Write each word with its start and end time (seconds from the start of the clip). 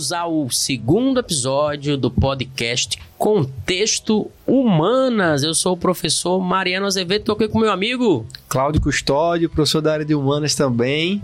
Bem-vindos 0.00 0.12
ao 0.12 0.50
segundo 0.50 1.20
episódio 1.20 1.94
do 1.94 2.10
podcast 2.10 2.98
Contexto 3.18 4.30
Humanas. 4.46 5.42
Eu 5.42 5.52
sou 5.52 5.74
o 5.74 5.76
professor 5.76 6.40
Mariano 6.40 6.86
Azevedo, 6.86 7.20
estou 7.20 7.34
aqui 7.34 7.46
com 7.46 7.58
meu 7.58 7.70
amigo 7.70 8.24
Cláudio 8.48 8.80
Custódio, 8.80 9.50
professor 9.50 9.82
da 9.82 9.92
área 9.92 10.04
de 10.04 10.14
Humanas 10.14 10.54
também. 10.54 11.20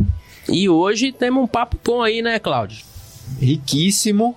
E 0.46 0.68
hoje 0.68 1.10
temos 1.10 1.42
um 1.42 1.46
papo 1.46 1.78
bom 1.82 2.02
aí, 2.02 2.20
né, 2.20 2.38
Cláudio? 2.38 2.84
Riquíssimo. 3.40 4.36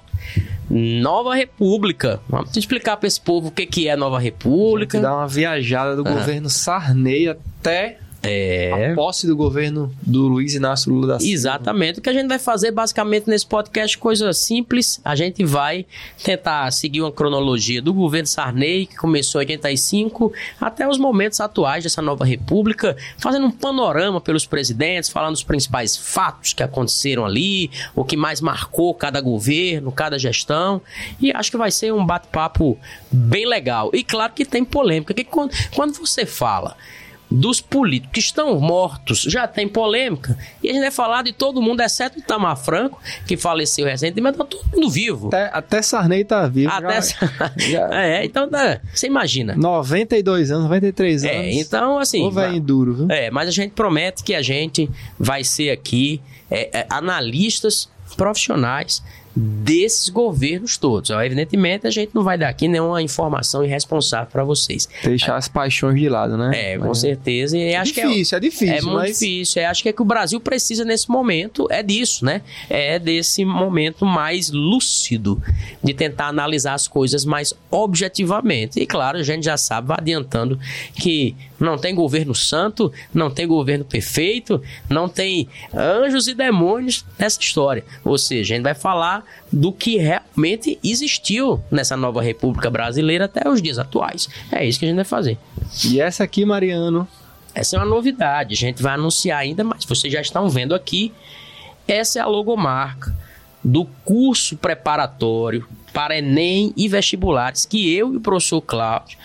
Nova 0.70 1.36
República. 1.36 2.22
Vamos 2.30 2.56
explicar 2.56 2.96
para 2.96 3.08
esse 3.08 3.20
povo 3.20 3.50
o 3.50 3.52
que, 3.52 3.66
que 3.66 3.90
é 3.90 3.98
Nova 3.98 4.20
República. 4.20 5.02
Dar 5.02 5.18
uma 5.18 5.28
viajada 5.28 5.98
do 5.98 6.08
ah. 6.08 6.12
governo 6.14 6.50
Sarney 6.50 7.28
até 7.28 8.00
é. 8.22 8.92
A 8.92 8.96
posse 8.96 9.26
do 9.26 9.36
governo 9.36 9.94
do 10.02 10.28
Luiz 10.28 10.54
Inácio 10.54 10.92
Lula 10.92 11.08
da 11.08 11.20
Silva. 11.20 11.34
Exatamente. 11.34 12.00
O 12.00 12.02
que 12.02 12.10
a 12.10 12.14
gente 12.14 12.28
vai 12.28 12.40
fazer 12.40 12.72
basicamente 12.72 13.30
nesse 13.30 13.46
podcast, 13.46 13.98
coisa 13.98 14.34
simples. 14.34 15.00
A 15.06 15.16
gente 15.16 15.44
vai 15.46 15.86
tentar 16.24 16.70
seguir 16.72 17.02
uma 17.02 17.12
cronologia 17.12 17.82
do 17.82 17.94
governo 17.94 18.28
Sarney, 18.28 18.86
que 18.86 18.98
começou 18.98 19.42
em 19.42 19.46
85, 19.46 20.34
até 20.60 20.88
os 20.88 20.98
momentos 20.98 21.40
atuais 21.40 21.84
dessa 21.84 22.02
nova 22.02 22.26
república, 22.26 22.98
fazendo 23.18 23.48
um 23.48 23.52
panorama 23.52 24.20
pelos 24.20 24.46
presidentes, 24.46 25.10
falando 25.10 25.36
os 25.36 25.44
principais 25.44 25.96
fatos 25.96 26.52
que 26.52 26.62
aconteceram 26.62 27.26
ali, 27.26 27.72
o 27.96 28.04
que 28.04 28.18
mais 28.18 28.42
marcou 28.42 28.94
cada 28.94 29.22
governo, 29.22 29.92
cada 29.92 30.20
gestão. 30.20 30.82
E 31.22 31.32
acho 31.32 31.52
que 31.52 31.58
vai 31.58 31.72
ser 31.72 31.94
um 31.94 32.06
bate-papo 32.06 32.78
bem 33.10 33.48
legal. 33.48 33.92
E 33.94 34.04
claro 34.04 34.34
que 34.34 34.44
tem 34.44 34.66
polêmica, 34.66 35.14
que 35.14 35.24
quando, 35.24 35.54
quando 35.74 35.94
você 35.94 36.26
fala 36.26 36.76
dos 37.30 37.62
políticos 37.62 38.14
que 38.14 38.20
estão 38.20 38.60
mortos 38.60 39.22
já 39.22 39.48
tem 39.48 39.68
polêmica. 39.68 40.38
E 40.64 40.70
a 40.70 40.74
gente 40.74 40.82
vai 40.82 40.92
falar 40.92 41.24
de 41.24 41.32
todo 41.32 41.62
mundo, 41.62 41.82
exceto 41.82 42.20
o 42.20 42.22
Tamar 42.22 42.58
Franco, 42.58 43.00
que 43.28 43.38
faleceu 43.38 43.86
recentemente, 43.86 44.22
mas 44.22 44.38
tá 44.38 44.46
todo 44.46 44.66
mundo 44.74 44.90
vivo. 44.90 45.28
Até, 45.28 45.50
até 45.54 45.82
Sarney 45.82 46.24
tá 46.24 46.48
vivo. 46.48 46.72
Até 46.72 47.02
já, 47.02 47.52
já... 47.58 48.04
É, 48.04 48.26
então 48.26 48.50
tá, 48.50 48.80
você 48.94 49.08
imagina. 49.08 49.56
92 49.56 50.52
anos, 50.52 50.64
93 50.64 51.24
é, 51.24 51.30
anos. 51.30 51.46
É, 51.46 51.52
então 51.54 52.00
assim. 52.00 52.24
Ou 52.24 52.32
vai 52.32 52.60
duro, 52.60 52.94
viu? 52.94 53.12
É, 53.12 53.30
mas 53.30 53.48
a 53.48 53.52
gente 53.52 53.72
promete 53.72 54.24
que 54.24 54.34
a 54.34 54.42
gente 54.42 54.90
vai 55.18 55.44
ser 55.44 55.70
aqui 55.70 56.22
é, 56.50 56.80
é, 56.80 56.88
analistas 56.90 57.90
profissionais 58.18 59.04
desses 59.40 60.10
governos 60.10 60.78
todos. 60.78 61.10
Evidentemente, 61.10 61.88
a 61.88 61.90
gente 61.90 62.12
não 62.14 62.24
vai 62.24 62.38
dar 62.38 62.50
aqui 62.50 62.68
nenhuma 62.68 63.02
informação 63.02 63.64
irresponsável 63.64 64.28
para 64.30 64.44
vocês. 64.44 64.90
Deixar 65.04 65.34
é. 65.34 65.38
as 65.38 65.48
paixões 65.48 65.98
de 65.98 66.10
lado, 66.10 66.38
né? 66.38 66.74
É, 66.74 66.78
com 66.78 66.90
mas... 66.90 67.00
certeza. 67.00 67.58
E 67.58 67.62
é 67.62 67.78
acho 67.78 67.94
difícil, 67.94 68.36
é, 68.36 68.38
é 68.38 68.42
difícil. 68.42 68.76
É 68.76 68.82
muito 68.82 69.08
difícil. 69.08 69.62
É, 69.62 69.66
acho 69.66 69.82
que 69.82 69.90
é 69.90 69.94
que 69.94 70.02
o 70.02 70.06
Brasil 70.06 70.40
precisa 70.40 70.84
nesse 70.84 71.10
momento 71.10 71.68
é 71.70 71.82
disso, 71.82 72.26
né? 72.26 72.42
É 72.70 73.00
desse 73.00 73.46
momento 73.46 74.06
mais 74.06 74.52
lúcido 74.52 75.42
de 75.82 75.94
tentar 75.94 76.28
analisar 76.28 76.74
as 76.74 76.88
coisas 76.88 77.24
mais 77.24 77.54
objetivamente. 77.72 78.80
E 78.80 78.86
claro, 78.86 79.18
a 79.18 79.24
gente 79.24 79.46
já 79.46 79.56
sabe, 79.56 79.88
vai 79.88 79.98
adiantando 80.00 80.60
que 80.96 81.36
não 81.60 81.78
tem 81.78 81.94
governo 81.94 82.34
santo, 82.34 82.92
não 83.14 83.30
tem 83.30 83.48
governo 83.48 83.84
perfeito, 83.84 84.62
não 84.90 85.10
tem 85.10 85.48
anjos 85.74 86.28
e 86.28 86.34
demônios 86.34 87.06
nessa 87.18 87.40
história. 87.40 87.84
Ou 88.04 88.18
seja, 88.18 88.54
a 88.54 88.58
gente 88.58 88.64
vai 88.64 88.76
falar 88.76 89.24
do 89.52 89.72
que 89.72 89.98
realmente 89.98 90.80
existiu 90.84 91.62
nessa 91.70 91.98
nova 91.98 92.22
República 92.22 92.70
Brasileira 92.70 93.26
até 93.26 93.48
os 93.50 93.62
dias 93.62 93.78
atuais. 93.78 94.30
É 94.52 94.66
isso 94.66 94.80
que 94.80 94.86
a 94.86 94.88
gente 94.88 94.98
vai 94.98 95.06
fazer. 95.06 95.38
E 95.86 96.00
essa 96.00 96.24
aqui, 96.24 96.46
Mariano? 96.46 97.08
Essa 97.54 97.76
é 97.76 97.80
uma 97.80 97.86
novidade, 97.86 98.54
a 98.54 98.58
gente 98.58 98.82
vai 98.82 98.94
anunciar 98.94 99.40
ainda 99.40 99.64
mais. 99.64 99.84
Vocês 99.84 100.14
já 100.14 100.22
estão 100.22 100.48
vendo 100.50 100.76
aqui, 100.76 101.12
essa 101.88 102.20
é 102.20 102.22
a 102.22 102.28
logomarca 102.28 103.16
do 103.64 103.86
curso 104.06 104.56
preparatório 104.56 105.68
para 105.92 106.18
Enem 106.18 106.72
e 106.78 106.88
vestibulares 106.88 107.66
que 107.66 107.94
eu 107.94 108.14
e 108.14 108.18
o 108.18 108.22
professor 108.22 108.62
Cláudio 108.62 109.18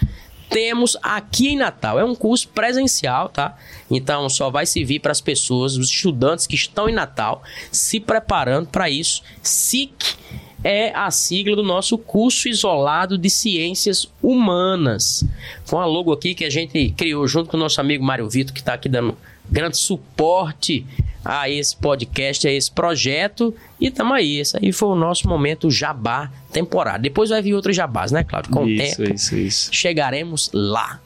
temos 0.54 0.97
aqui 1.03 1.48
em 1.48 1.56
Natal. 1.56 1.98
É 1.98 2.04
um 2.04 2.15
curso 2.15 2.47
presencial, 2.47 3.28
tá? 3.28 3.59
Então 3.91 4.28
só 4.28 4.50
vai 4.50 4.65
servir 4.65 5.00
para 5.00 5.10
as 5.10 5.20
pessoas, 5.20 5.76
os 5.76 5.91
estudantes 5.91 6.47
que 6.47 6.54
estão 6.54 6.88
em 6.88 6.92
Natal, 6.92 7.42
se 7.72 7.98
preparando 7.98 8.69
para 8.69 8.88
isso. 8.88 9.20
SIC 9.42 10.15
é 10.62 10.94
a 10.94 11.10
sigla 11.10 11.56
do 11.56 11.65
nosso 11.65 11.98
curso 11.98 12.48
isolado 12.48 13.19
de 13.19 13.28
ciências 13.28 14.09
humanas. 14.22 15.25
Foi 15.65 15.81
uma 15.81 15.87
logo 15.87 16.12
aqui 16.12 16.37
que 16.37 16.44
a 16.44 16.50
gente 16.50 16.94
criou 16.97 17.26
junto 17.26 17.50
com 17.50 17.56
o 17.56 17.60
nosso 17.60 17.81
amigo 17.81 18.04
Mário 18.04 18.31
Vitor, 18.31 18.54
que 18.54 18.60
está 18.60 18.75
aqui 18.75 18.88
dando 18.88 19.19
grande 19.50 19.77
suporte 19.77 20.87
a 21.25 21.49
esse 21.49 21.75
podcast, 21.77 22.47
a 22.47 22.53
esse 22.53 22.71
projeto. 22.71 23.55
E 23.81 23.91
tamo 23.91 24.12
aí. 24.12 24.38
Esse 24.38 24.56
aí 24.56 24.72
foi 24.72 24.88
o 24.88 24.94
nosso 24.94 25.28
momento 25.28 25.71
jabá 25.71 26.31
temporário. 26.53 27.03
Depois 27.03 27.31
vai 27.31 27.41
vir 27.41 27.54
outros 27.54 27.75
jabás, 27.75 28.12
né, 28.12 28.22
Claudio? 28.22 28.50
Com 28.50 28.69
isso, 28.69 29.03
o 29.03 29.04
tempo, 29.04 29.15
isso, 29.15 29.37
isso. 29.37 29.69
chegaremos 29.72 30.50
lá. 30.53 31.00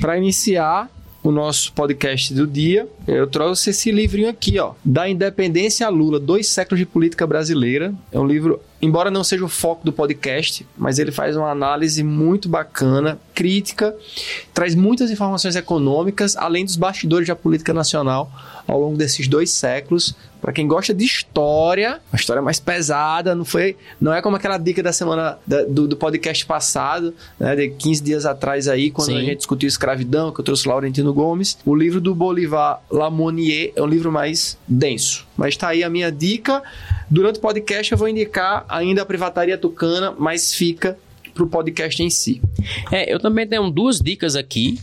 Para 0.00 0.18
iniciar 0.18 0.88
o 1.22 1.30
nosso 1.30 1.72
podcast 1.72 2.34
do 2.34 2.46
dia, 2.46 2.86
eu 3.08 3.26
trouxe 3.26 3.70
esse 3.70 3.90
livrinho 3.90 4.28
aqui, 4.28 4.58
ó. 4.58 4.74
Da 4.84 5.08
Independência 5.08 5.86
a 5.86 5.90
Lula, 5.90 6.20
Dois 6.20 6.46
Séculos 6.48 6.78
de 6.78 6.84
Política 6.84 7.26
Brasileira. 7.26 7.94
É 8.12 8.20
um 8.20 8.26
livro, 8.26 8.60
embora 8.84 9.10
não 9.10 9.24
seja 9.24 9.44
o 9.44 9.48
foco 9.48 9.84
do 9.84 9.92
podcast, 9.92 10.66
mas 10.76 10.98
ele 10.98 11.10
faz 11.10 11.36
uma 11.36 11.50
análise 11.50 12.02
muito 12.02 12.48
bacana, 12.48 13.18
crítica, 13.34 13.96
traz 14.52 14.74
muitas 14.74 15.10
informações 15.10 15.56
econômicas, 15.56 16.36
além 16.36 16.64
dos 16.64 16.76
bastidores 16.76 17.26
da 17.26 17.34
política 17.34 17.72
nacional 17.72 18.30
ao 18.66 18.80
longo 18.80 18.96
desses 18.96 19.26
dois 19.26 19.50
séculos. 19.50 20.14
Para 20.40 20.52
quem 20.52 20.68
gosta 20.68 20.92
de 20.92 21.04
história, 21.04 22.00
uma 22.12 22.18
história 22.18 22.42
mais 22.42 22.60
pesada, 22.60 23.34
não 23.34 23.46
foi, 23.46 23.78
não 23.98 24.12
é 24.12 24.20
como 24.20 24.36
aquela 24.36 24.58
dica 24.58 24.82
da 24.82 24.92
semana 24.92 25.38
da, 25.46 25.62
do, 25.64 25.88
do, 25.88 25.96
podcast 25.96 26.44
passado, 26.44 27.14
né, 27.40 27.56
de 27.56 27.70
15 27.70 28.02
dias 28.02 28.26
atrás 28.26 28.68
aí, 28.68 28.90
quando 28.90 29.08
Sim. 29.08 29.16
a 29.16 29.20
gente 29.20 29.38
discutiu 29.38 29.66
escravidão, 29.66 30.30
que 30.30 30.40
eu 30.40 30.44
trouxe 30.44 30.68
Laurentino 30.68 31.14
Gomes. 31.14 31.56
O 31.64 31.74
livro 31.74 31.98
do 31.98 32.14
Bolivar 32.14 32.82
Lamonier 32.90 33.72
é 33.74 33.82
um 33.82 33.86
livro 33.86 34.12
mais 34.12 34.58
denso. 34.68 35.26
Mas 35.36 35.56
tá 35.56 35.68
aí 35.68 35.82
a 35.82 35.90
minha 35.90 36.10
dica. 36.10 36.62
Durante 37.10 37.38
o 37.38 37.40
podcast 37.40 37.90
eu 37.90 37.98
vou 37.98 38.08
indicar 38.08 38.64
ainda 38.68 39.02
a 39.02 39.06
Privataria 39.06 39.58
Tucana, 39.58 40.14
mas 40.18 40.54
fica 40.54 40.96
pro 41.34 41.46
podcast 41.46 42.02
em 42.02 42.10
si. 42.10 42.40
É, 42.92 43.12
eu 43.12 43.18
também 43.18 43.46
tenho 43.46 43.68
duas 43.70 44.00
dicas 44.00 44.36
aqui. 44.36 44.78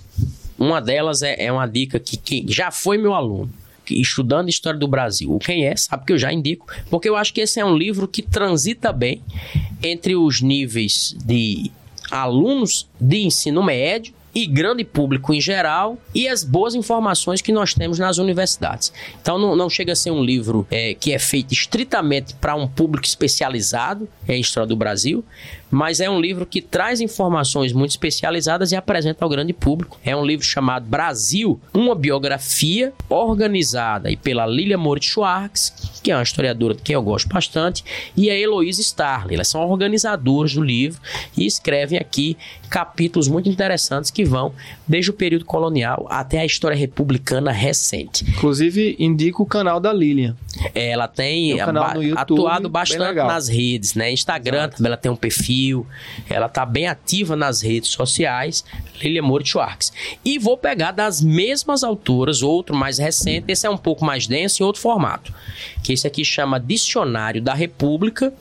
Uma 0.57 0.79
delas 0.79 1.23
é, 1.23 1.45
é 1.45 1.51
uma 1.51 1.65
dica 1.65 1.99
que, 1.99 2.17
que 2.17 2.45
já 2.47 2.69
foi 2.69 2.97
meu 2.97 3.13
aluno 3.13 3.49
estudando 3.89 4.47
história 4.47 4.79
do 4.79 4.87
Brasil, 4.87 5.37
quem 5.39 5.65
é, 5.65 5.75
sabe 5.75 6.05
que 6.05 6.13
eu 6.13 6.17
já 6.17 6.31
indico, 6.31 6.65
porque 6.89 7.09
eu 7.09 7.17
acho 7.17 7.33
que 7.33 7.41
esse 7.41 7.59
é 7.59 7.65
um 7.65 7.75
livro 7.75 8.07
que 8.07 8.21
transita 8.21 8.93
bem 8.93 9.21
entre 9.83 10.15
os 10.15 10.39
níveis 10.39 11.13
de 11.25 11.69
alunos 12.09 12.87
de 12.99 13.23
ensino 13.23 13.61
médio 13.61 14.13
e 14.33 14.45
grande 14.45 14.83
público 14.83 15.33
em 15.33 15.41
geral 15.41 15.97
e 16.13 16.27
as 16.27 16.43
boas 16.43 16.75
informações 16.75 17.41
que 17.41 17.51
nós 17.51 17.73
temos 17.73 17.99
nas 17.99 18.17
universidades. 18.17 18.91
Então 19.21 19.37
não, 19.37 19.55
não 19.55 19.69
chega 19.69 19.93
a 19.93 19.95
ser 19.95 20.11
um 20.11 20.23
livro 20.23 20.65
é, 20.71 20.93
que 20.93 21.13
é 21.13 21.19
feito 21.19 21.53
estritamente 21.53 22.33
para 22.35 22.55
um 22.55 22.67
público 22.67 23.05
especializado 23.05 24.07
em 24.27 24.39
História 24.39 24.67
do 24.67 24.75
Brasil, 24.75 25.23
mas 25.71 26.01
é 26.01 26.09
um 26.09 26.19
livro 26.19 26.45
que 26.45 26.61
traz 26.61 26.99
informações 26.99 27.71
muito 27.71 27.91
especializadas 27.91 28.73
e 28.73 28.75
apresenta 28.75 29.23
ao 29.23 29.29
grande 29.29 29.53
público. 29.53 29.97
É 30.03 30.13
um 30.15 30.25
livro 30.25 30.45
chamado 30.45 30.85
Brasil, 30.85 31.59
uma 31.73 31.95
biografia 31.95 32.93
organizada 33.07 34.11
e 34.11 34.17
pela 34.17 34.45
Lilia 34.45 34.77
Moritz 34.77 35.07
Schwartz, 35.07 35.99
que 36.03 36.11
é 36.11 36.15
uma 36.15 36.23
historiadora 36.23 36.75
que 36.75 36.93
eu 36.93 37.01
gosto 37.01 37.29
bastante, 37.29 37.83
e 38.17 38.29
a 38.29 38.37
Heloísa 38.37 38.81
Starley. 38.81 39.35
Elas 39.35 39.47
são 39.47 39.61
organizadoras 39.61 40.53
do 40.53 40.61
livro 40.61 40.99
e 41.37 41.45
escrevem 41.45 41.97
aqui 41.97 42.37
capítulos 42.69 43.27
muito 43.27 43.49
interessantes 43.49 44.11
que 44.11 44.25
vão 44.25 44.53
desde 44.87 45.11
o 45.11 45.13
período 45.13 45.45
colonial 45.45 46.05
até 46.09 46.39
a 46.39 46.45
história 46.45 46.75
republicana 46.75 47.51
recente. 47.51 48.25
Inclusive, 48.29 48.95
indico 48.99 49.43
o 49.43 49.45
canal 49.45 49.79
da 49.79 49.93
Lilian. 49.93 50.35
Ela 50.73 51.07
tem, 51.07 51.55
tem 51.55 51.63
um 51.63 52.03
YouTube, 52.03 52.17
atuado 52.17 52.69
bastante 52.69 53.15
nas 53.15 53.47
redes, 53.47 53.93
né? 53.93 54.11
Instagram 54.11 54.59
Exato. 54.59 54.77
também 54.77 54.89
ela 54.89 54.97
tem 54.97 55.11
um 55.11 55.15
perfil 55.15 55.60
perfil, 55.61 55.85
ela 56.29 56.49
tá 56.49 56.65
bem 56.65 56.87
ativa 56.87 57.35
nas 57.35 57.61
redes 57.61 57.91
sociais, 57.91 58.63
Lilia 59.01 59.21
Moura. 59.21 59.41
E 60.23 60.37
vou 60.37 60.55
pegar 60.55 60.91
das 60.91 61.19
mesmas 61.19 61.83
autoras, 61.83 62.43
outro 62.43 62.75
mais 62.75 62.99
recente, 62.99 63.45
esse 63.51 63.65
é 63.65 63.69
um 63.69 63.77
pouco 63.77 64.05
mais 64.05 64.27
denso 64.27 64.61
em 64.61 64.65
outro 64.65 64.79
formato, 64.79 65.33
que 65.83 65.93
esse 65.93 66.05
aqui 66.05 66.23
chama 66.23 66.59
Dicionário 66.59 67.41
da 67.41 67.55
República, 67.55 68.31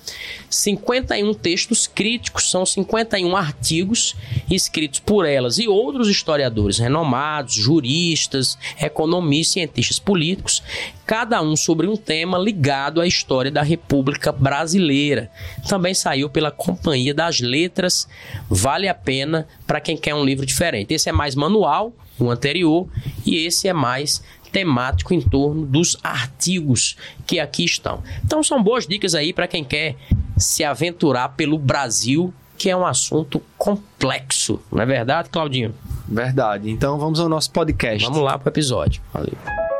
51 0.50 1.32
textos 1.32 1.86
críticos, 1.86 2.50
são 2.50 2.66
51 2.66 3.34
artigos 3.34 4.14
escritos 4.50 5.00
por 5.00 5.24
elas 5.24 5.58
e 5.58 5.68
outros 5.68 6.08
historiadores 6.08 6.78
renomados, 6.78 7.54
juristas, 7.54 8.58
economistas, 8.78 9.54
cientistas 9.54 9.98
políticos, 9.98 10.62
cada 11.06 11.40
um 11.40 11.56
sobre 11.56 11.86
um 11.86 11.96
tema 11.96 12.38
ligado 12.38 13.00
à 13.00 13.06
história 13.06 13.50
da 13.50 13.62
República 13.62 14.30
Brasileira. 14.30 15.30
Também 15.66 15.94
saiu 15.94 16.28
pela 16.28 16.50
Companhia 16.50 17.09
das 17.14 17.40
Letras, 17.40 18.08
vale 18.48 18.88
a 18.88 18.94
pena 18.94 19.46
para 19.66 19.80
quem 19.80 19.96
quer 19.96 20.14
um 20.14 20.24
livro 20.24 20.44
diferente. 20.44 20.94
Esse 20.94 21.08
é 21.08 21.12
mais 21.12 21.34
manual, 21.34 21.92
o 22.18 22.30
anterior, 22.30 22.88
e 23.24 23.36
esse 23.46 23.68
é 23.68 23.72
mais 23.72 24.22
temático 24.52 25.14
em 25.14 25.20
torno 25.20 25.64
dos 25.64 25.96
artigos 26.02 26.96
que 27.26 27.38
aqui 27.38 27.64
estão. 27.64 28.02
Então 28.24 28.42
são 28.42 28.62
boas 28.62 28.86
dicas 28.86 29.14
aí 29.14 29.32
para 29.32 29.46
quem 29.46 29.64
quer 29.64 29.96
se 30.36 30.64
aventurar 30.64 31.30
pelo 31.30 31.58
Brasil, 31.58 32.34
que 32.58 32.68
é 32.68 32.76
um 32.76 32.84
assunto 32.84 33.40
complexo, 33.56 34.60
não 34.70 34.82
é 34.82 34.86
verdade, 34.86 35.30
Claudinho? 35.30 35.74
Verdade. 36.08 36.68
Então 36.68 36.98
vamos 36.98 37.20
ao 37.20 37.28
nosso 37.28 37.50
podcast. 37.52 38.04
Vamos 38.04 38.22
lá 38.22 38.36
para 38.38 38.48
o 38.48 38.52
episódio. 38.52 39.00
Valeu. 39.12 39.79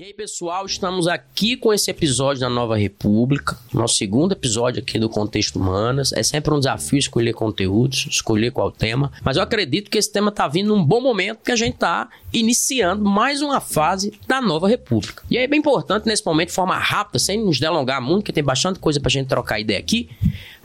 E 0.00 0.04
aí, 0.04 0.14
pessoal, 0.14 0.64
estamos 0.64 1.08
aqui 1.08 1.56
com 1.56 1.74
esse 1.74 1.90
episódio 1.90 2.42
da 2.42 2.48
Nova 2.48 2.78
República, 2.78 3.58
nosso 3.74 3.96
segundo 3.96 4.30
episódio 4.30 4.80
aqui 4.80 4.96
do 4.96 5.08
Contexto 5.08 5.56
Humanas. 5.56 6.12
É 6.12 6.22
sempre 6.22 6.54
um 6.54 6.60
desafio 6.60 7.00
escolher 7.00 7.32
conteúdos, 7.32 8.06
escolher 8.08 8.52
qual 8.52 8.70
tema, 8.70 9.10
mas 9.24 9.36
eu 9.36 9.42
acredito 9.42 9.90
que 9.90 9.98
esse 9.98 10.12
tema 10.12 10.28
está 10.28 10.46
vindo 10.46 10.68
num 10.68 10.84
bom 10.84 11.00
momento 11.00 11.40
que 11.42 11.50
a 11.50 11.56
gente 11.56 11.74
está 11.74 12.08
iniciando 12.32 13.04
mais 13.04 13.42
uma 13.42 13.60
fase 13.60 14.12
da 14.28 14.40
Nova 14.40 14.68
República. 14.68 15.24
E 15.28 15.36
aí 15.36 15.42
é 15.42 15.48
bem 15.48 15.58
importante 15.58 16.06
nesse 16.06 16.24
momento, 16.24 16.50
de 16.50 16.54
forma 16.54 16.78
rápida, 16.78 17.18
sem 17.18 17.44
nos 17.44 17.58
delongar 17.58 18.00
muito, 18.00 18.22
que 18.22 18.32
tem 18.32 18.44
bastante 18.44 18.78
coisa 18.78 19.00
para 19.00 19.08
a 19.08 19.10
gente 19.10 19.26
trocar 19.26 19.58
ideia 19.58 19.80
aqui, 19.80 20.08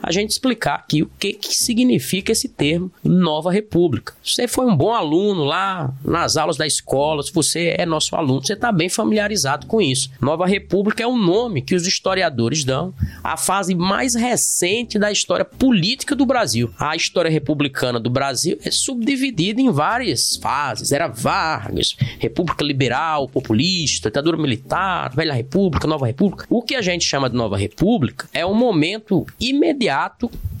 a 0.06 0.12
gente 0.12 0.30
explicar 0.30 0.74
aqui 0.74 1.02
o 1.02 1.10
que, 1.18 1.32
que 1.32 1.54
significa 1.54 2.32
esse 2.32 2.46
termo 2.46 2.92
Nova 3.02 3.50
República. 3.50 4.12
Você 4.22 4.46
foi 4.46 4.66
um 4.66 4.76
bom 4.76 4.92
aluno 4.92 5.44
lá 5.44 5.92
nas 6.04 6.36
aulas 6.36 6.58
da 6.58 6.66
escola, 6.66 7.22
se 7.22 7.32
você 7.32 7.74
é 7.78 7.86
nosso 7.86 8.14
aluno, 8.14 8.44
você 8.44 8.52
está 8.52 8.70
bem 8.70 8.90
familiarizado 8.90 9.66
com 9.66 9.80
isso. 9.80 10.10
Nova 10.20 10.46
República 10.46 11.02
é 11.02 11.06
o 11.06 11.16
nome 11.16 11.62
que 11.62 11.74
os 11.74 11.86
historiadores 11.86 12.64
dão 12.64 12.92
à 13.22 13.36
fase 13.36 13.74
mais 13.74 14.14
recente 14.14 14.98
da 14.98 15.10
história 15.10 15.44
política 15.44 16.14
do 16.14 16.26
Brasil. 16.26 16.70
A 16.78 16.94
história 16.94 17.30
republicana 17.30 17.98
do 17.98 18.10
Brasil 18.10 18.58
é 18.62 18.70
subdividida 18.70 19.60
em 19.60 19.70
várias 19.70 20.36
fases. 20.36 20.92
Era 20.92 21.08
Vargas, 21.08 21.96
República 22.18 22.62
Liberal, 22.62 23.26
Populista, 23.26 24.10
ditadura 24.10 24.36
militar, 24.36 25.14
Velha 25.14 25.32
República, 25.32 25.86
Nova 25.86 26.06
República. 26.06 26.46
O 26.50 26.60
que 26.60 26.74
a 26.74 26.82
gente 26.82 27.04
chama 27.04 27.30
de 27.30 27.36
Nova 27.36 27.56
República 27.56 28.28
é 28.34 28.44
um 28.44 28.54
momento 28.54 29.26
imediato 29.40 29.93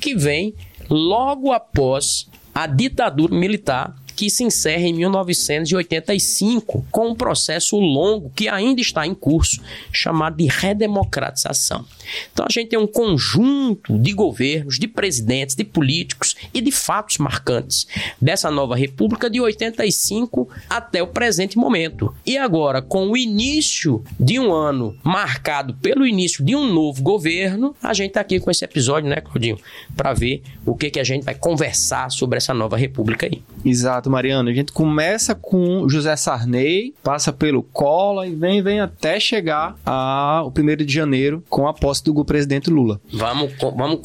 que 0.00 0.14
vem 0.14 0.54
logo 0.88 1.52
após 1.52 2.28
a 2.54 2.66
ditadura 2.66 3.34
militar 3.34 3.94
que 4.14 4.30
se 4.30 4.44
encerra 4.44 4.82
em 4.82 4.94
1985 4.94 6.86
com 6.90 7.08
um 7.08 7.14
processo 7.14 7.78
longo 7.78 8.30
que 8.34 8.48
ainda 8.48 8.80
está 8.80 9.06
em 9.06 9.14
curso, 9.14 9.60
chamado 9.92 10.36
de 10.36 10.46
redemocratização. 10.46 11.84
Então 12.32 12.46
a 12.48 12.52
gente 12.52 12.70
tem 12.70 12.78
um 12.78 12.86
conjunto 12.86 13.98
de 13.98 14.12
governos, 14.12 14.78
de 14.78 14.86
presidentes, 14.86 15.54
de 15.54 15.64
políticos 15.64 16.34
e 16.52 16.60
de 16.60 16.70
fatos 16.70 17.18
marcantes 17.18 17.86
dessa 18.20 18.50
nova 18.50 18.76
república 18.76 19.28
de 19.28 19.40
85 19.40 20.48
até 20.68 21.02
o 21.02 21.06
presente 21.06 21.56
momento. 21.56 22.14
E 22.24 22.36
agora, 22.36 22.80
com 22.82 23.10
o 23.10 23.16
início 23.16 24.02
de 24.18 24.38
um 24.38 24.52
ano 24.52 24.96
marcado 25.02 25.74
pelo 25.74 26.06
início 26.06 26.44
de 26.44 26.54
um 26.54 26.72
novo 26.72 27.02
governo, 27.02 27.74
a 27.82 27.92
gente 27.92 28.08
está 28.08 28.20
aqui 28.20 28.40
com 28.40 28.50
esse 28.50 28.64
episódio, 28.64 29.08
né, 29.08 29.20
Claudinho, 29.20 29.58
para 29.96 30.12
ver 30.12 30.42
o 30.64 30.74
que, 30.74 30.90
que 30.90 31.00
a 31.00 31.04
gente 31.04 31.24
vai 31.24 31.34
conversar 31.34 32.10
sobre 32.10 32.36
essa 32.36 32.54
nova 32.54 32.76
república 32.76 33.26
aí. 33.26 33.42
Exato, 33.64 34.03
Mariano. 34.10 34.48
A 34.48 34.52
gente 34.52 34.72
começa 34.72 35.34
com 35.34 35.88
José 35.88 36.14
Sarney, 36.16 36.94
passa 37.02 37.32
pelo 37.32 37.62
Collor 37.62 38.26
e 38.26 38.34
vem, 38.34 38.62
vem 38.62 38.80
até 38.80 39.18
chegar 39.18 39.76
ao 39.84 40.48
1 40.48 40.84
de 40.84 40.92
janeiro 40.92 41.42
com 41.48 41.66
a 41.66 41.74
posse 41.74 42.04
do 42.04 42.24
presidente 42.24 42.70
Lula. 42.70 43.00
Vamos, 43.12 43.52
vamos. 43.58 44.00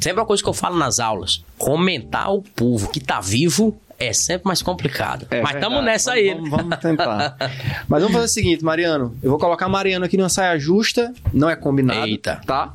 Sempre 0.00 0.20
uma 0.20 0.26
coisa 0.26 0.42
que 0.42 0.48
eu 0.48 0.54
falo 0.54 0.76
nas 0.76 1.00
aulas: 1.00 1.44
comentar 1.58 2.32
o 2.32 2.42
povo 2.42 2.90
que 2.90 3.00
tá 3.00 3.20
vivo 3.20 3.76
é 4.06 4.12
sempre 4.12 4.46
mais 4.46 4.62
complicado. 4.62 5.26
É, 5.30 5.40
Mas 5.40 5.54
estamos 5.54 5.84
nessa 5.84 6.10
vamos, 6.12 6.24
aí. 6.24 6.34
Vamos, 6.34 6.50
vamos 6.50 6.78
tentar. 6.78 7.36
Mas 7.88 8.02
vamos 8.02 8.12
fazer 8.14 8.26
o 8.26 8.28
seguinte, 8.28 8.64
Mariano. 8.64 9.16
Eu 9.22 9.30
vou 9.30 9.38
colocar 9.38 9.68
Mariano 9.68 10.04
aqui 10.04 10.16
numa 10.16 10.28
saia 10.28 10.58
justa, 10.58 11.12
não 11.32 11.48
é 11.48 11.56
combinado. 11.56 12.06
Eita. 12.06 12.40
Tá? 12.46 12.74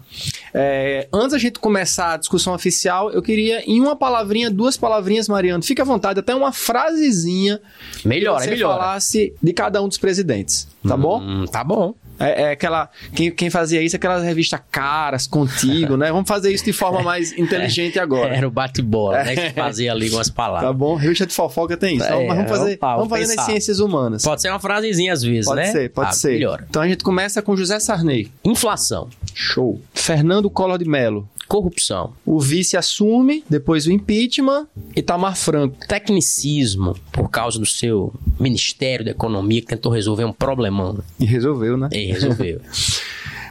É, 0.54 1.08
antes 1.14 1.32
da 1.32 1.38
gente 1.38 1.60
começar 1.60 2.14
a 2.14 2.18
discussão 2.18 2.54
oficial, 2.54 3.12
eu 3.12 3.22
queria, 3.22 3.64
em 3.70 3.80
uma 3.80 3.96
palavrinha, 3.96 4.50
duas 4.50 4.78
palavrinhas, 4.78 5.28
Mariano, 5.28 5.64
fique 5.64 5.82
à 5.82 5.86
vontade, 5.86 6.20
até 6.20 6.34
uma 6.34 6.52
frasezinha. 6.52 7.60
Melhor, 8.04 8.42
é 8.42 8.48
melhor. 8.48 8.78
falasse 8.78 9.34
de 9.42 9.54
cada 9.54 9.82
um 9.82 9.88
dos 9.88 9.98
presidentes. 9.98 10.68
Tá 10.88 10.96
hum, 10.96 11.00
bom? 11.00 11.46
Tá 11.46 11.64
bom. 11.64 11.94
É, 12.20 12.44
é, 12.44 12.52
aquela. 12.52 12.90
Quem, 13.14 13.32
quem 13.32 13.50
fazia 13.50 13.82
isso 13.82 13.96
é 13.96 13.98
aquela 13.98 14.20
revista 14.20 14.58
Caras, 14.58 15.28
Contigo, 15.28 15.96
né? 15.96 16.12
Vamos 16.12 16.28
fazer 16.28 16.52
isso 16.52 16.66
de 16.66 16.74
forma 16.74 17.02
mais 17.04 17.32
inteligente 17.38 18.00
agora. 18.00 18.36
Era 18.36 18.48
o 18.48 18.52
bate-bola, 18.52 19.24
né? 19.24 19.36
Que 19.36 19.54
fazia 19.54 19.92
ali 19.92 20.10
com 20.10 20.20
as 20.20 20.30
palavras. 20.30 20.70
Tá 20.70 20.74
bom? 20.74 20.96
De 21.26 21.34
fofoca 21.34 21.76
tem 21.78 21.96
isso. 21.98 22.06
É, 22.06 22.28
mas 22.28 22.38
vamos 22.38 22.52
fazer, 22.52 22.74
opa, 22.76 22.96
vamos 22.98 23.10
fazer 23.10 23.36
nas 23.36 23.46
ciências 23.46 23.80
humanas. 23.80 24.24
Pode 24.24 24.42
ser 24.42 24.50
uma 24.50 24.60
frasezinha 24.60 25.14
às 25.14 25.24
vezes, 25.24 25.46
Pode 25.46 25.62
né? 25.62 25.72
ser, 25.72 25.90
pode 25.92 26.10
Ah, 26.10 26.14
ser. 26.14 26.34
Melhor. 26.34 26.64
Então 26.70 26.82
a 26.82 26.88
gente 26.88 27.04
começa 27.04 27.42
com 27.42 27.56
José 27.56 27.80
Sarney. 27.80 28.32
Inflação, 28.46 29.10
Show. 29.34 29.82
Fernando 29.94 30.50
Collor 30.50 30.78
de 30.78 30.86
Mello. 30.86 31.28
corrupção, 31.48 32.12
O 32.26 32.40
vice 32.42 32.76
assume, 32.76 33.42
depois 33.50 33.88
o 33.88 33.92
impeachment. 33.92 34.68
Itamar 34.96 35.36
Franco. 35.38 35.78
tecnicismo, 35.88 36.94
por 37.12 37.30
causa 37.30 37.58
do 37.58 37.66
seu 37.66 38.14
Ministério 38.40 39.06
da 39.06 39.12
Economia 39.12 39.62
que 39.62 39.68
tentou 39.68 39.92
resolver 39.92 40.26
um 40.26 40.34
problemão. 40.34 40.94
né? 40.94 41.00
E 41.20 41.26
resolveu, 41.26 41.78
né? 41.78 41.88
E 41.92 42.08
resolveu. 42.12 42.60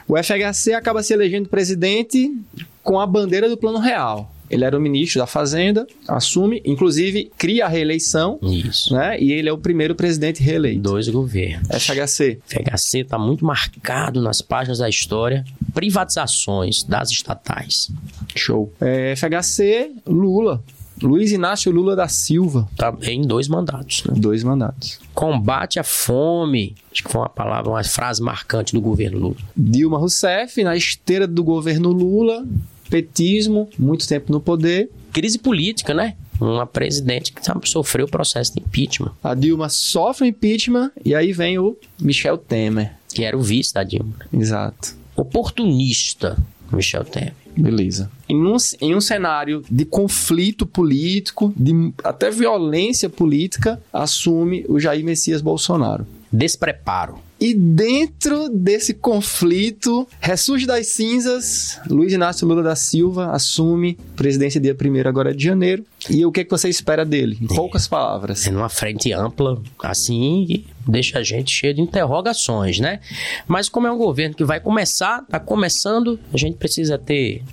O 0.09 0.15
FHC 0.15 0.71
acaba 0.73 1.03
se 1.03 1.11
elegendo 1.13 1.49
presidente 1.49 2.33
com 2.81 2.97
a 2.97 3.05
bandeira 3.05 3.49
do 3.49 3.57
Plano 3.57 3.77
Real. 3.77 4.31
Ele 4.49 4.63
era 4.63 4.77
o 4.77 4.81
ministro 4.81 5.19
da 5.19 5.27
Fazenda, 5.27 5.85
assume, 6.07 6.61
inclusive 6.65 7.31
cria 7.37 7.65
a 7.65 7.67
reeleição, 7.67 8.39
Isso. 8.41 8.93
né? 8.93 9.19
E 9.19 9.31
ele 9.31 9.49
é 9.49 9.53
o 9.53 9.57
primeiro 9.57 9.95
presidente 9.95 10.41
reeleito. 10.41 10.81
Dois 10.81 11.07
governos. 11.09 11.67
FHC. 11.69 12.39
FHC 12.47 12.99
está 12.99 13.17
muito 13.17 13.45
marcado 13.45 14.21
nas 14.21 14.41
páginas 14.41 14.79
da 14.79 14.89
história. 14.89 15.43
Privatizações 15.73 16.83
das 16.83 17.09
estatais. 17.11 17.91
Show. 18.35 18.71
É, 18.79 19.15
FHC, 19.15 19.91
Lula. 20.05 20.63
Luiz 21.01 21.31
Inácio 21.31 21.71
Lula 21.71 21.95
da 21.95 22.07
Silva. 22.07 22.67
Também 22.75 23.21
dois 23.21 23.47
mandatos. 23.47 24.03
Né? 24.05 24.15
Dois 24.17 24.43
mandatos. 24.43 24.99
Combate 25.13 25.79
à 25.79 25.83
fome. 25.83 26.75
Acho 26.91 27.03
que 27.03 27.11
foi 27.11 27.21
uma 27.21 27.29
palavra, 27.29 27.69
uma 27.69 27.83
frase 27.83 28.21
marcante 28.21 28.73
do 28.73 28.81
governo 28.81 29.19
Lula. 29.19 29.35
Dilma 29.55 29.99
Rousseff, 29.99 30.63
na 30.63 30.75
esteira 30.75 31.27
do 31.27 31.43
governo 31.43 31.91
Lula. 31.91 32.43
Petismo, 32.89 33.69
muito 33.77 34.07
tempo 34.07 34.31
no 34.31 34.39
poder. 34.39 34.89
Crise 35.11 35.37
política, 35.39 35.93
né? 35.93 36.15
Uma 36.39 36.67
presidente 36.67 37.33
que 37.33 37.43
sabe, 37.43 37.67
sofreu 37.67 38.05
o 38.05 38.09
processo 38.09 38.53
de 38.53 38.59
impeachment, 38.59 39.11
A 39.23 39.33
Dilma 39.33 39.69
sofre 39.69 40.25
o 40.25 40.27
impeachment 40.27 40.91
e 41.03 41.15
aí 41.15 41.33
vem 41.33 41.57
o 41.57 41.75
Michel 41.99 42.37
Temer. 42.37 42.93
que 43.09 43.23
era 43.23 43.35
o 43.35 43.41
vice 43.41 43.73
da 43.73 43.83
Dilma. 43.83 44.13
Exato. 44.31 44.95
Oportunista, 45.15 46.37
Michel 46.71 47.03
Temer. 47.03 47.33
Beleza. 47.57 48.11
Em 48.29 48.35
um, 48.35 48.55
em 48.79 48.95
um 48.95 49.01
cenário 49.01 49.63
de 49.69 49.83
conflito 49.83 50.63
político, 50.67 51.51
de 51.57 51.91
até 52.03 52.29
violência 52.29 53.09
política, 53.09 53.81
assume 53.91 54.63
o 54.69 54.79
Jair 54.79 55.03
Messias 55.03 55.41
Bolsonaro. 55.41 56.05
Despreparo. 56.31 57.17
E 57.39 57.53
dentro 57.53 58.49
desse 58.49 58.93
conflito, 58.93 60.07
ressurge 60.19 60.65
das 60.65 60.87
cinzas, 60.87 61.79
Luiz 61.87 62.11
Inácio 62.11 62.47
Lula 62.47 62.63
da 62.63 62.75
Silva 62.75 63.31
assume 63.31 63.97
presidência 64.15 64.59
dia 64.59 64.75
1 64.75 65.07
agora 65.07 65.33
de 65.35 65.43
janeiro. 65.43 65.85
E 66.09 66.25
o 66.25 66.31
que, 66.31 66.43
que 66.43 66.49
você 66.49 66.67
espera 66.67 67.05
dele? 67.05 67.37
Em 67.39 67.47
poucas 67.47 67.87
palavras. 67.87 68.47
É 68.47 68.51
numa 68.51 68.69
frente 68.69 69.13
ampla, 69.13 69.61
assim, 69.83 70.45
e 70.49 70.65
deixa 70.87 71.19
a 71.19 71.23
gente 71.23 71.51
cheio 71.51 71.73
de 71.73 71.81
interrogações, 71.81 72.79
né? 72.79 72.99
Mas 73.47 73.69
como 73.69 73.85
é 73.85 73.91
um 73.91 73.97
governo 73.97 74.35
que 74.35 74.43
vai 74.43 74.59
começar, 74.59 75.23
tá 75.29 75.39
começando, 75.39 76.19
a 76.33 76.37
gente 76.37 76.57
precisa 76.57 76.97
ter 76.97 77.43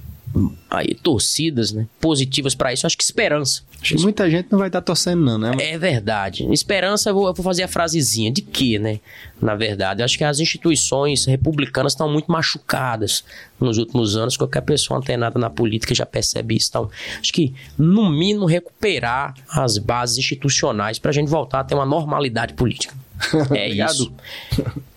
aí 0.71 0.95
torcidas, 0.95 1.73
né, 1.73 1.87
positivas 2.01 2.55
para 2.55 2.73
isso. 2.73 2.87
Acho 2.87 2.97
que 2.97 3.05
esperança. 3.05 3.63
Acho 3.81 3.97
que 3.97 4.03
muita 4.03 4.29
gente 4.31 4.49
não 4.51 4.59
vai 4.59 4.69
estar 4.69 4.81
torcendo, 4.81 5.23
não, 5.23 5.39
né? 5.39 5.53
É 5.59 5.79
verdade. 5.79 6.51
Esperança, 6.53 7.11
eu 7.11 7.15
vou, 7.15 7.27
eu 7.29 7.35
vou 7.35 7.45
fazer 7.45 7.63
a 7.63 7.69
frasezinha. 7.69 8.33
De 8.33 8.41
quê, 8.41 8.79
né? 8.79 8.99
Na 9.41 9.55
verdade, 9.55 10.01
eu 10.01 10.05
acho 10.05 10.17
que 10.17 10.25
as 10.25 10.39
instituições 10.39 11.27
republicanas 11.27 11.93
estão 11.93 12.11
muito 12.11 12.33
machucadas 12.33 13.25
nos 13.61 13.79
últimos 13.79 14.17
anos. 14.17 14.37
Qualquer 14.37 14.63
pessoa 14.63 14.99
antenada 14.99 15.39
na 15.39 15.51
política 15.51 15.95
já 15.95 16.07
percebe 16.07 16.57
isso. 16.57 16.69
Então, 16.71 16.91
acho 17.21 17.33
que, 17.33 17.55
no 17.77 18.11
mínimo, 18.11 18.47
recuperar 18.47 19.35
as 19.51 19.77
bases 19.77 20.19
institucionais 20.19 20.99
para 20.99 21.11
a 21.11 21.15
gente 21.15 21.29
voltar 21.29 21.61
a 21.61 21.65
ter 21.65 21.75
uma 21.75 21.87
normalidade 21.87 22.55
política. 22.55 22.95
É 23.55 23.69
isso. 23.69 24.13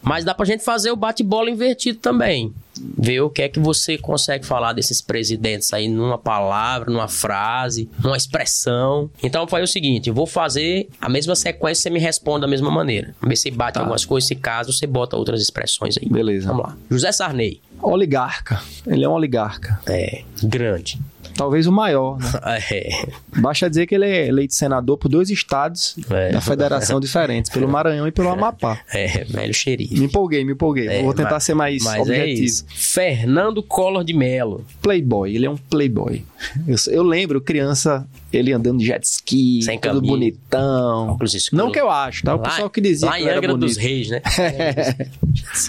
Mas 0.01 0.25
dá 0.25 0.34
pra 0.34 0.46
gente 0.46 0.63
fazer 0.63 0.91
o 0.91 0.96
bate-bola 0.96 1.50
invertido 1.50 2.00
também. 2.00 2.53
Ver 2.98 3.22
o 3.22 3.29
que 3.29 3.41
é 3.41 3.50
que 3.50 3.60
você 3.60 3.98
consegue 3.98 4.46
falar 4.46 4.74
desses 4.74 5.01
presidentes 5.01 5.72
aí 5.74 5.88
numa 5.88 6.17
palavra, 6.17 6.91
numa 6.91 7.07
frase, 7.07 7.89
numa 8.03 8.17
expressão. 8.17 9.10
Então 9.22 9.48
foi 9.48 9.62
o 9.62 9.67
seguinte: 9.67 10.10
eu 10.10 10.13
vou 10.15 10.25
fazer 10.25 10.88
a 11.01 11.10
mesma 11.10 11.36
sequência 11.36 11.81
e 11.81 11.84
você 11.84 11.89
me 11.89 12.00
responde 12.00 12.41
da 12.41 12.48
mesma 12.48 12.72
maneira. 12.72 13.15
Ver 13.22 13.36
se 13.36 13.50
bate 13.51 13.74
Tá. 13.75 13.81
algumas 13.81 14.05
coisas, 14.05 14.27
se 14.27 14.36
caso 14.36 14.72
você 14.74 14.88
bota 14.88 15.15
outras 15.17 15.41
expressões 15.41 15.98
aí. 15.98 16.07
Beleza. 16.10 16.48
Vamos 16.48 16.63
lá. 16.65 16.77
José 16.89 17.12
Sarney. 17.12 17.62
Oligarca. 17.81 18.60
Ele 18.88 19.03
é 19.05 19.10
um 19.10 19.12
oligarca. 19.13 19.79
É, 19.86 20.24
grande. 20.43 21.00
Talvez 21.38 21.67
o 21.67 21.72
maior, 21.72 22.17
né? 22.20 22.27
É. 22.72 23.08
Basta 23.39 23.70
dizer 23.70 23.86
que 23.88 23.96
ele 23.96 24.06
é 24.06 24.27
eleito 24.27 24.53
senador 24.53 24.98
por 24.98 25.08
dois 25.10 25.29
estados 25.29 25.96
É. 26.10 26.32
da 26.32 26.41
federação 26.41 27.00
diferentes, 27.00 27.50
pelo 27.51 27.67
Maranhão 27.67 28.08
e 28.08 28.12
pelo 28.12 28.29
Amapá. 28.29 28.79
É, 28.91 29.24
velho 29.24 29.53
xerife. 29.53 29.98
Me 30.00 30.06
empolguei, 30.06 30.44
me 30.44 30.53
empolguei. 30.53 30.88
É, 30.88 31.03
Vou 31.03 31.13
tentar 31.13 31.32
mas- 31.34 31.44
ser 31.44 31.53
mais 31.53 31.86
é 31.86 32.01
objetivo. 32.01 32.44
isso. 32.44 32.65
Fernando 32.70 33.62
Collor 33.63 34.03
de 34.03 34.13
Mello. 34.13 34.65
Playboy, 34.82 35.36
ele 35.36 35.46
é 35.46 35.50
um 35.50 35.58
playboy. 35.58 36.24
Eu, 36.67 36.75
eu 36.94 37.03
lembro, 37.03 37.39
criança, 37.39 38.08
ele 38.31 38.51
andando 38.53 38.79
de 38.79 38.86
jet 38.86 39.03
ski, 39.05 39.62
Sem 39.63 39.79
camisa. 39.79 40.01
bonitão. 40.05 41.17
Não 41.53 41.72
que 41.72 41.79
eu 41.79 41.89
acho, 41.89 42.24
tá? 42.24 42.36
O 42.36 42.38
Lá- 42.38 42.43
pessoal 42.50 42.69
que 42.69 42.81
dizia 42.81 43.07
Lá 43.07 43.15
que 43.17 43.24
em 43.24 43.27
era 43.27 43.38
Angra 43.38 43.51
bonito. 43.53 43.67
dos 43.67 43.77
Reis, 43.77 44.10
né? 44.10 44.22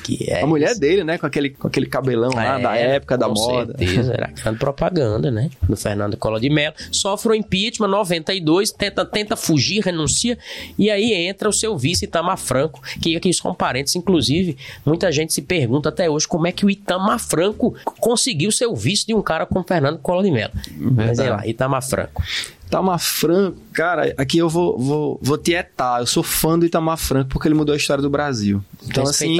Que 0.04 0.30
é 0.30 0.42
A 0.42 0.46
mulher 0.46 0.70
isso. 0.72 0.80
dele, 0.80 1.04
né? 1.04 1.18
Com 1.18 1.26
aquele, 1.26 1.50
com 1.50 1.68
aquele 1.68 1.86
cabelão 1.86 2.30
lá 2.34 2.58
da 2.58 2.76
É, 2.76 2.96
época 2.96 3.16
da 3.18 3.26
com 3.26 3.34
moda. 3.34 3.76
certeza, 3.78 4.12
era 4.12 4.26
grande 4.42 4.58
propaganda, 4.58 5.30
né? 5.30 5.50
Do 5.62 5.76
Fernando 5.76 6.16
Collor 6.16 6.40
de 6.40 6.48
Mello. 6.50 6.74
Sofre 6.90 7.32
o 7.32 7.34
impeachment 7.34 7.88
92, 7.88 8.70
tenta, 8.72 9.04
tenta 9.04 9.36
fugir, 9.36 9.80
renuncia, 9.82 10.38
e 10.78 10.90
aí 10.90 11.12
entra 11.12 11.48
o 11.48 11.52
seu 11.52 11.76
vice 11.76 12.04
Itamar 12.06 12.38
Franco, 12.38 12.80
que 13.00 13.16
aqui 13.16 13.32
só 13.32 13.50
um 13.50 13.54
parênteses, 13.54 13.96
inclusive, 13.96 14.56
muita 14.84 15.10
gente 15.12 15.32
se 15.32 15.42
pergunta 15.42 15.88
até 15.90 16.08
hoje 16.08 16.26
como 16.26 16.46
é 16.46 16.52
que 16.52 16.64
o 16.66 16.70
Itamar 16.70 17.18
Franco 17.18 17.74
conseguiu 18.00 18.50
ser 18.50 18.66
o 18.66 18.74
vice 18.74 19.06
de 19.06 19.14
um 19.14 19.22
cara 19.22 19.46
como 19.46 19.64
Fernando 19.66 19.98
Collor 19.98 20.22
de 20.24 20.30
Mello. 20.30 20.52
Mas 20.76 21.18
é 21.18 21.30
lá, 21.30 21.46
Itamar 21.46 21.82
Franco. 21.86 22.22
Itamar 22.68 22.98
Franco, 22.98 23.56
cara, 23.72 24.14
aqui 24.18 24.36
eu 24.36 24.48
vou, 24.48 24.78
vou, 24.78 25.18
vou 25.22 25.38
tietar. 25.38 26.00
Eu 26.00 26.06
sou 26.06 26.22
fã 26.22 26.58
do 26.58 26.66
Itamar 26.66 26.98
Franco 26.98 27.30
porque 27.30 27.48
ele 27.48 27.54
mudou 27.54 27.72
a 27.72 27.76
história 27.76 28.02
do 28.02 28.10
Brasil. 28.10 28.62
Então, 28.86 29.04
assim, 29.04 29.38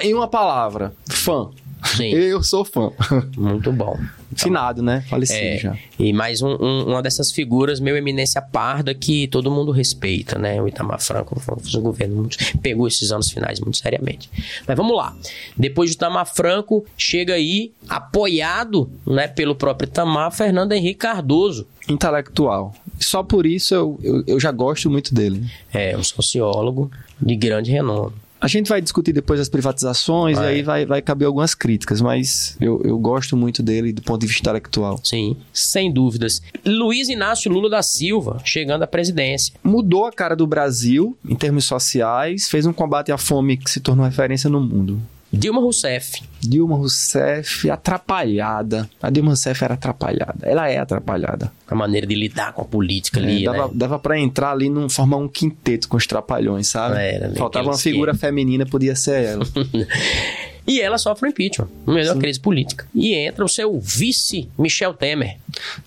em 0.00 0.14
uma 0.14 0.28
palavra, 0.28 0.94
fã. 1.08 1.50
Sim. 1.84 2.10
Eu 2.14 2.42
sou 2.42 2.64
fã. 2.64 2.90
Muito 3.36 3.72
bom. 3.72 3.98
Finado, 4.36 4.82
né? 4.82 5.02
Falecido 5.08 5.38
É, 5.40 5.56
já. 5.58 5.76
e 5.98 6.12
mais 6.12 6.42
um- 6.42 6.54
um- 6.60 6.84
uma 6.90 7.00
dessas 7.02 7.32
figuras, 7.32 7.80
meu 7.80 7.96
eminência 7.96 8.42
parda, 8.42 8.94
que 8.94 9.26
todo 9.28 9.50
mundo 9.50 9.72
respeita, 9.72 10.38
né? 10.38 10.60
O 10.60 10.68
Itamar 10.68 11.00
Franco 11.00 11.40
fez 11.40 11.74
um 11.74 11.80
governo 11.80 12.16
muito, 12.16 12.36
pegou 12.60 12.86
esses 12.86 13.10
anos 13.10 13.30
finais 13.30 13.58
muito 13.58 13.78
seriamente. 13.78 14.28
Mas 14.66 14.76
vamos 14.76 14.94
lá. 14.96 15.16
Depois 15.56 15.90
do 15.90 15.94
Itamar 15.94 16.26
Franco, 16.26 16.84
chega 16.96 17.34
aí, 17.34 17.72
apoiado 17.88 18.90
né, 19.06 19.26
pelo 19.28 19.54
próprio 19.54 19.86
Itamar, 19.88 20.30
Fernando 20.32 20.72
Henrique 20.72 20.98
Cardoso. 21.00 21.66
Intelectual. 21.88 22.74
Só 23.00 23.22
por 23.22 23.46
isso 23.46 23.74
eu, 23.74 23.98
eu, 24.02 24.24
eu 24.26 24.40
já 24.40 24.52
gosto 24.52 24.90
muito 24.90 25.14
dele. 25.14 25.46
É 25.72 25.96
um 25.96 26.02
sociólogo 26.02 26.90
de 27.20 27.34
grande 27.34 27.70
renome. 27.70 28.12
A 28.40 28.46
gente 28.46 28.68
vai 28.68 28.80
discutir 28.80 29.12
depois 29.12 29.40
as 29.40 29.48
privatizações 29.48 30.36
e 30.38 30.40
Vai. 30.40 30.54
aí 30.54 30.62
vai, 30.62 30.86
vai 30.86 31.02
caber 31.02 31.26
algumas 31.26 31.54
críticas, 31.54 32.00
mas 32.00 32.56
eu, 32.60 32.80
eu 32.84 32.98
gosto 32.98 33.36
muito 33.36 33.62
dele 33.62 33.92
do 33.92 34.02
ponto 34.02 34.20
de 34.20 34.26
vista 34.26 34.42
intelectual. 34.42 35.00
Sim, 35.02 35.36
sem 35.52 35.92
dúvidas. 35.92 36.40
Luiz 36.64 37.08
Inácio 37.08 37.50
Lula 37.50 37.68
da 37.68 37.82
Silva, 37.82 38.40
chegando 38.44 38.82
à 38.82 38.86
presidência. 38.86 39.54
Mudou 39.62 40.04
a 40.04 40.12
cara 40.12 40.36
do 40.36 40.46
Brasil 40.46 41.16
em 41.28 41.34
termos 41.34 41.64
sociais, 41.64 42.48
fez 42.48 42.64
um 42.64 42.72
combate 42.72 43.10
à 43.10 43.18
fome 43.18 43.56
que 43.56 43.70
se 43.70 43.80
tornou 43.80 44.04
referência 44.04 44.48
no 44.48 44.60
mundo. 44.60 45.00
Dilma 45.32 45.60
Rousseff. 45.60 46.22
Dilma 46.40 46.76
Rousseff 46.76 47.68
atrapalhada. 47.70 48.88
A 49.02 49.10
Dilma 49.10 49.30
Rousseff 49.30 49.62
era 49.62 49.74
atrapalhada. 49.74 50.38
Ela 50.42 50.68
é 50.70 50.78
atrapalhada. 50.78 51.52
A 51.68 51.74
maneira 51.74 52.06
de 52.06 52.14
lidar 52.14 52.52
com 52.54 52.62
a 52.62 52.64
política 52.64 53.20
É, 53.20 53.22
ali, 53.22 53.44
dava, 53.44 53.66
né? 53.68 53.72
dava 53.74 53.98
pra 53.98 54.18
entrar 54.18 54.52
ali 54.52 54.70
num 54.70 54.88
formar 54.88 55.18
um 55.18 55.28
quinteto 55.28 55.88
com 55.88 55.96
os 55.96 56.06
trapalhões, 56.06 56.68
sabe? 56.68 56.96
Era, 56.98 57.34
Faltava 57.34 57.66
naquele 57.66 57.68
uma 57.70 57.78
figura 57.78 58.14
feminina, 58.14 58.64
podia 58.64 58.96
ser 58.96 59.22
ela. 59.24 59.44
E 60.68 60.80
ela 60.80 60.98
sofre 60.98 61.28
o 61.28 61.30
impeachment, 61.30 61.68
no 61.86 61.94
meio 61.94 62.06
da 62.06 62.14
crise 62.20 62.38
política. 62.38 62.86
E 62.94 63.14
entra 63.14 63.44
o 63.44 63.48
seu 63.48 63.78
vice, 63.80 64.48
Michel 64.58 64.92
Temer. 64.94 65.38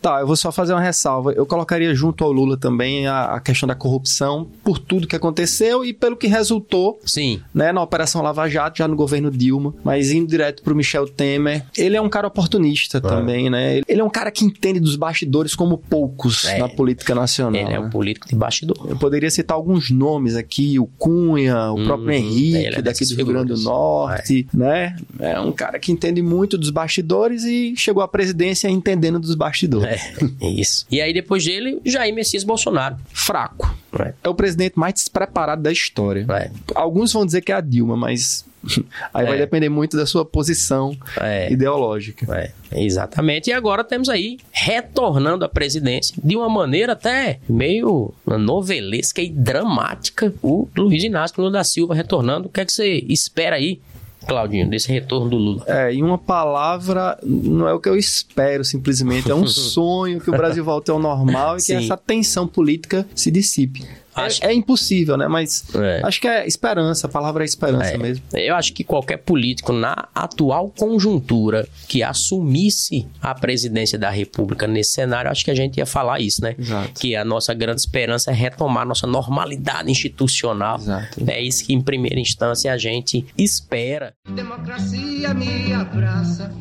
Tá, 0.02 0.20
eu 0.22 0.28
vou 0.28 0.36
só 0.36 0.52
fazer 0.52 0.74
uma 0.74 0.82
ressalva. 0.82 1.32
Eu 1.34 1.46
colocaria 1.46 1.94
junto 1.94 2.24
ao 2.24 2.32
Lula 2.32 2.58
também 2.58 3.06
a, 3.08 3.36
a 3.36 3.40
questão 3.40 3.68
da 3.68 3.76
corrupção 3.76 4.48
por 4.64 4.80
tudo 4.80 5.08
que 5.08 5.16
aconteceu 5.16 5.86
e 5.86 5.94
pelo 5.94 6.18
que 6.18 6.28
resultou 6.28 7.00
Sim, 7.06 7.40
né, 7.54 7.72
na 7.72 7.82
Operação 7.82 8.22
Lava 8.22 8.50
Jato, 8.50 8.80
já 8.80 8.88
no 8.88 8.96
governo 8.96 9.30
Dilma, 9.30 9.74
mas 9.84 10.12
indo 10.12 10.28
direto 10.28 10.64
pro 10.64 10.76
Michel 10.76 11.08
Temer. 11.08 11.64
Ele 11.78 11.96
é 11.96 12.02
um 12.02 12.10
cara 12.10 12.28
oportunista 12.28 13.00
também, 13.00 13.50
né? 13.50 13.82
Ele 13.88 14.02
é 14.02 14.04
um 14.04 14.10
cara 14.10 14.32
que 14.32 14.44
entende 14.44 14.80
dos 14.80 14.96
bastidores 14.96 15.54
como 15.56 15.78
poucos 15.78 16.46
É. 16.46 16.58
na 16.58 16.68
política 16.68 17.14
nacional. 17.14 17.62
ele 17.62 17.70
é 17.70 17.74
né? 17.74 17.80
um 17.80 17.90
político 17.90 18.28
de 18.28 18.36
bastidor. 18.36 18.88
Eu 18.90 18.98
poderia 18.98 19.30
citar 19.30 19.56
alguns 19.56 19.92
nomes 19.92 20.36
aqui, 20.36 20.80
o 20.80 20.88
Cunha, 20.98 21.72
o 21.72 21.80
Hum, 21.80 21.86
próprio 21.86 22.10
ele 22.12 22.18
Henrique, 22.26 22.66
é 22.78 22.82
daqui 22.82 23.06
do 23.06 23.16
Rio 23.16 23.26
Grande 23.28 23.54
do. 23.54 23.62
Norte, 23.62 24.48
né? 24.54 24.71
É 25.20 25.40
um 25.40 25.52
cara 25.52 25.78
que 25.80 25.92
entende 25.92 26.22
muito 26.22 26.58
dos 26.58 26.70
bastidores 26.70 27.44
e 27.44 27.74
chegou 27.76 28.02
à 28.04 28.08
presidência 28.08 28.68
entendendo 28.70 29.20
dos 29.20 29.36
bastidores. 29.36 30.02
É, 30.42 30.48
isso. 30.48 30.86
E 30.90 31.02
aí, 31.02 31.14
depois 31.14 31.44
dele, 31.46 31.80
Jair 31.86 32.14
Messias 32.14 32.44
Bolsonaro. 32.44 32.98
Fraco. 33.12 33.76
É, 34.00 34.14
É 34.24 34.30
o 34.30 34.34
presidente 34.36 34.78
mais 34.80 34.94
despreparado 34.94 35.62
da 35.62 35.72
história. 35.72 36.26
é, 36.30 36.50
Alguns 36.76 37.12
vão 37.12 37.26
dizer 37.26 37.42
que 37.42 37.52
é 37.52 37.56
a 37.56 37.62
Dilma, 37.62 37.98
mas 37.98 38.46
aí 39.14 39.26
vai 39.26 39.36
É. 39.36 39.40
depender 39.40 39.68
muito 39.70 39.98
da 39.98 40.06
sua 40.06 40.24
posição 40.24 40.96
é. 41.20 41.52
ideológica. 41.52 42.26
É, 42.72 42.84
exatamente. 42.84 43.50
E 43.50 43.54
agora 43.54 43.84
temos 43.84 44.08
aí, 44.08 44.38
retornando 44.52 45.44
à 45.44 45.50
presidência, 45.50 46.16
de 46.24 46.38
uma 46.38 46.48
maneira 46.48 46.94
até 46.94 47.40
meio 47.50 48.14
novelesca 48.26 49.22
e 49.22 49.30
dramática, 49.30 50.34
o 50.42 50.68
Luiz 50.78 51.04
Inácio 51.04 51.36
Lula 51.40 51.52
da 51.52 51.64
Silva 51.64 51.94
retornando. 51.94 52.48
O 52.48 52.52
que 52.52 52.62
é 52.62 52.66
que 52.66 52.72
você 52.72 53.04
espera 53.10 53.56
aí, 53.58 53.80
Claudinho, 54.28 54.70
desse 54.70 54.92
retorno 54.92 55.30
do 55.30 55.38
Lula? 55.38 55.64
É, 55.68 55.94
em 55.94 56.04
uma 56.04 56.18
palavra, 56.18 57.18
não 57.24 57.68
é 57.68 57.74
o 57.74 57.80
que 57.80 57.90
eu 57.90 57.96
espero, 57.96 58.64
simplesmente. 58.64 59.30
É 59.30 59.36
um 59.36 59.46
sonho 59.48 60.22
que 60.22 60.30
o 60.30 60.34
Brasil 60.34 60.64
volte 60.64 60.92
ao 60.92 61.00
normal 61.00 61.56
e 61.56 61.58
que 61.58 61.64
Sim. 61.64 61.76
essa 61.76 61.98
tensão 61.98 62.48
política 62.48 63.06
se 63.16 63.32
dissipe. 63.32 63.86
É- 64.16 64.22
Acho- 64.22 64.46
É, 64.46 64.54
impossível, 64.54 65.16
né? 65.18 65.28
Mas 65.28 65.64
É. 65.76 66.02
acho 66.04 66.20
que 66.20 66.28
é 66.28 66.46
esperança, 66.48 67.08
a 67.08 67.10
palavra 67.10 67.44
é 67.44 67.46
esperança 67.46 67.92
É. 67.94 67.98
mesmo. 67.98 68.24
Eu 68.34 68.56
acho 68.56 68.74
que 68.74 68.84
qualquer 68.84 69.18
político 69.18 69.72
na 69.72 70.08
atual 70.14 70.70
conjuntura 70.78 71.68
que 71.88 72.04
assumisse 72.04 73.08
a 73.22 73.34
presidência 73.34 73.98
da 73.98 74.10
República 74.10 74.68
nesse 74.68 74.92
cenário, 74.94 75.30
acho 75.32 75.44
que 75.46 75.52
a 75.52 75.56
gente 75.56 75.78
ia 75.78 75.86
falar 75.86 76.20
isso, 76.20 76.42
né? 76.42 76.56
Exato. 76.58 77.00
Que 77.00 77.16
a 77.16 77.24
nossa 77.24 77.54
grande 77.54 77.82
esperança 77.82 78.32
é 78.32 78.34
retomar 78.34 78.86
nossa 78.86 79.08
normalidade 79.08 79.90
institucional. 79.92 80.78
Exato. 80.78 81.24
É 81.28 81.42
isso 81.42 81.66
que, 81.66 81.74
em 81.74 81.82
primeira 81.82 82.20
instância, 82.20 82.72
a 82.74 82.78
gente 82.78 83.26
espera. 83.38 84.14
Democracia 84.36 85.34
me 85.34 85.74
abraça, 85.74 86.52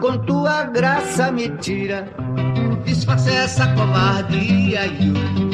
com 0.00 0.16
tua 0.18 0.64
graça 0.64 1.30
me 1.30 1.48
tira, 1.58 2.08
disfarça 2.84 3.30
essa 3.30 3.66
covardia 3.74 4.86
e 4.86 5.10
o 5.10 5.47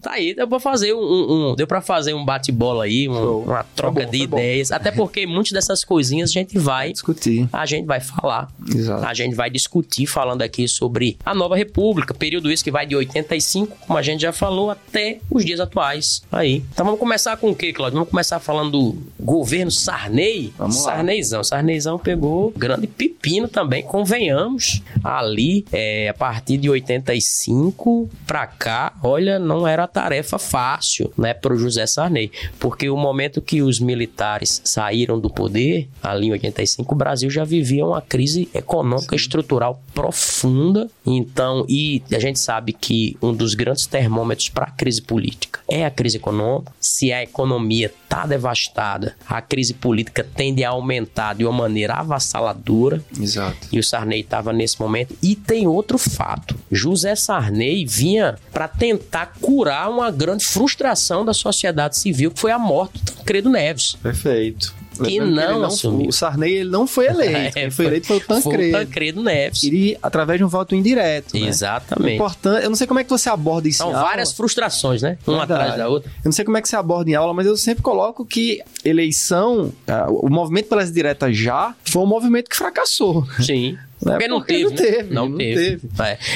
Tá 0.00 0.12
aí, 0.12 0.34
deu 0.34 0.46
pra 0.48 0.60
fazer 0.60 0.92
um, 0.94 0.98
um- 1.00 1.50
um- 1.50 1.54
deu 1.56 1.66
para 1.66 1.80
fazer 1.80 2.14
um 2.14 2.24
bate-bola 2.24 2.84
aí, 2.84 3.08
um- 3.08 3.42
uma 3.42 3.64
troca 3.64 3.94
Foi 3.94 4.04
bom, 4.06 4.10
de 4.10 4.26
bom. 4.26 4.38
ideias, 4.38 4.70
até 4.70 4.90
porque 4.90 5.26
muitas 5.26 5.52
dessas 5.52 5.84
coisinhas 5.84 6.30
a 6.30 6.32
gente 6.32 6.58
vai 6.58 6.92
Discutir. 6.92 7.48
a 7.52 7.66
gente 7.66 7.86
vai 7.86 8.00
falar, 8.00 8.48
Exato. 8.74 9.04
a 9.04 9.14
gente 9.14 9.34
vai 9.34 9.50
discutir 9.50 10.06
falando 10.06 10.42
aqui 10.42 10.68
sobre 10.68 11.16
a 11.24 11.34
nova 11.34 11.56
república, 11.56 12.14
período 12.14 12.50
esse 12.50 12.62
que 12.62 12.70
vai 12.70 12.86
de 12.86 12.94
85, 12.96 13.76
como 13.86 13.98
a 13.98 14.02
gente 14.02 14.20
já 14.22 14.32
falou, 14.32 14.70
até 14.70 15.18
os 15.30 15.44
dias 15.44 15.60
atuais. 15.60 16.22
Aí. 16.30 16.62
Então 16.72 16.84
vamos 16.84 17.00
começar 17.00 17.36
com 17.36 17.50
o 17.50 17.54
quê, 17.56 17.72
Claudio? 17.72 17.94
Vamos 17.98 18.10
começar 18.10 18.38
falando 18.38 18.70
do 18.70 18.96
governo 19.18 19.70
Sarney. 19.70 20.52
Vamos 20.58 20.76
lá. 20.84 20.92
Sarneyzão. 20.94 21.42
Sarneyzão 21.42 21.98
pegou 21.98 22.52
grande 22.56 22.86
pepino 22.86 23.48
também, 23.48 23.82
convenhamos. 23.82 24.82
Ali, 25.02 25.64
é, 25.72 26.08
a 26.08 26.14
partir 26.14 26.56
de 26.58 26.68
85 26.70 28.08
pra 28.26 28.46
cá, 28.46 28.92
olha, 29.02 29.38
não 29.38 29.66
era 29.66 29.87
tarefa 29.88 30.38
fácil, 30.38 31.12
né, 31.16 31.34
pro 31.34 31.56
José 31.56 31.86
Sarney, 31.86 32.30
porque 32.58 32.88
o 32.88 32.96
momento 32.96 33.42
que 33.42 33.62
os 33.62 33.80
militares 33.80 34.60
saíram 34.64 35.18
do 35.18 35.30
poder, 35.30 35.88
ali 36.02 36.28
em 36.28 36.32
85, 36.32 36.94
o 36.94 36.98
Brasil 36.98 37.30
já 37.30 37.44
vivia 37.44 37.84
uma 37.84 38.00
crise 38.00 38.48
econômica 38.54 39.16
estrutural 39.16 39.82
profunda. 39.94 40.88
Então, 41.04 41.64
e 41.68 42.02
a 42.12 42.18
gente 42.18 42.38
sabe 42.38 42.72
que 42.72 43.16
um 43.22 43.34
dos 43.34 43.54
grandes 43.54 43.86
termômetros 43.86 44.48
para 44.48 44.66
a 44.66 44.70
crise 44.70 45.02
política 45.02 45.60
é 45.68 45.84
a 45.84 45.90
crise 45.90 46.16
econômica. 46.16 46.72
Se 46.80 47.12
a 47.12 47.22
economia 47.22 47.92
está 48.04 48.26
devastada, 48.26 49.16
a 49.26 49.40
crise 49.42 49.74
política 49.74 50.24
tende 50.24 50.64
a 50.64 50.70
aumentar 50.70 51.34
de 51.34 51.44
uma 51.44 51.52
maneira 51.52 51.94
avassaladora. 51.94 53.02
Exato. 53.20 53.68
E 53.70 53.78
o 53.78 53.84
Sarney 53.84 54.20
estava 54.20 54.52
nesse 54.52 54.80
momento. 54.80 55.16
E 55.22 55.34
tem 55.34 55.66
outro 55.66 55.98
fato: 55.98 56.54
José 56.70 57.14
Sarney 57.14 57.84
vinha 57.84 58.38
para 58.52 58.68
tentar 58.68 59.34
curar 59.40 59.77
uma 59.86 60.10
grande 60.10 60.44
frustração 60.46 61.24
da 61.24 61.34
sociedade 61.34 61.96
civil, 61.98 62.30
que 62.30 62.40
foi 62.40 62.50
a 62.50 62.58
morte 62.58 63.02
do 63.04 63.12
Tancredo 63.12 63.50
Neves. 63.50 63.96
Perfeito. 64.02 64.74
Que 65.04 65.20
não 65.20 65.58
ele 65.58 65.66
assumiu. 65.66 66.08
O 66.08 66.12
Sarney 66.12 66.54
ele 66.54 66.70
não 66.70 66.84
foi 66.84 67.06
eleito. 67.08 67.36
É, 67.36 67.50
Quem 67.52 67.70
foi 67.70 67.84
eleito 67.86 68.08
foi 68.08 68.16
o 68.16 68.20
Foi 68.20 68.36
Tancredo. 68.42 68.78
Tancredo 68.78 69.22
Neves. 69.22 69.62
Ele, 69.62 69.96
através 70.02 70.38
de 70.40 70.44
um 70.44 70.48
voto 70.48 70.74
indireto. 70.74 71.38
né? 71.38 71.46
Exatamente. 71.46 72.14
Importante, 72.16 72.64
eu 72.64 72.68
não 72.70 72.74
sei 72.76 72.84
como 72.86 72.98
é 72.98 73.04
que 73.04 73.10
você 73.10 73.28
aborda 73.30 73.68
isso 73.68 73.78
São 73.78 73.90
em 73.90 73.94
aula. 73.94 74.08
várias 74.08 74.32
frustrações, 74.32 75.02
né? 75.02 75.16
Uma 75.24 75.38
Verdade. 75.46 75.60
atrás 75.60 75.78
da 75.78 75.88
outra. 75.88 76.10
Eu 76.10 76.22
não 76.24 76.32
sei 76.32 76.44
como 76.44 76.56
é 76.56 76.62
que 76.62 76.68
você 76.68 76.74
aborda 76.74 77.08
em 77.10 77.14
aula, 77.14 77.32
mas 77.32 77.46
eu 77.46 77.56
sempre 77.56 77.80
coloco 77.80 78.24
que 78.24 78.60
eleição, 78.84 79.72
ah, 79.86 80.06
o 80.10 80.28
movimento 80.28 80.66
pelas 80.68 80.90
diretas 80.92 81.36
já, 81.36 81.74
foi 81.84 82.02
um 82.02 82.06
movimento 82.06 82.48
que 82.50 82.56
fracassou. 82.56 83.24
Sim. 83.40 83.78
Né? 84.00 84.12
Porque 84.12 84.28
não 84.28 84.38
Porque 84.38 84.54
teve. 84.54 84.64
não 84.64 84.74
teve, 84.76 85.14
Não, 85.14 85.28
não 85.28 85.38
teve. 85.38 85.76
teve. 85.78 85.88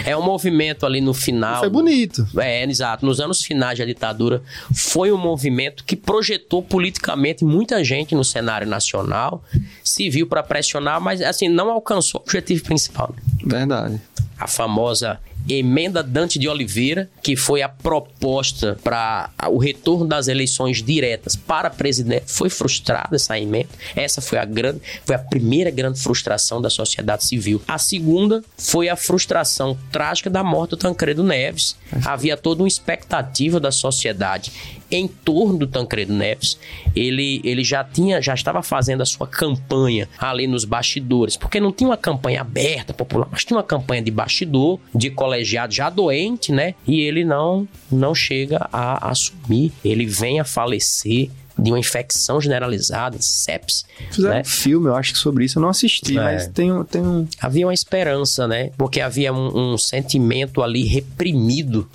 É, 0.05 0.11
é 0.11 0.17
um 0.17 0.23
movimento 0.23 0.85
ali 0.85 1.01
no 1.01 1.15
final. 1.15 1.61
Foi 1.61 1.71
bonito. 1.71 2.27
É, 2.39 2.65
exato. 2.65 3.07
Nos 3.07 3.21
anos 3.21 3.43
finais 3.43 3.79
da 3.79 3.85
ditadura, 3.85 4.43
foi 4.75 5.13
um 5.13 5.17
movimento 5.19 5.85
que 5.85 5.95
projetou 5.97 6.63
politicamente 6.63 7.45
muita 7.45 7.83
gente 7.85 8.15
no 8.15 8.25
cenário 8.25 8.67
nacional, 8.67 9.45
se 9.85 10.11
viu 10.11 10.27
para 10.27 10.43
pressionar, 10.43 11.01
mas 11.01 11.21
assim, 11.23 11.49
não 11.49 11.71
alcançou 11.71 12.21
o 12.21 12.25
objetivo 12.25 12.65
principal. 12.65 13.15
né? 13.17 13.23
Verdade. 13.45 14.01
A 14.39 14.47
famosa 14.49 15.21
emenda 15.49 16.03
Dante 16.03 16.39
de 16.39 16.49
Oliveira, 16.49 17.09
que 17.23 17.37
foi 17.37 17.63
a 17.63 17.69
proposta 17.69 18.79
para 18.83 19.31
o 19.49 19.59
retorno 19.59 20.07
das 20.07 20.29
eleições 20.29 20.83
diretas 20.83 21.37
para 21.37 21.71
presidente, 21.71 22.25
foi 22.27 22.49
frustrada 22.49 23.17
essa 23.17 23.39
emenda. 23.39 23.71
Essa 23.95 24.21
foi 24.21 24.39
a 24.39 24.45
grande, 24.45 24.81
foi 25.05 25.15
a 25.15 25.19
primeira 25.19 25.71
grande 25.71 26.01
frustração 26.01 26.61
da 26.61 26.71
sociedade 26.71 27.25
civil. 27.25 27.63
A 27.67 27.79
segunda 27.79 28.43
foi 28.57 28.89
a 28.89 28.97
frustração 28.97 29.79
trágica 29.91 30.31
da 30.31 30.43
morte 30.43 30.71
do 30.71 30.77
Tancredo 30.77 31.23
Neves. 31.23 31.77
Havia 32.05 32.37
toda 32.37 32.63
uma 32.63 32.69
expectativa 32.69 33.59
da 33.59 33.71
sociedade 33.71 34.53
em 34.93 35.09
torno 35.09 35.59
do 35.59 35.67
Tancredo 35.67 36.13
Neves. 36.13 36.59
Ele, 36.95 37.41
ele 37.45 37.65
já 37.65 37.83
tinha, 37.83 38.21
já 38.21 38.35
estava 38.35 38.63
fazendo 38.63 39.03
a 39.03 39.07
sua 39.07 39.27
campanha 39.27 40.09
ali 40.19 40.47
nos 40.47 40.65
bastidores, 40.65 41.37
porque 41.37 41.61
não 41.61 41.73
tinha 41.73 41.91
uma 41.91 41.97
campanha 41.97 42.41
aberta, 42.41 42.93
popular, 42.93 43.29
mas 43.31 43.45
tinha 43.45 43.57
uma 43.57 43.63
campanha 43.63 44.03
de 44.03 44.11
bastidor, 44.11 44.79
de 44.95 45.11
colegiado 45.11 45.73
já 45.73 45.89
doente, 45.89 46.53
né? 46.53 46.75
E 46.87 47.01
ele 47.01 47.25
não, 47.25 47.67
não 47.91 48.15
chega 48.15 48.69
a 48.73 49.11
assumir. 49.11 49.73
Ele 49.85 50.07
vem 50.07 50.41
a 50.41 50.45
falecer 50.45 51.31
de 51.59 51.71
uma 51.71 51.79
infecção 51.79 52.41
generalizada, 52.41 53.17
sepsis. 53.21 53.85
Fizeram 54.11 54.35
né? 54.37 54.41
um 54.41 54.45
filme, 54.45 54.87
eu 54.89 54.97
acho 54.97 55.13
que 55.13 55.19
sobre 55.19 55.45
isso. 55.45 55.59
Eu 55.59 55.63
não 55.63 55.69
assisti, 55.69 56.17
É. 56.19 56.23
mas 56.23 56.47
tem, 56.49 56.73
um- 56.73 56.85
tem 56.85 57.01
um. 57.03 57.27
Havia 57.41 57.67
uma 57.67 57.75
esperança, 57.75 58.47
né? 58.49 58.71
Porque 58.77 59.01
havia 59.01 59.33
um, 59.33 59.73
um 59.75 59.79
sentimento 59.79 60.63
ali 60.63 60.85
reprimido 60.85 61.89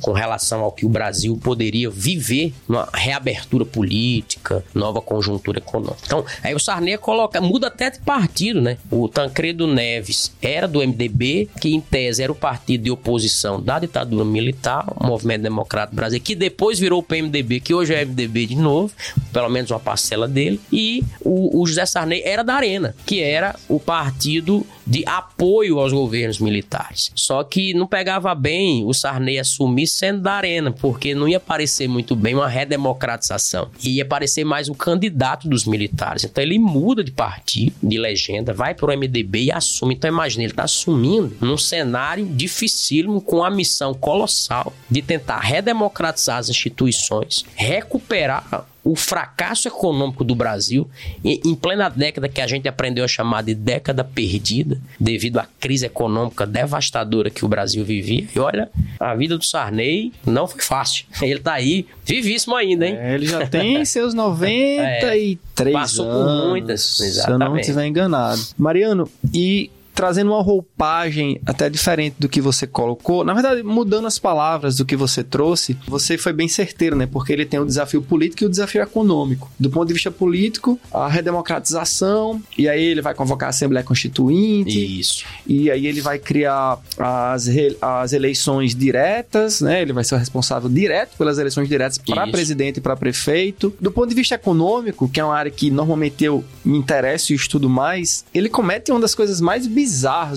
com 0.00 0.12
relação 0.12 0.60
ao 0.60 0.72
que 0.72 0.84
o 0.86 0.88
Brasil 0.88 1.38
poderia 1.42 1.88
viver 1.90 2.52
numa 2.68 2.88
reabertura 2.92 3.64
política, 3.64 4.64
nova 4.74 5.00
conjuntura 5.00 5.58
econômica. 5.58 6.02
Então, 6.04 6.24
aí 6.42 6.54
o 6.54 6.58
Sarney 6.58 6.96
coloca, 6.98 7.40
muda 7.40 7.68
até 7.68 7.90
de 7.90 7.98
partido, 8.00 8.60
né? 8.60 8.76
O 8.90 9.08
Tancredo 9.08 9.66
Neves 9.66 10.32
era 10.40 10.66
do 10.66 10.80
MDB, 10.80 11.48
que 11.60 11.74
em 11.74 11.80
tese 11.80 12.22
era 12.22 12.32
o 12.32 12.34
partido 12.34 12.84
de 12.84 12.90
oposição 12.90 13.60
da 13.60 13.78
ditadura 13.78 14.24
militar, 14.24 14.84
o 14.96 15.06
Movimento 15.06 15.42
Democrático 15.42 15.96
Brasileiro, 15.96 16.24
que 16.24 16.34
depois 16.34 16.78
virou 16.78 17.00
o 17.00 17.02
PMDB, 17.02 17.60
que 17.60 17.74
hoje 17.74 17.94
é 17.94 18.04
MDB 18.04 18.46
de 18.46 18.56
novo, 18.56 18.91
pelo 19.32 19.48
menos 19.48 19.70
uma 19.70 19.80
parcela 19.80 20.28
dele, 20.28 20.60
e 20.72 21.02
o, 21.20 21.60
o 21.60 21.66
José 21.66 21.86
Sarney 21.86 22.22
era 22.24 22.42
da 22.42 22.54
Arena, 22.54 22.94
que 23.06 23.20
era 23.20 23.56
o 23.68 23.80
partido 23.80 24.66
de 24.86 25.04
apoio 25.06 25.78
aos 25.78 25.92
governos 25.92 26.38
militares. 26.38 27.10
Só 27.14 27.42
que 27.44 27.72
não 27.74 27.86
pegava 27.86 28.34
bem 28.34 28.84
o 28.84 28.92
Sarney 28.92 29.38
assumir 29.38 29.86
sendo 29.86 30.20
da 30.22 30.32
Arena, 30.32 30.72
porque 30.72 31.14
não 31.14 31.28
ia 31.28 31.40
parecer 31.40 31.88
muito 31.88 32.14
bem 32.16 32.34
uma 32.34 32.48
redemocratização. 32.48 33.70
Ia 33.82 34.04
parecer 34.04 34.44
mais 34.44 34.68
um 34.68 34.74
candidato 34.74 35.48
dos 35.48 35.64
militares. 35.64 36.24
Então 36.24 36.42
ele 36.42 36.58
muda 36.58 37.02
de 37.02 37.12
partido, 37.12 37.74
de 37.82 37.98
legenda, 37.98 38.52
vai 38.52 38.74
pro 38.74 38.96
MDB 38.96 39.44
e 39.44 39.52
assume. 39.52 39.94
Então 39.94 40.10
imagina, 40.10 40.44
ele 40.44 40.52
tá 40.52 40.64
assumindo 40.64 41.36
num 41.40 41.56
cenário 41.56 42.26
dificílimo, 42.26 43.20
com 43.20 43.44
a 43.44 43.50
missão 43.50 43.94
colossal 43.94 44.72
de 44.90 45.00
tentar 45.00 45.40
redemocratizar 45.40 46.38
as 46.38 46.48
instituições, 46.48 47.44
recuperar 47.54 48.66
o 48.84 48.96
fracasso 48.96 49.68
econômico 49.68 50.24
do 50.24 50.34
Brasil 50.34 50.88
em, 51.24 51.54
plena 51.54 51.88
década 51.88 52.28
que 52.28 52.40
a 52.40 52.46
gente 52.46 52.66
aprendeu 52.68 53.04
a 53.04 53.08
chamar 53.08 53.42
de 53.42 53.54
década 53.54 54.02
perdida 54.02 54.76
devido 54.98 55.38
à 55.38 55.46
crise 55.60 55.86
econômica 55.86 56.44
devastadora 56.46 57.30
que 57.30 57.44
o 57.44 57.48
Brasil 57.48 57.84
vivia. 57.84 58.26
E 58.34 58.38
olha, 58.38 58.68
a 58.98 59.14
vida 59.14 59.38
do 59.38 59.44
Sarney 59.44 60.12
não 60.26 60.46
foi 60.48 60.60
fácil. 60.60 61.04
Ele 61.22 61.38
tá 61.38 61.52
aí, 61.52 61.86
vivíssimo 62.04 62.56
ainda, 62.56 62.86
hein? 62.86 62.96
É, 62.98 63.14
ele 63.14 63.26
já 63.26 63.46
tem 63.46 63.84
seus 63.86 64.14
93 64.14 65.38
Passou 65.72 66.04
por 66.06 66.12
anos. 66.28 66.48
muitas, 66.48 66.80
Se 66.82 67.02
eu 67.02 67.06
não 67.06 67.12
exatamente. 67.12 67.60
estiver 67.60 67.86
enganado. 67.86 68.42
Mariano, 68.58 69.08
e 69.32 69.70
trazendo 69.94 70.32
uma 70.32 70.42
roupagem 70.42 71.40
até 71.46 71.68
diferente 71.68 72.16
do 72.18 72.28
que 72.28 72.40
você 72.40 72.66
colocou, 72.66 73.24
na 73.24 73.34
verdade, 73.34 73.62
mudando 73.62 74.06
as 74.06 74.18
palavras 74.18 74.76
do 74.76 74.84
que 74.84 74.96
você 74.96 75.22
trouxe, 75.22 75.76
você 75.86 76.16
foi 76.18 76.32
bem 76.32 76.48
certeiro, 76.48 76.96
né? 76.96 77.06
Porque 77.06 77.32
ele 77.32 77.44
tem 77.44 77.60
o 77.60 77.64
desafio 77.64 78.02
político 78.02 78.44
e 78.44 78.46
o 78.46 78.50
desafio 78.50 78.82
econômico. 78.82 79.50
Do 79.58 79.70
ponto 79.70 79.86
de 79.86 79.94
vista 79.94 80.10
político, 80.10 80.80
a 80.92 81.08
redemocratização, 81.08 82.42
e 82.56 82.68
aí 82.68 82.82
ele 82.82 83.02
vai 83.02 83.14
convocar 83.14 83.48
a 83.48 83.50
Assembleia 83.50 83.84
Constituinte, 83.84 85.00
Isso. 85.00 85.24
e 85.46 85.70
aí 85.70 85.86
ele 85.86 86.00
vai 86.00 86.18
criar 86.18 86.78
as, 86.98 87.48
as 87.80 88.12
eleições 88.12 88.74
diretas, 88.74 89.60
né? 89.60 89.82
Ele 89.82 89.92
vai 89.92 90.04
ser 90.04 90.14
o 90.14 90.18
responsável 90.18 90.68
direto 90.68 91.16
pelas 91.16 91.38
eleições 91.38 91.68
diretas 91.68 91.98
para 91.98 92.26
presidente 92.26 92.78
e 92.78 92.80
para 92.80 92.96
prefeito. 92.96 93.74
Do 93.80 93.90
ponto 93.90 94.08
de 94.08 94.14
vista 94.14 94.34
econômico, 94.34 95.08
que 95.08 95.20
é 95.20 95.24
uma 95.24 95.36
área 95.36 95.50
que 95.50 95.70
normalmente 95.70 96.24
eu 96.24 96.44
me 96.64 96.78
interesso 96.78 97.32
e 97.32 97.36
estudo 97.36 97.68
mais, 97.68 98.24
ele 98.32 98.48
comete 98.48 98.90
uma 98.90 99.00
das 99.00 99.14
coisas 99.14 99.40
mais 99.40 99.66
bizarras 99.66 99.81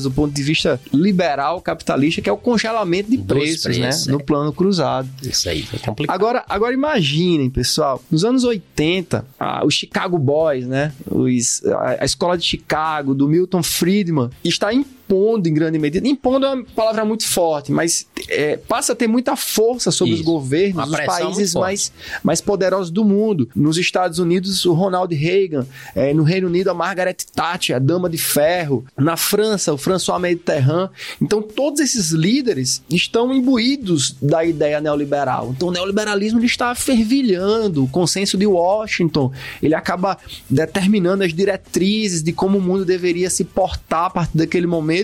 do 0.03 0.11
ponto 0.11 0.33
de 0.33 0.43
vista 0.43 0.79
liberal 0.93 1.61
capitalista, 1.61 2.21
que 2.21 2.29
é 2.29 2.33
o 2.33 2.37
congelamento 2.37 3.09
de 3.09 3.17
preços, 3.17 3.63
preços, 3.63 4.07
né? 4.07 4.11
é. 4.11 4.11
No 4.11 4.23
plano 4.23 4.51
cruzado. 4.51 5.09
Isso 5.21 5.49
aí 5.49 5.63
foi 5.63 5.79
complicado. 5.79 6.15
Agora, 6.15 6.43
agora 6.47 6.73
imaginem, 6.73 7.49
pessoal, 7.49 8.01
nos 8.09 8.23
anos 8.23 8.43
80, 8.43 9.25
ah, 9.39 9.65
os 9.65 9.73
Chicago 9.73 10.17
Boys, 10.17 10.67
né? 10.67 10.91
Os, 11.09 11.63
a, 11.65 11.97
a 12.01 12.05
escola 12.05 12.37
de 12.37 12.45
Chicago, 12.45 13.13
do 13.13 13.27
Milton 13.27 13.63
Friedman, 13.63 14.29
está 14.43 14.73
impondo 15.05 15.47
em 15.47 15.53
grande 15.53 15.77
medida. 15.77 16.07
Impondo 16.07 16.45
é 16.45 16.53
uma 16.53 16.63
palavra 16.63 17.05
muito 17.05 17.27
forte, 17.27 17.71
mas 17.71 18.07
é, 18.29 18.57
passa 18.57 18.93
a 18.93 18.95
ter 18.95 19.07
muita 19.07 19.35
força 19.35 19.91
sobre 19.91 20.13
Isso. 20.13 20.21
os 20.21 20.25
governos 20.25 20.87
dos 20.87 21.05
países 21.05 21.53
mais, 21.53 21.91
mais 22.23 22.41
poderosos 22.41 22.89
do 22.89 23.05
mundo. 23.05 23.47
Nos 23.55 23.77
Estados 23.77 24.19
Unidos, 24.19 24.65
o 24.65 24.73
Ronald 24.73 25.13
Reagan. 25.13 25.65
É, 25.95 26.13
no 26.13 26.23
Reino 26.23 26.47
Unido, 26.47 26.69
a 26.69 26.73
Margaret 26.73 27.17
Thatcher, 27.33 27.75
a 27.75 27.79
Dama 27.79 28.09
de 28.09 28.17
Ferro. 28.17 28.85
Na 28.97 29.15
França, 29.15 29.73
o 29.73 29.77
François 29.77 30.19
Mitterrand. 30.19 30.89
Então, 31.21 31.41
todos 31.41 31.79
esses 31.79 32.11
líderes 32.11 32.81
estão 32.89 33.33
imbuídos 33.33 34.15
da 34.21 34.43
ideia 34.43 34.81
neoliberal. 34.81 35.53
Então, 35.55 35.67
o 35.67 35.71
neoliberalismo 35.71 36.39
ele 36.39 36.47
está 36.47 36.73
fervilhando. 36.73 37.83
O 37.83 37.87
consenso 37.87 38.37
de 38.37 38.47
Washington, 38.47 39.31
ele 39.61 39.75
acaba 39.75 40.17
determinando 40.49 41.23
as 41.23 41.33
diretrizes 41.33 42.23
de 42.23 42.33
como 42.33 42.57
o 42.57 42.61
mundo 42.61 42.85
deveria 42.85 43.29
se 43.29 43.43
portar 43.43 44.05
a 44.05 44.09
partir 44.09 44.37
daquele 44.37 44.65
momento. 44.65 44.94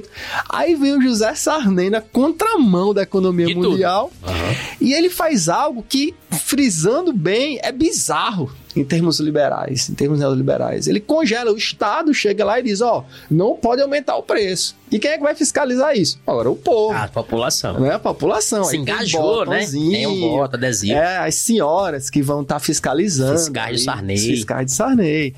Aí 0.50 0.76
vem 0.76 0.98
o 0.98 1.02
José 1.02 1.34
Sarney 1.36 1.90
na 1.90 2.02
contramão 2.02 2.94
da 2.94 3.02
economia 3.04 3.48
tudo. 3.48 3.70
mundial 3.72 4.12
Aham. 4.24 4.56
e 4.80 4.94
ele 4.94 5.10
faz 5.10 5.50
algo 5.50 5.84
que, 5.88 6.14
frisando 6.46 7.12
bem, 7.14 7.60
é 7.62 7.72
bizarro 7.72 8.52
em 8.76 8.84
termos 8.84 9.20
liberais, 9.20 9.90
em 9.90 9.94
termos 9.94 10.20
neoliberais. 10.20 10.88
Ele 10.88 11.00
congela, 11.00 11.52
o 11.52 11.58
Estado 11.58 12.14
chega 12.14 12.46
lá 12.46 12.60
e 12.60 12.64
diz, 12.64 12.82
ó, 12.82 13.06
não 13.30 13.56
pode 13.56 13.82
aumentar 13.82 14.16
o 14.16 14.24
preço. 14.24 14.76
E 14.92 15.00
quem 15.00 15.12
é 15.12 15.18
que 15.18 15.24
vai 15.24 15.34
fiscalizar 15.34 15.96
isso? 15.96 16.20
Agora, 16.28 16.52
o 16.52 16.56
povo. 16.56 16.94
A 16.94 17.08
população. 17.08 17.80
Não 17.80 17.86
é 17.86 17.94
a 17.94 18.00
população. 18.00 18.66
Se 18.66 18.76
Aí 18.76 18.82
engajou, 18.82 19.46
né? 19.46 19.66
Tem 19.66 20.06
um 20.06 20.32
voto 20.32 20.58
adesivo. 20.58 20.94
É, 20.94 21.20
as 21.20 21.36
senhoras 21.36 22.10
que 22.10 22.22
vão 22.22 22.42
estar 22.42 22.60
fiscalizando. 22.60 23.40
Fiscais 23.40 23.78
de 23.78 23.84
Sarney. 23.86 24.18
Fiscais 24.18 24.66
de 24.66 24.72
Sarney. 24.74 25.34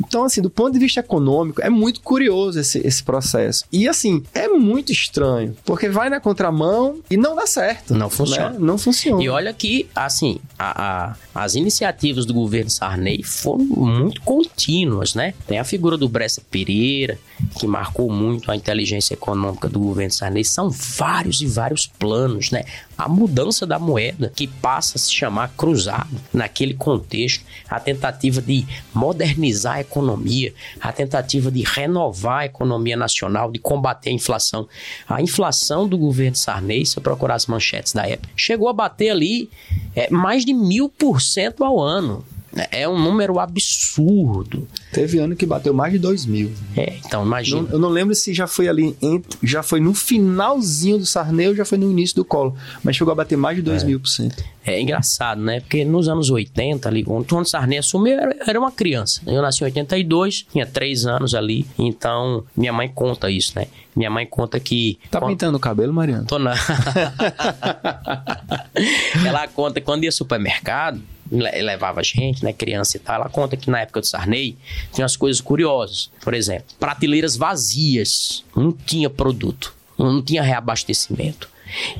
Então, 0.00 0.24
assim, 0.24 0.42
do 0.42 0.50
ponto 0.50 0.72
de 0.72 0.80
vista 0.80 0.98
econômico, 0.98 1.62
é 1.62 1.70
muito 1.70 2.00
curioso 2.00 2.58
esse, 2.58 2.84
esse 2.84 3.02
processo. 3.04 3.64
E, 3.70 3.88
assim, 3.88 4.24
é 4.34 4.45
muito 4.58 4.92
estranho, 4.92 5.56
porque 5.64 5.88
vai 5.88 6.08
na 6.10 6.20
contramão 6.20 7.00
e 7.10 7.16
não 7.16 7.34
dá 7.36 7.46
certo. 7.46 7.94
Não 7.94 8.08
funciona. 8.10 8.50
né? 8.50 8.56
Não 8.58 8.78
funciona. 8.78 9.22
E 9.22 9.28
olha 9.28 9.52
que, 9.52 9.88
assim, 9.94 10.38
a- 10.58 11.10
a- 11.12 11.16
as 11.34 11.54
iniciativas 11.54 12.24
do 12.26 12.32
governo 12.34 12.70
Sarney 12.70 13.22
foram 13.22 13.64
muito 13.64 14.20
contínuas, 14.22 15.14
né? 15.14 15.34
Tem 15.46 15.58
a 15.58 15.64
figura 15.64 15.96
do 15.96 16.08
Bressa 16.08 16.42
Pereira, 16.50 17.18
que 17.58 17.66
marcou 17.66 18.10
muito 18.10 18.50
a 18.50 18.56
inteligência 18.56 19.14
econômica 19.14 19.68
do 19.68 19.78
governo 19.80 20.12
Sarney. 20.12 20.44
São 20.44 20.70
vários 20.70 21.40
e 21.40 21.46
vários 21.46 21.86
planos, 21.86 22.50
né? 22.50 22.64
A 22.96 23.08
mudança 23.08 23.66
da 23.66 23.78
moeda, 23.78 24.32
que 24.34 24.46
passa 24.46 24.96
a 24.96 24.98
se 24.98 25.12
chamar 25.12 25.52
cruzado 25.56 26.08
naquele 26.32 26.74
contexto, 26.74 27.44
a 27.68 27.78
tentativa 27.78 28.40
de 28.40 28.66
modernizar 28.94 29.74
a 29.74 29.80
economia, 29.80 30.54
a 30.80 30.92
tentativa 30.92 31.50
de 31.50 31.62
renovar 31.62 32.40
a 32.40 32.46
economia 32.46 32.96
nacional, 32.96 33.50
de 33.50 33.58
combater 33.58 34.10
a 34.10 34.14
inflação. 34.14 34.68
A 35.08 35.20
inflação 35.20 35.86
do 35.86 35.98
governo 35.98 36.36
Sarney, 36.36 36.86
se 36.86 36.96
eu 36.96 37.02
procurar 37.02 37.34
as 37.34 37.46
manchetes 37.46 37.92
da 37.92 38.08
época, 38.08 38.28
chegou 38.36 38.68
a 38.68 38.72
bater 38.72 39.10
ali 39.10 39.50
é, 39.94 40.10
mais 40.10 40.44
de 40.44 40.54
mil 40.54 40.88
por 40.88 41.20
cento 41.20 41.64
ao 41.64 41.80
ano. 41.80 42.24
É 42.56 42.82
é 42.82 42.88
um 42.88 42.98
número 43.02 43.38
absurdo. 43.38 44.66
Teve 44.92 45.18
ano 45.18 45.34
que 45.36 45.46
bateu 45.46 45.72
mais 45.74 45.92
de 45.92 45.98
2 45.98 46.26
mil. 46.26 46.52
É, 46.76 46.94
então, 47.04 47.24
imagina. 47.24 47.62
Não- 47.62 47.70
eu 47.70 47.78
não 47.78 47.88
lembro 47.88 48.14
se 48.14 48.32
já 48.34 48.46
foi 48.46 48.68
ali, 48.68 48.96
entre- 49.02 49.38
já 49.42 49.62
foi 49.62 49.80
no 49.80 49.94
finalzinho 49.94 50.98
do 50.98 51.06
Sarney 51.06 51.48
ou 51.48 51.54
já 51.54 51.64
foi 51.64 51.78
no 51.78 51.90
início 51.90 52.16
do 52.16 52.24
colo. 52.24 52.56
Mas 52.82 52.96
chegou 52.96 53.12
a 53.12 53.14
bater 53.14 53.36
mais 53.36 53.56
de 53.56 53.62
2 53.62 53.82
mil 53.84 54.00
por 54.00 54.08
cento. 54.08 54.42
É 54.64 54.80
engraçado, 54.80 55.40
né? 55.40 55.60
Porque 55.60 55.84
nos 55.84 56.08
anos 56.08 56.28
80, 56.30 56.88
ali, 56.88 57.04
quando 57.04 57.40
o 57.40 57.44
Sarney 57.44 57.78
assumiu, 57.78 58.14
eu 58.18 58.32
era, 58.46 58.58
uma 58.58 58.72
criança. 58.72 59.20
Eu 59.26 59.40
nasci 59.40 59.62
em 59.62 59.66
82, 59.66 60.46
tinha 60.52 60.66
3 60.66 61.06
anos 61.06 61.34
ali. 61.34 61.66
Então, 61.78 62.44
minha 62.56 62.72
mãe 62.72 62.88
conta 62.92 63.30
isso, 63.30 63.52
né? 63.56 63.66
Minha 63.94 64.10
mãe 64.10 64.26
conta 64.26 64.58
que. 64.60 64.98
Tá 65.10 65.20
quando- 65.20 65.30
pintando 65.30 65.56
o 65.56 65.60
cabelo, 65.60 65.92
Mariano? 65.92 66.26
Tô 66.26 66.38
na... 66.38 66.54
ela 69.26 69.46
conta 69.48 69.80
que 69.80 69.86
quando 69.86 70.02
ia 70.04 70.08
ao 70.08 70.12
supermercado, 70.12 71.00
le- 71.30 71.62
levava 71.62 72.02
gente, 72.02 72.44
né, 72.44 72.52
criança 72.52 72.96
e 72.96 73.00
tal, 73.00 73.16
ela 73.16 73.28
conta 73.28 73.56
que 73.56 73.70
na 73.70 73.80
época 73.80 74.00
do 74.00 74.06
Sarney 74.06 74.56
tinha 74.92 75.02
umas 75.04 75.16
coisas 75.16 75.40
curiosas. 75.40 76.10
Por 76.22 76.34
exemplo, 76.34 76.66
prateleiras 76.78 77.36
vazias, 77.36 78.44
não 78.56 78.72
tinha 78.72 79.08
produto, 79.10 79.74
não 79.98 80.22
tinha 80.22 80.42
reabastecimento. 80.42 81.48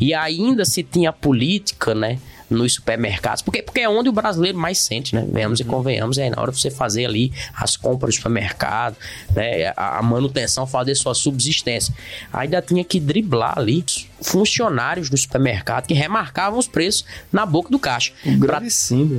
E 0.01 0.15
ainda 0.15 0.65
se 0.65 0.83
tinha 0.83 1.13
política, 1.13 1.95
né, 1.95 2.19
nos 2.49 2.75
supermercados, 2.75 3.43
porque, 3.43 3.63
porque 3.63 3.81
é 3.81 3.89
onde 3.89 4.09
o 4.09 4.13
brasileiro 4.13 4.59
mais 4.59 4.79
sente, 4.79 5.15
né? 5.15 5.27
Venhamos 5.29 5.61
e 5.61 5.65
convenhamos, 5.65 6.19
é 6.19 6.31
na 6.31 6.41
hora 6.41 6.53
de 6.53 6.61
você 6.61 6.71
fazer 6.71 7.07
ali 7.07 7.33
as 7.55 7.77
compras 7.77 8.15
do 8.15 8.17
supermercado, 8.19 8.97
né? 9.35 9.73
A, 9.77 9.99
a 9.99 10.03
manutenção, 10.03 10.67
fazer 10.67 10.95
sua 10.95 11.15
subsistência. 11.15 11.95
Ainda 12.33 12.63
tinha 12.63 12.85
que 12.85 13.01
driblar 13.01 13.59
ali 13.59 13.85
funcionários 14.23 15.11
do 15.11 15.17
supermercado 15.17 15.87
que 15.87 15.95
remarcavam 15.95 16.59
os 16.59 16.69
preços 16.69 17.05
na 17.33 17.45
boca 17.45 17.71
do 17.71 17.79
caixa. 17.79 18.13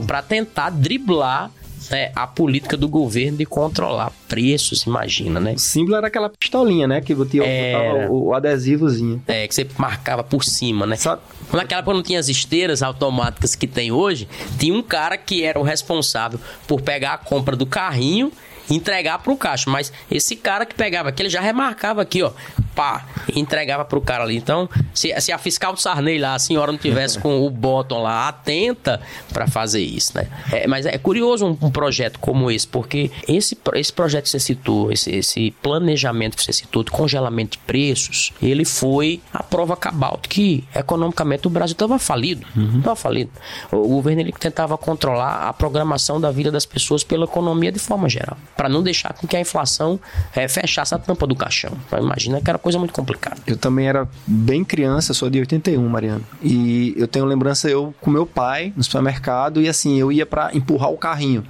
Para 0.06 0.22
tentar 0.22 0.70
driblar 0.70 1.52
né, 1.90 2.12
a 2.16 2.28
política 2.28 2.76
do 2.76 2.88
governo 2.88 3.38
de 3.38 3.46
controlar 3.46 4.12
preços, 4.28 4.84
imagina, 4.84 5.40
né? 5.40 5.54
O 5.54 5.60
símbolo 5.60 5.96
era 5.96 6.08
aquela 6.08 6.30
pistolinha, 6.30 6.88
né? 6.88 7.02
Que 7.02 7.16
tinha 7.26 7.44
Era. 7.44 8.12
o, 8.12 8.28
o 8.28 8.34
adesivozinho. 8.34 9.22
É, 9.28 9.48
que 9.48 9.56
você 9.56 9.68
marcava 9.78 10.24
por 10.24 10.44
cima, 10.44 10.86
né? 10.86 10.96
Sabe? 10.96 11.22
Naquela 11.52 11.80
época 11.80 11.96
não 11.96 12.04
tinha 12.04 12.20
as 12.20 12.30
esteiras 12.30 12.84
automáticas 12.84 13.56
que 13.56 13.68
tem 13.68 13.92
hoje, 13.92 14.28
tinha 14.58 14.74
um 14.74 14.84
cara 14.84 15.18
que 15.18 15.44
era 15.44 15.60
o 15.60 15.64
responsável 15.64 16.40
por 16.68 16.82
pegar 16.82 17.14
a 17.14 17.18
compra 17.18 17.56
do 17.56 17.66
carrinho 17.66 18.32
e 18.70 18.76
entregar 18.76 19.20
pro 19.20 19.36
caixa. 19.36 19.70
Mas 19.70 19.92
esse 20.12 20.36
cara 20.36 20.66
que 20.66 20.76
pegava 20.76 21.10
aqui, 21.10 21.22
ele 21.22 21.30
já 21.30 21.42
remarcava 21.42 22.02
aqui, 22.02 22.22
ó, 22.22 22.32
pá, 22.78 23.04
e 23.34 23.40
entregava 23.40 23.84
pro 23.84 24.00
cara 24.00 24.24
ali. 24.24 24.38
Então, 24.38 24.70
se, 24.94 25.12
se 25.20 25.32
a 25.32 25.38
fiscal 25.40 25.74
do 25.74 25.82
Sarney 25.82 26.20
lá, 26.20 26.36
a 26.36 26.40
senhora 26.40 26.72
não 26.72 26.78
tivesse 26.78 27.18
com 27.18 27.44
o 27.44 27.50
bottom 27.50 28.04
lá 28.04 28.28
atenta 28.28 29.02
para 29.34 29.48
fazer 29.48 29.82
isso, 29.82 30.16
né? 30.16 30.28
É, 30.54 30.68
mas 30.68 30.86
é 30.86 30.96
curioso 31.00 31.48
um, 31.48 31.58
um 31.60 31.72
projeto 31.72 32.20
como 32.20 32.52
esse, 32.52 32.68
porque 32.68 33.10
esse, 33.28 33.58
esse 33.74 33.92
projeto 33.92 34.26
que 34.26 34.30
você 34.30 34.40
citou, 34.40 34.92
esse, 34.92 35.10
esse 35.10 35.50
planejamento 35.64 36.38
que 36.38 36.44
você 36.44 36.54
citou 36.54 36.84
de 36.84 36.92
congelamento 36.92 37.58
de 37.58 37.64
preços, 37.64 38.32
ele 38.40 38.64
foi 38.64 39.20
a 39.34 39.42
prova 39.42 39.76
cabal 39.76 40.20
de 40.22 40.30
que 40.30 40.64
economicamente 40.76 41.48
o 41.48 41.50
Brasil 41.50 41.74
estava 41.74 41.98
falido. 41.98 42.46
Estava 42.78 42.96
falido. 42.96 43.32
O, 43.72 43.78
o 43.78 43.88
governo 43.98 44.22
ele 44.22 44.32
tentava 44.34 44.78
controlar 44.78 45.48
a 45.48 45.54
programação 45.54 46.22
da 46.22 46.30
vida 46.30 46.52
das 46.52 46.66
pessoas 46.66 47.04
pela 47.04 47.26
economia 47.26 47.72
de 47.72 47.80
forma 47.80 48.08
geral, 48.08 48.38
para 48.56 48.70
não 48.70 48.84
deixar 48.84 49.14
com 49.14 49.26
que 49.26 49.36
a 49.36 49.40
inflação 49.40 50.00
eh, 50.36 50.48
fechasse 50.48 50.94
a 50.94 51.00
tampa 51.00 51.26
do 51.26 51.36
caixão. 51.36 51.72
Então, 51.88 51.98
imagina 52.00 52.40
que 52.40 52.50
era 52.50 52.60
coisa 52.68 52.78
muito 52.78 52.94
complicada. 52.94 53.38
Eu 53.48 53.56
também 53.56 53.88
era 53.88 54.06
bem 54.26 54.62
criança, 54.62 55.14
sou 55.14 55.30
de 55.30 55.40
81, 55.40 55.88
Mariano. 55.88 56.24
E 56.44 56.94
eu 56.98 57.08
tenho 57.08 57.24
lembrança 57.24 57.70
eu 57.70 57.96
com 58.02 58.12
meu 58.12 58.26
pai 58.26 58.74
no 58.76 58.84
supermercado 58.84 59.62
e 59.62 59.70
assim, 59.70 59.98
eu 59.98 60.12
ia 60.12 60.26
pra 60.26 60.50
empurrar 60.54 60.92
o 60.92 60.98
carrinho. 60.98 61.46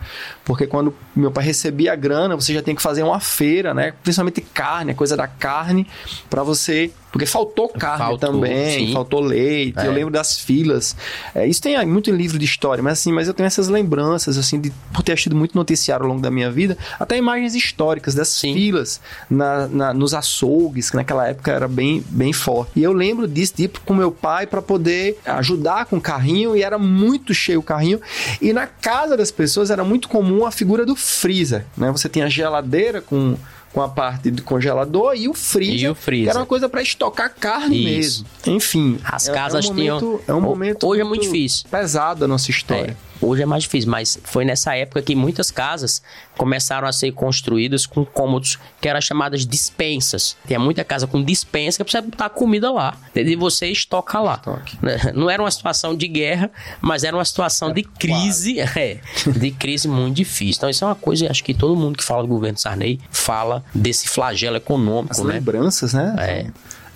Porque 0.46 0.68
quando 0.68 0.94
meu 1.16 1.32
pai 1.32 1.44
recebia 1.44 1.94
a 1.94 1.96
grana, 1.96 2.36
você 2.36 2.54
já 2.54 2.62
tem 2.62 2.76
que 2.76 2.84
fazer 2.84 3.02
uma 3.02 3.20
feira, 3.20 3.74
né? 3.74 3.94
Principalmente 4.04 4.42
carne, 4.42 4.92
a 4.92 4.96
coisa 4.96 5.18
da 5.18 5.28
carne, 5.28 5.88
pra 6.30 6.44
você. 6.44 6.92
Porque 7.18 7.26
faltou 7.26 7.68
carne 7.70 7.98
Faltou, 7.98 8.18
também, 8.32 8.88
sim. 8.88 8.94
faltou 8.94 9.20
leite. 9.20 9.80
É. 9.80 9.88
Eu 9.88 9.92
lembro 9.92 10.12
das 10.12 10.40
filas. 10.40 10.96
É, 11.34 11.48
isso 11.48 11.62
tem 11.62 11.84
muito 11.86 12.10
em 12.10 12.14
livro 12.14 12.38
de 12.38 12.46
história, 12.46 12.84
mas 12.84 13.00
assim, 13.00 13.12
mas 13.12 13.28
eu 13.28 13.34
tenho 13.34 13.48
essas 13.48 13.68
lembranças, 13.68 14.38
assim, 14.38 14.60
de 14.62 14.72
por 14.94 15.02
ter 15.04 15.14
assistido 15.14 15.36
muito 15.36 15.56
noticiário 15.56 16.04
ao 16.04 16.10
longo 16.10 16.22
da 16.22 16.30
minha 16.30 16.52
vida, 16.52 16.78
até 17.00 17.18
imagens 17.18 17.56
históricas 17.56 18.14
dessas 18.14 18.36
Sim. 18.36 18.54
filas 18.54 19.02
na, 19.30 19.68
na- 19.68 19.94
nos 19.94 20.14
açougues, 20.14 20.90
que 20.90 20.96
naquela 20.96 21.28
época 21.28 21.52
era 21.52 21.68
bem, 21.68 22.04
bem 22.10 22.32
forte. 22.34 22.72
E 22.76 22.84
eu 22.84 22.94
lembro 22.94 23.28
disso, 23.28 23.54
de 23.56 23.64
ir 23.64 23.72
com 23.86 23.94
meu 23.94 24.12
pai 24.12 24.46
para 24.46 24.62
poder 24.62 25.18
ajudar 25.26 25.86
com 25.86 25.98
o 25.98 26.02
carrinho, 26.02 26.56
e 26.56 26.62
era 26.62 26.78
muito 26.78 27.34
cheio 27.34 27.60
o 27.60 27.64
carrinho. 27.64 28.00
E 28.42 28.54
na 28.54 28.68
casa 28.68 29.18
das 29.18 29.32
pessoas 29.32 29.70
era 29.72 29.84
muito 29.84 30.08
comum 30.08 30.46
a 30.46 30.52
figura 30.52 30.86
do 30.86 30.96
freezer, 30.96 31.66
né? 31.76 31.92
Você 31.92 32.08
tinha 32.08 32.26
a 32.26 32.30
geladeira 32.30 33.02
com. 33.02 33.36
Com 33.74 33.82
a 33.82 33.90
parte 33.90 34.32
do 34.32 34.42
congelador 34.44 35.14
e 35.16 35.28
o 35.28 35.34
freezer. 35.34 35.80
E 35.82 35.90
o 35.90 35.96
freezer. 35.96 36.26
Que 36.26 36.30
era 36.32 36.40
uma 36.40 36.46
coisa 36.46 36.68
para 36.68 36.82
estocar 36.82 37.32
carne 37.40 37.78
Isso. 38.00 38.24
mesmo. 38.46 38.56
Enfim. 38.56 39.00
As 39.04 39.28
é- 39.28 39.34
casas 39.34 39.66
é 39.66 39.70
um 39.70 39.76
tinham- 39.76 40.00
momento, 40.00 40.24
É 40.28 40.34
um 40.34 40.42
momento. 40.42 40.88
hoje 40.88 41.02
é 41.02 41.04
muito 41.04 41.22
difícil. 41.24 41.66
Pesado 41.70 42.26
a 42.26 42.28
nossa 42.28 42.50
história. 42.50 42.98
É, 43.17 43.17
hoje 43.22 43.44
é 43.44 43.46
mais 43.46 43.64
difícil, 43.64 43.90
mas 43.90 44.20
foi 44.24 44.46
nessa 44.46 44.76
época 44.76 45.02
que 45.02 45.16
muitas 45.16 45.52
casas 45.52 46.02
começaram 46.38 46.88
a 46.88 46.92
ser 46.92 47.12
construídas 47.12 47.86
com 47.86 48.06
cômodos 48.06 48.58
que 48.80 48.88
eram 48.88 49.02
chamadas 49.02 49.46
dispensas. 49.46 50.38
Tinha 50.46 50.60
muita 50.60 50.84
casa 50.84 51.08
com 51.08 51.24
dispensa 51.24 51.78
que 51.78 51.84
precisa 51.84 52.02
botar 52.02 52.30
comida 52.30 52.72
lá. 52.72 52.96
E 53.16 53.36
você 53.36 53.68
estoca 53.68 54.20
lá. 54.20 54.36
Estoque. 54.36 54.78
Né? 54.82 54.98
Não 55.14 55.30
era 55.30 55.42
uma 55.42 55.52
situação 55.52 55.96
de 55.96 56.08
guerra, 56.08 56.52
mas 56.82 57.04
era 57.04 57.16
uma 57.16 57.26
situação 57.26 57.72
de 57.74 57.84
crise, 57.84 58.60
é, 58.78 59.00
de 59.26 59.52
crise 59.52 59.88
muito 59.88 60.16
difícil. 60.16 60.58
Então 60.58 60.70
isso 60.70 60.84
é 60.84 60.88
uma 60.88 60.96
coisa, 60.96 61.30
acho 61.30 61.44
que 61.44 61.54
todo 61.54 61.76
mundo 61.76 61.98
que 61.98 62.04
fala 62.04 62.22
do 62.22 62.28
governo 62.28 62.58
Sarney 62.58 63.00
fala 63.10 63.64
desse 63.74 64.08
flagelo 64.08 64.58
econômico, 64.58 65.14
As 65.14 65.24
né? 65.24 65.34
lembranças, 65.34 65.94
né? 65.94 66.16
É. 66.20 66.48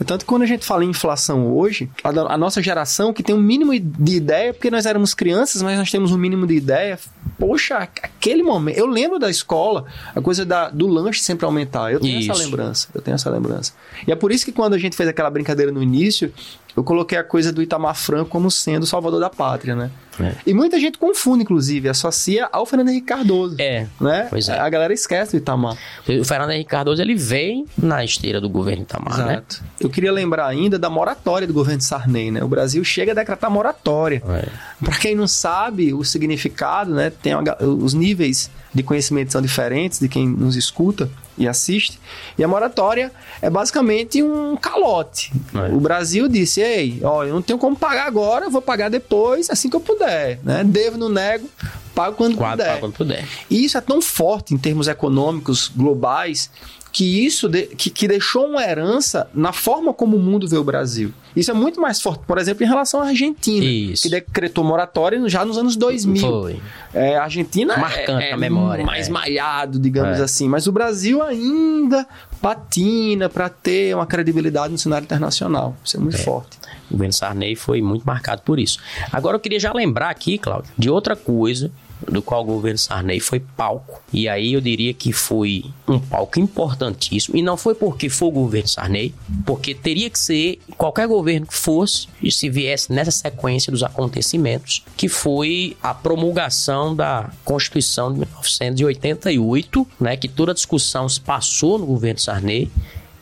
Tanto 0.05 0.21
que 0.21 0.25
quando 0.25 0.41
a 0.43 0.45
gente 0.45 0.65
fala 0.65 0.83
em 0.85 0.89
inflação 0.89 1.47
hoje, 1.53 1.89
a, 2.03 2.09
a 2.33 2.37
nossa 2.37 2.61
geração 2.61 3.13
que 3.13 3.21
tem 3.23 3.35
um 3.35 3.41
mínimo 3.41 3.71
de 3.79 4.15
ideia, 4.15 4.53
porque 4.53 4.69
nós 4.71 4.85
éramos 4.85 5.13
crianças, 5.13 5.61
mas 5.61 5.77
nós 5.77 5.89
temos 5.91 6.11
um 6.11 6.17
mínimo 6.17 6.45
de 6.47 6.55
ideia. 6.55 6.99
Poxa, 7.37 7.77
aquele 7.77 8.43
momento. 8.43 8.77
Eu 8.77 8.85
lembro 8.85 9.17
da 9.17 9.29
escola, 9.29 9.85
a 10.15 10.21
coisa 10.21 10.45
da- 10.45 10.69
do 10.69 10.87
lanche 10.87 11.21
sempre 11.21 11.45
aumentar. 11.45 11.91
Eu 11.91 11.99
tenho 11.99 12.19
essa 12.19 12.33
Isso. 12.33 12.43
lembrança. 12.43 12.87
Eu 12.93 13.01
tenho 13.01 13.15
essa 13.15 13.29
lembrança. 13.29 13.73
E 14.07 14.11
é 14.11 14.15
por 14.15 14.31
isso 14.31 14.45
que 14.45 14.51
quando 14.51 14.73
a 14.73 14.77
gente 14.77 14.95
fez 14.95 15.09
aquela 15.09 15.29
brincadeira 15.29 15.71
no 15.71 15.81
início, 15.81 16.31
eu 16.75 16.83
coloquei 16.83 17.17
a 17.17 17.23
coisa 17.23 17.51
do 17.51 17.61
Itamar 17.61 17.95
Franco 17.95 18.29
como 18.29 18.49
sendo 18.49 18.83
o 18.83 18.87
salvador 18.87 19.19
da 19.19 19.29
pátria, 19.29 19.75
né? 19.75 19.91
É. 20.19 20.35
E 20.45 20.53
muita 20.53 20.79
gente 20.79 20.97
confunde, 20.97 21.43
inclusive, 21.43 21.87
associa 21.89 22.47
ao 22.51 22.65
Fernando 22.65 22.89
Henrique 22.89 23.07
Cardoso. 23.07 23.55
É, 23.59 23.87
Né? 23.99 24.27
pois 24.29 24.47
é. 24.49 24.59
A 24.59 24.69
galera 24.69 24.93
esquece 24.93 25.31
do 25.31 25.37
Itamar. 25.37 25.77
O 26.07 26.23
Fernando 26.25 26.51
Henrique 26.51 26.69
Cardoso, 26.69 27.01
ele 27.01 27.15
veio 27.15 27.65
na 27.77 28.03
esteira 28.03 28.39
do 28.41 28.49
governo 28.49 28.83
Itamar, 28.83 29.17
né? 29.19 29.33
Exato. 29.33 29.63
Eu 29.79 29.89
queria 29.89 30.11
lembrar 30.11 30.47
ainda 30.47 30.77
da 30.77 30.89
moratória 30.89 31.47
do 31.47 31.53
governo 31.53 31.79
de 31.79 31.85
Sarney, 31.85 32.29
né? 32.31 32.43
O 32.43 32.47
Brasil 32.47 32.83
chega 32.83 33.13
a 33.13 33.15
decretar 33.15 33.49
moratória. 33.49 34.21
É. 34.27 34.47
Para 34.83 34.97
quem 34.97 35.15
não 35.15 35.27
sabe 35.27 35.93
o 35.93 36.03
significado, 36.03 36.93
né? 36.93 37.09
Tem 37.09 37.33
os 37.61 37.93
níveis 37.93 38.49
de 38.73 38.83
conhecimento 38.83 39.31
são 39.31 39.41
diferentes 39.41 39.99
de 39.99 40.07
quem 40.07 40.27
nos 40.27 40.55
escuta 40.55 41.09
e 41.37 41.47
assiste. 41.47 41.99
E 42.37 42.43
a 42.43 42.47
moratória 42.47 43.11
é 43.41 43.49
basicamente 43.49 44.21
um 44.23 44.55
calote. 44.55 45.31
É. 45.53 45.73
O 45.73 45.79
Brasil 45.79 46.27
disse: 46.27 46.61
"Ei, 46.61 46.99
ó, 47.03 47.23
eu 47.23 47.33
não 47.33 47.41
tenho 47.41 47.59
como 47.59 47.75
pagar 47.75 48.07
agora, 48.07 48.49
vou 48.49 48.61
pagar 48.61 48.89
depois, 48.89 49.49
assim 49.49 49.69
que 49.69 49.75
eu 49.75 49.81
puder, 49.81 50.39
né? 50.43 50.63
Devo, 50.63 50.97
não 50.97 51.09
nego, 51.09 51.49
pago 51.93 52.15
quando 52.15 52.35
Quatro, 52.37 52.57
puder". 52.57 52.71
pra 52.71 52.79
quando 52.79 52.93
puder. 52.93 53.27
E 53.49 53.65
isso 53.65 53.77
é 53.77 53.81
tão 53.81 54.01
forte 54.01 54.53
em 54.53 54.57
termos 54.57 54.87
econômicos 54.87 55.69
globais 55.75 56.49
que 56.91 57.25
isso 57.25 57.47
de- 57.47 57.67
que, 57.67 57.89
que 57.89 58.07
deixou 58.07 58.45
uma 58.47 58.61
herança 58.63 59.27
na 59.33 59.53
forma 59.53 59.93
como 59.93 60.17
o 60.17 60.19
mundo 60.19 60.47
vê 60.47 60.57
o 60.57 60.63
Brasil. 60.63 61.13
Isso 61.35 61.49
é 61.49 61.53
muito 61.53 61.79
mais 61.79 62.01
forte, 62.01 62.23
por 62.27 62.37
exemplo, 62.37 62.65
em 62.65 62.67
relação 62.67 62.99
à 63.01 63.07
Argentina, 63.07 63.63
Isso. 63.65 64.03
que 64.03 64.09
decretou 64.09 64.63
moratória 64.65 65.17
já 65.29 65.45
nos 65.45 65.57
anos 65.57 65.77
2000. 65.77 66.21
Foi. 66.21 66.59
É, 66.93 67.15
a 67.15 67.23
Argentina 67.23 67.77
Marcante 67.77 68.25
é, 68.25 68.31
é 68.31 68.37
memória, 68.37 68.85
mais 68.85 69.07
é. 69.07 69.11
malhado, 69.11 69.79
digamos 69.79 70.19
É. 70.19 70.23
assim, 70.23 70.49
mas 70.49 70.67
o 70.67 70.71
Brasil 70.73 71.23
ainda 71.23 72.05
patina 72.41 73.29
para 73.29 73.47
ter 73.47 73.95
uma 73.95 74.05
credibilidade 74.05 74.71
no 74.73 74.77
cenário 74.77 75.05
internacional. 75.05 75.75
Isso 75.85 75.95
é 75.95 75.99
muito 75.99 76.17
forte. 76.17 76.57
O 76.89 76.93
governo 76.93 77.13
Sarney 77.13 77.55
foi 77.55 77.81
muito 77.81 78.03
marcado 78.03 78.41
por 78.41 78.59
isso. 78.59 78.77
Agora 79.11 79.35
eu 79.37 79.39
queria 79.39 79.59
já 79.59 79.71
lembrar 79.71 80.09
aqui, 80.09 80.37
Cláudio, 80.37 80.71
de 80.77 80.89
outra 80.89 81.15
coisa 81.15 81.71
do 82.09 82.21
qual 82.21 82.41
o 82.43 82.45
governo 82.45 82.77
Sarney 82.77 83.19
foi 83.19 83.39
palco. 83.39 84.01
E 84.11 84.27
aí 84.27 84.53
eu 84.53 84.61
diria 84.61 84.93
que 84.93 85.11
foi 85.11 85.65
um 85.87 85.99
palco 85.99 86.39
importantíssimo. 86.39 87.37
E 87.37 87.41
não 87.41 87.57
foi 87.57 87.75
porque 87.75 88.09
foi 88.09 88.27
o 88.29 88.31
governo 88.31 88.67
Sarney, 88.67 89.13
porque 89.45 89.73
teria 89.73 90.09
que 90.09 90.19
ser 90.19 90.59
qualquer 90.77 91.07
governo 91.07 91.45
que 91.45 91.55
fosse, 91.55 92.07
e 92.21 92.31
se 92.31 92.49
viesse 92.49 92.91
nessa 92.91 93.11
sequência 93.11 93.71
dos 93.71 93.83
acontecimentos, 93.83 94.83
que 94.95 95.07
foi 95.07 95.75
a 95.81 95.93
promulgação 95.93 96.95
da 96.95 97.31
Constituição 97.43 98.11
de 98.11 98.19
1988, 98.19 99.87
né, 99.99 100.17
que 100.17 100.27
toda 100.27 100.51
a 100.51 100.55
discussão 100.55 101.07
se 101.07 101.19
passou 101.19 101.77
no 101.77 101.85
governo 101.85 102.19
Sarney, 102.19 102.71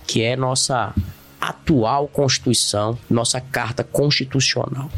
que 0.06 0.22
é 0.22 0.36
nossa 0.36 0.94
atual 1.40 2.08
Constituição, 2.08 2.98
nossa 3.10 3.40
Carta 3.40 3.84
Constitucional, 3.84 4.90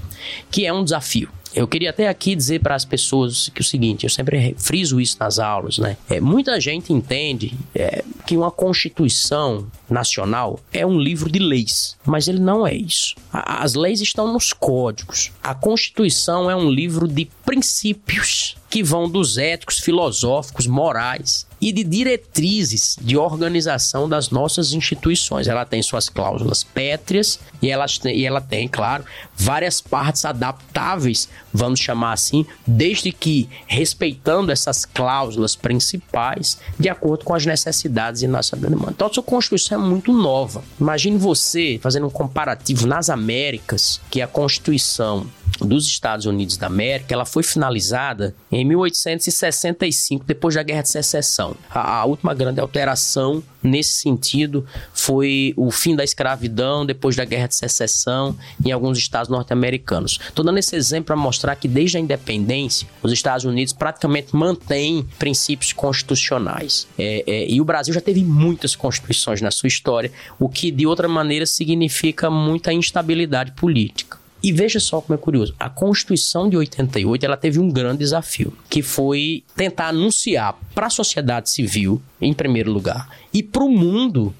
que 0.50 0.66
é 0.66 0.74
um 0.74 0.84
desafio. 0.84 1.30
Eu 1.54 1.68
queria 1.68 1.90
até 1.90 2.08
aqui 2.08 2.34
dizer 2.34 2.62
para 2.62 2.76
as 2.76 2.86
pessoas 2.86 3.50
que 3.50 3.60
o 3.60 3.64
seguinte, 3.64 4.06
eu 4.06 4.10
sempre 4.10 4.56
friso 4.58 5.02
isso 5.02 5.18
nas 5.20 5.38
aulas, 5.38 5.78
né? 5.78 5.98
É, 6.10 6.22
muita 6.22 6.60
gente 6.62 6.94
entende 6.94 7.54
é, 7.76 8.06
que 8.26 8.38
uma 8.38 8.50
Constituição 8.50 9.68
Nacional 9.90 10.62
é 10.72 10.86
um 10.86 10.98
livro 10.98 11.30
de 11.30 11.40
leis, 11.40 11.98
mas 12.06 12.30
ele 12.30 12.40
não 12.40 12.66
é 12.66 12.74
isso. 12.74 13.16
A, 13.34 13.64
as 13.64 13.74
leis 13.74 14.00
estão 14.00 14.32
nos 14.32 14.54
códigos. 14.54 15.32
A 15.44 15.54
Constituição 15.54 16.50
é 16.50 16.56
um 16.56 16.72
livro 16.72 17.06
de 17.06 17.28
princípios 17.46 18.56
que 18.72 18.82
vão 18.82 19.10
dos 19.10 19.38
éticos, 19.38 19.80
filosóficos, 19.80 20.66
morais 20.66 21.46
e 21.60 21.72
de 21.72 21.84
diretrizes 21.84 22.98
de 23.00 23.18
organização 23.18 24.10
das 24.10 24.32
nossas 24.32 24.72
instituições. 24.74 25.48
Ela 25.48 25.66
tem 25.66 25.84
suas 25.84 26.10
cláusulas 26.10 26.64
pétreas 26.64 27.40
e 27.62 27.70
ela, 27.70 27.86
e 28.06 28.26
ela 28.26 28.42
tem, 28.42 28.68
claro, 28.68 29.04
várias 29.38 29.80
partes 29.82 30.26
adaptáveis, 30.26 31.30
vamos 31.54 31.80
chamar 31.80 32.14
assim, 32.14 32.46
desde 32.66 33.12
que 33.12 33.48
respeitando 33.68 34.52
essas 34.52 34.86
cláusulas 34.86 35.56
principais 35.56 36.58
de 36.80 36.90
acordo 36.90 37.26
com 37.26 37.36
as 37.36 37.46
necessidades 37.46 38.24
e 38.24 38.28
nossa 38.28 38.56
demanda. 38.56 38.94
Então, 38.96 39.08
a 39.08 39.14
sua 39.14 39.22
Constituição 39.22 39.84
é 39.84 39.88
muito 39.88 40.14
nova. 40.14 40.64
Imagine 40.80 41.18
você 41.18 41.78
fazendo 41.84 42.08
um 42.08 42.10
comparativo 42.10 42.88
nas 42.88 43.10
Américas, 43.10 44.02
que 44.10 44.22
a 44.22 44.28
Constituição 44.28 45.28
dos 45.66 45.86
Estados 45.88 46.26
Unidos 46.26 46.58
da 46.58 46.68
América, 46.68 47.14
ela 47.14 47.26
foi 47.26 47.44
finalizada 47.44 48.36
em 48.52 48.66
1865, 48.66 50.26
depois 50.26 50.56
da 50.56 50.64
Guerra 50.64 50.82
de 50.82 50.90
Secessão. 50.90 51.56
A, 51.70 52.00
a, 52.00 52.06
última 52.06 52.34
grande 52.34 52.60
alteração 52.60 53.44
nesse 53.62 53.94
sentido 53.94 54.66
foi 54.94 55.54
o 55.56 55.70
fim 55.70 55.96
da 55.96 56.04
escravidão 56.04 56.86
depois 56.86 57.16
da 57.16 57.24
Guerra 57.26 57.48
de 57.48 57.56
Secessão 57.56 58.36
em 58.66 58.72
alguns 58.72 58.98
estados 58.98 59.30
norte-americanos. 59.30 60.20
Estou 60.28 60.44
dando 60.44 60.58
esse 60.58 60.76
exemplo 60.76 61.08
para 61.08 61.16
mostrar 61.16 61.56
que 61.56 61.68
desde 61.68 61.98
a 61.98 62.00
independência, 62.00 62.88
os 63.04 63.12
Estados 63.12 63.46
Unidos 63.46 63.74
praticamente 63.74 64.36
mantêm 64.36 65.06
princípios 65.20 65.74
constitucionais. 65.74 66.88
É, 66.98 67.24
é, 67.28 67.50
e 67.50 67.62
o 67.62 67.66
Brasil 67.66 67.94
já 67.94 68.02
teve 68.02 68.24
muitas 68.24 68.76
constituições 68.76 69.42
na 69.42 69.52
sua 69.52 69.68
história, 69.68 70.12
o 70.40 70.50
que 70.50 70.72
de 70.72 70.86
outra 70.88 71.08
maneira 71.08 71.46
significa 71.46 72.30
muita 72.30 72.74
instabilidade 72.74 73.52
política. 73.52 74.21
E 74.44 74.52
veja 74.52 74.80
só 74.80 75.00
como 75.00 75.14
é 75.14 75.18
curioso. 75.18 75.54
A 75.60 75.70
Constituição 75.70 76.50
de 76.50 76.58
88 76.58 77.26
ela 77.26 77.38
teve 77.38 77.60
um 77.60 77.70
grande 77.70 78.00
desafio, 78.00 78.54
que 78.70 78.82
foi 78.82 79.44
tentar 79.56 79.90
anunciar 79.90 80.58
para 80.74 80.88
a 80.88 80.90
sociedade 80.90 81.50
civil, 81.50 82.02
em 82.20 82.34
primeiro 82.34 82.72
lugar, 82.72 83.10
e 83.34 83.44
para 83.44 83.64
o 83.64 83.70
mundo 83.70 84.34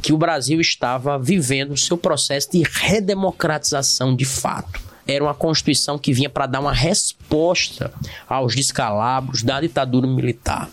que 0.00 0.12
o 0.12 0.18
Brasil 0.18 0.60
estava 0.60 1.18
vivendo 1.18 1.72
o 1.72 1.76
seu 1.76 1.98
processo 1.98 2.52
de 2.52 2.62
redemocratização 2.62 4.16
de 4.16 4.24
fato. 4.24 4.80
Era 5.06 5.24
uma 5.24 5.34
Constituição 5.34 5.98
que 5.98 6.12
vinha 6.12 6.30
para 6.30 6.46
dar 6.46 6.60
uma 6.60 6.72
resposta 6.72 7.92
aos 8.28 8.54
descalabros 8.54 9.42
da 9.42 9.60
ditadura 9.60 10.06
militar. 10.06 10.70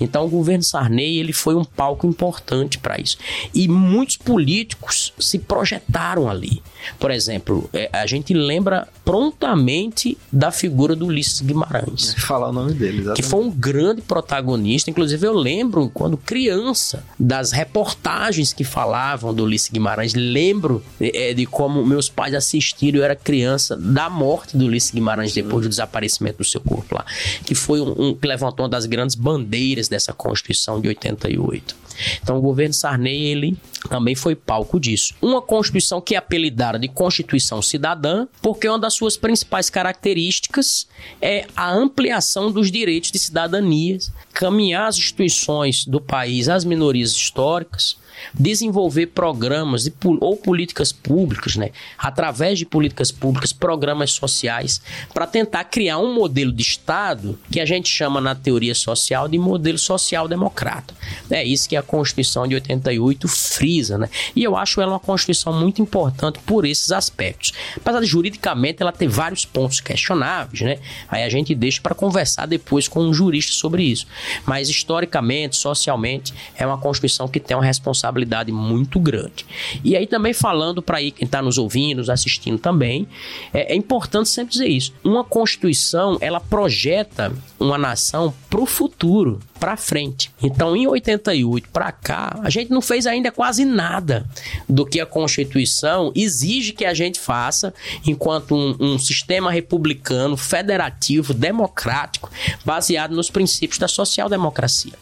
Então 0.00 0.24
o 0.24 0.30
governo 0.30 0.62
Sarney 0.62 1.18
ele 1.18 1.32
foi 1.32 1.54
um 1.54 1.64
palco 1.64 2.06
importante 2.06 2.78
para 2.78 2.98
isso. 3.00 3.18
E 3.54 3.68
muitos 3.68 4.16
políticos 4.16 5.12
se 5.18 5.38
projetaram 5.38 6.28
ali. 6.28 6.62
Por 6.98 7.10
exemplo, 7.10 7.68
é, 7.72 7.88
a 7.92 8.06
gente 8.06 8.34
lembra 8.34 8.88
prontamente 9.04 10.16
da 10.32 10.50
figura 10.50 10.96
do 10.96 11.06
Ulisses 11.06 11.40
Guimarães. 11.40 12.14
Falar 12.18 12.48
o 12.48 12.52
nome 12.52 12.72
dele, 12.72 12.98
exatamente. 12.98 13.22
Que 13.22 13.28
foi 13.28 13.40
um 13.40 13.50
grande 13.50 14.02
protagonista. 14.02 14.90
Inclusive, 14.90 15.26
eu 15.26 15.34
lembro, 15.34 15.90
quando 15.92 16.16
criança, 16.16 17.04
das 17.18 17.52
reportagens 17.52 18.52
que 18.52 18.64
falavam 18.64 19.32
do 19.32 19.44
Ulisses 19.44 19.70
Guimarães. 19.70 20.14
Lembro 20.14 20.82
é, 21.00 21.34
de 21.34 21.46
como 21.46 21.84
meus 21.84 22.08
pais 22.08 22.34
assistiram, 22.34 22.98
eu 22.98 23.04
era 23.04 23.16
criança, 23.16 23.76
da 23.76 24.10
morte 24.10 24.56
do 24.56 24.66
Ulisses 24.66 24.90
Guimarães 24.90 25.32
depois 25.32 25.62
do 25.62 25.68
desaparecimento 25.68 26.38
do 26.38 26.44
seu 26.44 26.60
corpo 26.60 26.94
lá. 26.94 27.04
Que 27.44 27.54
foi 27.54 27.80
um, 27.80 28.08
um 28.08 28.14
que 28.14 28.26
levantou 28.26 28.64
uma 28.64 28.70
das 28.70 28.86
grandes 28.86 29.14
bandeiras 29.14 29.88
dessa 29.88 30.12
Constituição 30.12 30.80
de 30.80 30.88
88. 30.88 31.86
Então 32.22 32.38
o 32.38 32.40
governo 32.40 32.74
Sarney 32.74 33.24
ele 33.24 33.56
também 33.88 34.14
foi 34.14 34.34
palco 34.34 34.78
disso. 34.78 35.14
Uma 35.20 35.40
Constituição 35.40 36.00
que 36.00 36.14
é 36.14 36.18
apelidada 36.18 36.75
de 36.78 36.88
Constituição 36.88 37.60
Cidadã, 37.62 38.26
porque 38.40 38.68
uma 38.68 38.78
das 38.78 38.94
suas 38.94 39.16
principais 39.16 39.70
características 39.70 40.86
é 41.20 41.46
a 41.56 41.72
ampliação 41.72 42.50
dos 42.50 42.70
direitos 42.70 43.10
de 43.10 43.18
cidadania, 43.18 43.98
caminhar 44.32 44.88
as 44.88 44.96
instituições 44.96 45.84
do 45.84 46.00
país 46.00 46.48
às 46.48 46.64
minorias 46.64 47.12
históricas, 47.12 47.96
desenvolver 48.34 49.06
programas 49.06 49.84
de, 49.84 49.92
ou 50.20 50.36
políticas 50.36 50.92
públicas, 50.92 51.56
né, 51.56 51.70
através 51.98 52.58
de 52.58 52.64
políticas 52.64 53.10
públicas, 53.10 53.52
programas 53.52 54.12
sociais, 54.12 54.80
para 55.12 55.26
tentar 55.26 55.64
criar 55.64 55.98
um 55.98 56.14
modelo 56.14 56.52
de 56.52 56.62
Estado 56.62 57.38
que 57.50 57.60
a 57.60 57.64
gente 57.64 57.88
chama 57.88 58.20
na 58.20 58.34
teoria 58.34 58.74
social 58.74 59.28
de 59.28 59.38
modelo 59.38 59.78
social-democrata. 59.78 60.94
É 61.30 61.44
isso 61.44 61.68
que 61.68 61.76
a 61.76 61.82
Constituição 61.82 62.46
de 62.46 62.54
88 62.54 63.28
frisa, 63.28 63.98
né? 63.98 64.08
E 64.34 64.42
eu 64.42 64.56
acho 64.56 64.80
ela 64.80 64.92
uma 64.92 65.00
Constituição 65.00 65.52
muito 65.52 65.80
importante 65.80 66.38
por 66.46 66.64
esses 66.64 66.90
aspectos. 66.90 67.52
Apesar 67.76 68.00
de 68.00 68.06
juridicamente 68.06 68.82
ela 68.82 68.92
ter 68.92 69.08
vários 69.08 69.44
pontos 69.44 69.80
questionáveis, 69.80 70.60
né? 70.62 70.78
Aí 71.08 71.22
a 71.22 71.28
gente 71.28 71.54
deixa 71.54 71.80
para 71.80 71.94
conversar 71.94 72.46
depois 72.46 72.88
com 72.88 73.00
um 73.00 73.12
jurista 73.12 73.52
sobre 73.52 73.82
isso. 73.82 74.06
Mas 74.44 74.68
historicamente, 74.68 75.56
socialmente, 75.56 76.32
é 76.56 76.66
uma 76.66 76.78
Constituição 76.78 77.28
que 77.28 77.40
tem 77.40 77.56
uma 77.56 77.64
responsabilidade 77.64 78.05
responsabilidade 78.06 78.52
muito 78.52 78.98
grande. 79.00 79.46
E 79.82 79.96
aí 79.96 80.06
também 80.06 80.32
falando 80.32 80.80
para 80.80 80.98
aí 80.98 81.10
quem 81.10 81.26
está 81.26 81.42
nos 81.42 81.58
ouvindo, 81.58 81.98
nos 81.98 82.10
assistindo 82.10 82.58
também, 82.58 83.06
é, 83.52 83.72
é, 83.72 83.76
importante 83.76 84.28
sempre 84.28 84.52
dizer 84.52 84.68
isso. 84.68 84.92
Uma 85.02 85.24
Constituição, 85.24 86.18
ela 86.20 86.40
projeta 86.40 87.32
uma 87.58 87.78
nação 87.78 88.32
para 88.48 88.60
o 88.60 88.66
futuro 88.66 89.40
para 89.58 89.76
frente. 89.76 90.30
Então, 90.42 90.76
em 90.76 90.86
88 90.86 91.68
para 91.70 91.90
cá, 91.90 92.38
a 92.42 92.50
gente 92.50 92.70
não 92.70 92.80
fez 92.80 93.06
ainda 93.06 93.30
quase 93.32 93.64
nada 93.64 94.26
do 94.68 94.84
que 94.84 95.00
a 95.00 95.06
Constituição 95.06 96.12
exige 96.14 96.72
que 96.72 96.84
a 96.84 96.92
gente 96.92 97.18
faça 97.18 97.72
enquanto 98.06 98.54
um, 98.54 98.76
um 98.78 98.98
sistema 98.98 99.50
republicano, 99.50 100.36
federativo, 100.36 101.32
democrático, 101.32 102.30
baseado 102.64 103.14
nos 103.14 103.30
princípios 103.30 103.78
da 103.78 103.88
social-democracia. 103.88 104.92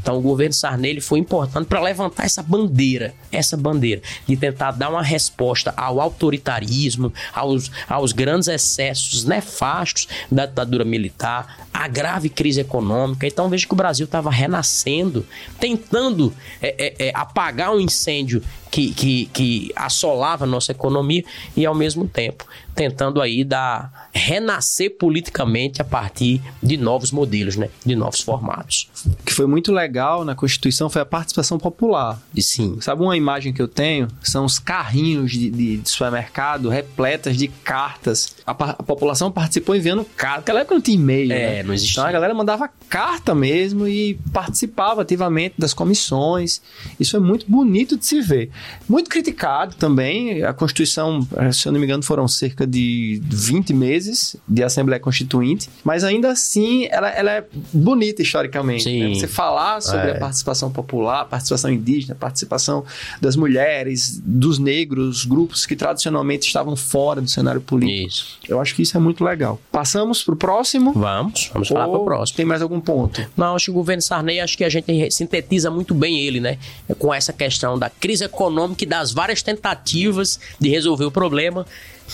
Então, 0.00 0.18
o 0.18 0.20
governo 0.20 0.54
Sarney 0.54 1.00
foi 1.00 1.20
importante 1.20 1.66
para 1.66 1.80
levantar 1.80 2.24
essa 2.24 2.42
bandeira, 2.50 3.14
essa 3.30 3.56
bandeira 3.56 4.02
de 4.26 4.36
tentar 4.36 4.72
dar 4.72 4.90
uma 4.90 5.02
resposta 5.02 5.72
ao 5.76 6.00
autoritarismo, 6.00 7.12
aos, 7.32 7.70
aos 7.88 8.10
grandes 8.12 8.48
excessos 8.48 9.24
nefastos 9.24 10.08
da 10.30 10.46
ditadura 10.46 10.84
militar, 10.84 11.68
à 11.72 11.86
grave 11.86 12.28
crise 12.28 12.60
econômica. 12.60 13.26
Então, 13.26 13.48
veja 13.48 13.66
que 13.66 13.72
o 13.72 13.76
Brasil 13.76 14.04
estava 14.04 14.30
renascendo, 14.30 15.24
tentando 15.60 16.34
é, 16.60 16.74
é, 16.78 17.08
é, 17.08 17.12
apagar 17.14 17.72
um 17.72 17.80
incêndio 17.80 18.42
que, 18.70 18.92
que, 18.92 19.26
que 19.26 19.72
assolava 19.74 20.44
a 20.44 20.46
nossa 20.46 20.72
economia 20.72 21.24
e, 21.56 21.66
ao 21.66 21.74
mesmo 21.74 22.06
tempo, 22.06 22.46
tentando 22.74 23.20
aí 23.20 23.44
dar 23.44 24.08
renascer 24.12 24.96
politicamente 24.96 25.82
a 25.82 25.84
partir 25.84 26.40
de 26.62 26.76
novos 26.76 27.10
modelos, 27.10 27.56
né? 27.56 27.68
De 27.84 27.94
novos 27.94 28.20
formatos. 28.20 28.88
O 29.04 29.24
que 29.24 29.34
foi 29.34 29.46
muito 29.46 29.72
legal 29.72 30.24
na 30.24 30.34
Constituição 30.34 30.88
foi 30.88 31.02
a 31.02 31.04
participação 31.04 31.58
popular. 31.58 32.20
E 32.34 32.40
sim. 32.40 32.80
Sabe 32.80 33.02
uma 33.02 33.16
imagem 33.16 33.52
que 33.52 33.60
eu 33.60 33.68
tenho? 33.68 34.08
São 34.22 34.44
os 34.44 34.58
carrinhos 34.58 35.32
de, 35.32 35.50
de, 35.50 35.76
de 35.78 35.90
supermercado 35.90 36.68
repletas 36.68 37.36
de 37.36 37.48
cartas. 37.48 38.34
A, 38.46 38.52
a, 38.52 38.82
população 38.82 39.30
participou 39.30 39.76
enviando 39.76 40.04
cartas. 40.04 40.40
Naquela 40.40 40.60
época 40.60 40.74
não 40.74 40.82
tinha 40.82 40.96
e-mail, 40.96 41.32
É, 41.32 41.56
né? 41.56 41.62
não 41.62 41.74
existia. 41.74 41.92
Então 41.92 42.06
a 42.06 42.12
galera 42.12 42.34
mandava 42.34 42.70
carta 42.88 43.34
mesmo 43.34 43.86
e 43.86 44.14
participava 44.32 45.02
ativamente 45.02 45.54
das 45.58 45.74
comissões. 45.74 46.62
Isso 46.98 47.16
é 47.16 47.20
muito 47.20 47.46
bonito 47.50 47.96
de 47.96 48.06
se 48.06 48.20
ver. 48.20 48.50
Muito 48.88 49.08
criticado 49.10 49.74
também. 49.76 50.42
A 50.42 50.52
Constituição, 50.52 51.26
eh, 51.36 51.52
se 51.52 51.66
eu 51.66 51.72
não 51.72 51.78
me 51.80 51.86
engano, 51.86 52.02
foram 52.02 52.26
cerca 52.28 52.66
de 52.66 53.20
20 53.24 53.72
meses 53.72 54.36
de 54.48 54.62
Assembleia 54.62 55.00
Constituinte, 55.00 55.68
mas 55.84 56.04
ainda 56.04 56.30
assim 56.30 56.86
ela, 56.90 57.08
ela 57.10 57.30
é 57.32 57.44
bonita 57.72 58.22
historicamente. 58.22 58.88
Né? 58.88 59.14
Você 59.14 59.26
falar 59.28 59.80
sobre 59.80 60.10
É. 60.10 60.16
a 60.16 60.18
participação 60.18 60.70
popular, 60.70 61.24
participação 61.26 61.70
indígena, 61.70 62.14
participação 62.14 62.84
das 63.20 63.36
mulheres, 63.36 64.20
dos 64.24 64.58
negros, 64.58 65.24
grupos 65.24 65.66
que 65.66 65.76
tradicionalmente 65.76 66.46
estavam 66.46 66.74
fora 66.76 67.20
do 67.20 67.28
cenário 67.28 67.60
político. 67.60 68.08
Isso. 68.08 68.38
Eu 68.48 68.60
acho 68.60 68.74
que 68.74 68.82
isso 68.82 68.96
é 68.96 69.00
muito 69.00 69.24
legal. 69.24 69.60
Passamos 69.70 70.22
pro 70.22 70.36
próximo. 70.36 70.92
Vamos, 70.92 71.50
vamos 71.52 71.68
falar 71.68 71.88
para 71.88 71.98
o 71.98 72.04
próximo. 72.04 72.36
Tem 72.36 72.46
mais 72.46 72.62
algum 72.62 72.80
ponto? 72.80 73.24
Não, 73.36 73.54
acho 73.54 73.66
que 73.66 73.70
o 73.70 73.74
governo 73.74 74.02
Sarney, 74.02 74.40
acho 74.40 74.56
que 74.56 74.64
a 74.64 74.68
gente 74.68 75.10
sintetiza 75.10 75.70
muito 75.70 75.94
bem 75.94 76.18
ele, 76.20 76.40
né? 76.40 76.58
Com 76.98 77.12
essa 77.14 77.32
questão 77.32 77.78
da 77.78 77.88
crise 77.88 78.24
econômica 78.24 78.49
e 78.82 78.86
das 78.86 79.12
várias 79.12 79.42
tentativas 79.42 80.38
de 80.58 80.68
resolver 80.68 81.04
o 81.04 81.10
problema, 81.10 81.66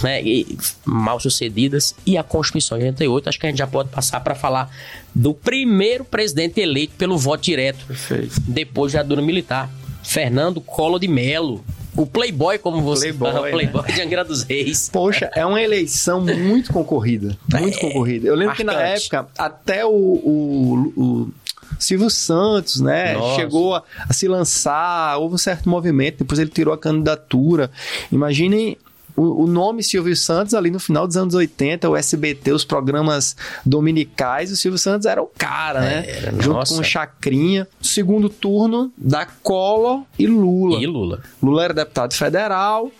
né? 0.02 0.22
E 0.22 0.58
mal 0.84 1.18
sucedidas. 1.18 1.94
E 2.04 2.16
a 2.18 2.22
Constituição 2.22 2.78
de 2.78 2.84
88, 2.84 3.28
acho 3.28 3.40
que 3.40 3.46
a 3.46 3.48
gente 3.50 3.58
já 3.58 3.66
pode 3.66 3.88
passar 3.88 4.20
para 4.20 4.34
falar 4.34 4.70
do 5.14 5.32
primeiro 5.34 6.04
presidente 6.04 6.60
eleito 6.60 6.94
pelo 6.96 7.16
voto 7.16 7.42
direto 7.44 7.86
Perfeito. 7.86 8.40
depois 8.46 8.92
da 8.92 8.98
ditadura 9.02 9.22
militar, 9.22 9.70
Fernando 10.02 10.60
Collor 10.60 11.00
de 11.00 11.08
Mello. 11.08 11.64
o 11.96 12.04
Playboy, 12.06 12.58
como 12.58 12.82
você 12.82 13.06
Playboy, 13.12 13.30
fala, 13.32 13.40
o 13.40 13.44
né? 13.46 13.50
Playboy 13.52 13.92
de 13.92 14.02
Angra 14.02 14.22
dos 14.22 14.42
Reis. 14.42 14.90
Poxa, 14.92 15.30
é 15.34 15.46
uma 15.46 15.62
eleição 15.62 16.20
muito 16.20 16.70
concorrida. 16.72 17.38
Muito 17.58 17.78
É, 17.78 17.80
concorrida. 17.80 18.28
Eu 18.28 18.34
lembro 18.34 18.54
que 18.54 18.62
na 18.62 18.74
marcante. 18.74 19.04
época, 19.06 19.28
até 19.38 19.82
o, 19.86 19.90
o- 19.90 20.92
o 20.94 21.32
Silvio 21.78 22.10
Santos, 22.10 22.80
né? 22.80 23.14
Nossa. 23.14 23.36
Chegou 23.36 23.74
a, 23.74 23.82
a 24.08 24.12
se 24.12 24.28
lançar, 24.28 25.16
houve 25.18 25.34
um 25.34 25.38
certo 25.38 25.68
movimento, 25.68 26.18
depois 26.18 26.38
ele 26.38 26.50
tirou 26.50 26.72
a 26.72 26.78
candidatura. 26.78 27.70
Imaginem. 28.10 28.76
O, 29.18 29.44
o 29.44 29.46
nome 29.46 29.82
Silvio 29.82 30.14
Santos, 30.14 30.52
ali 30.52 30.70
no 30.70 30.78
final 30.78 31.06
dos 31.06 31.16
anos 31.16 31.34
80, 31.34 31.88
o 31.88 31.96
SBT, 31.96 32.52
os 32.52 32.66
programas 32.66 33.34
dominicais, 33.64 34.52
o 34.52 34.56
Silvio 34.56 34.76
Santos 34.78 35.06
era 35.06 35.22
o 35.22 35.30
cara, 35.38 35.80
né? 35.80 36.04
Era, 36.06 36.32
Junto 36.32 36.48
nossa. 36.50 36.74
com 36.74 36.80
o 36.82 36.84
Chacrinha. 36.84 37.66
Segundo 37.80 38.28
turno 38.28 38.92
da 38.94 39.24
Collor 39.24 40.02
e 40.18 40.26
Lula. 40.26 40.78
E 40.78 40.86
Lula. 40.86 41.22
Lula 41.42 41.64
era 41.64 41.72
deputado 41.72 42.12
federal. 42.12 42.92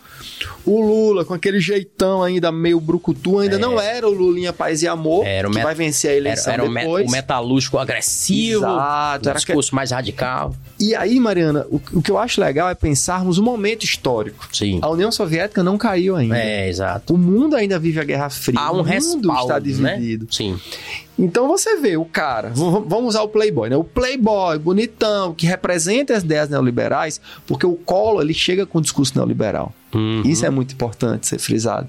O 0.65 0.81
Lula, 0.81 1.23
com 1.25 1.33
aquele 1.33 1.59
jeitão 1.59 2.21
ainda 2.21 2.51
meio 2.51 2.79
brucutu, 2.79 3.39
ainda 3.39 3.57
não 3.57 3.79
era 3.79 4.07
o 4.07 4.11
Lulinha 4.11 4.51
Paz 4.51 4.81
e 4.83 4.87
Amor, 4.87 5.25
É. 5.25 5.37
Era 5.37 5.47
o 5.47 5.51
que 5.51 5.55
met- 5.57 5.65
vai 5.65 5.75
vencer 5.75 6.09
a 6.09 6.13
Era, 6.13 6.19
eleição 6.19 6.53
era 6.53 6.65
o, 6.65 6.69
me- 6.69 6.81
depois. 6.81 7.07
o 7.07 7.11
metalúrgico 7.11 7.77
agressivo, 7.77 8.65
Exato, 8.65 9.25
o 9.25 9.29
era 9.29 9.37
discurso 9.37 9.73
mais 9.75 9.91
radical. 9.91 10.53
E 10.79 10.93
aí, 10.95 11.19
Mariana, 11.19 11.65
o, 11.69 11.81
o 11.93 12.01
que 12.01 12.11
eu 12.11 12.17
acho 12.17 12.39
legal 12.41 12.69
é 12.69 12.75
pensarmos 12.75 13.37
o 13.37 13.43
momento 13.43 13.83
histórico. 13.83 14.47
Sim. 14.53 14.79
A 14.81 14.89
União 14.89 15.11
Soviética 15.11 15.63
não 15.63 15.77
caiu 15.77 16.15
ainda. 16.15 16.37
É, 16.37 16.67
exato. 16.69 17.13
O 17.13 17.17
mundo 17.17 17.55
ainda 17.55 17.79
vive 17.79 17.99
a 17.99 18.03
Guerra 18.03 18.29
Fria. 18.29 18.59
Há 18.59 18.69
um 18.71 18.75
o 18.75 18.77
mundo 18.77 18.87
respaldo, 18.87 19.41
está 19.41 19.81
né? 19.81 19.95
dividido. 19.95 20.27
Sim. 20.33 20.59
Então 21.19 21.47
você 21.47 21.77
vê 21.77 21.97
o 21.97 22.05
cara, 22.05 22.51
vamos 22.53 23.09
usar 23.09 23.23
o 23.23 23.27
Playboy, 23.27 23.69
né? 23.71 23.75
O 23.75 23.83
Playboy, 23.83 24.59
bonitão, 24.59 25.33
que 25.33 25.47
representa 25.47 26.15
as 26.15 26.21
ideias 26.23 26.47
neoliberais, 26.47 27.19
porque 27.47 27.65
o 27.65 27.73
Collor, 27.73 28.21
ele 28.21 28.35
chega 28.35 28.67
com 28.67 28.77
o 28.77 28.81
discurso 28.81 29.13
neoliberal. 29.15 29.73
Uhum. 29.97 30.21
Isso 30.23 30.45
é 30.45 30.49
muito 30.49 30.73
importante 30.73 31.25
ser 31.25 31.39
frisado. 31.39 31.87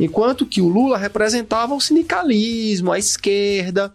Enquanto 0.00 0.46
que 0.46 0.62
o 0.62 0.68
Lula 0.68 0.96
representava 0.96 1.74
o 1.74 1.80
sindicalismo, 1.80 2.90
a 2.90 2.98
esquerda. 2.98 3.92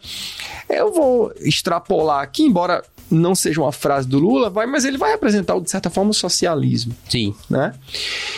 Eu 0.69 0.93
vou 0.93 1.33
extrapolar 1.41 2.21
aqui, 2.21 2.43
embora 2.43 2.83
não 3.09 3.33
seja 3.33 3.59
uma 3.59 3.71
frase 3.71 4.07
do 4.07 4.19
Lula, 4.19 4.51
vai, 4.51 4.67
mas 4.67 4.85
ele 4.85 4.97
vai 4.97 5.11
representar, 5.11 5.59
de 5.59 5.69
certa 5.69 5.89
forma, 5.89 6.11
o 6.11 6.13
socialismo 6.13 6.95
Sim. 7.09 7.33
né? 7.49 7.73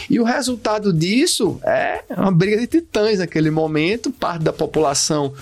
E 0.10 0.18
o 0.18 0.24
resultado 0.24 0.94
disso 0.94 1.60
é 1.62 2.04
uma 2.18 2.32
briga 2.32 2.58
de 2.58 2.68
titãs 2.68 3.20
naquele 3.20 3.52
momento, 3.52 4.12
parte 4.12 4.44
da 4.44 4.54
população 4.54 5.34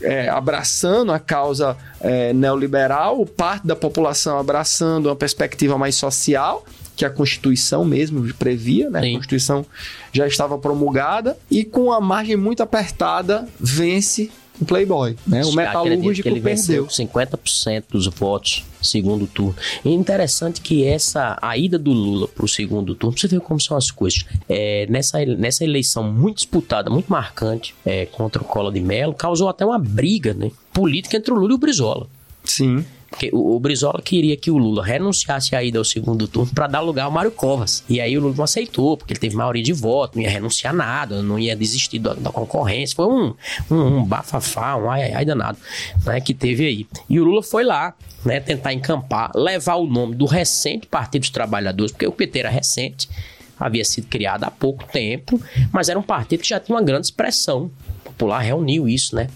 é, 0.00 0.30
abraçando 0.30 1.12
a 1.12 1.18
causa 1.18 1.76
é, 2.00 2.32
neoliberal, 2.32 3.26
parte 3.26 3.66
da 3.66 3.76
população 3.76 4.38
abraçando 4.38 5.06
uma 5.06 5.16
perspectiva 5.16 5.76
mais 5.76 5.94
social, 5.96 6.64
que 7.00 7.04
a 7.06 7.08
Constituição 7.08 7.82
mesmo 7.82 8.30
previa, 8.34 8.90
né? 8.90 9.00
Sim. 9.00 9.12
A 9.12 9.14
Constituição 9.14 9.64
já 10.12 10.26
estava 10.26 10.58
promulgada, 10.58 11.34
e 11.50 11.64
com 11.64 11.90
a 11.90 11.98
margem 11.98 12.36
muito 12.36 12.62
apertada, 12.62 13.48
vence 13.58 14.30
o 14.60 14.66
Playboy, 14.66 15.16
né? 15.26 15.42
O 15.46 15.52
metalúrgico 15.52 16.28
ele 16.28 16.40
venceu 16.40 16.84
perdeu. 16.84 17.06
50% 17.06 17.84
dos 17.88 18.06
votos 18.08 18.66
segundo 18.82 19.26
turno. 19.26 19.56
E 19.82 19.88
é 19.88 19.92
interessante 19.92 20.60
que 20.60 20.84
essa 20.84 21.38
a 21.40 21.56
ida 21.56 21.78
do 21.78 21.90
Lula 21.90 22.28
para 22.28 22.44
o 22.44 22.48
segundo 22.48 22.94
turno, 22.94 23.16
você 23.16 23.28
ver 23.28 23.40
como 23.40 23.58
são 23.58 23.78
as 23.78 23.90
coisas. 23.90 24.26
É, 24.46 24.86
nessa, 24.90 25.24
nessa 25.24 25.64
eleição 25.64 26.02
muito 26.02 26.36
disputada, 26.36 26.90
muito 26.90 27.10
marcante 27.10 27.74
é, 27.82 28.04
contra 28.04 28.42
o 28.42 28.44
Collor 28.44 28.70
de 28.70 28.80
Mello, 28.80 29.14
causou 29.14 29.48
até 29.48 29.64
uma 29.64 29.78
briga 29.78 30.34
né, 30.34 30.50
política 30.70 31.16
entre 31.16 31.32
o 31.32 31.36
Lula 31.36 31.52
e 31.52 31.54
o 31.54 31.58
Brizola. 31.58 32.06
Sim. 32.44 32.84
Porque 33.10 33.30
o, 33.32 33.56
o 33.56 33.60
Brizola 33.60 34.00
queria 34.00 34.36
que 34.36 34.50
o 34.50 34.56
Lula 34.56 34.84
renunciasse 34.84 35.54
à 35.54 35.62
ida 35.62 35.78
ao 35.78 35.84
segundo 35.84 36.28
turno 36.28 36.52
para 36.54 36.66
dar 36.66 36.80
lugar 36.80 37.04
ao 37.04 37.10
Mário 37.10 37.30
Covas. 37.30 37.84
E 37.88 38.00
aí 38.00 38.16
o 38.16 38.20
Lula 38.20 38.34
não 38.36 38.44
aceitou, 38.44 38.96
porque 38.96 39.12
ele 39.12 39.20
teve 39.20 39.36
maioria 39.36 39.62
de 39.62 39.72
voto, 39.72 40.16
não 40.16 40.22
ia 40.22 40.30
renunciar 40.30 40.72
nada, 40.72 41.22
não 41.22 41.38
ia 41.38 41.56
desistir 41.56 41.98
da, 41.98 42.14
da 42.14 42.30
concorrência. 42.30 42.94
Foi 42.94 43.06
um, 43.06 43.34
um, 43.70 43.98
um 43.98 44.04
bafafá, 44.04 44.76
um 44.76 44.88
ai, 44.88 45.02
ai, 45.02 45.12
ai 45.14 45.24
danado, 45.24 45.58
né, 46.04 46.20
que 46.20 46.32
teve 46.32 46.64
aí. 46.64 46.86
E 47.08 47.18
o 47.18 47.24
Lula 47.24 47.42
foi 47.42 47.64
lá, 47.64 47.94
né, 48.24 48.38
tentar 48.38 48.72
encampar, 48.72 49.32
levar 49.34 49.74
o 49.74 49.86
nome 49.86 50.14
do 50.14 50.24
recente 50.24 50.86
Partido 50.86 51.22
dos 51.22 51.30
Trabalhadores, 51.30 51.92
porque 51.92 52.06
o 52.06 52.12
PT 52.12 52.38
era 52.38 52.50
recente, 52.50 53.08
havia 53.58 53.84
sido 53.84 54.06
criado 54.06 54.44
há 54.44 54.50
pouco 54.50 54.84
tempo, 54.90 55.40
mas 55.72 55.88
era 55.88 55.98
um 55.98 56.02
partido 56.02 56.40
que 56.40 56.48
já 56.48 56.60
tinha 56.60 56.76
uma 56.76 56.82
grande 56.82 57.06
expressão 57.06 57.70
popular, 58.20 58.40
reuniu 58.40 58.86
isso, 58.86 59.16
né? 59.16 59.28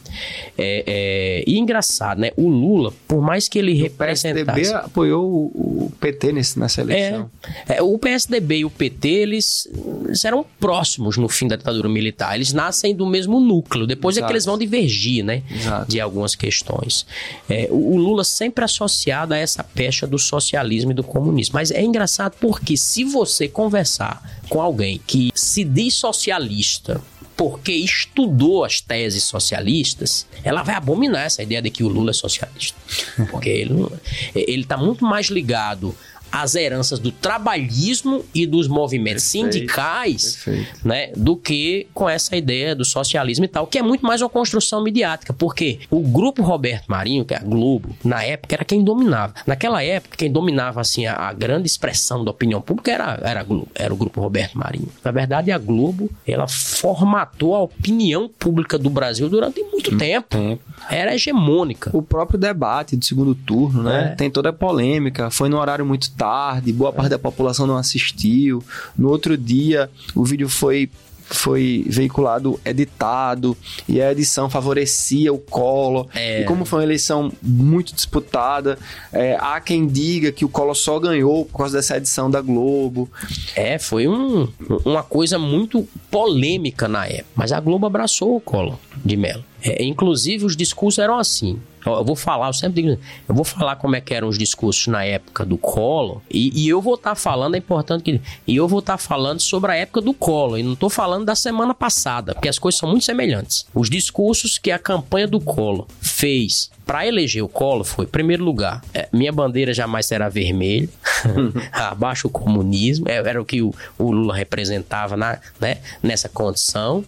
É, 0.59 0.85
é, 0.87 1.45
e 1.47 1.59
engraçado, 1.59 2.19
né? 2.19 2.31
O 2.37 2.49
Lula, 2.49 2.93
por 3.09 3.23
mais 3.23 3.49
que 3.49 3.59
ele 3.59 3.73
O 3.73 3.83
representasse... 3.83 4.45
PSDB 4.45 4.75
apoiou 4.75 5.25
o, 5.25 5.87
o 5.87 5.93
PT 5.99 6.33
nesse, 6.33 6.59
nessa 6.59 6.83
eleição. 6.83 7.31
É, 7.67 7.79
é, 7.79 7.83
o 7.83 7.99
PSDB 7.99 8.59
e 8.59 8.65
o 8.65 8.71
PT, 8.71 9.09
eles, 9.09 9.69
eles 10.05 10.25
eram 10.25 10.45
próximos 10.61 11.17
no 11.17 11.29
fim 11.29 11.49
da 11.49 11.57
ditadura 11.57 11.89
militar. 11.89 12.35
Eles 12.37 12.53
nascem 12.53 12.95
do 12.95 13.07
mesmo 13.07 13.41
núcleo. 13.41 13.87
Depois 13.87 14.17
é 14.17 14.21
Exato. 14.21 14.29
que 14.29 14.33
eles 14.35 14.45
vão 14.45 14.59
divergir, 14.59 15.25
né? 15.25 15.43
Exato. 15.51 15.91
De 15.91 16.01
algumas 16.01 16.35
questões. 16.35 17.07
É, 17.49 17.69
o, 17.71 17.95
o 17.95 17.97
Lula 17.97 18.23
sempre 18.23 18.65
associado 18.65 19.33
a 19.33 19.39
essa 19.39 19.65
pecha 19.65 20.07
do 20.07 20.19
socialismo 20.19 20.91
e 20.91 20.95
do 20.95 21.03
comunismo. 21.03 21.55
Mas 21.55 21.71
é 21.71 21.83
engraçado 21.83 22.35
porque 22.39 22.77
se 22.77 23.05
você 23.05 23.49
conversar 23.49 24.23
com 24.49 24.61
alguém 24.61 25.01
que 25.07 25.31
se 25.35 25.65
diz 25.65 25.95
socialista 25.95 27.01
porque 27.37 27.73
estudou 27.73 28.65
as 28.65 28.81
teses 28.81 29.25
socialistas, 29.25 30.27
ela 30.43 30.63
vai 30.63 30.75
abominar 30.75 31.27
essa 31.27 31.43
ideia 31.43 31.61
de 31.61 31.71
que 31.71 31.83
o 31.83 31.89
Lula 31.89 32.11
é 32.11 32.15
socialista. 32.15 32.79
Porque 33.31 33.49
ele 33.49 34.61
está 34.63 34.77
muito 34.77 35.05
mais 35.05 35.27
ligado 35.27 35.95
às 36.35 36.57
heranças 36.57 36.99
do 36.99 37.13
trabalhismo 37.13 38.25
e 38.35 38.45
dos 38.45 38.67
movimentos 38.67 39.31
Perfeito, 39.31 39.53
sindicais 39.53 40.37
perfeito. 40.45 40.89
né, 40.89 41.13
do 41.15 41.37
que 41.37 41.87
com 41.95 42.09
essa 42.09 42.37
ideia 42.37 42.75
do 42.75 42.85
socialismo 42.85 43.45
e 43.45 43.49
tal, 43.49 43.69
que 43.69 43.79
é 43.79 43.83
muito 43.83 44.05
mais 44.05 44.21
uma 44.21 44.29
construção 44.29 44.83
midiática, 44.83 45.33
porque 45.33 45.79
o 45.89 46.01
grupo 46.01 46.43
Roberto 46.43 46.87
Marinho, 46.89 47.25
que 47.25 47.35
é 47.35 47.37
a 47.37 47.41
Globo, 47.41 47.95
na 48.05 48.25
época 48.25 48.57
era 48.57 48.65
quem 48.65 48.83
dominava. 48.83 49.33
Naquela 49.47 49.81
época, 49.85 50.17
quem 50.17 50.31
dominava 50.31 50.81
assim 50.81 51.07
a, 51.07 51.15
a 51.15 51.33
grande 51.33 51.69
expressão 51.69 52.25
da 52.25 52.33
opinião 52.33 52.61
pública 52.61 52.91
era, 52.91 53.21
era, 53.23 53.41
a 53.41 53.45
Globo, 53.45 53.69
era 53.73 53.95
o 53.95 53.97
grupo 53.97 54.21
Roberto 54.21 54.59
Marinho. 54.59 54.89
Na 55.05 55.13
verdade, 55.13 55.53
a 55.53 55.59
Globo, 55.59 56.11
ela 56.27 56.49
formatou 56.49 57.55
a 57.55 57.61
opinião 57.61 58.29
pública 58.29 58.77
do 58.77 58.91
Brasil 58.91 59.29
durante 59.29 59.63
muito 59.63 59.97
tempo. 59.97 60.37
Era 60.91 61.15
hegemônica. 61.15 61.91
O 61.93 62.03
próprio 62.03 62.39
debate 62.39 62.97
do 62.97 63.05
segundo 63.05 63.35
turno, 63.37 63.85
né? 63.85 64.13
É. 64.13 64.17
Tem 64.17 64.31
toda 64.31 64.49
a 64.49 64.53
polêmica. 64.53 65.31
Foi 65.31 65.49
no 65.49 65.59
horário 65.59 65.87
muito 65.87 66.11
tarde, 66.11 66.24
boa 66.73 66.93
parte 66.93 67.11
da 67.11 67.19
população 67.19 67.67
não 67.67 67.77
assistiu. 67.77 68.63
No 68.97 69.09
outro 69.11 69.37
dia, 69.37 69.91
o 70.15 70.25
vídeo 70.25 70.49
foi 70.49 70.91
foi 71.27 71.83
veiculado 71.89 72.61
editado 72.67 73.57
e 73.89 73.99
a 74.01 74.13
edição 74.13 74.51
favorecia 74.51 75.33
o 75.33 75.39
Collor. 75.39 76.07
É. 76.15 76.43
E 76.43 76.45
como 76.45 76.67
foi 76.67 76.81
uma 76.81 76.85
eleição 76.85 77.33
muito 77.43 77.95
disputada, 77.95 78.79
é, 79.11 79.35
há 79.41 79.59
quem 79.59 79.87
diga 79.87 80.31
que 80.31 80.45
o 80.45 80.51
Collor 80.51 80.75
só 80.75 80.99
ganhou 81.01 81.47
por 81.47 81.57
causa 81.59 81.79
dessa 81.79 81.97
edição 81.97 82.31
da 82.31 82.43
Globo. 82.43 83.11
É, 83.57 83.79
foi 83.79 84.07
um- 84.07 84.47
uma 84.85 85.03
coisa 85.03 85.39
muito 85.39 85.89
polêmica 86.11 86.87
na 86.87 87.07
época. 87.07 87.25
Mas 87.35 87.53
a 87.53 87.59
Globo 87.61 87.87
abraçou 87.87 88.37
o 88.37 88.41
Collor 88.41 88.77
de 89.03 89.17
Mello. 89.17 89.43
É, 89.65 89.83
inclusive, 89.83 90.45
os 90.45 90.55
discursos 90.55 90.99
eram 90.99 91.19
assim. 91.19 91.59
Eu 91.87 92.05
vou 92.05 92.17
falar, 92.17 92.49
eu 92.49 92.53
sempre 92.53 92.83
digo, 92.83 93.01
eu 93.29 93.35
vou 93.35 93.45
falar 93.45 93.77
como 93.77 93.97
é 93.97 94.01
que 94.01 94.15
eram 94.15 94.29
os 94.29 94.39
discursos 94.39 94.87
na 94.87 95.05
época 95.05 95.45
do 95.45 95.57
Collor, 95.59 96.21
e, 96.31 96.63
e 96.63 96.69
eu 96.69 96.81
vou 96.81 96.95
estar 96.95 97.15
falando, 97.15 97.55
é 97.55 97.59
importante 97.59 98.03
que. 98.03 98.21
E 98.47 98.57
eu 98.57 98.67
vou 98.67 98.79
estar 98.79 98.97
falando 98.97 99.41
sobre 99.41 99.73
a 99.73 99.75
época 99.75 100.01
do 100.01 100.15
Collor, 100.15 100.59
e 100.59 100.63
não 100.63 100.75
estou 100.75 100.89
falando 100.89 101.25
da 101.25 101.35
semana 101.35 101.75
passada, 101.75 102.35
porque 102.35 102.49
as 102.49 102.59
coisas 102.59 102.79
são 102.79 102.89
muito 102.89 103.05
semelhantes. 103.05 103.67
Os 103.75 103.91
discursos 103.91 104.59
que 104.59 104.71
a 104.71 104.79
campanha 104.79 105.27
do 105.27 105.41
Collor 105.41 105.87
fez 106.01 106.71
para 106.87 107.07
eleger 107.07 107.43
o 107.43 107.49
Collor 107.49 107.85
foi, 107.85 108.05
em 108.05 108.09
primeiro 108.09 108.45
lugar, 108.45 108.83
é, 108.93 109.09
minha 109.13 109.33
bandeira 109.33 109.73
jamais 109.73 110.07
será 110.07 110.29
vermelha, 110.29 110.89
abaixo 111.73 112.29
o 112.29 112.31
comunismo, 112.31 113.07
é, 113.09 113.17
era 113.17 113.41
o 113.41 113.45
que 113.45 113.63
o, 113.63 113.75
o 113.99 114.11
Lula 114.11 114.35
representava 114.35 115.17
na, 115.17 115.39
né, 115.61 115.79
nessa 116.03 116.29
condição. 116.29 117.05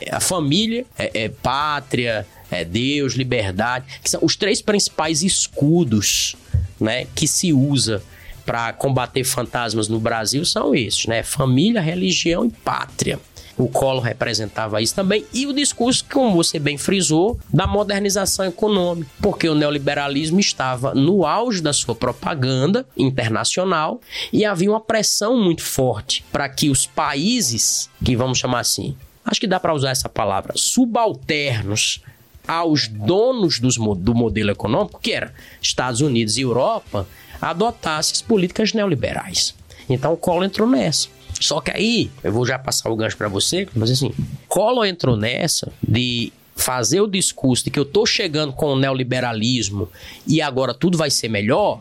É, 0.00 0.14
A 0.14 0.20
família, 0.20 0.84
é, 0.98 1.24
é 1.24 1.28
pátria, 1.28 2.26
é 2.50 2.64
Deus, 2.64 3.14
liberdade, 3.14 3.84
que 4.02 4.10
são 4.10 4.20
os 4.22 4.34
três 4.36 4.60
principais 4.60 5.22
escudos 5.22 6.34
né, 6.80 7.06
que 7.14 7.28
se 7.28 7.52
usa 7.52 8.02
para 8.44 8.72
combater 8.72 9.22
fantasmas 9.22 9.86
no 9.86 10.00
Brasil 10.00 10.44
são 10.44 10.74
esses, 10.74 11.06
né? 11.06 11.22
Família, 11.22 11.80
religião 11.80 12.44
e 12.44 12.50
pátria. 12.50 13.20
O 13.60 13.68
Collor 13.68 14.02
representava 14.02 14.80
isso 14.80 14.94
também. 14.94 15.26
E 15.34 15.46
o 15.46 15.52
discurso, 15.52 16.02
como 16.10 16.34
você 16.34 16.58
bem 16.58 16.78
frisou, 16.78 17.38
da 17.52 17.66
modernização 17.66 18.46
econômica. 18.46 19.10
Porque 19.20 19.46
o 19.46 19.54
neoliberalismo 19.54 20.40
estava 20.40 20.94
no 20.94 21.26
auge 21.26 21.60
da 21.60 21.70
sua 21.70 21.94
propaganda 21.94 22.86
internacional 22.96 24.00
e 24.32 24.46
havia 24.46 24.70
uma 24.70 24.80
pressão 24.80 25.38
muito 25.38 25.62
forte 25.62 26.24
para 26.32 26.48
que 26.48 26.70
os 26.70 26.86
países, 26.86 27.90
que 28.02 28.16
vamos 28.16 28.38
chamar 28.38 28.60
assim, 28.60 28.96
acho 29.26 29.38
que 29.38 29.46
dá 29.46 29.60
para 29.60 29.74
usar 29.74 29.90
essa 29.90 30.08
palavra, 30.08 30.54
subalternos 30.56 32.00
aos 32.48 32.88
donos 32.88 33.60
dos 33.60 33.76
do 33.76 34.14
modelo 34.14 34.50
econômico, 34.50 35.00
que 35.02 35.12
era 35.12 35.34
Estados 35.60 36.00
Unidos 36.00 36.38
e 36.38 36.40
Europa, 36.40 37.06
adotassem 37.42 38.14
as 38.14 38.22
políticas 38.22 38.72
neoliberais. 38.72 39.54
Então 39.86 40.14
o 40.14 40.16
Collor 40.16 40.44
entrou 40.44 40.66
nessa. 40.66 41.19
Só 41.40 41.60
que 41.60 41.70
aí, 41.70 42.10
eu 42.22 42.30
vou 42.30 42.46
já 42.46 42.58
passar 42.58 42.90
o 42.90 42.96
gancho 42.96 43.16
para 43.16 43.28
você, 43.28 43.66
mas 43.74 43.90
assim, 43.90 44.12
Collor 44.46 44.84
entrou 44.84 45.16
nessa 45.16 45.72
de 45.82 46.32
fazer 46.54 47.00
o 47.00 47.06
discurso 47.06 47.64
de 47.64 47.70
que 47.70 47.78
eu 47.78 47.84
tô 47.86 48.04
chegando 48.04 48.52
com 48.52 48.74
o 48.74 48.78
neoliberalismo 48.78 49.88
e 50.26 50.42
agora 50.42 50.74
tudo 50.74 50.98
vai 50.98 51.10
ser 51.10 51.28
melhor, 51.28 51.80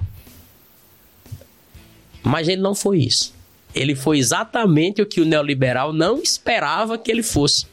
mas 2.24 2.48
ele 2.48 2.62
não 2.62 2.74
foi 2.74 3.00
isso. 3.00 3.34
Ele 3.76 3.94
foi 3.94 4.18
exatamente 4.18 5.02
o 5.02 5.06
que 5.06 5.22
o 5.22 5.26
neoliberal 5.26 5.92
não 5.92 6.22
esperava 6.22 6.98
que 6.98 7.12
ele 7.12 7.22
fosse. 7.22 7.68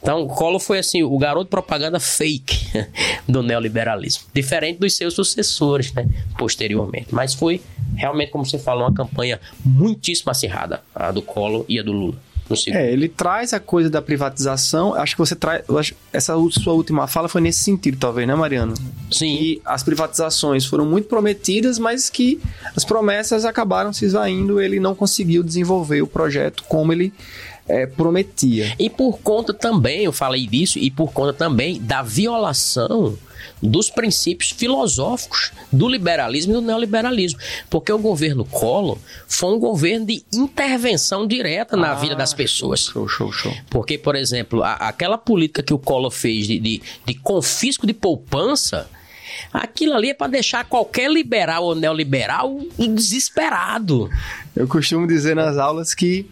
Então, 0.00 0.26
Collor 0.28 0.60
foi 0.60 0.78
assim, 0.78 1.02
o 1.02 1.18
garoto 1.18 1.50
propaganda 1.50 1.98
fake 1.98 2.56
do 3.28 3.42
neoliberalismo. 3.42 4.24
Diferente 4.32 4.78
dos 4.78 4.96
seus 4.96 5.14
sucessores, 5.14 5.92
né? 5.92 6.08
Posteriormente. 6.38 7.08
Mas 7.10 7.34
foi 7.34 7.60
realmente, 7.94 8.30
como 8.30 8.44
você 8.44 8.58
falou, 8.58 8.84
uma 8.84 8.94
campanha 8.94 9.40
muitíssimo 9.64 10.30
acirrada, 10.30 10.82
a 10.94 11.10
do 11.10 11.22
Collor 11.22 11.64
e 11.68 11.78
a 11.78 11.82
do 11.82 11.92
Lula. 11.92 12.28
É, 12.68 12.90
ele 12.90 13.08
traz 13.08 13.52
a 13.52 13.60
coisa 13.60 13.90
da 13.90 14.00
privatização. 14.00 14.94
Acho 14.94 15.14
que 15.14 15.18
você 15.18 15.36
traz. 15.36 15.62
Essa 16.12 16.34
sua 16.50 16.72
última 16.72 17.06
fala 17.06 17.28
foi 17.28 17.42
nesse 17.42 17.62
sentido, 17.62 17.98
talvez, 17.98 18.26
né, 18.26 18.34
Mariano? 18.34 18.74
Sim. 19.10 19.36
Que 19.36 19.62
as 19.64 19.82
privatizações 19.82 20.64
foram 20.64 20.86
muito 20.86 21.08
prometidas, 21.08 21.78
mas 21.78 22.08
que 22.08 22.40
as 22.74 22.84
promessas 22.84 23.44
acabaram 23.44 23.92
se 23.92 24.06
esvaindo. 24.06 24.60
Ele 24.60 24.80
não 24.80 24.94
conseguiu 24.94 25.42
desenvolver 25.42 26.00
o 26.00 26.06
projeto 26.06 26.64
como 26.68 26.90
ele 26.90 27.12
é, 27.68 27.86
prometia. 27.86 28.74
E 28.78 28.88
por 28.88 29.18
conta 29.18 29.52
também, 29.52 30.04
eu 30.04 30.12
falei 30.12 30.46
disso, 30.46 30.78
e 30.78 30.90
por 30.90 31.12
conta 31.12 31.34
também 31.34 31.78
da 31.80 32.02
violação 32.02 33.18
dos 33.62 33.90
princípios 33.90 34.50
filosóficos 34.50 35.52
do 35.72 35.88
liberalismo 35.88 36.52
e 36.52 36.54
do 36.54 36.62
neoliberalismo. 36.62 37.38
Porque 37.68 37.92
o 37.92 37.98
governo 37.98 38.44
Collor 38.44 38.98
foi 39.26 39.54
um 39.54 39.58
governo 39.58 40.06
de 40.06 40.24
intervenção 40.32 41.26
direta 41.26 41.76
na 41.76 41.92
ah, 41.92 41.94
vida 41.94 42.14
das 42.14 42.32
pessoas. 42.32 42.80
Show, 42.80 43.08
show, 43.08 43.32
show. 43.32 43.52
Porque, 43.70 43.98
por 43.98 44.16
exemplo, 44.16 44.62
a, 44.62 44.74
aquela 44.74 45.18
política 45.18 45.62
que 45.62 45.74
o 45.74 45.78
Collor 45.78 46.10
fez 46.10 46.46
de, 46.46 46.58
de, 46.58 46.82
de 47.04 47.14
confisco 47.14 47.86
de 47.86 47.92
poupança. 47.92 48.88
Aquilo 49.52 49.94
ali 49.94 50.10
é 50.10 50.14
para 50.14 50.26
deixar 50.26 50.64
qualquer 50.64 51.10
liberal 51.10 51.64
ou 51.64 51.74
neoliberal 51.74 52.60
desesperado. 52.76 54.10
Eu 54.56 54.66
costumo 54.66 55.06
dizer 55.06 55.36
nas 55.36 55.56
aulas 55.56 55.94
que 55.94 56.26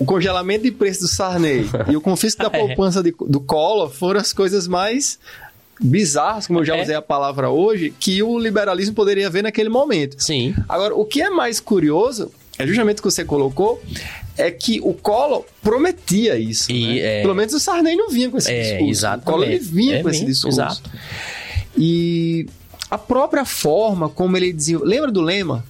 o 0.00 0.04
congelamento 0.04 0.64
de 0.64 0.72
preço 0.72 1.02
do 1.02 1.08
Sarney 1.08 1.68
e 1.88 1.96
o 1.96 2.00
confisco 2.00 2.42
da 2.42 2.48
é. 2.48 2.66
poupança 2.66 3.02
de, 3.02 3.14
do 3.28 3.38
Collor 3.38 3.90
foram 3.90 4.18
as 4.18 4.32
coisas 4.32 4.66
mais 4.66 5.18
bizarras, 5.80 6.46
como 6.46 6.60
eu 6.60 6.64
já 6.64 6.76
é. 6.76 6.82
usei 6.82 6.94
a 6.94 7.02
palavra 7.02 7.50
hoje, 7.50 7.92
que 7.98 8.22
o 8.22 8.38
liberalismo 8.38 8.94
poderia 8.94 9.30
ver 9.30 9.42
naquele 9.42 9.68
momento. 9.68 10.22
Sim. 10.22 10.54
Agora, 10.68 10.94
o 10.94 11.04
que 11.04 11.22
é 11.22 11.30
mais 11.30 11.58
curioso 11.58 12.30
é 12.58 12.66
justamente 12.66 12.98
o 12.98 13.02
que 13.02 13.10
você 13.10 13.24
colocou, 13.24 13.82
é 14.36 14.50
que 14.50 14.80
o 14.82 14.92
Collor 14.92 15.44
prometia 15.62 16.36
isso. 16.38 16.70
E, 16.70 16.86
né? 16.86 16.98
é... 16.98 17.22
Pelo 17.22 17.34
menos 17.34 17.54
o 17.54 17.60
Sarney 17.60 17.96
não 17.96 18.10
vinha 18.10 18.28
com 18.28 18.36
esse 18.36 18.50
é, 18.50 18.60
discurso. 18.60 18.90
Exatamente. 18.90 19.28
O 19.28 19.32
Collor 19.32 19.46
ele 19.46 19.58
vinha 19.58 19.96
é 19.96 20.02
com 20.02 20.10
esse 20.10 20.24
discurso. 20.26 20.60
Exato. 20.60 20.90
E 21.76 22.46
a 22.90 22.98
própria 22.98 23.46
forma 23.46 24.10
como 24.10 24.36
ele 24.36 24.52
dizia. 24.52 24.78
Lembra 24.78 25.10
do 25.10 25.22
lema? 25.22 25.64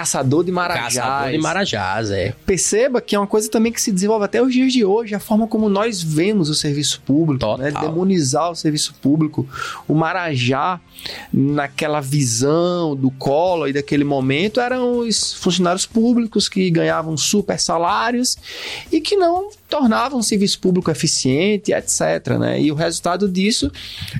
Caçador 0.00 0.44
de 0.44 0.50
marajás. 0.50 0.94
Caçador 0.94 1.30
de 1.30 1.38
marajás, 1.38 2.10
é. 2.10 2.34
Perceba 2.46 3.00
que 3.00 3.14
é 3.14 3.18
uma 3.18 3.26
coisa 3.26 3.50
também 3.50 3.70
que 3.70 3.80
se 3.80 3.92
desenvolve 3.92 4.24
até 4.24 4.42
os 4.42 4.52
dias 4.52 4.72
de 4.72 4.84
hoje, 4.84 5.14
a 5.14 5.20
forma 5.20 5.46
como 5.46 5.68
nós 5.68 6.02
vemos 6.02 6.48
o 6.48 6.54
serviço 6.54 7.02
público, 7.02 7.56
né? 7.58 7.70
demonizar 7.70 8.50
o 8.50 8.54
serviço 8.54 8.94
público. 9.00 9.46
O 9.86 9.94
marajá, 9.94 10.80
naquela 11.32 12.00
visão 12.00 12.96
do 12.96 13.10
colo 13.10 13.68
e 13.68 13.72
daquele 13.72 14.04
momento, 14.04 14.60
eram 14.60 14.98
os 14.98 15.34
funcionários 15.34 15.86
públicos 15.86 16.48
que 16.48 16.70
ganhavam 16.70 17.16
super 17.16 17.58
salários 17.58 18.36
e 18.90 19.00
que 19.00 19.16
não 19.16 19.50
tornavam 19.68 20.18
o 20.18 20.22
serviço 20.22 20.60
público 20.60 20.90
eficiente, 20.90 21.72
etc. 21.72 22.38
Né? 22.38 22.60
E 22.62 22.72
o 22.72 22.74
resultado 22.74 23.28
disso 23.28 23.70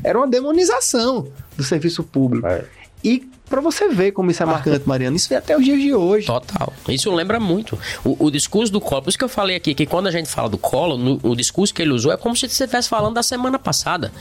era 0.04 0.18
uma 0.18 0.28
demonização 0.28 1.28
do 1.56 1.64
serviço 1.64 2.02
público. 2.02 2.46
É. 2.46 2.64
E 3.02 3.29
para 3.50 3.60
você 3.60 3.88
ver 3.88 4.12
como 4.12 4.30
isso 4.30 4.42
é 4.42 4.46
marcante, 4.46 4.88
Mariano. 4.88 5.16
Isso 5.16 5.28
vem 5.28 5.36
até 5.36 5.56
os 5.56 5.64
dias 5.64 5.80
de 5.80 5.92
hoje. 5.92 6.26
Total. 6.26 6.72
Isso 6.88 7.12
lembra 7.12 7.40
muito. 7.40 7.76
O, 8.04 8.26
o 8.26 8.30
discurso 8.30 8.72
do 8.72 8.80
Collor, 8.80 9.02
por 9.02 9.08
isso 9.10 9.18
que 9.18 9.24
eu 9.24 9.28
falei 9.28 9.56
aqui, 9.56 9.74
que 9.74 9.84
quando 9.84 10.06
a 10.06 10.10
gente 10.12 10.28
fala 10.28 10.48
do 10.48 10.56
Collor, 10.56 10.96
no, 10.96 11.18
o 11.24 11.34
discurso 11.34 11.74
que 11.74 11.82
ele 11.82 11.90
usou 11.90 12.12
é 12.12 12.16
como 12.16 12.36
se 12.36 12.48
você 12.48 12.64
estivesse 12.64 12.88
falando 12.88 13.14
da 13.14 13.24
semana 13.24 13.58
passada. 13.58 14.12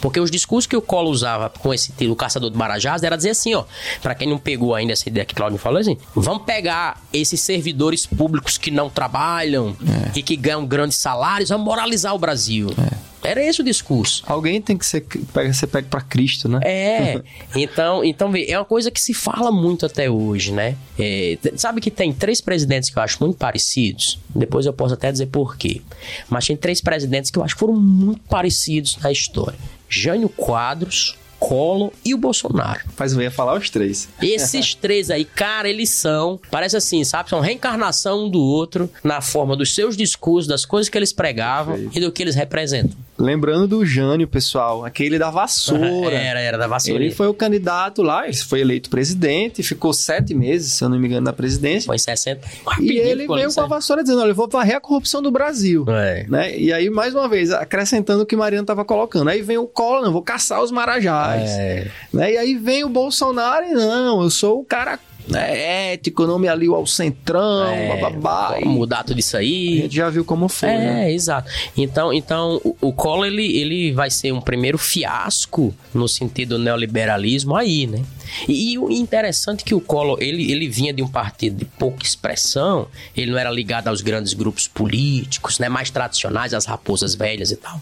Porque 0.00 0.18
os 0.18 0.32
discursos 0.32 0.66
que 0.66 0.76
o 0.76 0.82
Collor 0.82 1.12
usava 1.12 1.48
com 1.48 1.72
esse 1.72 1.92
título, 1.92 2.14
o 2.14 2.16
Caçador 2.16 2.50
de 2.50 2.56
Marajás, 2.58 3.04
era 3.04 3.16
dizer 3.16 3.30
assim, 3.30 3.54
ó, 3.54 3.64
para 4.02 4.16
quem 4.16 4.28
não 4.28 4.38
pegou 4.38 4.74
ainda 4.74 4.92
essa 4.92 5.08
ideia 5.08 5.24
que 5.24 5.34
Claudio 5.34 5.58
falou 5.58 5.78
assim, 5.78 5.96
vamos 6.14 6.42
pegar 6.42 7.00
esses 7.12 7.40
servidores 7.40 8.04
públicos 8.04 8.58
que 8.58 8.72
não 8.72 8.90
trabalham 8.90 9.76
é. 9.86 10.18
e 10.18 10.22
que 10.22 10.34
ganham 10.34 10.66
grandes 10.66 10.98
salários, 10.98 11.50
vamos 11.50 11.64
moralizar 11.64 12.12
o 12.14 12.18
Brasil. 12.18 12.68
É. 12.76 13.12
Era 13.24 13.42
esse 13.42 13.60
o 13.60 13.64
discurso. 13.64 14.24
Alguém 14.26 14.60
tem 14.60 14.76
que 14.76 14.84
ser, 14.84 15.06
ser 15.54 15.66
pego 15.68 15.88
para 15.88 16.00
Cristo, 16.00 16.48
né? 16.48 16.58
É. 16.64 17.22
então, 17.54 18.04
então, 18.04 18.32
é 18.34 18.58
uma 18.58 18.64
coisa 18.72 18.90
que 18.90 18.98
se 19.02 19.12
fala 19.12 19.52
muito 19.52 19.84
até 19.84 20.08
hoje, 20.08 20.50
né? 20.50 20.78
É, 20.98 21.36
sabe 21.56 21.78
que 21.78 21.90
tem 21.90 22.10
três 22.10 22.40
presidentes 22.40 22.88
que 22.88 22.98
eu 22.98 23.02
acho 23.02 23.18
muito 23.20 23.36
parecidos? 23.36 24.18
Depois 24.34 24.64
eu 24.64 24.72
posso 24.72 24.94
até 24.94 25.12
dizer 25.12 25.26
por 25.26 25.58
quê. 25.58 25.82
Mas 26.30 26.46
tem 26.46 26.56
três 26.56 26.80
presidentes 26.80 27.30
que 27.30 27.38
eu 27.38 27.44
acho 27.44 27.54
que 27.54 27.60
foram 27.60 27.74
muito 27.74 28.22
parecidos 28.30 28.96
na 28.96 29.12
história. 29.12 29.58
Jânio 29.90 30.30
Quadros, 30.30 31.18
Collor 31.38 31.90
e 32.02 32.14
o 32.14 32.16
Bolsonaro. 32.16 32.80
Mas 32.96 33.12
eu 33.12 33.20
ia 33.20 33.30
falar 33.30 33.58
os 33.58 33.68
três. 33.68 34.08
Esses 34.22 34.72
três 34.76 35.10
aí, 35.10 35.26
cara, 35.26 35.68
eles 35.68 35.90
são, 35.90 36.40
parece 36.50 36.74
assim, 36.74 37.04
sabe? 37.04 37.28
São 37.28 37.40
reencarnação 37.40 38.24
um 38.24 38.30
do 38.30 38.40
outro 38.40 38.88
na 39.04 39.20
forma 39.20 39.54
dos 39.54 39.74
seus 39.74 39.98
discursos, 39.98 40.48
das 40.48 40.64
coisas 40.64 40.88
que 40.88 40.96
eles 40.96 41.12
pregavam 41.12 41.90
e 41.92 42.00
do 42.00 42.10
que 42.10 42.22
eles 42.22 42.34
representam. 42.34 42.96
Lembrando 43.22 43.68
do 43.68 43.86
Jânio, 43.86 44.26
pessoal, 44.26 44.84
aquele 44.84 45.16
da 45.16 45.30
vassoura. 45.30 46.10
era, 46.18 46.40
era 46.40 46.58
da 46.58 46.66
vassoura. 46.66 47.04
Ele 47.04 47.14
foi 47.14 47.28
o 47.28 47.34
candidato 47.34 48.02
lá, 48.02 48.26
ele 48.26 48.36
foi 48.36 48.62
eleito 48.62 48.90
presidente, 48.90 49.62
ficou 49.62 49.92
sete 49.92 50.34
meses, 50.34 50.72
se 50.72 50.82
eu 50.82 50.88
não 50.88 50.98
me 50.98 51.06
engano, 51.06 51.26
na 51.26 51.32
presidência. 51.32 51.86
Foi 51.86 51.94
em 51.94 52.00
60. 52.00 52.40
E 52.80 52.98
ele 52.98 53.28
veio 53.28 53.54
com 53.54 53.60
a 53.60 53.66
vassoura 53.66 54.02
dizendo: 54.02 54.22
olha, 54.22 54.30
eu 54.30 54.34
vou 54.34 54.48
varrer 54.48 54.74
a 54.74 54.80
corrupção 54.80 55.22
do 55.22 55.30
Brasil. 55.30 55.84
É. 55.88 56.26
Né? 56.28 56.58
E 56.58 56.72
aí, 56.72 56.90
mais 56.90 57.14
uma 57.14 57.28
vez, 57.28 57.52
acrescentando 57.52 58.24
o 58.24 58.26
que 58.26 58.34
Mariano 58.34 58.64
estava 58.64 58.84
colocando. 58.84 59.28
Aí 59.28 59.40
vem 59.40 59.56
o 59.56 59.68
Collor, 59.68 60.02
não, 60.02 60.12
vou 60.12 60.22
caçar 60.22 60.60
os 60.60 60.72
marajás. 60.72 61.48
É. 61.48 61.86
Né? 62.12 62.32
E 62.32 62.36
aí 62.36 62.54
vem 62.56 62.82
o 62.82 62.88
Bolsonaro 62.88 63.64
e 63.66 63.72
não, 63.72 64.20
eu 64.20 64.30
sou 64.30 64.58
o 64.58 64.64
cara 64.64 64.98
é 65.34 65.92
ético, 65.94 66.26
não 66.26 66.38
me 66.38 66.48
alio 66.48 66.74
ao 66.74 66.86
centrão, 66.86 67.66
é, 67.66 67.88
bababá. 67.88 68.58
Mudar 68.64 69.04
tudo 69.04 69.18
isso 69.20 69.36
aí. 69.36 69.78
A 69.78 69.82
gente 69.82 69.96
já 69.96 70.10
viu 70.10 70.24
como 70.24 70.48
foi, 70.48 70.68
é, 70.68 70.78
né? 70.78 71.12
exato. 71.12 71.50
Então, 71.76 72.12
então 72.12 72.60
o, 72.64 72.76
o 72.80 72.92
Collor, 72.92 73.26
ele, 73.26 73.56
ele 73.56 73.92
vai 73.92 74.10
ser 74.10 74.32
um 74.32 74.40
primeiro 74.40 74.78
fiasco 74.78 75.74
no 75.94 76.08
sentido 76.08 76.56
do 76.56 76.58
neoliberalismo 76.58 77.56
aí, 77.56 77.86
né? 77.86 78.02
E, 78.48 78.72
e, 78.72 78.78
o 78.78 78.90
interessante 78.90 79.62
é 79.62 79.64
que 79.64 79.74
o 79.74 79.80
Collor, 79.80 80.18
ele, 80.20 80.50
ele 80.50 80.68
vinha 80.68 80.92
de 80.92 81.02
um 81.02 81.08
partido 81.08 81.56
de 81.56 81.64
pouca 81.64 82.04
expressão, 82.04 82.88
ele 83.16 83.30
não 83.30 83.38
era 83.38 83.50
ligado 83.50 83.88
aos 83.88 84.00
grandes 84.00 84.32
grupos 84.32 84.66
políticos, 84.66 85.58
né, 85.58 85.68
mais 85.68 85.90
tradicionais, 85.90 86.54
as 86.54 86.64
raposas 86.64 87.14
velhas 87.14 87.50
e 87.50 87.56
tal. 87.56 87.80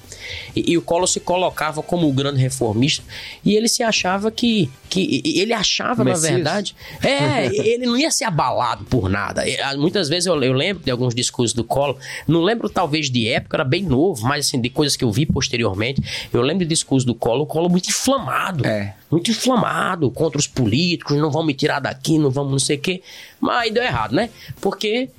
E, 0.54 0.72
e 0.72 0.78
o 0.78 0.82
Collor 0.82 1.06
se 1.06 1.20
colocava 1.20 1.82
como 1.82 2.08
o 2.08 2.12
grande 2.12 2.40
reformista 2.40 3.04
e 3.44 3.54
ele 3.54 3.68
se 3.68 3.82
achava 3.82 4.30
que, 4.30 4.70
que 4.88 5.22
ele 5.24 5.52
achava, 5.52 6.04
Messias. 6.04 6.22
na 6.22 6.36
verdade, 6.36 6.76
é, 7.02 7.29
ele 7.38 7.86
não 7.86 7.96
ia 7.96 8.10
ser 8.10 8.24
abalado 8.24 8.84
por 8.84 9.08
nada. 9.08 9.42
Muitas 9.76 10.08
vezes 10.08 10.26
eu, 10.26 10.42
eu 10.42 10.52
lembro 10.52 10.82
de 10.82 10.90
alguns 10.90 11.14
discursos 11.14 11.54
do 11.54 11.64
Collor, 11.64 11.96
não 12.26 12.42
lembro 12.42 12.68
talvez 12.68 13.10
de 13.10 13.28
época, 13.28 13.56
era 13.56 13.64
bem 13.64 13.82
novo, 13.82 14.26
mas 14.26 14.46
assim, 14.46 14.60
de 14.60 14.70
coisas 14.70 14.96
que 14.96 15.04
eu 15.04 15.10
vi 15.10 15.26
posteriormente, 15.26 16.02
eu 16.32 16.42
lembro 16.42 16.64
de 16.64 16.68
discursos 16.68 17.04
do 17.04 17.14
Collor, 17.14 17.42
o 17.42 17.46
Collor 17.46 17.70
muito 17.70 17.88
inflamado. 17.88 18.66
É 18.66 18.94
muito 19.10 19.30
inflamado 19.30 20.10
contra 20.10 20.38
os 20.38 20.46
políticos, 20.46 21.16
não 21.16 21.30
vão 21.30 21.44
me 21.44 21.52
tirar 21.52 21.80
daqui, 21.80 22.18
não 22.18 22.30
vamos 22.30 22.52
não 22.52 22.58
sei 22.58 22.76
o 22.76 22.80
quê. 22.80 23.02
Mas 23.40 23.62
aí 23.62 23.70
deu 23.70 23.82
errado, 23.82 24.14
né? 24.14 24.30
Porque 24.60 25.10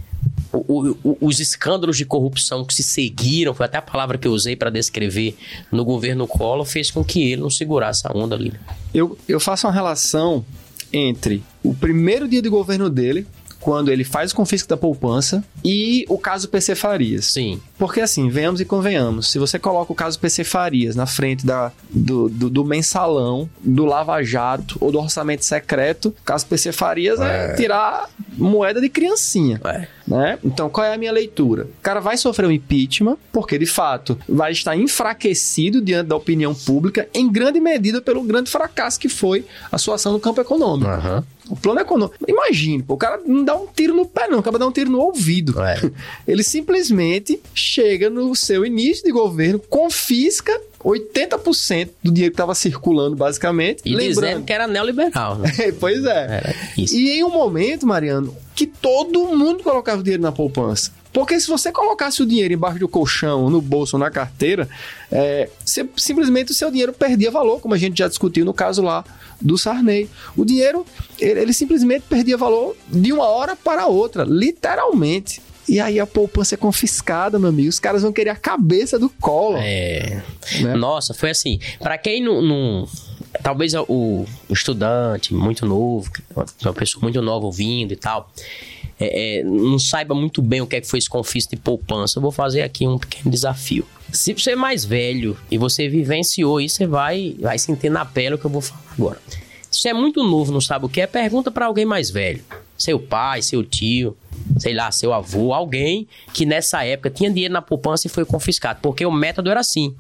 o, 0.53 0.95
o, 1.03 1.17
os 1.21 1.39
escândalos 1.39 1.97
de 1.97 2.05
corrupção 2.05 2.63
que 2.63 2.73
se 2.73 2.83
seguiram, 2.83 3.53
foi 3.53 3.65
até 3.65 3.77
a 3.77 3.81
palavra 3.81 4.17
que 4.17 4.27
eu 4.27 4.31
usei 4.31 4.55
para 4.55 4.69
descrever 4.69 5.35
no 5.71 5.83
governo 5.83 6.27
Collor, 6.27 6.65
fez 6.65 6.89
com 6.89 7.03
que 7.03 7.31
ele 7.31 7.41
não 7.41 7.49
segurasse 7.49 8.07
a 8.07 8.11
onda 8.15 8.35
ali. 8.35 8.53
Eu, 8.93 9.17
eu 9.27 9.39
faço 9.39 9.67
uma 9.67 9.73
relação 9.73 10.45
entre 10.93 11.43
o 11.63 11.73
primeiro 11.73 12.27
dia 12.27 12.41
de 12.41 12.49
governo 12.49 12.89
dele, 12.89 13.25
quando 13.61 13.91
ele 13.91 14.03
faz 14.03 14.31
o 14.31 14.35
confisco 14.35 14.67
da 14.67 14.75
poupança 14.75 15.43
e 15.63 16.05
o 16.09 16.17
caso 16.17 16.49
PC 16.49 16.75
Farias. 16.75 17.25
Sim. 17.25 17.61
Porque 17.77 18.01
assim, 18.01 18.27
venhamos 18.29 18.59
e 18.59 18.65
convenhamos, 18.65 19.31
se 19.31 19.39
você 19.39 19.57
coloca 19.57 19.93
o 19.93 19.95
caso 19.95 20.19
PC 20.19 20.43
Farias 20.43 20.95
na 20.95 21.05
frente 21.05 21.45
da, 21.45 21.71
do, 21.89 22.27
do, 22.27 22.49
do 22.49 22.65
mensalão, 22.65 23.49
do 23.63 23.85
Lava 23.85 24.21
Jato 24.23 24.77
ou 24.81 24.91
do 24.91 24.99
orçamento 24.99 25.45
secreto, 25.45 26.09
o 26.09 26.23
caso 26.23 26.45
PC 26.47 26.71
Farias 26.71 27.19
é, 27.21 27.51
é 27.51 27.55
tirar 27.55 28.09
moeda 28.37 28.81
de 28.81 28.89
criancinha. 28.89 29.61
É. 29.63 29.87
Né? 30.07 30.37
Então, 30.43 30.69
qual 30.69 30.85
é 30.85 30.93
a 30.93 30.97
minha 30.97 31.11
leitura? 31.11 31.63
O 31.63 31.81
cara 31.81 31.99
vai 31.99 32.17
sofrer 32.17 32.47
um 32.47 32.51
impeachment, 32.51 33.17
porque 33.31 33.57
de 33.57 33.65
fato 33.65 34.17
vai 34.27 34.51
estar 34.51 34.75
enfraquecido 34.75 35.81
diante 35.81 36.07
da 36.07 36.15
opinião 36.15 36.53
pública, 36.53 37.07
em 37.13 37.31
grande 37.31 37.59
medida 37.59 38.01
pelo 38.01 38.23
grande 38.23 38.49
fracasso 38.49 38.99
que 38.99 39.07
foi 39.07 39.45
a 39.71 39.77
sua 39.77 39.95
ação 39.95 40.11
no 40.11 40.19
campo 40.19 40.41
econômico. 40.41 40.89
Aham. 40.89 41.23
O 41.51 41.55
plano 41.57 41.81
econômico. 41.81 42.15
Imagine, 42.25 42.81
pô, 42.81 42.93
o 42.93 42.97
cara 42.97 43.19
não 43.25 43.43
dá 43.43 43.55
um 43.55 43.67
tiro 43.67 43.93
no 43.93 44.05
pé, 44.05 44.27
não, 44.29 44.39
acaba 44.39 44.57
dá 44.57 44.65
um 44.65 44.71
tiro 44.71 44.89
no 44.89 44.99
ouvido. 44.99 45.61
É. 45.61 45.91
Ele 46.25 46.43
simplesmente 46.43 47.41
chega 47.53 48.09
no 48.09 48.33
seu 48.35 48.65
início 48.65 49.03
de 49.03 49.11
governo, 49.11 49.59
confisca 49.59 50.57
80% 50.81 51.89
do 52.01 52.11
dinheiro 52.11 52.31
que 52.31 52.35
estava 52.35 52.55
circulando, 52.55 53.17
basicamente. 53.17 53.81
E 53.85 53.95
dizendo 53.95 54.45
que 54.45 54.53
era 54.53 54.65
neoliberal. 54.65 55.37
Né? 55.37 55.49
pois 55.77 56.05
é. 56.05 56.55
E 56.77 57.11
em 57.11 57.23
um 57.23 57.29
momento, 57.29 57.85
Mariano, 57.85 58.33
que 58.55 58.65
todo 58.65 59.35
mundo 59.35 59.61
colocava 59.61 59.99
o 59.99 60.03
dinheiro 60.03 60.23
na 60.23 60.31
poupança. 60.31 60.91
Porque 61.13 61.39
se 61.39 61.47
você 61.47 61.71
colocasse 61.71 62.21
o 62.21 62.25
dinheiro 62.25 62.53
embaixo 62.53 62.79
do 62.79 62.87
colchão, 62.87 63.49
no 63.49 63.61
bolso 63.61 63.97
na 63.97 64.09
carteira, 64.09 64.69
é, 65.11 65.49
você- 65.65 65.85
simplesmente 65.97 66.51
o 66.51 66.53
seu 66.53 66.69
dinheiro 66.71 66.93
perdia 66.93 67.29
valor, 67.29 67.59
como 67.59 67.73
a 67.73 67.77
gente 67.77 67.97
já 67.97 68.07
discutiu 68.07 68.45
no 68.45 68.53
caso 68.53 68.81
lá 68.81 69.03
do 69.41 69.57
Sarney. 69.57 70.09
O 70.37 70.45
dinheiro, 70.45 70.85
ele, 71.19 71.39
ele 71.41 71.53
simplesmente 71.53 72.03
perdia 72.07 72.37
valor 72.37 72.75
de 72.87 73.11
uma 73.11 73.25
hora 73.25 73.55
para 73.55 73.87
outra, 73.87 74.23
literalmente. 74.23 75.41
E 75.67 75.79
aí 75.79 75.99
a 75.99 76.07
poupança 76.07 76.55
é 76.55 76.57
confiscada, 76.57 77.37
meu 77.39 77.49
amigo. 77.49 77.69
Os 77.69 77.79
caras 77.79 78.01
vão 78.01 78.11
querer 78.11 78.31
a 78.31 78.35
cabeça 78.35 78.97
do 78.99 79.09
colo. 79.09 79.57
É. 79.57 80.21
Né? 80.61 80.75
Nossa, 80.75 81.13
foi 81.13 81.29
assim. 81.29 81.59
Pra 81.79 81.97
quem 81.97 82.21
não. 82.23 82.41
não- 82.41 82.87
talvez 83.43 83.73
o, 83.73 83.85
o 83.87 84.25
estudante 84.53 85.33
muito 85.33 85.65
novo, 85.65 86.11
uma 86.63 86.73
pessoa 86.73 87.01
muito 87.01 87.21
nova 87.21 87.45
ouvindo 87.45 87.93
e 87.93 87.95
tal, 87.95 88.29
é, 89.01 89.39
é, 89.39 89.43
não 89.43 89.79
saiba 89.79 90.13
muito 90.13 90.43
bem 90.43 90.61
o 90.61 90.67
que 90.67 90.75
é 90.75 90.81
que 90.81 90.87
foi 90.87 90.99
esse 90.99 91.09
confisco 91.09 91.55
de 91.55 91.61
poupança, 91.61 92.19
eu 92.19 92.21
vou 92.21 92.31
fazer 92.31 92.61
aqui 92.61 92.87
um 92.87 92.99
pequeno 92.99 93.31
desafio. 93.31 93.85
Se 94.13 94.33
você 94.33 94.51
é 94.51 94.55
mais 94.55 94.85
velho 94.85 95.35
e 95.49 95.57
você 95.57 95.89
vivenciou 95.89 96.61
isso, 96.61 96.77
você 96.77 96.85
vai, 96.85 97.35
vai 97.39 97.57
sentir 97.57 97.89
na 97.89 98.05
pele 98.05 98.35
o 98.35 98.37
que 98.37 98.45
eu 98.45 98.51
vou 98.51 98.61
falar 98.61 98.81
agora. 98.93 99.19
Se 99.71 99.81
você 99.81 99.89
é 99.89 99.93
muito 99.93 100.23
novo, 100.23 100.51
não 100.51 100.61
sabe 100.61 100.85
o 100.85 100.89
que 100.89 101.01
é, 101.01 101.07
pergunta 101.07 101.49
pra 101.49 101.65
alguém 101.65 101.85
mais 101.85 102.11
velho. 102.11 102.43
Seu 102.77 102.99
pai, 102.99 103.41
seu 103.41 103.63
tio, 103.63 104.15
sei 104.57 104.73
lá, 104.73 104.91
seu 104.91 105.13
avô, 105.13 105.53
alguém 105.53 106.07
que 106.33 106.45
nessa 106.45 106.83
época 106.83 107.09
tinha 107.09 107.29
dinheiro 107.29 107.53
na 107.53 107.61
poupança 107.61 108.07
e 108.07 108.09
foi 108.09 108.25
confiscado. 108.25 108.79
Porque 108.81 109.05
o 109.05 109.11
método 109.11 109.49
era 109.49 109.59
assim: 109.59 109.95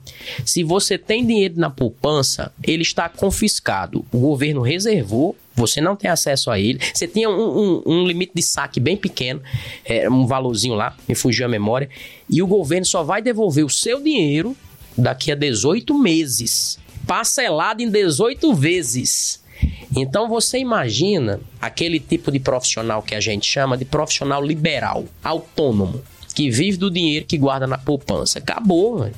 se 0.45 0.63
você 0.63 0.97
tem 0.97 1.25
dinheiro 1.25 1.55
na 1.59 1.69
poupança, 1.69 2.51
ele 2.63 2.81
está 2.83 3.07
confiscado. 3.09 4.05
O 4.11 4.17
governo 4.19 4.61
reservou, 4.61 5.35
você 5.55 5.81
não 5.81 5.95
tem 5.95 6.09
acesso 6.09 6.49
a 6.51 6.59
ele. 6.59 6.79
Você 6.93 7.07
tinha 7.07 7.29
um, 7.29 7.33
um- 7.35 7.83
um 7.85 8.05
limite 8.07 8.31
de 8.35 8.41
saque 8.41 8.79
bem 8.79 8.95
pequeno, 8.97 9.41
é, 9.85 10.09
um 10.09 10.25
valorzinho 10.25 10.75
lá, 10.75 10.95
me 11.07 11.15
fugiu 11.15 11.45
a 11.45 11.49
memória. 11.49 11.89
E 12.29 12.41
o 12.41 12.47
governo 12.47 12.85
só 12.85 13.03
vai 13.03 13.21
devolver 13.21 13.65
o 13.65 13.69
seu 13.69 14.01
dinheiro 14.01 14.55
daqui 14.97 15.31
a 15.31 15.35
18 15.35 15.97
meses. 15.97 16.77
Parcelado 17.07 17.81
em 17.81 17.89
18 17.89 18.53
vezes. 18.53 19.41
Então 19.95 20.27
você 20.29 20.57
imagina 20.59 21.39
aquele 21.59 21.99
tipo 21.99 22.31
de 22.31 22.39
profissional 22.39 23.01
que 23.01 23.15
a 23.15 23.19
gente 23.19 23.45
chama 23.45 23.77
de 23.77 23.85
profissional 23.85 24.43
liberal, 24.43 25.05
autônomo, 25.23 26.01
que 26.33 26.49
vive 26.49 26.77
do 26.77 26.89
dinheiro 26.89 27.25
que 27.25 27.37
guarda 27.37 27.67
na 27.67 27.77
poupança. 27.77 28.39
Acabou, 28.39 28.99
velho. 28.99 29.15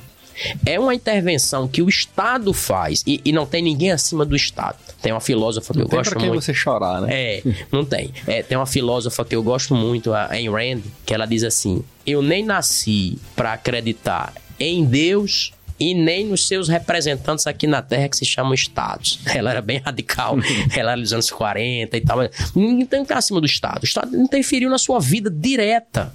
É 0.66 0.80
uma 0.80 0.92
intervenção 0.92 1.68
que 1.68 1.80
o 1.80 1.88
Estado 1.88 2.52
faz 2.52 3.04
e, 3.06 3.20
e 3.24 3.30
não 3.32 3.46
tem 3.46 3.62
ninguém 3.62 3.92
acima 3.92 4.24
do 4.26 4.34
Estado. 4.34 4.76
Tem 5.00 5.12
uma 5.12 5.20
filósofa 5.20 5.72
que 5.72 5.80
eu 5.80 5.86
Tem 5.88 5.96
gosto 5.98 6.10
pra 6.10 6.18
quem 6.20 6.28
muito. 6.28 6.42
você 6.44 6.52
chorar, 6.52 7.00
né? 7.02 7.08
É, 7.12 7.42
não 7.70 7.84
tem. 7.84 8.12
É, 8.26 8.42
tem 8.42 8.58
uma 8.58 8.66
filósofa 8.66 9.24
que 9.24 9.36
eu 9.36 9.42
gosto 9.44 9.76
muito, 9.76 10.12
a 10.12 10.32
Ayn 10.32 10.50
Rand, 10.50 10.80
que 11.06 11.14
ela 11.14 11.24
diz 11.24 11.44
assim: 11.44 11.84
Eu 12.04 12.20
nem 12.20 12.44
nasci 12.44 13.16
para 13.36 13.52
acreditar 13.52 14.32
em 14.58 14.84
Deus 14.84 15.52
e 15.78 15.94
nem 15.94 16.26
nos 16.26 16.46
seus 16.46 16.68
representantes 16.68 17.46
aqui 17.46 17.66
na 17.66 17.82
Terra 17.82 18.08
que 18.08 18.16
se 18.16 18.24
chamam 18.24 18.54
Estados. 18.54 19.18
Ela 19.34 19.50
era 19.50 19.62
bem 19.62 19.78
radical, 19.78 20.36
ela 20.76 20.92
era 20.92 21.00
dos 21.00 21.12
anos 21.12 21.30
40 21.30 21.96
e 21.96 22.00
tal. 22.00 22.18
Ninguém 22.54 22.86
tem 22.86 23.00
que 23.00 23.04
estar 23.04 23.18
acima 23.18 23.40
do 23.40 23.46
Estado. 23.46 23.82
O 23.82 23.84
Estado 23.84 24.16
interferiu 24.16 24.70
na 24.70 24.78
sua 24.78 25.00
vida 25.00 25.30
direta. 25.30 26.12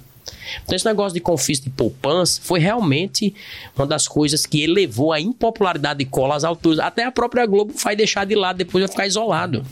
Então, 0.62 0.76
esse 0.76 0.84
negócio 0.84 1.14
de 1.14 1.20
confisco 1.20 1.64
de 1.64 1.70
poupança 1.70 2.40
foi 2.42 2.60
realmente 2.60 3.34
uma 3.76 3.86
das 3.86 4.06
coisas 4.06 4.46
que 4.46 4.62
elevou 4.62 5.12
a 5.12 5.20
impopularidade 5.20 6.00
de 6.00 6.04
cola 6.04 6.36
às 6.36 6.44
alturas. 6.44 6.78
Até 6.78 7.04
a 7.04 7.12
própria 7.12 7.46
Globo 7.46 7.72
vai 7.76 7.96
deixar 7.96 8.24
de 8.24 8.34
lado, 8.34 8.58
depois 8.58 8.82
vai 8.82 8.88
ficar 8.88 9.06
isolado. 9.06 9.64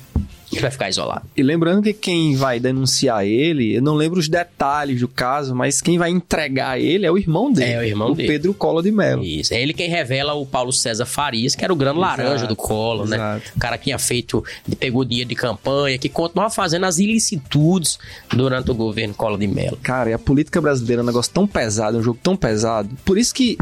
Vai 0.61 0.71
ficar 0.71 0.89
isolado. 0.89 1.23
E 1.37 1.43
lembrando 1.43 1.83
que 1.83 1.93
quem 1.93 2.35
vai 2.35 2.59
denunciar 2.59 3.27
ele, 3.27 3.77
eu 3.77 3.83
não 3.83 3.95
lembro 3.95 4.19
os 4.19 4.29
detalhes 4.29 5.01
do 5.01 5.09
caso, 5.09 5.55
mas 5.55 5.81
quem 5.81 5.99
vai 5.99 6.11
entregar 6.11 6.81
ele 6.81 7.05
é 7.05 7.13
o 7.13 7.19
irmão 7.19 7.53
dele. 7.53 7.73
É, 7.73 7.79
o 7.79 7.83
irmão 7.83 8.15
dele. 8.15 8.29
Pedro 8.29 8.55
Collor 8.55 8.83
de 8.83 8.91
Mello. 8.91 9.23
Isso. 9.23 9.53
É 9.53 9.61
ele 9.61 9.75
quem 9.75 9.89
revela 9.89 10.35
o 10.35 10.47
Paulo 10.47 10.73
César 10.73 11.05
Farias, 11.05 11.55
que 11.55 11.65
era 11.65 11.73
o 11.73 11.77
grande 11.77 11.99
laranja 11.99 12.47
do 12.47 12.57
colo, 12.57 13.07
né? 13.07 13.17
exato. 13.17 13.53
O 13.57 13.61
cara 13.61 13.77
que 13.77 13.85
tinha 13.85 13.99
feito, 13.99 14.45
pegou 14.79 15.05
dinheiro 15.05 15.29
de 15.29 15.35
campanha, 15.35 15.99
que 15.99 16.09
continuava 16.09 16.51
fazendo 16.51 16.87
as 16.87 16.99
ilicitudes 16.99 17.99
durante 18.31 18.71
o 18.71 18.75
governo 18.75 19.15
Collor 19.15 19.39
de 19.39 19.47
Mello. 19.47 19.79
Cara, 19.83 20.11
e 20.11 20.13
a 20.13 20.19
política 20.19 20.61
brasileira 20.61 21.03
é 21.03 21.05
um 21.05 21.07
negócio 21.07 21.33
tão 21.33 21.47
pesado, 21.47 21.97
é 21.99 22.01
um 22.01 22.03
jogo 22.03 22.19
tão 22.23 22.37
pesado. 22.37 22.89
Por 23.05 23.19
isso 23.19 23.35
que 23.35 23.59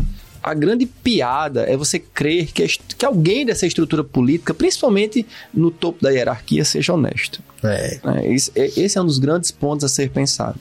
a 0.46 0.54
grande 0.54 0.86
piada 0.86 1.62
é 1.62 1.76
você 1.76 1.98
crer 1.98 2.52
que, 2.52 2.64
que 2.68 3.04
alguém 3.04 3.44
dessa 3.44 3.66
estrutura 3.66 4.04
política, 4.04 4.54
principalmente 4.54 5.26
no 5.52 5.72
topo 5.72 6.00
da 6.00 6.10
hierarquia, 6.10 6.64
seja 6.64 6.94
honesto. 6.94 7.42
É. 7.64 7.98
É, 8.04 8.32
esse, 8.32 8.52
é- 8.54 8.70
esse 8.80 8.96
é 8.96 9.02
um 9.02 9.06
dos 9.06 9.18
grandes 9.18 9.50
pontos 9.50 9.84
a 9.84 9.88
ser 9.88 10.08
pensado. 10.10 10.60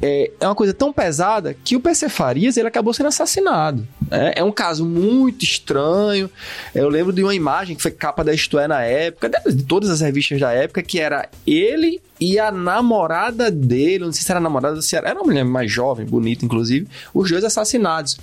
É, 0.00 0.30
é 0.40 0.46
uma 0.46 0.54
coisa 0.54 0.72
tão 0.72 0.90
pesada 0.90 1.54
que 1.62 1.76
o 1.76 1.80
PC 1.80 2.08
Farias 2.08 2.56
ele 2.56 2.66
acabou 2.66 2.94
sendo 2.94 3.08
assassinado. 3.08 3.86
É, 4.10 4.40
é 4.40 4.44
um 4.44 4.50
caso 4.52 4.86
muito 4.86 5.44
estranho. 5.44 6.30
Eu 6.74 6.88
lembro 6.88 7.12
de 7.12 7.22
uma 7.22 7.34
imagem 7.34 7.76
que 7.76 7.82
foi 7.82 7.90
capa 7.90 8.24
da 8.24 8.32
Isto 8.32 8.58
É 8.58 8.66
na 8.66 8.82
época, 8.82 9.28
de, 9.28 9.52
de 9.54 9.64
todas 9.64 9.90
as 9.90 10.00
revistas 10.00 10.40
da 10.40 10.50
época, 10.50 10.82
que 10.82 10.98
era 10.98 11.28
ele 11.46 12.00
e 12.18 12.38
a 12.38 12.50
namorada 12.50 13.50
dele, 13.50 14.04
não 14.04 14.12
sei 14.12 14.22
se 14.22 14.30
era 14.30 14.40
namorada, 14.40 14.80
se 14.80 14.96
era, 14.96 15.10
era 15.10 15.18
uma 15.18 15.26
mulher 15.26 15.44
mais 15.44 15.70
jovem, 15.70 16.06
bonita, 16.06 16.42
inclusive, 16.42 16.88
os 17.12 17.30
dois 17.30 17.44
assassinados. 17.44 18.16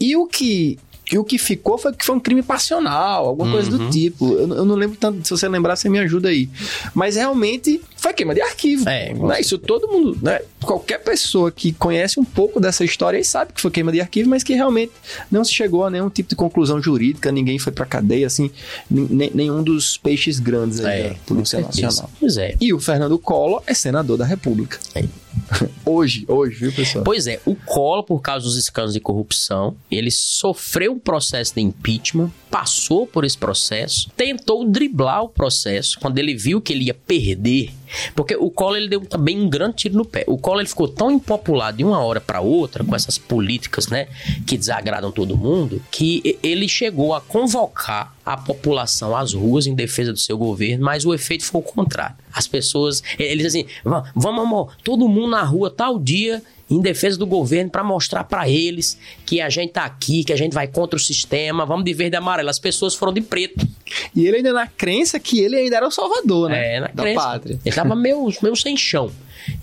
E 0.00 0.16
o 0.16 0.26
que. 0.26 0.78
E 1.12 1.18
o 1.18 1.22
que 1.22 1.36
ficou 1.36 1.76
foi 1.76 1.92
que 1.92 2.02
foi 2.02 2.14
um 2.14 2.18
crime 2.18 2.42
passional, 2.42 3.26
alguma 3.26 3.52
coisa 3.52 3.70
Uhum. 3.70 3.76
do 3.76 3.90
tipo. 3.90 4.26
Eu, 4.32 4.48
eu 4.54 4.64
não 4.64 4.74
lembro 4.74 4.96
tanto, 4.98 5.22
se 5.22 5.30
você 5.30 5.46
lembrar, 5.46 5.76
você 5.76 5.86
me 5.86 5.98
ajuda 5.98 6.30
aí. 6.30 6.48
Mas 6.94 7.16
realmente 7.16 7.78
foi 7.98 8.14
queima 8.14 8.34
de 8.34 8.40
arquivo. 8.40 8.88
É, 8.88 9.12
né? 9.12 9.38
Isso 9.38 9.58
todo 9.58 9.86
mundo, 9.86 10.16
né? 10.22 10.40
Qualquer 10.64 11.04
pessoa 11.04 11.52
que 11.52 11.72
conhece 11.74 12.18
um 12.18 12.24
pouco 12.24 12.58
dessa 12.58 12.86
história 12.86 13.18
aí 13.18 13.24
sabe 13.24 13.52
que 13.52 13.60
foi 13.60 13.70
queima 13.70 13.92
de 13.92 14.00
arquivo, 14.00 14.30
mas 14.30 14.42
que 14.42 14.54
realmente 14.54 14.92
não 15.30 15.44
se 15.44 15.52
chegou 15.52 15.84
a 15.84 15.90
nenhum 15.90 16.08
tipo 16.08 16.30
de 16.30 16.36
conclusão 16.36 16.80
jurídica, 16.82 17.30
ninguém 17.30 17.58
foi 17.58 17.70
pra 17.72 17.84
cadeia, 17.84 18.26
assim, 18.26 18.50
nenhum 18.90 19.62
dos 19.62 19.98
peixes 19.98 20.38
grandes 20.40 20.80
aí 20.80 21.00
É, 21.02 21.08
da 21.10 21.14
Polícia. 21.26 21.60
Nacional. 21.60 22.10
Pois 22.18 22.38
é. 22.38 22.56
E 22.58 22.72
o 22.72 22.80
Fernando 22.80 23.18
Collor 23.18 23.62
é 23.66 23.74
senador 23.74 24.16
da 24.16 24.24
República. 24.24 24.78
É. 24.94 25.04
Hoje, 25.84 26.24
hoje, 26.28 26.56
viu, 26.56 26.72
pessoal? 26.72 27.04
Pois 27.04 27.26
é, 27.26 27.40
o 27.44 27.54
Collor, 27.54 28.02
por 28.02 28.20
causa 28.20 28.46
dos 28.46 28.56
escândalos 28.56 28.94
de 28.94 29.00
corrupção, 29.00 29.76
ele 29.90 30.10
sofreu 30.10 30.92
um 30.92 30.98
processo 30.98 31.54
de 31.54 31.60
impeachment, 31.60 32.30
passou 32.50 33.06
por 33.06 33.24
esse 33.24 33.36
processo, 33.36 34.10
tentou 34.16 34.64
driblar 34.64 35.22
o 35.22 35.28
processo 35.28 35.98
quando 36.00 36.18
ele 36.18 36.34
viu 36.34 36.60
que 36.60 36.72
ele 36.72 36.84
ia 36.84 36.94
perder. 36.94 37.70
Porque 38.14 38.36
o 38.36 38.50
Collor 38.50 38.76
ele 38.76 38.88
deu 38.88 39.00
também 39.00 39.40
um 39.40 39.48
grande 39.48 39.76
tiro 39.76 39.96
no 39.96 40.04
pé. 40.04 40.24
O 40.26 40.36
Collor 40.38 40.60
ele 40.60 40.68
ficou 40.68 40.88
tão 40.88 41.10
impopular 41.10 41.72
de 41.72 41.84
uma 41.84 41.98
hora 42.00 42.20
para 42.20 42.40
outra 42.40 42.82
com 42.84 42.94
essas 42.94 43.18
políticas, 43.18 43.88
né, 43.88 44.08
que 44.46 44.56
desagradam 44.56 45.10
todo 45.12 45.36
mundo, 45.36 45.80
que 45.90 46.38
ele 46.42 46.68
chegou 46.68 47.14
a 47.14 47.20
convocar 47.20 48.14
a 48.24 48.36
população 48.36 49.14
às 49.16 49.32
ruas 49.34 49.66
em 49.66 49.74
defesa 49.74 50.12
do 50.12 50.18
seu 50.18 50.38
governo, 50.38 50.84
mas 50.84 51.04
o 51.04 51.12
efeito 51.12 51.44
foi 51.44 51.60
o 51.60 51.64
contrário. 51.64 52.16
As 52.32 52.46
pessoas, 52.46 53.02
eles 53.18 53.46
assim, 53.46 53.66
"Va- 53.84 54.10
vamos 54.14 54.42
amor, 54.42 54.74
todo 54.82 55.08
mundo 55.08 55.28
na 55.30 55.42
rua 55.42 55.70
tal 55.70 55.98
dia 55.98 56.42
em 56.70 56.80
defesa 56.80 57.18
do 57.18 57.26
governo 57.26 57.70
para 57.70 57.84
mostrar 57.84 58.24
para 58.24 58.48
eles 58.48 58.98
que 59.26 59.40
a 59.40 59.48
gente 59.48 59.72
tá 59.72 59.84
aqui, 59.84 60.24
que 60.24 60.32
a 60.32 60.36
gente 60.36 60.52
vai 60.52 60.66
contra 60.66 60.96
o 60.96 61.00
sistema, 61.00 61.66
vamos 61.66 61.84
de 61.84 61.92
verde 61.92 62.16
e 62.16 62.18
amarelo. 62.18 62.48
As 62.48 62.58
pessoas 62.58 62.94
foram 62.94 63.12
de 63.12 63.20
preto. 63.20 63.66
E 64.14 64.26
ele 64.26 64.38
ainda 64.38 64.52
na 64.52 64.66
crença 64.66 65.20
que 65.20 65.40
ele 65.40 65.56
ainda 65.56 65.76
era 65.76 65.86
o 65.86 65.90
salvador, 65.90 66.50
né? 66.50 66.76
É, 66.76 66.80
na 66.80 66.86
da 66.88 67.02
crença. 67.02 67.20
pátria. 67.20 67.60
Ele 67.64 67.74
tava 67.74 67.94
meio, 67.94 68.32
meio 68.42 68.56
sem 68.56 68.76
chão. 68.76 69.10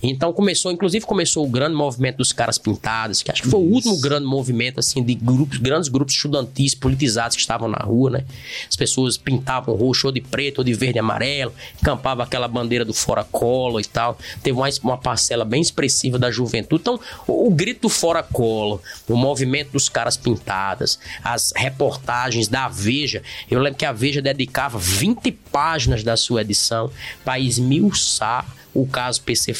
Então 0.02 0.32
começou, 0.32 0.70
inclusive 0.70 1.04
começou 1.04 1.44
o 1.44 1.48
grande 1.48 1.74
movimento 1.74 2.18
dos 2.18 2.32
caras 2.32 2.58
pintados, 2.58 3.22
que 3.22 3.30
acho 3.30 3.42
que 3.42 3.48
foi 3.48 3.60
o 3.60 3.64
último 3.64 4.00
grande 4.00 4.26
movimento 4.26 4.78
assim 4.78 5.02
de 5.02 5.14
grupos, 5.14 5.58
grandes 5.58 5.88
grupos 5.88 6.14
estudantis 6.14 6.74
politizados 6.74 7.36
que 7.36 7.40
estavam 7.42 7.68
na 7.68 7.78
rua, 7.78 8.10
né? 8.10 8.24
As 8.68 8.76
pessoas 8.76 9.16
pintavam 9.16 9.74
roxo 9.74 10.06
ou 10.06 10.12
de 10.12 10.20
preto 10.20 10.58
ou 10.58 10.64
de 10.64 10.72
verde 10.72 10.98
e 10.98 11.00
amarelo, 11.00 11.52
campava 11.82 12.22
aquela 12.22 12.46
bandeira 12.46 12.84
do 12.84 12.94
fora 12.94 13.24
colo 13.24 13.80
e 13.80 13.84
tal. 13.84 14.16
Teve 14.42 14.56
uma, 14.56 14.68
uma 14.82 14.98
parcela 14.98 15.44
bem 15.44 15.60
expressiva 15.60 16.18
da 16.18 16.30
juventude. 16.30 16.82
Então, 16.82 17.00
o, 17.26 17.48
o 17.48 17.50
grito 17.50 17.82
do 17.82 17.88
fora 17.88 18.22
colo, 18.22 18.80
o 19.08 19.16
movimento 19.16 19.72
dos 19.72 19.88
caras 19.88 20.16
pintadas, 20.16 20.98
as 21.24 21.52
reportagens 21.56 22.46
da 22.46 22.68
Veja. 22.68 23.22
Eu 23.50 23.60
lembro 23.60 23.78
que 23.78 23.84
a 23.84 23.92
Veja 23.92 24.12
Veja 24.12 24.20
dedicava 24.20 24.78
20 24.78 25.32
páginas 25.50 26.02
da 26.02 26.18
sua 26.18 26.42
edição 26.42 26.90
para 27.24 27.40
esmiuçar 27.40 28.44
o 28.74 28.86
caso 28.86 29.22
PC 29.22 29.54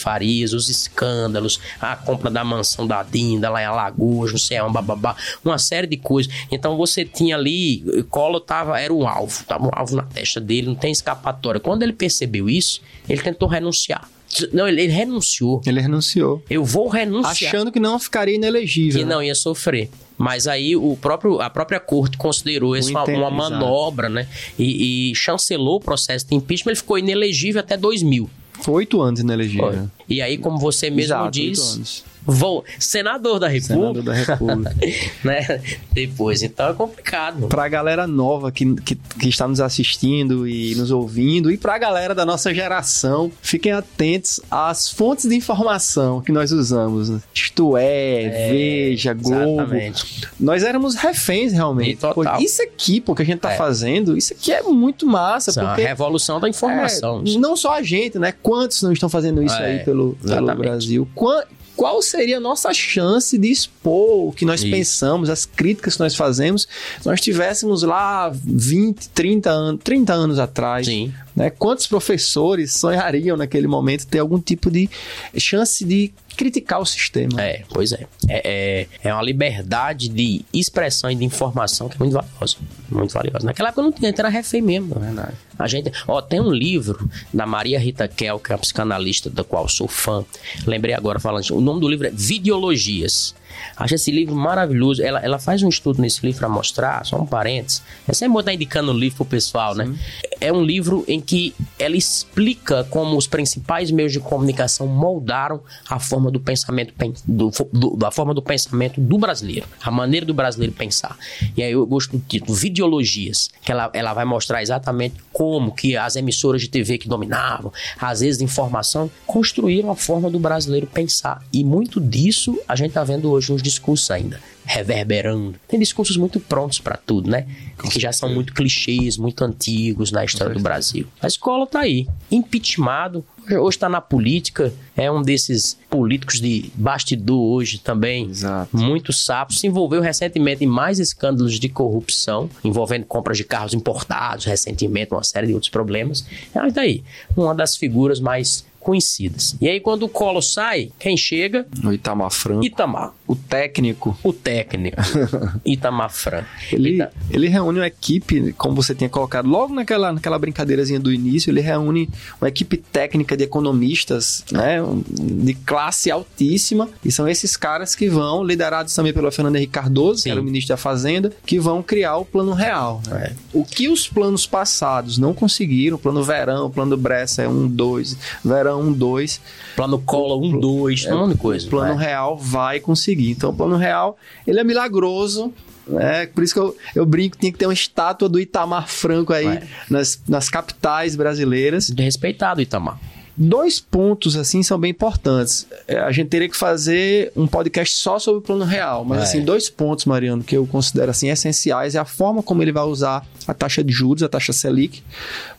Os 0.55 0.69
escândalos, 0.69 1.61
a 1.81 1.97
compra 1.97 2.31
da 2.31 2.45
mansão 2.45 2.87
da 2.87 3.03
Dinda 3.03 3.49
lá 3.49 3.63
em 3.63 3.67
Alagoas, 3.67 4.33
não 4.33 4.39
sei 4.39 4.61
onde, 4.61 4.73
bababá, 4.73 5.17
uma 5.45 5.59
série 5.59 5.87
de 5.87 5.97
coisas. 5.97 6.33
Então 6.51 6.77
você 6.77 7.05
tinha 7.05 7.37
ali, 7.37 8.05
Collor 8.11 8.41
tava, 8.41 8.81
era 8.81 8.93
um 8.93 9.07
alvo, 9.07 9.45
tava 9.45 9.67
um 9.67 9.71
alvo 9.73 9.97
na 9.97 10.03
testa 10.03 10.41
dele, 10.41 10.67
não 10.67 10.75
tem 10.75 10.93
escapatória. 10.93 11.61
Quando 11.61 11.83
ele 11.83 11.93
percebeu 11.93 12.49
isso, 12.49 12.81
ele 13.09 13.23
tentou 13.23 13.49
renunciar. 13.49 14.09
Não, 14.53 14.67
ele, 14.67 14.83
ele 14.83 14.93
renunciou. 14.93 15.61
Ele 15.67 15.81
renunciou. 15.81 16.43
Eu 16.49 16.65
vou 16.65 16.89
renunciar. 16.89 17.51
Achando 17.51 17.71
que 17.71 17.79
não 17.79 17.99
ficaria 17.99 18.35
inelegível. 18.35 19.01
Que 19.01 19.05
né? 19.05 19.15
não 19.15 19.23
ia 19.23 19.35
sofrer. 19.35 19.91
Mas 20.17 20.47
aí 20.47 20.77
o 20.77 20.97
próprio, 20.97 21.41
a 21.41 21.51
própria 21.51 21.81
corte 21.81 22.17
considerou 22.17 22.77
isso 22.77 22.91
uma, 22.91 23.05
uma 23.05 23.31
manobra, 23.31 24.09
né? 24.09 24.29
E, 24.59 25.11
e, 25.11 25.15
chancelou 25.15 25.77
o 25.77 25.81
processo 25.81 26.27
de 26.27 26.35
impeachment. 26.35 26.71
Ele 26.73 26.77
ficou 26.77 26.99
inelegível 26.99 27.61
até 27.61 27.77
2000. 27.77 28.31
Foi 28.61 28.75
oito 28.75 29.01
anos 29.01 29.21
inelegível. 29.21 29.73
Foi. 29.73 29.89
E 30.09 30.21
aí, 30.21 30.39
como 30.39 30.59
você 30.59 30.91
mesmo 30.91 31.15
Exato, 31.15 31.31
diz, 31.31 32.05
vou 32.27 32.65
senador 32.79 33.39
da 33.39 33.49
República. 33.49 33.75
Senador 33.75 34.03
da 34.03 34.13
República. 34.13 34.77
né? 35.25 35.61
Depois, 35.93 36.43
então 36.43 36.71
é 36.71 36.75
complicado. 36.75 37.49
Pra 37.49 37.69
galera 37.69 38.07
nova 38.07 38.53
que, 38.53 38.75
que, 38.77 38.95
que, 38.95 39.29
está 39.29 39.47
nos 39.49 39.61
assistindo 39.61 40.47
e 40.47 40.75
nos 40.75 40.91
ouvindo, 40.91 41.51
e 41.51 41.57
pra 41.57 41.79
galera 41.79 42.15
da 42.15 42.25
nossa 42.25 42.55
geração, 42.55 43.31
fiquem 43.41 43.73
atentos 43.73 44.41
às 44.51 44.89
fontes 44.89 45.29
de 45.29 45.35
informação 45.35 46.21
que 46.21 46.33
nós 46.33 46.53
usamos. 46.53 47.09
Né? 47.09 47.21
Isto 47.35 47.77
é, 47.77 48.23
é 48.25 48.51
Veja, 48.51 49.15
Globo. 49.15 49.63
Exatamente. 49.63 50.29
Nós 50.39 50.63
éramos 50.63 50.95
reféns, 50.95 51.53
realmente. 51.53 51.99
Pô, 52.15 52.23
isso 52.39 52.63
aqui, 52.63 53.01
pô, 53.01 53.15
que 53.15 53.23
a 53.23 53.25
gente 53.25 53.41
tá 53.41 53.53
é. 53.53 53.57
fazendo, 53.57 54.17
isso 54.17 54.33
aqui 54.33 54.53
é 54.53 54.63
muito 54.63 55.07
massa. 55.07 55.51
Isso 55.51 55.61
porque 55.61 55.83
é 55.83 55.87
a 55.87 55.89
revolução 55.89 56.41
da 56.41 56.49
informação. 56.49 57.23
É, 57.27 57.39
não 57.39 57.57
só 57.57 57.75
a 57.75 57.83
gente, 57.83 58.19
né? 58.19 58.33
Quantos 58.43 58.83
não 58.83 58.93
estão 58.93 59.09
fazendo 59.09 59.43
isso 59.43 59.57
aí 59.57 59.81
pelo, 59.81 60.17
pelo 60.23 60.55
Brasil? 60.55 61.09
Quantos 61.15 61.62
qual 61.83 62.01
seria 62.01 62.37
a 62.37 62.41
nossa 62.41 62.73
chance 62.73 63.37
de 63.37 63.51
expor 63.51 64.29
o 64.29 64.33
que 64.33 64.45
nós 64.45 64.61
Isso. 64.61 64.71
pensamos, 64.71 65.29
as 65.29 65.45
críticas 65.45 65.95
que 65.95 66.01
nós 66.01 66.15
fazemos, 66.15 66.69
se 67.01 67.05
nós 67.05 67.21
tivéssemos 67.21 67.83
lá 67.83 68.31
20, 68.33 69.09
30 69.09 69.51
anos, 69.51 69.81
30 69.83 70.13
anos 70.13 70.39
atrás. 70.39 70.87
Sim. 70.87 71.13
Né? 71.35 71.51
Quantos 71.51 71.89
professores 71.89 72.75
sonhariam 72.75 73.37
naquele 73.37 73.67
momento 73.67 74.07
ter 74.07 74.21
algum 74.21 74.39
tipo 74.39 74.71
de 74.71 74.89
chance 75.37 75.85
de 75.85 76.13
criticar 76.43 76.81
o 76.81 76.85
sistema? 76.85 77.41
É, 77.41 77.63
pois 77.73 77.93
é. 77.93 78.05
É, 78.29 78.87
é, 79.05 79.09
é 79.09 79.15
uma 79.15 79.23
liberdade 79.23 80.09
de 80.09 80.45
expressão 80.53 81.09
e 81.09 81.15
de 81.15 81.25
informação 81.25 81.89
que 81.89 81.95
é 81.95 81.99
muito 81.99 82.15
valiosa. 82.15 82.57
Muito 82.91 83.15
valiosa. 83.15 83.47
Naquela 83.47 83.69
época 83.69 83.83
não 83.83 83.93
tinha, 83.93 84.13
era 84.17 84.29
refém 84.29 84.61
mesmo. 84.61 84.97
É 84.97 84.99
verdade. 84.99 85.37
A 85.57 85.69
gente, 85.69 85.93
ó, 86.09 86.21
tem 86.21 86.41
um 86.41 86.51
livro 86.51 87.09
da 87.33 87.47
Maria 87.47 87.79
Rita 87.79 88.09
Kel, 88.09 88.41
que 88.41 88.51
é 88.51 88.57
uma 88.57 88.61
psicanalista 88.61 89.31
da 89.31 89.45
qual 89.45 89.69
sou 89.69 89.87
fã. 89.87 90.25
Lembrei 90.67 90.95
agora 90.95 91.21
falando, 91.21 91.49
o 91.51 91.61
nome 91.61 91.81
do 91.81 91.89
livro 91.89 92.09
é 92.09 92.11
Videologias. 92.11 93.35
Acho 93.77 93.95
esse 93.95 94.11
livro 94.11 94.35
maravilhoso. 94.35 95.03
Ela, 95.03 95.21
ela 95.21 95.39
faz 95.39 95.63
um 95.63 95.69
estudo 95.69 96.01
nesse 96.01 96.25
livro 96.25 96.41
para 96.41 96.49
mostrar, 96.49 97.05
só 97.05 97.17
um 97.17 97.27
parênteses. 97.27 97.83
É 98.07 98.13
sempre 98.13 98.35
bom 98.35 98.41
estar 98.41 98.53
indicando 98.53 98.93
o 98.93 98.99
livro 98.99 99.17
pro 99.19 99.25
pessoal, 99.25 99.75
né? 99.75 99.93
É 100.41 100.53
um 100.53 100.63
livro 100.63 101.05
em 101.09 101.21
que 101.21 101.55
ela 101.79 101.97
explica 101.97 102.85
como 102.85 103.17
os 103.17 103.27
principais 103.27 103.91
meios 103.91 104.13
de 104.13 104.21
comunicação 104.21 104.87
moldaram 104.87 105.61
a 105.89 105.99
forma 105.99 106.31
do 106.31 106.41
pensamento 106.41 106.93
do, 107.27 107.51
do, 107.73 107.97
da 107.97 108.11
forma 108.11 108.35
do 108.35 108.43
pensamento 108.43 109.01
do 109.01 109.19
brasileiro, 109.19 109.67
a 109.83 109.91
maneira 109.91 110.27
do 110.27 110.35
brasileiro 110.35 110.75
pensar. 110.75 111.17
E 111.57 111.63
aí 111.63 111.73
eu 111.73 111.87
gosto 111.87 112.17
do 112.17 112.25
título 112.27 112.55
Videologias, 112.55 113.51
que 113.63 113.73
ela, 113.73 113.91
ela 113.95 114.13
vai 114.13 114.25
mostrar 114.25 114.63
exatamente 114.63 115.17
como 115.33 115.73
que 115.73 115.97
as 115.97 116.17
emissoras 116.17 116.61
de 116.61 116.69
TV 116.69 116.99
que 116.99 117.09
dominavam, 117.09 117.73
às 117.99 118.21
vezes 118.21 118.39
de 118.39 118.45
informação, 118.45 119.11
construíram 119.27 119.91
a 119.91 119.97
forma 119.97 120.31
do 120.31 120.39
brasileiro 120.39 120.87
pensar. 120.87 121.43
E 121.53 121.65
muito 121.65 122.01
disso 122.01 122.59
a 122.69 122.77
gente 122.77 122.89
está 122.89 123.03
vendo 123.05 123.31
hoje 123.31 123.42
nos 123.49 123.63
discursos 123.63 124.11
ainda 124.11 124.41
reverberando. 124.65 125.57
Tem 125.69 125.79
discursos 125.79 126.17
muito 126.17 126.39
prontos 126.39 126.79
para 126.79 126.97
tudo, 126.97 127.29
né? 127.29 127.47
Que 127.91 127.99
já 127.99 128.13
são 128.13 128.33
muito 128.33 128.55
clichês, 128.55 129.17
muito 129.17 129.43
antigos 129.45 130.13
na 130.13 130.25
história 130.25 130.55
do 130.55 130.61
Brasil. 130.61 131.07
A 131.21 131.27
escola 131.27 131.67
tá 131.67 131.81
aí, 131.81 132.07
impeachmentado, 132.31 133.25
hoje 133.51 133.77
está 133.77 133.89
na 133.89 134.01
política, 134.01 134.73
é 134.97 135.11
um 135.11 135.21
desses 135.21 135.77
políticos 135.91 136.41
de 136.41 136.71
bastidor 136.75 137.41
hoje 137.41 137.79
também, 137.79 138.29
Exato. 138.29 138.77
muito 138.77 139.13
sapo, 139.13 139.53
se 139.53 139.67
envolveu 139.67 140.01
recentemente 140.01 140.65
em 140.65 140.69
mais 140.69 140.99
escândalos 140.99 141.59
de 141.59 141.69
corrupção, 141.69 142.49
envolvendo 142.63 143.05
compras 143.05 143.37
de 143.37 143.45
carros 143.45 143.75
importados, 143.75 144.45
recentemente 144.45 145.13
uma 145.13 145.25
série 145.25 145.49
de 145.49 145.55
outros 145.55 145.71
problemas. 145.71 146.25
Mas 146.55 146.73
daí, 146.73 147.03
uma 147.37 147.55
das 147.55 147.77
figuras 147.77 148.21
mais 148.21 148.65
conhecidas. 148.83 149.57
E 149.61 149.69
aí, 149.69 149.81
quando 149.81 150.05
o 150.05 150.09
Colo 150.09 150.43
sai, 150.43 150.91
quem 150.99 151.17
chega? 151.17 151.67
O 151.85 151.93
Itamar 151.93 152.31
Franco. 152.31 152.65
Itamar. 152.65 153.15
O 153.27 153.37
técnico. 153.37 154.17
O 154.23 154.33
técnico. 154.33 154.97
Itamar 155.65 156.11
Franco. 156.11 156.49
Ele, 156.71 156.99
ele 157.31 157.49
reúne 157.49 157.79
uma 157.79 157.87
equipe, 157.87 158.53
como 158.55 158.75
você 158.75 158.95
tinha 158.95 159.09
colocado 159.09 159.49
logo 159.49 159.75
naquela, 159.75 160.13
naquela 160.13 160.39
brincadeirazinha 160.39 160.99
do 160.99 161.13
início, 161.13 161.51
ele 161.51 161.61
reúne 161.61 162.09
uma 162.41 162.49
equipe 162.49 162.77
técnica 162.77 163.37
de 163.37 163.45
economistas, 163.45 164.45
né, 164.51 164.79
de 165.09 165.55
classe 165.55 166.11
altíssima, 166.11 166.89
e 167.05 167.13
são 167.13 167.29
esses 167.29 167.57
caras 167.57 167.95
que 167.95 168.09
vão, 168.09 168.45
liderados 168.45 168.95
também 168.95 169.13
pelo 169.13 169.31
Fernando 169.31 169.57
Henrique 169.57 169.73
Cardoso, 169.73 170.19
Sim. 170.19 170.25
que 170.25 170.31
era 170.31 170.41
o 170.41 170.45
ministro 170.45 170.75
da 170.75 170.77
Fazenda, 170.77 171.33
que 171.47 171.59
vão 171.59 171.83
criar 171.83 172.17
o 172.17 172.25
plano 172.25 172.53
real. 172.53 173.01
Né? 173.07 173.23
É. 173.23 173.33
O 173.53 173.65
que 173.65 173.89
os 173.89 174.09
planos 174.09 174.47
passados 174.47 175.19
não 175.19 175.33
conseguiram, 175.33 175.97
o 175.97 176.01
plano 176.01 176.23
verão, 176.23 176.67
o 176.67 176.71
plano 176.71 176.97
Bressa 176.97 177.43
é 177.43 177.49
um, 177.49 177.69
dois, 177.69 178.17
verão 178.45 178.72
um, 178.77 178.93
dois. 178.93 179.41
Plano 179.77 179.99
Cola, 179.99 180.37
um, 180.37 180.59
dois, 180.59 181.05
é, 181.05 181.15
um 181.15 181.19
monte 181.19 181.33
de 181.33 181.39
coisa. 181.39 181.69
Plano 181.69 181.95
vai. 181.95 182.07
real 182.07 182.37
vai 182.37 182.81
conseguir. 182.81 183.31
Então, 183.31 183.51
o 183.51 183.55
plano 183.55 183.77
real, 183.77 184.17
ele 184.47 184.61
é 184.61 184.65
milagroso, 184.65 185.53
é, 185.99 186.27
por 186.27 186.45
isso 186.45 186.55
que 186.55 186.61
eu, 186.61 186.77
eu 186.95 187.05
brinco, 187.05 187.37
tinha 187.37 187.51
que 187.51 187.59
ter 187.59 187.67
uma 187.67 187.73
estátua 187.73 188.29
do 188.29 188.39
Itamar 188.39 188.89
Franco 188.89 189.33
aí 189.33 189.61
nas, 189.91 190.21
nas 190.29 190.49
capitais 190.49 191.17
brasileiras. 191.17 191.89
De 191.89 192.03
respeitado, 192.03 192.61
Itamar. 192.61 192.99
Dois 193.37 193.81
pontos, 193.81 194.37
assim, 194.37 194.63
são 194.63 194.79
bem 194.79 194.91
importantes. 194.91 195.67
É, 195.89 195.99
a 195.99 196.13
gente 196.13 196.29
teria 196.29 196.49
que 196.49 196.57
fazer 196.57 197.33
um 197.35 197.47
podcast 197.47 197.97
só 197.97 198.19
sobre 198.19 198.41
o 198.41 198.43
plano 198.43 198.65
real, 198.65 199.05
mas, 199.05 199.21
é. 199.21 199.23
assim, 199.23 199.43
dois 199.43 199.71
pontos, 199.71 200.05
Mariano, 200.05 200.43
que 200.45 200.57
eu 200.57 200.67
considero, 200.67 201.11
assim, 201.11 201.29
essenciais 201.29 201.95
é 201.95 201.99
a 201.99 202.05
forma 202.05 202.43
como 202.43 202.63
ele 202.63 202.73
vai 202.73 202.85
usar 202.85 203.27
a 203.47 203.55
taxa 203.55 203.83
de 203.83 203.93
juros, 203.93 204.23
a 204.23 204.29
taxa 204.29 204.53
Selic, 204.53 205.03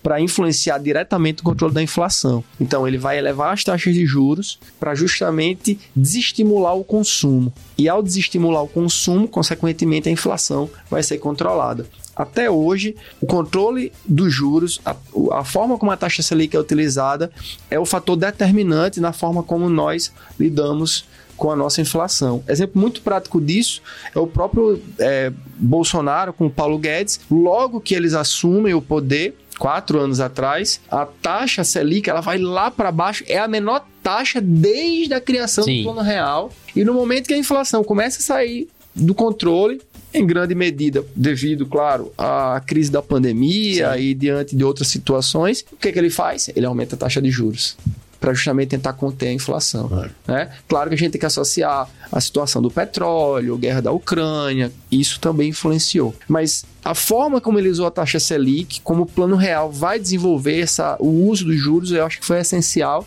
para 0.02 0.22
influenciar 0.22 0.78
diretamente 0.78 1.42
o 1.42 1.44
controle 1.44 1.74
da 1.74 1.82
inflação. 1.82 2.44
Então, 2.60 2.88
ele 2.88 2.98
vai 2.98 3.18
elevar 3.18 3.54
as 3.54 3.64
taxas 3.64 3.94
de 3.94 4.06
juros 4.06 4.60
para 4.80 4.94
justamente 4.94 5.80
desestimular 5.96 6.76
o 6.76 6.84
consumo. 6.84 7.52
E 7.78 7.90
ao 7.90 8.04
desestimular 8.04 8.64
o 8.64 8.68
consumo, 8.68 9.28
consequentemente, 9.28 10.08
a 10.08 10.12
inflação 10.12 10.70
vai 10.90 11.02
ser 11.02 11.18
controlada 11.18 11.88
até 12.16 12.50
hoje, 12.50 12.96
o 13.20 13.26
controle 13.26 13.92
dos 14.06 14.34
juros, 14.34 14.80
a, 14.86 14.96
a, 15.32 15.44
forma 15.44 15.78
como 15.78 15.92
a 15.92 15.98
taxa 15.98 16.22
Selic 16.22 16.56
é 16.56 16.60
utilizada, 16.60 17.32
é 17.72 17.80
o 17.80 17.86
fator 17.86 18.16
determinante 18.16 19.00
na 19.00 19.12
forma 19.12 19.42
como 19.42 19.70
nós 19.70 20.12
lidamos 20.40 21.06
com 21.36 21.52
a 21.52 21.56
nossa 21.56 21.82
inflação. 21.82 22.44
Exemplo 22.48 22.80
muito 22.80 23.02
prático 23.02 23.42
disso 23.42 23.82
é 24.14 24.20
o 24.20 24.28
próprio 24.28 24.80
é, 25.00 25.32
Bolsonaro 25.58 26.32
com 26.32 26.46
o 26.46 26.50
Paulo 26.50 26.78
Guedes. 26.78 27.20
Logo 27.30 27.82
que 27.82 27.96
eles 27.96 28.14
assumem 28.14 28.74
o 28.74 28.82
poder, 28.82 29.36
quatro 29.58 30.00
anos 30.00 30.20
atrás, 30.20 30.80
a 30.90 31.06
taxa 31.06 31.64
Selic 31.64 32.10
ela 32.10 32.22
vai 32.22 32.38
lá 32.38 32.70
para 32.70 32.92
baixo, 32.92 33.24
é 33.28 33.40
a 33.40 33.48
menor 33.48 33.86
taxa 34.02 34.40
desde 34.40 35.14
a 35.14 35.22
criação 35.22 35.64
Sim. 35.64 35.80
do 35.80 35.84
plano 35.86 36.02
real. 36.02 36.52
E 36.76 36.84
no 36.84 36.94
momento 36.94 37.28
que 37.28 37.34
a 37.34 37.38
inflação 37.38 37.84
começa 37.84 38.20
a 38.20 38.22
sair 38.22 38.68
do 38.96 39.16
controle, 39.16 39.82
em 40.14 40.26
grande 40.26 40.54
medida 40.54 41.04
devido, 41.16 41.66
claro, 41.66 42.12
à 42.18 42.62
crise 42.66 42.92
da 42.92 43.02
pandemia 43.02 43.94
Sim. 43.94 44.00
e 44.00 44.14
diante 44.14 44.56
de 44.56 44.64
outras 44.64 44.88
situações, 44.88 45.66
o 45.72 45.76
que, 45.76 45.92
que 45.92 46.00
ele 46.00 46.10
faz? 46.10 46.50
Ele 46.56 46.66
aumenta 46.66 46.96
a 46.96 46.98
taxa 46.98 47.22
de 47.22 47.32
juros 47.32 47.76
para 48.24 48.34
justamente 48.34 48.70
tentar 48.70 48.94
conter 48.94 49.28
a 49.28 49.34
inflação. 49.34 49.90
Claro. 49.90 50.12
Né? 50.26 50.50
claro 50.66 50.88
que 50.90 50.96
a 50.96 50.98
gente 50.98 51.12
tem 51.12 51.20
que 51.20 51.26
associar 51.26 51.90
a 52.10 52.22
situação 52.22 52.62
do 52.62 52.72
petróleo, 52.72 53.56
a 53.56 53.58
guerra 53.58 53.82
da 53.82 53.92
Ucrânia, 53.92 54.72
isso 54.90 55.20
também 55.20 55.50
influenciou. 55.50 56.16
Mas 56.26 56.64
a 56.86 56.96
forma 56.96 57.42
como 57.42 57.60
ele 57.60 57.68
usou 57.68 57.86
a 57.86 57.92
taxa 57.92 58.22
Selic, 58.22 58.80
como 58.80 59.04
o 59.04 59.06
plano 59.06 59.36
real 59.36 59.70
vai 59.70 60.00
desenvolver 60.00 60.62
essa, 60.62 60.96
o 61.02 61.28
uso 61.28 61.44
dos 61.44 61.60
juros, 61.60 61.92
eu 61.92 62.06
acho 62.06 62.22
que 62.22 62.26
foi 62.26 62.40
essencial. 62.40 63.06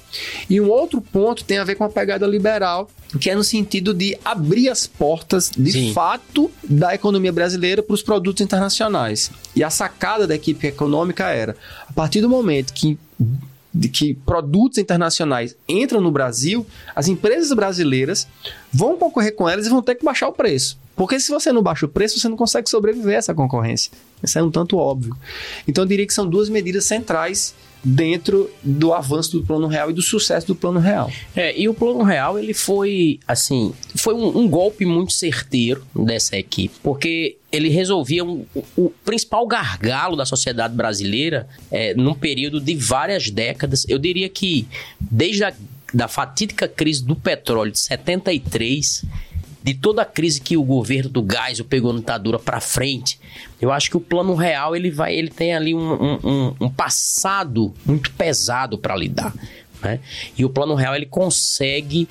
E 0.51 0.61
um 0.61 0.69
outro 0.69 1.01
ponto 1.01 1.45
tem 1.45 1.57
a 1.57 1.65
ver 1.65 1.77
com 1.77 1.85
a 1.85 1.89
pegada 1.89 2.27
liberal, 2.27 2.91
que 3.19 3.31
é 3.31 3.35
no 3.35 3.43
sentido 3.43 3.95
de 3.95 4.19
abrir 4.23 4.69
as 4.69 4.87
portas, 4.87 5.51
de 5.57 5.73
Sim. 5.73 5.93
fato, 5.95 6.51
da 6.63 6.95
economia 6.95 7.33
brasileira 7.33 7.83
para 7.83 7.95
os 7.95 8.03
produtos 8.03 8.43
internacionais. 8.43 9.31
E 9.55 9.65
a 9.65 9.71
sacada 9.71 10.27
da 10.27 10.35
equipe 10.35 10.67
econômica 10.67 11.31
era, 11.31 11.57
a 11.89 11.93
partir 11.95 12.21
do 12.21 12.29
momento 12.29 12.75
que 12.75 12.99
de 13.77 13.89
que 13.89 14.15
produtos 14.15 14.79
internacionais 14.79 15.55
entram 15.69 16.01
no 16.01 16.11
Brasil, 16.11 16.67
as 16.95 17.09
empresas 17.09 17.53
brasileiras 17.53 18.27
vão 18.73 18.97
concorrer 18.97 19.35
com 19.35 19.49
elas 19.49 19.67
e 19.67 19.71
vão 19.71 19.83
ter 19.83 19.95
que 19.95 20.05
baixar 20.05 20.29
o 20.29 20.33
preço. 20.33 20.79
Porque 20.97 21.21
se 21.21 21.31
você 21.31 21.53
não 21.53 21.63
baixa 21.63 21.85
o 21.85 21.89
preço, 21.89 22.19
você 22.19 22.27
não 22.27 22.39
consegue 22.39 22.71
sobreviver 22.71 23.17
a 23.17 23.19
essa 23.19 23.35
concorrência. 23.35 23.93
Isso 24.23 24.39
é 24.39 24.43
um 24.43 24.51
tanto 24.51 24.79
óbvio. 24.79 25.15
Então 25.69 25.85
eu 25.85 25.89
diria 25.89 26.07
que 26.07 26.15
são 26.15 26.27
duas 26.27 26.49
medidas 26.49 26.87
centrais 26.87 27.55
dentro 27.83 28.51
do 28.63 28.93
avanço 28.93 29.39
do 29.39 29.45
plano 29.45 29.67
real 29.67 29.91
e 29.91 29.93
do 29.93 30.03
sucesso 30.03 30.47
do 30.47 30.55
plano 30.55 30.81
real. 30.81 31.11
É, 31.35 31.59
e 31.59 31.69
o 31.69 31.75
plano 31.75 32.03
real 32.03 32.39
ele 32.39 32.53
foi 32.53 33.21
assim, 33.27 33.73
foi 33.95 34.15
um, 34.15 34.39
um 34.39 34.49
golpe 34.49 34.85
muito 34.85 35.13
certeiro 35.13 35.85
dessa 35.95 36.37
equipe, 36.37 36.75
porque 36.83 37.37
ele 37.53 37.69
resolvia 37.69 38.25
um, 38.25 38.45
o, 38.77 38.91
principal 39.05 39.47
gargalo 39.47 40.17
da 40.17 40.27
sociedade 40.27 40.75
brasileira 40.75 41.49
é, 41.71 41.95
num 41.95 42.15
período 42.15 42.61
de 42.61 42.75
várias 42.75 43.31
décadas. 43.31 43.87
Eu 43.89 43.99
diria 43.99 44.29
que 44.29 44.67
desde 45.01 45.45
a 45.45 45.53
da 45.95 46.09
fatídica 46.09 46.67
crise 46.67 47.05
do 47.05 47.15
petróleo 47.15 47.71
de 47.71 47.79
73 47.79 49.05
de 49.67 49.75
toda 49.75 50.03
a 50.03 50.05
crise 50.05 50.41
que 50.41 50.57
o 50.57 50.63
governo 50.63 51.11
do 51.11 51.21
gás 51.21 51.59
o 51.59 51.65
pegou 51.65 51.93
no 51.93 51.99
ditadura 51.99 52.39
para 52.39 52.61
frente, 52.61 53.19
eu 53.61 53.73
acho 53.73 53.91
que 53.91 53.97
o 53.97 54.01
plano 54.01 54.37
real 54.37 54.77
ele 54.77 54.93
vai, 54.93 55.13
ele 55.13 55.29
tem 55.29 55.57
ali 55.57 55.75
um, 55.75 56.21
um, 56.23 56.55
um 56.61 56.71
passado 56.71 57.75
muito 57.85 58.13
pesado 58.13 58.79
para 58.79 58.95
lidar, 58.95 59.35
né? 59.83 59.99
E 60.39 60.45
o 60.45 60.51
plano 60.51 60.77
real 60.77 60.95
ele 60.95 61.07
consegue 61.07 62.09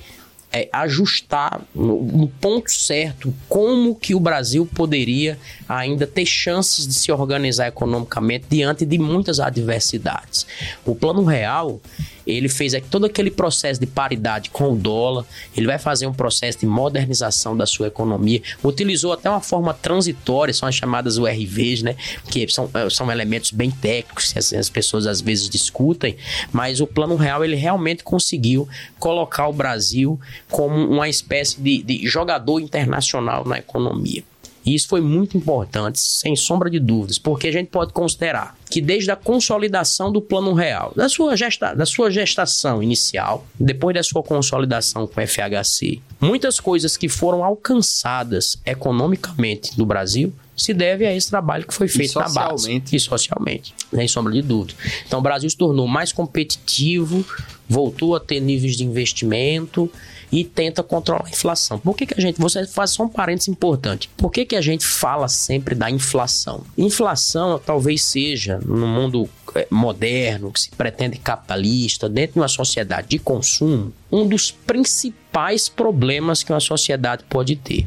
é, 0.52 0.68
ajustar 0.70 1.62
no, 1.74 2.02
no, 2.02 2.28
ponto 2.28 2.70
certo 2.70 3.32
como 3.48 3.94
que 3.94 4.14
o 4.14 4.20
Brasil 4.20 4.68
poderia 4.74 5.38
ainda 5.68 6.06
ter 6.06 6.26
chances 6.26 6.86
de 6.86 6.94
se 6.94 7.10
organizar 7.10 7.68
economicamente 7.68 8.46
diante 8.48 8.84
de 8.84 8.98
muitas 8.98 9.40
adversidades. 9.40 10.46
O 10.84 10.94
plano 10.94 11.24
real 11.24 11.80
ele 12.26 12.48
fez 12.48 12.72
todo 12.90 13.06
aquele 13.06 13.30
processo 13.30 13.78
de 13.80 13.86
paridade 13.86 14.50
com 14.50 14.72
o 14.72 14.76
dólar, 14.76 15.24
ele 15.56 15.66
vai 15.66 15.78
fazer 15.78 16.06
um 16.06 16.12
processo 16.12 16.58
de 16.58 16.66
modernização 16.66 17.56
da 17.56 17.64
sua 17.64 17.86
economia, 17.86 18.42
utilizou 18.64 19.12
até 19.12 19.30
uma 19.30 19.40
forma 19.40 19.72
transitória, 19.72 20.52
são 20.52 20.68
as 20.68 20.74
chamadas 20.74 21.18
URVs, 21.18 21.82
né? 21.82 21.94
Que 22.28 22.48
são, 22.48 22.68
eh, 22.74 22.90
são 22.90 23.10
elementos 23.10 23.52
bem 23.52 23.70
técnicos 23.70 24.32
que 24.32 24.38
as, 24.38 24.52
as 24.52 24.68
pessoas 24.68 25.06
às 25.06 25.20
vezes 25.20 25.48
discutem, 25.48 26.16
mas 26.52 26.80
o 26.80 26.86
plano 26.86 27.14
real 27.14 27.44
ele 27.44 27.56
realmente 27.56 28.02
conseguiu 28.02 28.68
colocar 28.98 29.46
o 29.46 29.52
Brasil 29.52 30.18
como 30.50 30.74
uma 30.74 31.08
espécie 31.08 31.60
de, 31.60 31.82
de 31.82 32.08
jogador 32.08 32.58
internacional 32.58 33.44
na 33.44 33.58
economia. 33.58 34.24
E 34.66 34.74
isso 34.74 34.88
foi 34.88 35.00
muito 35.00 35.36
importante, 35.36 36.00
sem 36.00 36.34
sombra 36.34 36.68
de 36.68 36.80
dúvidas, 36.80 37.20
porque 37.20 37.46
a 37.46 37.52
gente 37.52 37.68
pode 37.68 37.92
considerar 37.92 38.58
que 38.68 38.80
desde 38.80 39.12
a 39.12 39.16
consolidação 39.16 40.10
do 40.10 40.20
plano 40.20 40.52
real, 40.52 40.92
da 40.96 41.08
sua, 41.08 41.36
gesta, 41.36 41.72
da 41.72 41.86
sua 41.86 42.10
gestação 42.10 42.82
inicial, 42.82 43.46
depois 43.58 43.94
da 43.94 44.02
sua 44.02 44.24
consolidação 44.24 45.06
com 45.06 45.20
o 45.20 45.26
FHC, 45.26 46.00
muitas 46.20 46.58
coisas 46.58 46.96
que 46.96 47.08
foram 47.08 47.44
alcançadas 47.44 48.58
economicamente 48.66 49.78
no 49.78 49.86
Brasil 49.86 50.32
se 50.56 50.72
deve 50.72 51.06
a 51.06 51.14
esse 51.14 51.28
trabalho 51.28 51.66
que 51.66 51.74
foi 51.74 51.86
feito 51.86 52.18
na 52.18 52.28
base. 52.28 52.82
E 52.90 52.98
socialmente, 52.98 53.74
sem 53.94 54.08
sombra 54.08 54.32
de 54.32 54.42
dúvida. 54.42 54.74
Então 55.06 55.20
o 55.20 55.22
Brasil 55.22 55.48
se 55.48 55.56
tornou 55.56 55.86
mais 55.86 56.12
competitivo, 56.12 57.24
voltou 57.68 58.16
a 58.16 58.20
ter 58.20 58.40
níveis 58.40 58.74
de 58.74 58.82
investimento 58.82 59.90
e 60.30 60.44
tenta 60.44 60.82
controlar 60.82 61.26
a 61.26 61.30
inflação. 61.30 61.78
Por 61.78 61.96
que, 61.96 62.06
que 62.06 62.14
a 62.14 62.20
gente. 62.20 62.40
Você 62.40 62.66
faz 62.66 62.90
só 62.90 63.04
um 63.04 63.08
parênteses 63.08 63.48
importante. 63.48 64.08
Por 64.16 64.30
que, 64.30 64.44
que 64.44 64.56
a 64.56 64.60
gente 64.60 64.84
fala 64.84 65.28
sempre 65.28 65.74
da 65.74 65.90
inflação? 65.90 66.64
Inflação 66.76 67.60
talvez 67.64 68.02
seja, 68.02 68.58
no 68.64 68.86
mundo 68.86 69.28
é, 69.54 69.66
moderno, 69.70 70.52
que 70.52 70.60
se 70.60 70.70
pretende 70.70 71.18
capitalista, 71.18 72.08
dentro 72.08 72.34
de 72.34 72.40
uma 72.40 72.48
sociedade 72.48 73.08
de 73.08 73.18
consumo, 73.18 73.92
um 74.10 74.26
dos 74.26 74.50
principais 74.50 75.68
problemas 75.68 76.42
que 76.42 76.52
uma 76.52 76.60
sociedade 76.60 77.24
pode 77.28 77.56
ter. 77.56 77.86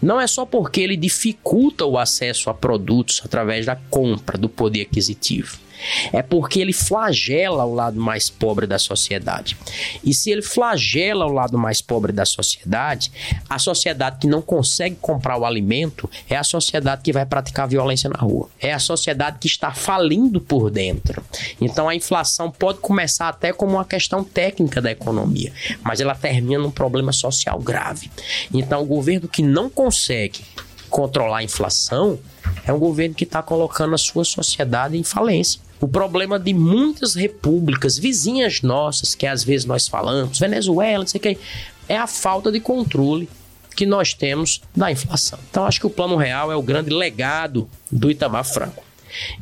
Não 0.00 0.20
é 0.20 0.26
só 0.26 0.44
porque 0.44 0.80
ele 0.80 0.96
dificulta 0.96 1.84
o 1.84 1.98
acesso 1.98 2.50
a 2.50 2.54
produtos 2.54 3.20
através 3.24 3.66
da 3.66 3.76
compra, 3.76 4.38
do 4.38 4.48
poder 4.48 4.82
aquisitivo 4.82 5.61
é 6.12 6.22
porque 6.22 6.60
ele 6.60 6.72
flagela 6.72 7.64
o 7.64 7.74
lado 7.74 8.00
mais 8.00 8.30
pobre 8.30 8.66
da 8.66 8.78
sociedade. 8.78 9.56
E 10.04 10.14
se 10.14 10.30
ele 10.30 10.42
flagela 10.42 11.26
o 11.26 11.32
lado 11.32 11.58
mais 11.58 11.80
pobre 11.80 12.12
da 12.12 12.24
sociedade, 12.24 13.12
a 13.48 13.58
sociedade 13.58 14.18
que 14.20 14.26
não 14.26 14.42
consegue 14.42 14.96
comprar 15.00 15.36
o 15.38 15.44
alimento 15.44 16.08
é 16.28 16.36
a 16.36 16.44
sociedade 16.44 17.02
que 17.02 17.12
vai 17.12 17.26
praticar 17.26 17.68
violência 17.68 18.08
na 18.08 18.18
rua. 18.18 18.48
É 18.60 18.72
a 18.72 18.78
sociedade 18.78 19.38
que 19.38 19.46
está 19.46 19.72
falindo 19.72 20.40
por 20.40 20.70
dentro. 20.70 21.22
Então 21.60 21.88
a 21.88 21.94
inflação 21.94 22.50
pode 22.50 22.78
começar 22.78 23.28
até 23.28 23.52
como 23.52 23.74
uma 23.74 23.84
questão 23.84 24.24
técnica 24.24 24.80
da 24.80 24.90
economia, 24.90 25.52
mas 25.82 26.00
ela 26.00 26.14
termina 26.14 26.62
num 26.62 26.70
problema 26.70 27.12
social 27.12 27.58
grave. 27.58 28.10
Então 28.52 28.82
o 28.82 28.86
governo 28.86 29.28
que 29.28 29.42
não 29.42 29.68
consegue 29.68 30.40
controlar 30.88 31.38
a 31.38 31.42
inflação 31.42 32.18
é 32.66 32.72
um 32.72 32.78
governo 32.78 33.14
que 33.14 33.24
está 33.24 33.42
colocando 33.42 33.94
a 33.94 33.98
sua 33.98 34.24
sociedade 34.24 34.96
em 34.96 35.02
falência. 35.02 35.60
O 35.82 35.88
problema 35.88 36.38
de 36.38 36.54
muitas 36.54 37.16
repúblicas 37.16 37.98
vizinhas 37.98 38.62
nossas, 38.62 39.16
que 39.16 39.26
às 39.26 39.42
vezes 39.42 39.66
nós 39.66 39.88
falamos, 39.88 40.38
Venezuela, 40.38 41.00
não 41.00 41.06
sei 41.08 41.18
o 41.18 41.22
que, 41.22 41.38
é 41.88 41.96
a 41.96 42.06
falta 42.06 42.52
de 42.52 42.60
controle 42.60 43.28
que 43.74 43.84
nós 43.84 44.14
temos 44.14 44.62
da 44.76 44.92
inflação. 44.92 45.40
Então, 45.50 45.64
acho 45.64 45.80
que 45.80 45.86
o 45.86 45.90
Plano 45.90 46.16
Real 46.16 46.52
é 46.52 46.56
o 46.56 46.62
grande 46.62 46.90
legado 46.90 47.68
do 47.90 48.12
Itamar 48.12 48.44
Franco. 48.44 48.84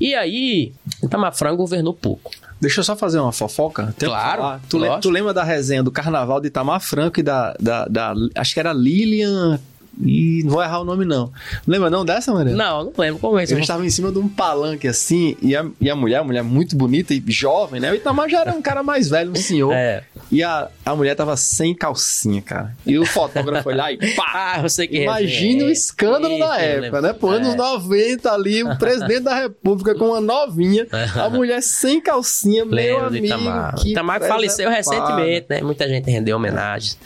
E 0.01 0.14
aí, 0.14 0.72
Itamar 1.03 1.34
Franco 1.34 1.59
governou 1.59 1.93
pouco. 1.93 2.30
Deixa 2.59 2.80
eu 2.80 2.84
só 2.84 2.97
fazer 2.97 3.20
uma 3.20 3.32
fofoca. 3.32 3.95
claro. 3.99 4.62
Tu, 4.66 4.78
tu, 5.03 5.11
lembra 5.11 5.34
da 5.34 5.45
resenha 5.45 5.82
do 5.82 5.91
Carnaval 5.91 6.41
de 6.41 6.49
Itamar 6.49 6.80
Franco 6.80 7.20
e 7.20 7.22
da, 7.22 7.55
da, 7.61 7.84
da 7.84 8.14
acho 8.34 8.55
que 8.55 8.61
era 8.61 8.72
Lilian 8.72 9.61
e 10.05 10.43
não 10.45 10.53
vou 10.53 10.63
errar 10.63 10.81
o 10.81 10.85
nome, 10.85 11.05
não. 11.05 11.33
Lembra 11.67 11.91
não 11.91 12.05
dessa, 12.05 12.33
Maria? 12.33 12.55
Não, 12.55 12.85
não 12.85 12.93
lembro 12.97 13.21
como 13.21 13.39
é 13.39 13.45
isso. 13.45 13.53
A 13.53 13.57
gente 13.57 13.65
estava 13.65 13.85
em 13.85 13.91
cima 13.91 14.11
de 14.11 14.19
um 14.19 14.29
palanque 14.29 14.89
assim, 14.89 15.37
e 15.43 15.55
a, 15.55 15.67
e 15.81 15.91
a 15.91 15.97
mulher, 15.97 16.19
a 16.19 16.25
mulher 16.25 16.43
muito 16.43 16.77
bonita 16.77 17.13
e 17.15 17.23
jovem, 17.29 17.81
né? 17.81 17.91
O 17.93 17.95
Itamar 17.95 18.29
já 18.29 18.41
era 18.41 18.53
um 18.53 18.63
cara 18.63 18.83
mais 18.83 19.09
velho, 19.09 19.31
um 19.31 19.37
senhor. 19.37 19.73
É. 19.73 20.03
E 20.31 20.43
a, 20.43 20.69
a 20.85 20.95
mulher 20.95 21.15
tava 21.15 21.37
sem 21.37 21.75
calcinha, 21.75 22.41
cara. 22.41 22.77
E 22.87 22.99
o 22.99 23.05
fotógrafo 23.05 23.65
foi 23.65 23.75
lá 23.75 23.93
e 23.93 23.99
pá! 24.15 24.31
Ah, 24.41 24.61
eu 24.63 24.69
sei 24.69 24.89
que 24.89 25.03
Imagina 25.03 25.65
é. 25.65 25.67
o 25.67 25.71
escândalo 25.71 26.39
da 26.39 26.57
época, 26.59 27.03
né? 27.03 27.13
Pô, 27.13 27.29
anos 27.29 27.55
é. 27.55 27.57
90 27.57 28.33
ali, 28.33 28.63
o 28.63 28.77
presidente 28.79 29.21
da 29.21 29.35
república 29.35 29.95
com 29.95 30.07
uma 30.07 30.21
novinha, 30.21 30.87
a 31.15 31.29
mulher 31.31 31.61
sem 31.63 32.01
calcinha, 32.01 32.65
meu 32.65 33.05
amigo. 33.05 33.27
Itamar. 33.27 33.75
Que 33.75 33.91
Itamar 33.91 34.21
faleceu 34.23 34.71
recentemente, 34.71 35.47
né? 35.51 35.61
Muita 35.63 35.89
gente 35.89 36.11
rendeu 36.11 36.37
homenagens. 36.37 36.99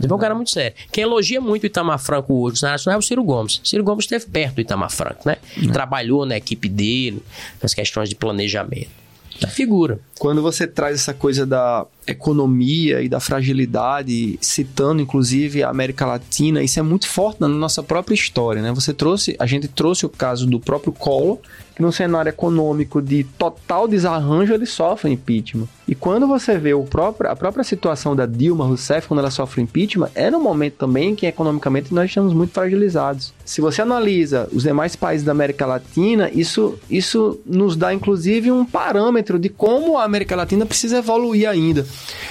É 0.00 0.12
um 0.12 0.18
cara 0.18 0.34
muito 0.34 0.50
sério. 0.50 0.76
Quem 0.90 1.04
elogia 1.04 1.40
muito 1.40 1.64
o 1.64 1.66
Itamar 1.66 1.98
Franco 1.98 2.41
hoje 2.42 2.62
no 2.62 2.68
Nacional 2.68 2.96
é 2.96 2.98
o 2.98 3.02
Ciro 3.02 3.24
Gomes. 3.24 3.60
Ciro 3.64 3.84
Gomes 3.84 4.04
esteve 4.04 4.26
perto 4.26 4.56
do 4.56 4.60
Itamar 4.60 4.90
Franco, 4.90 5.22
né? 5.26 5.36
Uhum. 5.56 5.72
Trabalhou 5.72 6.26
na 6.26 6.36
equipe 6.36 6.68
dele, 6.68 7.22
nas 7.62 7.74
questões 7.74 8.08
de 8.08 8.14
planejamento. 8.14 9.02
Da 9.40 9.48
figura. 9.48 9.98
Quando 10.18 10.40
você 10.40 10.68
traz 10.68 10.94
essa 10.94 11.12
coisa 11.12 11.44
da 11.44 11.84
economia 12.06 13.02
e 13.02 13.08
da 13.08 13.18
fragilidade, 13.18 14.38
citando 14.40 15.02
inclusive 15.02 15.64
a 15.64 15.68
América 15.68 16.06
Latina, 16.06 16.62
isso 16.62 16.78
é 16.78 16.82
muito 16.82 17.08
forte 17.08 17.40
na 17.40 17.48
nossa 17.48 17.82
própria 17.82 18.14
história, 18.14 18.62
né? 18.62 18.72
Você 18.72 18.92
trouxe, 18.94 19.34
a 19.40 19.46
gente 19.46 19.66
trouxe 19.66 20.06
o 20.06 20.08
caso 20.08 20.46
do 20.46 20.60
próprio 20.60 20.92
Collor, 20.92 21.38
que 21.74 21.82
num 21.82 21.90
cenário 21.90 22.30
econômico 22.30 23.02
de 23.02 23.24
total 23.24 23.88
desarranjo 23.88 24.54
ele 24.54 24.66
sofre 24.66 25.10
impeachment. 25.10 25.68
E 25.92 25.94
quando 25.94 26.26
você 26.26 26.56
vê 26.56 26.72
o 26.72 26.84
próprio, 26.84 27.28
a 27.28 27.36
própria 27.36 27.62
situação 27.62 28.16
da 28.16 28.24
Dilma 28.24 28.64
Rousseff, 28.64 29.06
quando 29.06 29.20
ela 29.20 29.30
sofre 29.30 29.60
impeachment, 29.60 30.08
é 30.14 30.30
no 30.30 30.40
momento 30.40 30.76
também 30.76 31.14
que 31.14 31.26
economicamente 31.26 31.92
nós 31.92 32.08
estamos 32.08 32.32
muito 32.32 32.54
fragilizados. 32.54 33.34
Se 33.44 33.60
você 33.60 33.82
analisa 33.82 34.48
os 34.54 34.62
demais 34.62 34.96
países 34.96 35.22
da 35.22 35.32
América 35.32 35.66
Latina, 35.66 36.30
isso, 36.32 36.78
isso 36.88 37.38
nos 37.44 37.76
dá 37.76 37.92
inclusive 37.92 38.50
um 38.50 38.64
parâmetro 38.64 39.38
de 39.38 39.50
como 39.50 39.98
a 39.98 40.04
América 40.04 40.34
Latina 40.34 40.64
precisa 40.64 40.96
evoluir 40.96 41.46
ainda. 41.46 41.86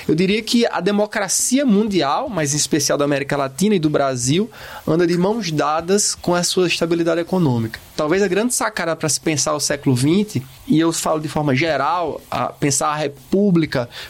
Eu 0.07 0.15
diria 0.15 0.41
que 0.41 0.65
a 0.65 0.81
democracia 0.81 1.63
mundial, 1.63 2.29
mas 2.29 2.55
em 2.55 2.57
especial 2.57 2.97
da 2.97 3.05
América 3.05 3.37
Latina 3.37 3.75
e 3.75 3.79
do 3.79 3.91
Brasil, 3.91 4.49
anda 4.87 5.05
de 5.05 5.15
mãos 5.15 5.51
dadas 5.51 6.15
com 6.15 6.33
a 6.33 6.41
sua 6.41 6.65
estabilidade 6.65 7.21
econômica. 7.21 7.79
Talvez 7.95 8.23
a 8.23 8.27
grande 8.27 8.55
sacada 8.55 8.95
para 8.95 9.07
se 9.07 9.21
pensar 9.21 9.53
o 9.53 9.59
século 9.59 9.95
XX, 9.95 10.41
e 10.67 10.79
eu 10.79 10.91
falo 10.91 11.19
de 11.19 11.27
forma 11.27 11.53
geral, 11.53 12.19
a 12.31 12.47
pensar 12.47 12.87
a 12.87 12.95
república, 12.95 13.50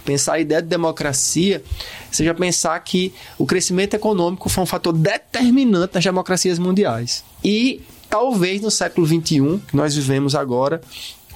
pensar 0.06 0.34
a 0.34 0.40
ideia 0.40 0.62
de 0.62 0.68
democracia, 0.68 1.64
seja 2.12 2.34
pensar 2.34 2.80
que 2.80 3.14
o 3.38 3.46
crescimento 3.46 3.94
econômico 3.94 4.50
foi 4.50 4.64
um 4.64 4.68
fator 4.68 4.94
determinante 4.94 5.96
nas 5.96 6.04
democracias 6.04 6.60
mundiais. 6.60 7.24
E 7.44 7.82
talvez 8.10 8.62
no 8.62 8.70
século 8.70 9.08
XXI, 9.08 9.60
que 9.68 9.76
nós 9.76 9.96
vivemos 9.96 10.36
agora, 10.36 10.82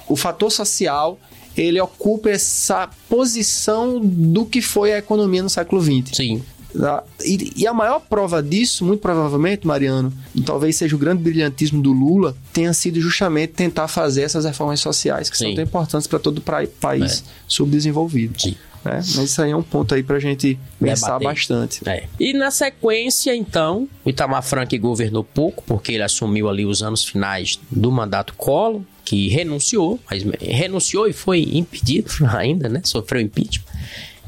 o 0.08 0.16
fator 0.16 0.50
social 0.50 1.18
ele 1.56 1.80
ocupa 1.80 2.28
essa 2.28 2.88
posição 3.08 3.98
do 3.98 4.44
que 4.44 4.60
foi 4.60 4.92
a 4.92 4.98
economia 4.98 5.42
no 5.42 5.48
século 5.48 5.80
XX. 5.80 6.14
Sim. 6.14 6.42
Tá? 6.78 7.02
E, 7.24 7.52
e, 7.56 7.66
a 7.66 7.72
maior 7.72 8.00
prova 8.00 8.42
disso, 8.42 8.84
muito 8.84 9.00
provavelmente, 9.00 9.66
Mariano, 9.66 10.12
talvez 10.44 10.76
seja 10.76 10.94
o 10.94 10.98
grande 10.98 11.22
brilhantismo 11.22 11.80
do 11.80 11.92
Lula, 11.92 12.36
tenha 12.52 12.72
sido 12.72 13.00
justamente 13.00 13.54
tentar 13.54 13.88
fazer 13.88 14.22
essas 14.22 14.44
reformas 14.44 14.80
sociais 14.80 15.30
que 15.30 15.38
Sim. 15.38 15.46
são 15.46 15.54
tão 15.54 15.64
importantes 15.64 16.06
para 16.06 16.18
todo 16.18 16.38
o 16.38 16.68
país 16.80 17.24
é. 17.26 17.30
subdesenvolvido. 17.48 18.40
Sim. 18.40 18.56
Né? 18.84 18.96
Mas 18.96 19.16
isso 19.16 19.42
aí 19.42 19.50
é 19.50 19.56
um 19.56 19.62
ponto 19.62 19.94
aí 19.94 20.02
para 20.02 20.16
a 20.16 20.20
gente 20.20 20.58
pensar 20.78 21.18
Debater. 21.18 21.28
bastante. 21.28 21.88
É. 21.88 22.04
E 22.20 22.32
na 22.32 22.50
sequência, 22.50 23.34
então, 23.34 23.88
o 24.04 24.10
Itamar 24.10 24.42
Frank 24.42 24.76
governou 24.78 25.24
pouco, 25.24 25.64
porque 25.66 25.92
ele 25.92 26.02
assumiu 26.02 26.48
ali 26.48 26.64
os 26.64 26.82
anos 26.82 27.04
finais 27.04 27.58
do 27.70 27.90
mandato 27.90 28.34
Collor, 28.34 28.82
que 29.04 29.28
renunciou, 29.28 29.98
mas 30.08 30.24
renunciou 30.40 31.08
e 31.08 31.12
foi 31.12 31.40
impedido 31.52 32.10
ainda, 32.30 32.68
né? 32.68 32.80
Sofreu 32.84 33.20
impeachment. 33.20 33.64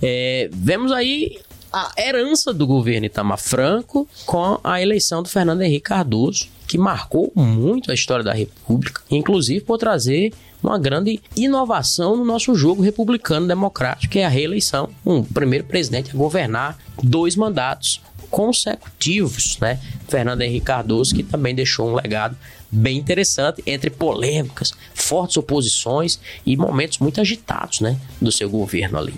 É, 0.01 0.49
vemos 0.53 0.93
aí 0.93 1.39
a 1.73 1.93
herança 1.99 2.53
do 2.53 2.66
governo 2.66 3.07
Itamar 3.07 3.39
Franco 3.39 4.09
com 4.25 4.59
a 4.62 4.81
eleição 4.81 5.23
do 5.23 5.29
Fernando 5.29 5.62
Henrique 5.62 5.89
Cardoso, 5.89 6.49
que 6.66 6.79
marcou 6.79 7.33
muito 7.35 7.91
a 7.91 7.95
história 7.95 8.25
da 8.25 8.33
República, 8.33 9.03
inclusive 9.11 9.61
por 9.61 9.79
trazer 9.79 10.33
uma 10.62 10.79
grande 10.79 11.21
inovação 11.37 12.16
no 12.16 12.25
nosso 12.25 12.55
jogo 12.55 12.83
republicano 12.83 13.47
democrático, 13.47 14.12
que 14.12 14.19
é 14.19 14.27
a 14.27 14.29
reeleição. 14.29 14.91
Um 15.07 15.23
primeiro 15.23 15.64
presidente 15.64 16.11
a 16.11 16.19
governar 16.19 16.79
dois 17.03 17.37
mandatos 17.37 18.01
consecutivos, 18.31 19.57
né? 19.61 19.81
Fernando 20.09 20.43
Henrique 20.43 20.66
Cardoso, 20.66 21.14
que 21.14 21.23
também 21.23 21.55
deixou 21.55 21.89
um 21.89 21.95
legado 21.95 22.37
bem 22.71 22.99
interessante 22.99 23.62
entre 23.66 23.89
polêmicas, 23.89 24.73
fortes 24.95 25.37
oposições 25.37 26.21
e 26.45 26.57
momentos 26.57 26.99
muito 26.99 27.21
agitados, 27.21 27.81
né, 27.81 27.99
do 28.21 28.31
seu 28.31 28.51
governo 28.51 28.99
ali. 28.99 29.14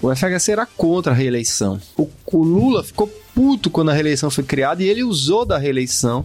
O 0.00 0.14
FHC 0.14 0.52
era 0.52 0.66
contra 0.66 1.12
a 1.12 1.14
reeleição. 1.14 1.80
O, 1.96 2.08
o 2.26 2.42
Lula 2.42 2.82
ficou 2.84 3.10
puto 3.34 3.68
quando 3.68 3.90
a 3.90 3.92
reeleição 3.92 4.30
foi 4.30 4.44
criada 4.44 4.82
e 4.82 4.88
ele 4.88 5.02
usou 5.02 5.44
da 5.44 5.58
reeleição. 5.58 6.24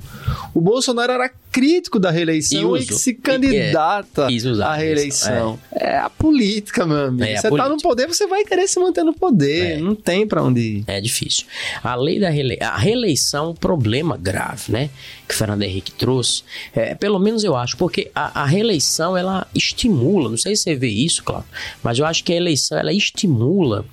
O 0.54 0.62
Bolsonaro 0.62 1.12
era 1.12 1.30
crítico 1.52 2.00
da 2.00 2.12
reeleição 2.12 2.78
e, 2.78 2.82
e 2.82 2.94
se 2.94 3.14
candidata 3.14 4.28
é, 4.30 4.64
à 4.64 4.76
reeleição. 4.76 5.60
É. 5.72 5.86
é. 5.86 5.98
a 5.98 6.10
política, 6.10 6.86
meu 6.86 7.08
amigo. 7.08 7.24
É 7.24 7.38
você 7.38 7.50
tá 7.50 7.68
no 7.68 7.78
poder, 7.78 8.08
você 8.08 8.28
vai 8.28 8.44
querer 8.44 8.68
se 8.68 8.80
manter 8.80 9.04
no 9.04 9.14
poder. 9.14 9.72
É. 9.72 9.78
Não 9.78 9.96
tem 9.96 10.28
para 10.28 10.44
onde 10.44 10.60
ir. 10.60 10.84
É 10.88 11.02
difícil. 11.02 11.46
A 11.84 11.96
lei 11.96 12.20
da 12.20 12.30
reeleição, 12.30 12.68
a 12.68 12.78
reeleição 12.78 13.46
é 13.46 13.50
um 13.50 13.56
problema 13.56 14.16
grave, 14.16 14.72
né? 14.72 14.90
Que 15.28 15.34
o 15.34 15.38
Fernando 15.38 15.64
Henrique 15.64 15.92
trouxe. 15.92 16.44
É, 16.74 16.94
pelo 16.94 17.18
menos 17.20 17.44
eu 17.44 17.56
acho, 17.56 17.76
porque 17.78 18.12
a, 18.14 18.44
a, 18.44 18.46
reeleição 18.46 19.18
ela 19.18 19.48
estimula, 19.54 20.30
não 20.30 20.38
sei 20.38 20.56
se 20.56 20.64
você 20.64 20.76
vê 20.76 20.90
isso, 20.90 21.24
claro, 21.24 21.46
mas 21.84 21.98
eu 21.98 22.06
acho 22.06 22.24
que 22.24 22.34
a 22.34 22.36
eleição 22.36 22.78
ela 22.78 22.94
estimula 22.94 23.86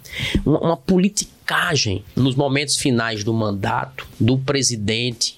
uma, 0.45 0.59
uma 0.61 0.77
nos 2.15 2.35
momentos 2.35 2.77
finais 2.77 3.23
do 3.23 3.33
mandato 3.33 4.07
do 4.19 4.37
presidente 4.37 5.36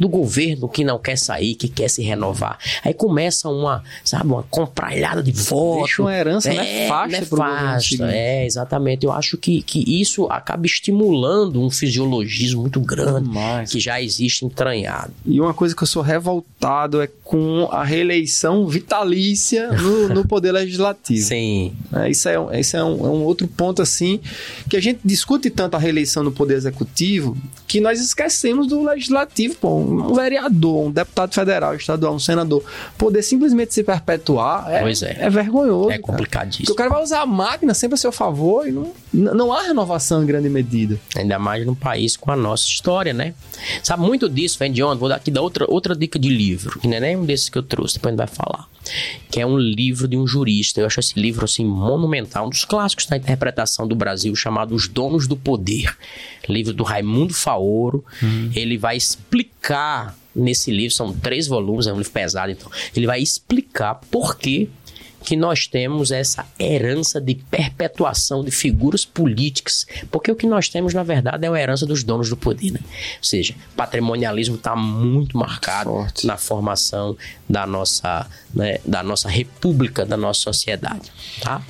do 0.00 0.08
governo 0.08 0.66
que 0.66 0.82
não 0.82 0.98
quer 0.98 1.18
sair, 1.18 1.54
que 1.54 1.68
quer 1.68 1.88
se 1.88 2.02
renovar. 2.02 2.58
Aí 2.82 2.94
começa 2.94 3.50
uma, 3.50 3.84
sabe, 4.02 4.28
uma 4.28 4.42
compralhada 4.44 5.22
de 5.22 5.30
votos. 5.30 5.84
Deixa 5.84 6.02
uma 6.02 6.16
herança 6.16 6.50
é, 6.50 6.54
nefasta, 6.56 7.20
nefasta 7.20 8.10
É, 8.10 8.46
exatamente. 8.46 9.04
Eu 9.04 9.12
acho 9.12 9.36
que, 9.36 9.60
que 9.60 10.00
isso 10.00 10.26
acaba 10.30 10.64
estimulando 10.64 11.60
um 11.60 11.70
fisiologismo 11.70 12.62
muito 12.62 12.80
grande 12.80 13.28
Demais. 13.28 13.70
que 13.70 13.78
já 13.78 14.00
existe 14.00 14.46
entranhado. 14.46 15.12
E 15.26 15.38
uma 15.38 15.52
coisa 15.52 15.76
que 15.76 15.82
eu 15.82 15.86
sou 15.86 16.02
revoltado 16.02 17.02
é 17.02 17.06
com 17.22 17.68
a 17.70 17.84
reeleição 17.84 18.66
vitalícia 18.66 19.70
no, 19.70 20.08
no 20.08 20.26
poder 20.26 20.52
legislativo. 20.52 21.26
Sim. 21.26 21.74
É, 21.92 22.10
isso 22.10 22.26
é, 22.26 22.60
isso 22.60 22.74
é 22.74 22.82
um, 22.82 23.06
é 23.06 23.10
um 23.10 23.22
outro 23.24 23.46
ponto, 23.46 23.82
assim, 23.82 24.18
que 24.66 24.78
a 24.78 24.80
gente 24.80 25.00
discute 25.04 25.50
tanto 25.50 25.74
a 25.74 25.78
reeleição 25.78 26.22
no 26.22 26.32
poder 26.32 26.54
executivo 26.54 27.36
que 27.68 27.80
nós 27.80 28.00
esquecemos 28.00 28.66
do 28.66 28.82
legislativo, 28.82 29.54
pô 29.56 29.89
um 29.90 30.14
vereador, 30.14 30.86
um 30.86 30.90
deputado 30.90 31.34
federal, 31.34 31.74
estadual, 31.74 32.14
um 32.14 32.18
senador, 32.18 32.64
poder 32.96 33.22
simplesmente 33.22 33.74
se 33.74 33.82
perpetuar 33.82 34.70
é, 34.70 34.80
pois 34.80 35.02
é. 35.02 35.16
é 35.20 35.30
vergonhoso. 35.30 35.90
É 35.90 35.98
complicadíssimo. 35.98 36.66
Porque 36.66 36.72
o 36.72 36.76
cara 36.76 36.90
vai 36.90 37.02
usar 37.02 37.22
a 37.22 37.26
máquina 37.26 37.74
sempre 37.74 37.94
a 37.94 37.98
seu 37.98 38.12
favor 38.12 38.66
e 38.66 38.72
não, 38.72 38.92
não 39.12 39.52
há 39.52 39.62
renovação 39.62 40.22
em 40.22 40.26
grande 40.26 40.48
medida. 40.48 40.98
Ainda 41.16 41.38
mais 41.38 41.64
num 41.66 41.74
país 41.74 42.16
com 42.16 42.30
a 42.30 42.36
nossa 42.36 42.66
história, 42.66 43.12
né? 43.12 43.34
Sabe 43.82 44.02
muito 44.02 44.28
disso, 44.28 44.58
vem 44.58 44.72
de 44.72 44.82
onde? 44.82 45.00
Vou 45.00 45.08
dar 45.08 45.16
aqui 45.16 45.30
da 45.30 45.40
outra, 45.40 45.66
outra 45.68 45.94
dica 45.94 46.18
de 46.18 46.28
livro, 46.28 46.78
que 46.78 46.88
não 46.88 46.96
é 46.96 47.00
nenhum 47.00 47.24
desses 47.24 47.48
que 47.48 47.58
eu 47.58 47.62
trouxe, 47.62 47.94
depois 47.94 48.14
a 48.14 48.16
gente 48.16 48.18
vai 48.18 48.26
falar. 48.26 48.68
Que 49.30 49.40
é 49.40 49.46
um 49.46 49.58
livro 49.58 50.08
de 50.08 50.16
um 50.16 50.26
jurista. 50.26 50.80
Eu 50.80 50.86
acho 50.86 51.00
esse 51.00 51.18
livro 51.18 51.44
assim 51.44 51.64
monumental, 51.64 52.46
um 52.46 52.50
dos 52.50 52.64
clássicos 52.64 53.06
da 53.06 53.16
interpretação 53.16 53.86
do 53.86 53.94
Brasil, 53.94 54.34
chamado 54.34 54.74
Os 54.74 54.88
Donos 54.88 55.26
do 55.26 55.36
Poder. 55.36 55.96
Livro 56.48 56.72
do 56.72 56.82
Raimundo 56.82 57.34
Faoro. 57.34 58.04
Hum. 58.22 58.50
Ele 58.54 58.76
vai 58.76 58.96
explicar 58.96 60.16
nesse 60.34 60.70
livro, 60.70 60.94
são 60.94 61.12
três 61.12 61.46
volumes, 61.46 61.86
é 61.86 61.92
um 61.92 61.96
livro 61.96 62.12
pesado, 62.12 62.52
então. 62.52 62.70
Ele 62.94 63.06
vai 63.06 63.20
explicar 63.20 63.96
por 64.10 64.36
que 64.36 64.68
que 65.24 65.36
nós 65.36 65.66
temos 65.66 66.10
essa 66.10 66.46
herança 66.58 67.20
de 67.20 67.34
perpetuação 67.34 68.42
de 68.42 68.50
figuras 68.50 69.04
políticas, 69.04 69.86
porque 70.10 70.30
o 70.30 70.36
que 70.36 70.46
nós 70.46 70.68
temos, 70.68 70.94
na 70.94 71.02
verdade, 71.02 71.46
é 71.46 71.48
a 71.48 71.60
herança 71.60 71.86
dos 71.86 72.02
donos 72.02 72.28
do 72.28 72.36
poder. 72.36 72.72
Né? 72.72 72.80
Ou 72.82 73.24
seja, 73.24 73.54
patrimonialismo 73.76 74.56
está 74.56 74.74
muito 74.74 75.36
marcado 75.36 75.90
Forte. 75.90 76.26
na 76.26 76.36
formação 76.36 77.16
da 77.48 77.66
nossa, 77.66 78.26
né, 78.54 78.78
da 78.84 79.02
nossa 79.02 79.28
república, 79.28 80.04
da 80.04 80.16
nossa 80.16 80.40
sociedade. 80.40 81.12
Tá? 81.40 81.62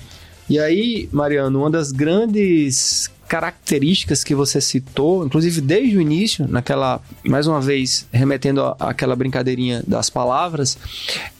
E 0.48 0.58
aí, 0.58 1.08
Mariano, 1.12 1.60
uma 1.60 1.70
das 1.70 1.92
grandes 1.92 3.10
características 3.30 4.24
que 4.24 4.34
você 4.34 4.60
citou, 4.60 5.24
inclusive 5.24 5.60
desde 5.60 5.96
o 5.96 6.00
início, 6.00 6.48
naquela, 6.48 7.00
mais 7.24 7.46
uma 7.46 7.60
vez, 7.60 8.04
remetendo 8.10 8.60
àquela 8.76 9.14
brincadeirinha 9.14 9.84
das 9.86 10.10
palavras, 10.10 10.76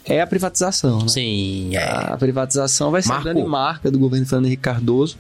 é 0.05 0.21
a 0.21 0.27
privatização. 0.27 1.01
Né? 1.01 1.09
Sim, 1.09 1.77
é. 1.77 1.83
A 1.83 2.17
privatização 2.17 2.93
vai 2.93 3.03
ser 3.03 3.09
Marcou. 3.09 3.29
a 3.29 3.35
grande 3.35 3.49
marca 3.49 3.91
do 3.91 3.99
governo 3.99 4.25
Fernando 4.25 4.47
Henrique 4.47 4.63
Cardoso. 4.63 5.19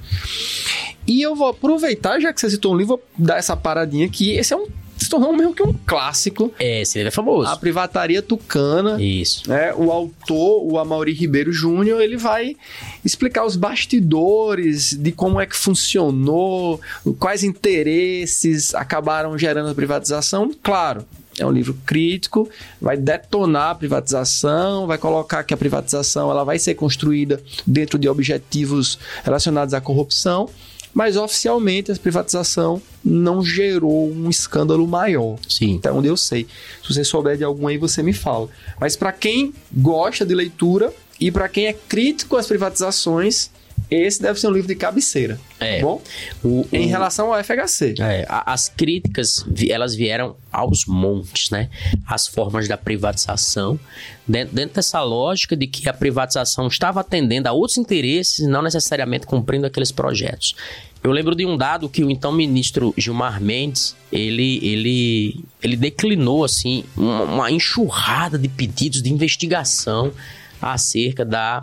E 1.08 1.20
eu 1.20 1.34
vou 1.34 1.48
aproveitar, 1.48 2.20
já 2.20 2.32
que 2.32 2.40
você 2.40 2.48
citou 2.50 2.72
um 2.72 2.76
livro, 2.76 2.96
vou 2.96 3.02
dar 3.18 3.38
essa 3.38 3.56
paradinha 3.56 4.06
aqui. 4.06 4.30
Esse 4.30 4.54
é 4.54 4.56
um 4.56 4.68
se 5.10 5.16
tornou 5.16 5.36
meio 5.36 5.52
que 5.52 5.62
um 5.62 5.74
clássico. 5.84 6.52
É, 6.58 6.82
esse 6.82 6.96
livro 6.96 7.08
é 7.08 7.10
famoso. 7.10 7.50
A 7.50 7.56
Privataria 7.56 8.22
Tucana. 8.22 9.02
Isso. 9.02 9.42
Né? 9.48 9.74
O 9.74 9.90
autor, 9.90 10.62
o 10.64 10.78
Amaury 10.78 11.12
Ribeiro 11.12 11.52
Júnior, 11.52 12.00
ele 12.00 12.16
vai 12.16 12.56
explicar 13.04 13.44
os 13.44 13.56
bastidores 13.56 14.94
de 14.94 15.10
como 15.10 15.40
é 15.40 15.46
que 15.46 15.56
funcionou, 15.56 16.80
quais 17.18 17.42
interesses 17.42 18.72
acabaram 18.72 19.36
gerando 19.36 19.70
a 19.70 19.74
privatização. 19.74 20.52
Claro, 20.62 21.04
é 21.36 21.44
um 21.44 21.50
livro 21.50 21.76
crítico, 21.84 22.48
vai 22.80 22.96
detonar 22.96 23.70
a 23.70 23.74
privatização, 23.74 24.86
vai 24.86 24.98
colocar 24.98 25.42
que 25.42 25.52
a 25.52 25.56
privatização 25.56 26.30
ela 26.30 26.44
vai 26.44 26.58
ser 26.58 26.74
construída 26.74 27.42
dentro 27.66 27.98
de 27.98 28.08
objetivos 28.08 28.98
relacionados 29.24 29.74
à 29.74 29.80
corrupção 29.80 30.48
mas 30.92 31.16
oficialmente 31.16 31.92
a 31.92 31.96
privatização 31.96 32.82
não 33.04 33.42
gerou 33.42 34.10
um 34.10 34.28
escândalo 34.28 34.86
maior. 34.86 35.38
Sim. 35.48 35.78
Até 35.78 35.92
onde 35.92 36.08
eu 36.08 36.16
sei. 36.16 36.46
Se 36.82 36.92
você 36.92 37.04
souber 37.04 37.36
de 37.36 37.44
algum 37.44 37.66
aí, 37.66 37.78
você 37.78 38.02
me 38.02 38.12
fala. 38.12 38.48
Mas 38.78 38.96
para 38.96 39.12
quem 39.12 39.54
gosta 39.72 40.26
de 40.26 40.34
leitura 40.34 40.92
e 41.20 41.30
para 41.30 41.48
quem 41.48 41.66
é 41.66 41.72
crítico 41.72 42.36
às 42.36 42.46
privatizações, 42.46 43.50
esse 43.90 44.22
deve 44.22 44.38
ser 44.38 44.46
um 44.46 44.52
livro 44.52 44.68
de 44.68 44.74
cabeceira. 44.74 45.38
É. 45.58 45.76
Tá 45.76 45.86
bom? 45.86 46.02
O, 46.44 46.66
em 46.72 46.86
relação 46.86 47.32
ao 47.32 47.42
FHC. 47.42 47.94
É, 48.00 48.24
as 48.28 48.68
críticas, 48.68 49.44
elas 49.68 49.94
vieram 49.94 50.36
aos 50.52 50.86
montes, 50.86 51.50
né? 51.50 51.68
As 52.06 52.26
formas 52.26 52.68
da 52.68 52.76
privatização, 52.76 53.78
dentro, 54.26 54.54
dentro 54.54 54.76
dessa 54.76 55.02
lógica 55.02 55.56
de 55.56 55.66
que 55.66 55.88
a 55.88 55.92
privatização 55.92 56.68
estava 56.68 57.00
atendendo 57.00 57.48
a 57.48 57.52
outros 57.52 57.78
interesses 57.78 58.38
e 58.38 58.46
não 58.46 58.62
necessariamente 58.62 59.26
cumprindo 59.26 59.66
aqueles 59.66 59.90
projetos. 59.90 60.54
Eu 61.02 61.12
lembro 61.12 61.34
de 61.34 61.46
um 61.46 61.56
dado 61.56 61.88
que 61.88 62.04
o 62.04 62.10
então 62.10 62.30
ministro 62.30 62.92
Gilmar 62.96 63.40
Mendes, 63.40 63.96
ele, 64.12 64.60
ele, 64.62 65.44
ele 65.62 65.76
declinou, 65.76 66.44
assim, 66.44 66.84
uma, 66.94 67.22
uma 67.22 67.50
enxurrada 67.50 68.38
de 68.38 68.48
pedidos 68.48 69.02
de 69.02 69.10
investigação 69.10 70.12
acerca 70.60 71.24
da 71.24 71.60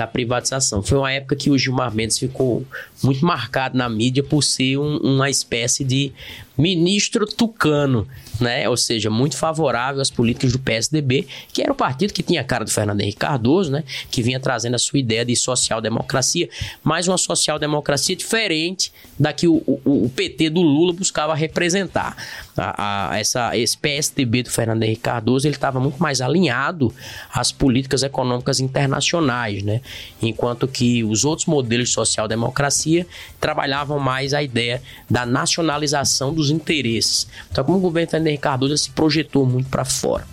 da 0.00 0.06
privatização. 0.06 0.82
Foi 0.82 0.96
uma 0.96 1.12
época 1.12 1.36
que 1.36 1.50
o 1.50 1.58
Gilmar 1.58 1.94
Mendes 1.94 2.18
ficou 2.18 2.64
muito 3.02 3.22
marcado 3.22 3.76
na 3.76 3.86
mídia 3.86 4.22
por 4.22 4.42
ser 4.42 4.78
um, 4.78 4.96
uma 4.96 5.28
espécie 5.28 5.84
de 5.84 6.10
ministro 6.56 7.26
tucano, 7.26 8.08
né? 8.40 8.68
Ou 8.68 8.76
seja, 8.76 9.10
muito 9.10 9.36
favorável 9.36 10.00
às 10.00 10.10
políticas 10.10 10.52
do 10.52 10.58
PSDB, 10.58 11.26
que 11.52 11.62
era 11.62 11.72
o 11.72 11.74
partido 11.74 12.12
que 12.12 12.22
tinha 12.22 12.40
a 12.40 12.44
cara 12.44 12.64
do 12.64 12.70
Fernando 12.70 13.00
Henrique 13.00 13.18
Cardoso, 13.18 13.70
né? 13.70 13.84
Que 14.10 14.22
vinha 14.22 14.40
trazendo 14.40 14.74
a 14.74 14.78
sua 14.78 14.98
ideia 14.98 15.24
de 15.24 15.36
social-democracia, 15.36 16.48
mas 16.82 17.08
uma 17.08 17.18
social-democracia 17.18 18.16
diferente 18.16 18.92
da 19.18 19.32
que 19.32 19.46
o, 19.46 19.62
o, 19.66 20.04
o, 20.04 20.12
PT 20.14 20.50
do 20.50 20.62
Lula 20.62 20.92
buscava 20.92 21.34
representar. 21.34 22.16
A, 22.56 23.12
a, 23.12 23.18
essa, 23.18 23.56
esse 23.56 23.76
PSDB 23.76 24.42
do 24.42 24.50
Fernando 24.50 24.82
Henrique 24.82 25.02
Cardoso, 25.02 25.46
ele 25.46 25.54
estava 25.54 25.78
muito 25.80 26.00
mais 26.00 26.20
alinhado 26.20 26.92
às 27.32 27.52
políticas 27.52 28.02
econômicas 28.02 28.60
internacionais, 28.60 29.62
né? 29.62 29.80
enquanto 30.22 30.66
que 30.66 31.04
os 31.04 31.24
outros 31.24 31.46
modelos 31.46 31.88
de 31.88 31.94
social-democracia 31.94 33.06
trabalhavam 33.40 33.98
mais 33.98 34.34
a 34.34 34.42
ideia 34.42 34.82
da 35.08 35.24
nacionalização 35.26 36.32
dos 36.32 36.50
interesses. 36.50 37.26
Então, 37.50 37.64
como 37.64 37.78
o 37.78 37.80
governo 37.80 38.10
Fernando 38.10 38.28
Henrique 38.30 38.42
Cardoso 38.42 38.76
se 38.76 38.90
projetou 38.90 39.44
muito 39.44 39.68
para 39.68 39.84
fora. 39.84 40.26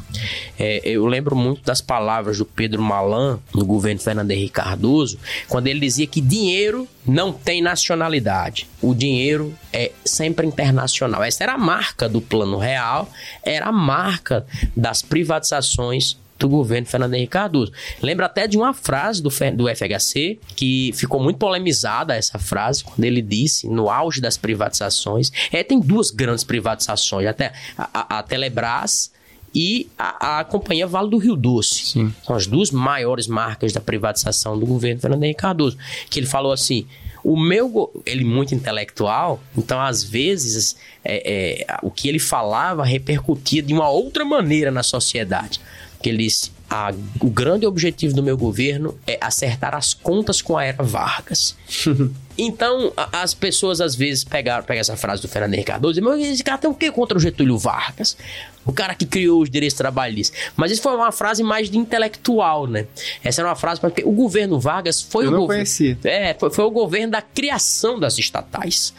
É, 0.58 0.82
eu 0.84 1.06
lembro 1.06 1.36
muito 1.36 1.62
das 1.64 1.82
palavras 1.82 2.38
do 2.38 2.46
Pedro 2.46 2.82
Malan, 2.82 3.40
no 3.54 3.66
governo 3.66 4.00
Fernando 4.00 4.32
Henrique 4.32 4.54
Cardoso, 4.54 5.20
quando 5.48 5.68
ele 5.68 5.80
dizia 5.80 6.08
que 6.08 6.22
dinheiro 6.22 6.88
não 7.06 7.32
tem 7.32 7.62
nacionalidade. 7.62 8.68
O 8.82 8.94
dinheiro 8.94 9.54
é 9.72 9.92
sempre 10.04 10.46
internacional. 10.46 11.24
Essa 11.24 11.44
era 11.44 11.54
a 11.54 11.58
marca 11.58 12.08
do 12.08 12.22
Plano 12.22 12.58
Real, 12.58 13.10
era 13.44 13.68
a 13.68 13.72
marca 13.72 14.46
das 14.76 15.02
privatizações 15.02 16.18
do 16.38 16.50
governo 16.50 16.88
Fernando 16.88 17.14
Henrique 17.14 17.32
Cardoso. 17.32 17.72
Lembra 18.02 18.26
até 18.26 18.48
de 18.48 18.58
uma 18.58 18.74
frase 18.74 19.22
do, 19.22 19.30
do 19.56 19.68
FHC, 19.68 20.40
que 20.56 20.92
ficou 20.94 21.22
muito 21.22 21.38
polemizada 21.38 22.16
essa 22.16 22.40
frase, 22.40 22.84
quando 22.84 23.04
ele 23.04 23.22
disse, 23.22 23.68
no 23.68 23.90
auge 23.90 24.22
das 24.22 24.38
privatizações, 24.38 25.32
é, 25.52 25.64
tem 25.64 25.80
duas 25.80 26.12
grandes 26.12 26.44
privatizações, 26.44 27.28
até 27.28 27.54
a, 27.78 28.20
a, 28.20 28.24
Telebrás 28.24 29.12
e 29.54 29.90
a, 29.98 30.40
a, 30.40 30.44
Companhia 30.44 30.86
Vale 30.86 31.10
do 31.10 31.18
Rio 31.18 31.36
Doce. 31.36 31.88
Sim. 31.88 32.14
São 32.24 32.36
as 32.36 32.46
duas 32.46 32.72
maiores 32.72 33.28
marcas 33.28 33.74
da 33.74 33.82
privatização 33.82 34.58
do 34.58 34.66
governo 34.66 35.02
Fernando 35.02 35.24
Henrique 35.24 35.42
Cardoso. 35.42 35.78
Que 36.10 36.20
ele 36.20 36.28
falou 36.28 36.52
assim: 36.52 36.86
o 37.24 37.36
meu. 37.36 37.92
Ele 38.06 38.24
muito 38.24 38.56
intelectual, 38.56 39.42
então 39.58 39.82
às 39.82 40.04
vezes 40.04 40.78
é, 41.04 41.66
é, 41.66 41.78
o 41.82 41.92
que 41.92 42.08
ele 42.08 42.20
falava 42.20 42.86
repercutia 42.86 43.62
de 43.62 43.74
uma 43.74 43.90
outra 43.90 44.24
maneira 44.24 44.72
na 44.72 44.82
sociedade. 44.84 45.60
Que 46.02 46.10
ele 46.10 46.24
disse: 46.24 46.52
a, 46.70 46.94
o 47.22 47.30
grande 47.30 47.66
objetivo 47.66 48.14
do 48.14 48.22
meu 48.22 48.38
governo 48.38 48.98
é 49.08 49.18
acertar 49.22 49.74
as 49.74 49.94
contas 49.94 50.42
com 50.42 50.58
a 50.58 50.66
era 50.66 50.84
Vargas. 50.84 51.56
então, 52.38 52.92
a, 52.98 53.22
as 53.22 53.34
pessoas 53.34 53.80
às 53.80 53.96
vezes 53.96 54.26
pegaram, 54.26 54.66
pegam 54.66 54.82
essa 54.82 54.98
frase 54.98 55.22
do 55.22 55.30
Fernando 55.30 55.54
Henrique 55.54 55.72
Cardoso 55.72 56.00
e 56.00 56.02
dizem, 56.02 56.18
mas 56.18 56.28
esse 56.34 56.44
cara 56.44 56.58
tem 56.58 56.70
o 56.70 56.74
que 56.74 56.92
contra 56.92 57.18
o 57.18 57.22
Getúlio 57.22 57.58
Vargas? 57.58 58.18
O 58.66 58.74
cara 58.74 58.94
que 58.94 59.06
criou 59.06 59.42
os 59.42 59.50
direitos 59.50 59.78
trabalhistas. 59.78 60.38
Mas 60.58 60.72
isso 60.72 60.82
foi 60.82 60.94
uma 60.94 61.12
frase 61.12 61.42
mais 61.42 61.70
de 61.70 61.78
intelectual, 61.78 62.68
né? 62.68 62.86
Essa 63.24 63.42
era 63.42 63.48
uma 63.48 63.56
frase 63.56 63.80
porque 63.80 64.04
o 64.04 64.12
governo 64.12 64.60
Vargas 64.60 65.02
foi 65.02 65.26
Eu 65.26 65.32
o 65.32 65.38
governo. 65.38 65.64
É, 66.04 66.34
foi, 66.34 66.50
foi, 66.52 66.66
o 66.66 66.72
governo 66.72 67.14
da 67.14 67.22
criação 67.22 67.98
das 67.98 68.18
estatais. 68.18 68.94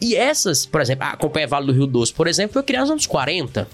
E 0.00 0.16
essas, 0.16 0.66
por 0.66 0.80
exemplo, 0.80 1.06
a 1.06 1.16
Companhia 1.16 1.46
Vale 1.46 1.66
do 1.66 1.72
Rio 1.72 1.86
Doce, 1.86 2.12
por 2.12 2.26
exemplo, 2.26 2.54
foi 2.54 2.64
criada 2.64 2.86
nos 2.86 2.90
anos 2.90 3.06
40 3.06 3.68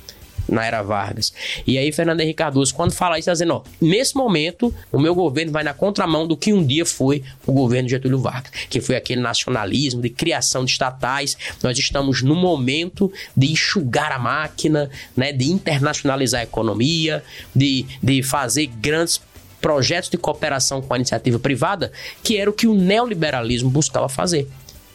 na 0.49 0.65
era 0.65 0.83
Vargas. 0.83 1.33
E 1.67 1.79
aí, 1.79 1.93
Fernando 1.93 2.21
Henrique 2.21 2.39
Cardoso, 2.39 2.75
quando 2.75 2.93
fala 2.93 3.19
isso, 3.19 3.31
está 3.31 3.33
dizendo: 3.33 3.55
ó, 3.55 3.63
nesse 3.81 4.17
momento, 4.17 4.75
o 4.91 4.99
meu 4.99 5.15
governo 5.15 5.53
vai 5.53 5.63
na 5.63 5.75
contramão 5.75 6.27
do 6.27 6.37
que 6.37 6.53
um 6.53 6.65
dia 6.65 6.87
foi 6.87 7.23
o 7.47 7.53
governo 7.53 7.89
de 7.89 7.95
Getúlio 7.95 8.19
Vargas, 8.19 8.51
que 8.69 8.81
foi 8.81 8.97
aquele 8.97 9.21
nacionalismo 9.21 10.01
de 10.01 10.11
criação 10.11 10.65
de 10.65 10.73
estatais. 10.73 11.37
Nós 11.63 11.79
estamos 11.79 12.23
no 12.23 12.35
momento 12.35 13.13
de 13.37 13.53
enxugar 13.53 14.13
a 14.13 14.19
máquina, 14.19 14.91
né, 15.17 15.33
de 15.33 15.51
internacionalizar 15.51 16.41
a 16.41 16.45
economia, 16.45 17.23
de, 17.55 17.87
de 18.03 18.23
fazer 18.23 18.67
grandes 18.67 19.21
projetos 19.61 20.09
de 20.09 20.17
cooperação 20.17 20.81
com 20.81 20.95
a 20.95 20.97
iniciativa 20.97 21.39
privada, 21.39 21.93
que 22.23 22.37
era 22.37 22.49
o 22.49 22.53
que 22.53 22.67
o 22.67 22.75
neoliberalismo 22.75 23.69
buscava 23.69 24.09
fazer 24.09 24.49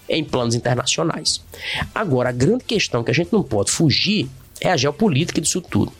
em 0.08 0.24
planos 0.24 0.56
internacionais. 0.56 1.42
Agora, 1.94 2.30
a 2.30 2.32
grande 2.32 2.64
questão 2.64 3.04
que 3.04 3.12
a 3.12 3.14
gente 3.14 3.32
não 3.32 3.44
pode 3.44 3.72
fugir 3.72 4.30
é 4.64 4.72
a 4.72 4.78
geopolítica 4.78 5.42
disso 5.42 5.62
tudo. 5.62 5.92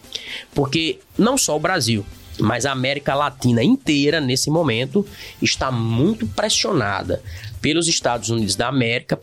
Porque 0.56 1.00
não 1.18 1.38
só 1.38 1.56
o 1.56 1.60
Brasil, 1.60 2.06
mas 2.40 2.66
a 2.66 2.72
América 2.72 3.14
Latina 3.14 3.64
inteira, 3.64 4.20
nesse 4.22 4.50
momento, 4.50 5.06
está 5.42 5.70
muito 5.70 6.26
pressionada 6.26 7.22
pelos 7.62 7.88
Estados 7.88 8.30
Unidos 8.30 8.56
da 8.56 8.70
América 8.70 9.20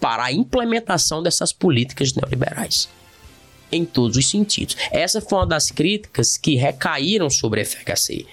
para 0.00 0.24
a 0.24 0.32
implementação 0.32 1.22
dessas 1.22 1.52
políticas 1.52 2.12
neoliberais. 2.12 2.88
Em 3.70 3.84
todos 3.84 4.16
os 4.16 4.28
sentidos. 4.28 4.76
Essa 4.90 5.20
foi 5.20 5.38
uma 5.38 5.46
das 5.46 5.70
críticas 5.70 6.36
que 6.36 6.56
recaíram 6.56 7.30
sobre 7.30 7.60
a 7.60 7.64
FHC 7.64 8.26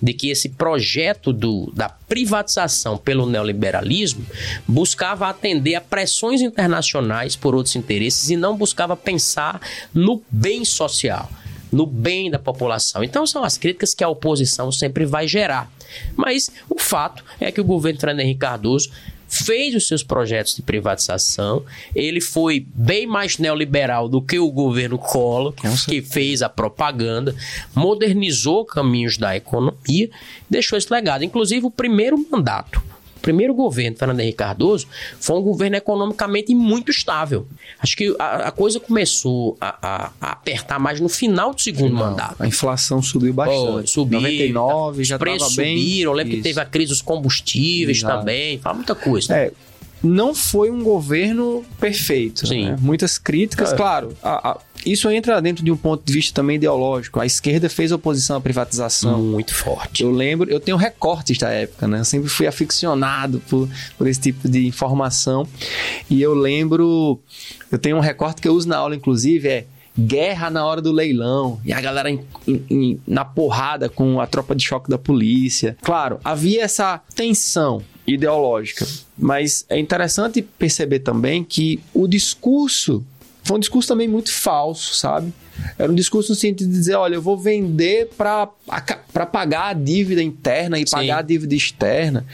de 0.00 0.12
que 0.12 0.30
esse 0.30 0.50
projeto 0.50 1.32
do, 1.32 1.70
da 1.74 1.88
privatização 1.88 2.96
pelo 2.96 3.26
neoliberalismo 3.26 4.24
buscava 4.66 5.28
atender 5.28 5.74
a 5.74 5.80
pressões 5.80 6.40
internacionais 6.40 7.36
por 7.36 7.54
outros 7.54 7.76
interesses 7.76 8.30
e 8.30 8.36
não 8.36 8.56
buscava 8.56 8.96
pensar 8.96 9.60
no 9.92 10.22
bem 10.30 10.64
social, 10.64 11.30
no 11.70 11.86
bem 11.86 12.30
da 12.30 12.38
população. 12.38 13.02
Então 13.02 13.26
são 13.26 13.44
as 13.44 13.58
críticas 13.58 13.94
que 13.94 14.04
a 14.04 14.08
oposição 14.08 14.70
sempre 14.70 15.04
vai 15.04 15.26
gerar. 15.26 15.70
Mas 16.16 16.50
o 16.68 16.78
fato 16.78 17.24
é 17.40 17.50
que 17.50 17.60
o 17.60 17.64
governo 17.64 18.00
Fernando 18.00 18.20
Henrique 18.20 18.40
Cardoso 18.40 18.90
fez 19.28 19.74
os 19.74 19.88
seus 19.88 20.02
projetos 20.02 20.54
de 20.54 20.62
privatização. 20.62 21.64
Ele 21.94 22.20
foi 22.20 22.66
bem 22.74 23.06
mais 23.06 23.38
neoliberal 23.38 24.08
do 24.08 24.22
que 24.22 24.38
o 24.38 24.50
governo 24.50 24.98
Collor, 24.98 25.54
que 25.86 26.00
fez 26.02 26.42
a 26.42 26.48
propaganda, 26.48 27.34
modernizou 27.74 28.64
caminhos 28.64 29.16
da 29.16 29.36
economia, 29.36 30.10
deixou 30.48 30.78
esse 30.78 30.92
legado. 30.92 31.24
Inclusive, 31.24 31.66
o 31.66 31.70
primeiro 31.70 32.16
mandato 32.30 32.82
primeiro 33.26 33.52
governo, 33.54 33.96
Fernando 33.96 34.20
Henrique 34.20 34.38
Cardoso, 34.38 34.86
foi 35.18 35.36
um 35.36 35.42
governo 35.42 35.76
economicamente 35.76 36.54
muito 36.54 36.92
estável. 36.92 37.44
Acho 37.80 37.96
que 37.96 38.14
a, 38.20 38.48
a 38.48 38.50
coisa 38.52 38.78
começou 38.78 39.56
a, 39.60 39.76
a, 39.82 40.12
a, 40.20 40.30
apertar 40.30 40.78
mais 40.78 41.00
no 41.00 41.08
final 41.08 41.52
do 41.52 41.60
segundo 41.60 41.88
final. 41.88 42.10
mandato. 42.10 42.40
A 42.40 42.46
inflação 42.46 43.02
subiu 43.02 43.34
bastante. 43.34 43.58
Oh, 43.58 43.86
subiu. 43.86 44.20
99 44.20 45.02
já 45.02 45.16
estava 45.16 45.32
bem. 45.56 45.76
Subiram. 45.76 46.12
Eu 46.12 46.16
lembro 46.16 46.34
Isso. 46.34 46.42
que 46.42 46.48
teve 46.48 46.60
a 46.60 46.64
crise 46.64 46.90
dos 46.90 47.02
combustíveis 47.02 47.98
Exato. 47.98 48.18
também. 48.20 48.58
Fala 48.60 48.76
muita 48.76 48.94
coisa. 48.94 49.36
É, 49.36 49.52
não 50.00 50.32
foi 50.32 50.70
um 50.70 50.84
governo 50.84 51.64
perfeito. 51.80 52.46
Sim. 52.46 52.66
Né? 52.66 52.76
Muitas 52.80 53.18
críticas, 53.18 53.72
é. 53.72 53.76
claro. 53.76 54.16
A, 54.22 54.50
a, 54.50 54.58
isso 54.86 55.10
entra 55.10 55.42
dentro 55.42 55.64
de 55.64 55.72
um 55.72 55.76
ponto 55.76 56.04
de 56.04 56.12
vista 56.12 56.32
também 56.32 56.56
ideológico. 56.56 57.20
A 57.20 57.26
esquerda 57.26 57.68
fez 57.68 57.90
oposição 57.90 58.36
à 58.36 58.40
privatização. 58.40 59.20
Muito 59.20 59.52
forte. 59.52 60.04
Eu 60.04 60.12
lembro, 60.12 60.48
eu 60.48 60.60
tenho 60.60 60.76
recortes 60.76 61.36
da 61.38 61.50
época, 61.50 61.88
né? 61.88 61.98
Eu 61.98 62.04
sempre 62.04 62.28
fui 62.28 62.46
aficionado 62.46 63.42
por, 63.48 63.68
por 63.98 64.06
esse 64.06 64.20
tipo 64.20 64.48
de 64.48 64.64
informação. 64.66 65.46
E 66.08 66.22
eu 66.22 66.34
lembro, 66.34 67.20
eu 67.70 67.78
tenho 67.78 67.96
um 67.96 68.00
recorte 68.00 68.40
que 68.40 68.46
eu 68.46 68.54
uso 68.54 68.68
na 68.68 68.76
aula, 68.76 68.94
inclusive, 68.94 69.48
é 69.48 69.66
guerra 69.98 70.50
na 70.50 70.64
hora 70.64 70.82
do 70.82 70.92
leilão 70.92 71.58
e 71.64 71.72
a 71.72 71.80
galera 71.80 72.10
em, 72.10 72.20
em, 72.46 73.00
na 73.06 73.24
porrada 73.24 73.88
com 73.88 74.20
a 74.20 74.26
tropa 74.26 74.54
de 74.54 74.64
choque 74.64 74.90
da 74.90 74.98
polícia. 74.98 75.76
Claro, 75.82 76.20
havia 76.22 76.62
essa 76.62 77.00
tensão 77.14 77.82
ideológica, 78.06 78.86
mas 79.18 79.64
é 79.68 79.78
interessante 79.78 80.42
perceber 80.42 81.00
também 81.00 81.42
que 81.42 81.80
o 81.92 82.06
discurso 82.06 83.04
foi 83.46 83.56
um 83.56 83.60
discurso 83.60 83.86
também 83.86 84.08
muito 84.08 84.32
falso, 84.32 84.96
sabe? 84.96 85.32
Era 85.78 85.90
um 85.90 85.94
discurso 85.94 86.32
no 86.32 86.36
sentido 86.36 86.68
de 86.68 86.74
dizer, 86.74 86.96
olha, 86.96 87.14
eu 87.14 87.22
vou 87.22 87.38
vender 87.38 88.10
para 88.18 88.46
pagar 89.30 89.68
a 89.68 89.72
dívida 89.72 90.20
interna 90.20 90.78
e 90.78 90.86
Sim. 90.86 90.90
pagar 90.90 91.18
a 91.18 91.22
dívida 91.22 91.54
externa. 91.54 92.26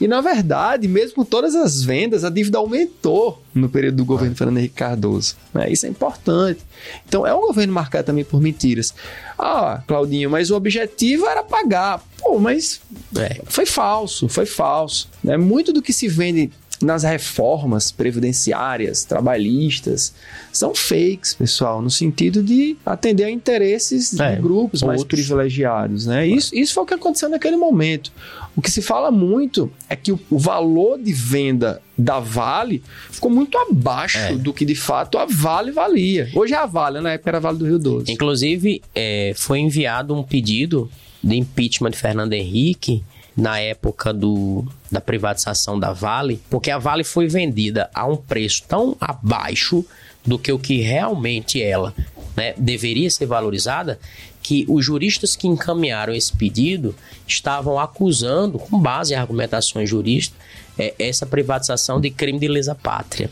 E 0.00 0.08
na 0.08 0.20
verdade, 0.20 0.88
mesmo 0.88 1.14
com 1.14 1.24
todas 1.24 1.54
as 1.54 1.82
vendas, 1.82 2.24
a 2.24 2.30
dívida 2.30 2.58
aumentou 2.58 3.40
no 3.54 3.68
período 3.68 3.98
do 3.98 4.04
governo 4.04 4.32
é. 4.32 4.36
Fernando 4.36 4.58
Henrique 4.58 4.74
Cardoso. 4.74 5.36
Né? 5.54 5.70
Isso 5.70 5.86
é 5.86 5.88
importante. 5.88 6.60
Então 7.06 7.24
é 7.24 7.32
um 7.32 7.42
governo 7.42 7.72
marcado 7.72 8.06
também 8.06 8.24
por 8.24 8.40
mentiras. 8.40 8.92
Ah, 9.38 9.82
Claudinho, 9.86 10.28
mas 10.28 10.50
o 10.50 10.56
objetivo 10.56 11.26
era 11.26 11.44
pagar. 11.44 12.02
Pô, 12.18 12.40
mas 12.40 12.80
é. 13.16 13.40
foi 13.46 13.66
falso, 13.66 14.28
foi 14.28 14.46
falso. 14.46 15.08
Né? 15.22 15.36
Muito 15.36 15.72
do 15.72 15.80
que 15.80 15.92
se 15.92 16.08
vende 16.08 16.50
nas 16.82 17.02
reformas 17.02 17.90
previdenciárias, 17.90 19.04
trabalhistas, 19.04 20.12
são 20.52 20.74
fakes, 20.74 21.34
pessoal, 21.34 21.80
no 21.80 21.90
sentido 21.90 22.42
de 22.42 22.76
atender 22.84 23.24
a 23.24 23.30
interesses 23.30 24.18
é, 24.18 24.34
de 24.34 24.42
grupos 24.42 24.82
outros. 24.82 24.82
mais 24.82 25.04
privilegiados. 25.04 26.06
Né? 26.06 26.26
Isso, 26.26 26.54
isso 26.54 26.74
foi 26.74 26.82
o 26.84 26.86
que 26.86 26.94
aconteceu 26.94 27.28
naquele 27.28 27.56
momento. 27.56 28.12
O 28.54 28.62
que 28.62 28.70
se 28.70 28.80
fala 28.80 29.10
muito 29.10 29.70
é 29.88 29.96
que 29.96 30.12
o, 30.12 30.20
o 30.30 30.38
valor 30.38 30.98
de 30.98 31.12
venda 31.12 31.80
da 31.96 32.20
Vale 32.20 32.82
ficou 33.10 33.30
muito 33.30 33.56
abaixo 33.58 34.18
é. 34.18 34.34
do 34.34 34.52
que 34.52 34.64
de 34.64 34.74
fato 34.74 35.18
a 35.18 35.26
Vale 35.26 35.72
valia. 35.72 36.30
Hoje 36.34 36.54
é 36.54 36.56
a 36.56 36.66
Vale, 36.66 37.00
na 37.00 37.12
época 37.12 37.30
era 37.30 37.38
a 37.38 37.40
Vale 37.40 37.58
do 37.58 37.66
Rio 37.66 37.78
Doce. 37.78 38.12
Inclusive, 38.12 38.82
é, 38.94 39.32
foi 39.36 39.60
enviado 39.60 40.14
um 40.14 40.22
pedido 40.22 40.90
de 41.22 41.36
impeachment 41.36 41.90
de 41.90 41.98
Fernando 41.98 42.32
Henrique 42.32 43.02
na 43.36 43.60
época 43.60 44.12
do, 44.12 44.64
da 44.90 45.00
privatização 45.00 45.78
da 45.78 45.92
Vale, 45.92 46.40
porque 46.48 46.70
a 46.70 46.78
Vale 46.78 47.04
foi 47.04 47.28
vendida 47.28 47.90
a 47.94 48.06
um 48.06 48.16
preço 48.16 48.62
tão 48.66 48.96
abaixo 49.00 49.84
do 50.24 50.38
que 50.38 50.50
o 50.50 50.58
que 50.58 50.80
realmente 50.80 51.62
ela 51.62 51.94
né, 52.36 52.54
deveria 52.56 53.10
ser 53.10 53.26
valorizada, 53.26 53.98
que 54.42 54.64
os 54.68 54.84
juristas 54.84 55.36
que 55.36 55.48
encaminharam 55.48 56.14
esse 56.14 56.32
pedido 56.32 56.94
estavam 57.26 57.78
acusando, 57.78 58.58
com 58.58 58.78
base 58.78 59.12
em 59.12 59.16
argumentações 59.16 59.88
jurídicas, 59.88 60.38
é, 60.78 60.94
essa 60.98 61.26
privatização 61.26 62.00
de 62.00 62.10
crime 62.10 62.38
de 62.38 62.48
lesa 62.48 62.74
pátria. 62.74 63.30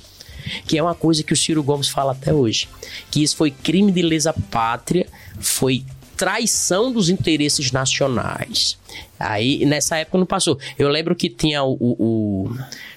Que 0.66 0.76
é 0.76 0.82
uma 0.82 0.94
coisa 0.94 1.22
que 1.22 1.32
o 1.32 1.36
Ciro 1.36 1.62
Gomes 1.62 1.88
fala 1.88 2.12
até 2.12 2.32
hoje. 2.32 2.68
Que 3.10 3.22
isso 3.22 3.36
foi 3.36 3.50
crime 3.50 3.90
de 3.90 4.02
lesa 4.02 4.34
pátria, 4.50 5.06
foi 5.40 5.84
traição 6.24 6.90
dos 6.90 7.10
interesses 7.10 7.70
nacionais. 7.70 8.78
Aí, 9.18 9.66
nessa 9.66 9.98
época, 9.98 10.16
não 10.16 10.24
passou. 10.24 10.58
Eu 10.78 10.88
lembro 10.88 11.14
que 11.14 11.28
tinha 11.28 11.62
o. 11.62 11.76
o, 11.78 11.96
o 11.98 12.48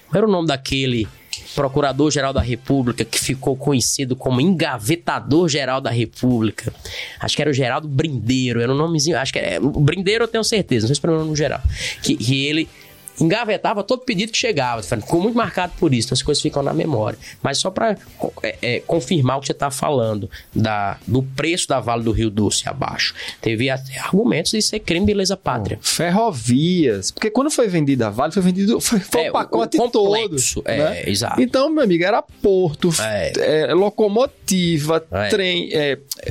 qual 0.08 0.16
era 0.16 0.26
o 0.26 0.30
nome 0.30 0.48
daquele 0.48 1.06
procurador-geral 1.54 2.32
da 2.32 2.40
República, 2.40 3.04
que 3.04 3.20
ficou 3.20 3.54
conhecido 3.54 4.16
como 4.16 4.40
engavetador-geral 4.40 5.78
da 5.80 5.90
República. 5.90 6.72
Acho 7.20 7.36
que 7.36 7.42
era 7.42 7.50
o 7.50 7.54
Geraldo 7.54 7.86
Brindeiro, 7.86 8.62
era 8.62 8.72
um 8.72 8.76
nomezinho, 8.76 9.18
acho 9.18 9.32
que 9.32 9.38
era, 9.38 9.62
o 9.62 9.80
Brindeiro 9.80 10.24
eu 10.24 10.28
tenho 10.28 10.44
certeza, 10.44 10.86
não 10.86 10.94
sei 10.94 11.00
se 11.00 11.06
é 11.06 11.10
o 11.10 11.18
nome 11.18 11.36
geral. 11.36 11.60
Que, 12.02 12.16
que 12.16 12.46
ele 12.46 12.68
engavetava 13.20 13.82
todo 13.82 14.02
pedido 14.02 14.32
que 14.32 14.38
chegava. 14.38 14.82
Ficou 14.82 15.20
muito 15.20 15.36
marcado 15.36 15.72
por 15.78 15.92
isso, 15.92 16.08
então 16.08 16.14
as 16.14 16.22
coisas 16.22 16.42
ficam 16.42 16.62
na 16.62 16.72
memória. 16.72 17.18
Mas 17.42 17.58
só 17.58 17.70
para 17.70 17.96
é, 18.42 18.58
é, 18.62 18.80
confirmar 18.80 19.38
o 19.38 19.40
que 19.40 19.46
você 19.46 19.52
está 19.52 19.70
falando 19.70 20.30
da, 20.54 20.98
do 21.06 21.22
preço 21.22 21.68
da 21.68 21.80
Vale 21.80 22.02
do 22.02 22.12
Rio 22.12 22.30
Doce 22.30 22.68
abaixo. 22.68 23.14
Teve 23.40 23.70
até 23.70 23.98
argumentos 23.98 24.52
de 24.52 24.62
ser 24.62 24.80
crime 24.80 25.06
de 25.06 25.14
lesa 25.14 25.36
pátria. 25.36 25.78
Ferrovias. 25.80 27.10
Porque 27.10 27.30
quando 27.30 27.50
foi 27.50 27.68
vendida 27.68 28.08
a 28.08 28.10
Vale, 28.10 28.32
foi 28.32 28.42
vendido 28.42 28.80
foi, 28.80 29.00
foi 29.00 29.24
é, 29.24 29.30
o 29.30 29.32
pacote 29.32 29.80
o 29.80 29.88
todo. 29.88 30.36
É, 30.64 30.76
né? 30.76 31.02
exato. 31.06 31.40
Então, 31.40 31.70
meu 31.70 31.84
amigo, 31.84 32.04
era 32.04 32.22
porto, 32.22 32.90
é. 33.00 33.32
É, 33.68 33.74
locomotiva, 33.74 35.04
é. 35.10 35.28
trem, 35.28 35.70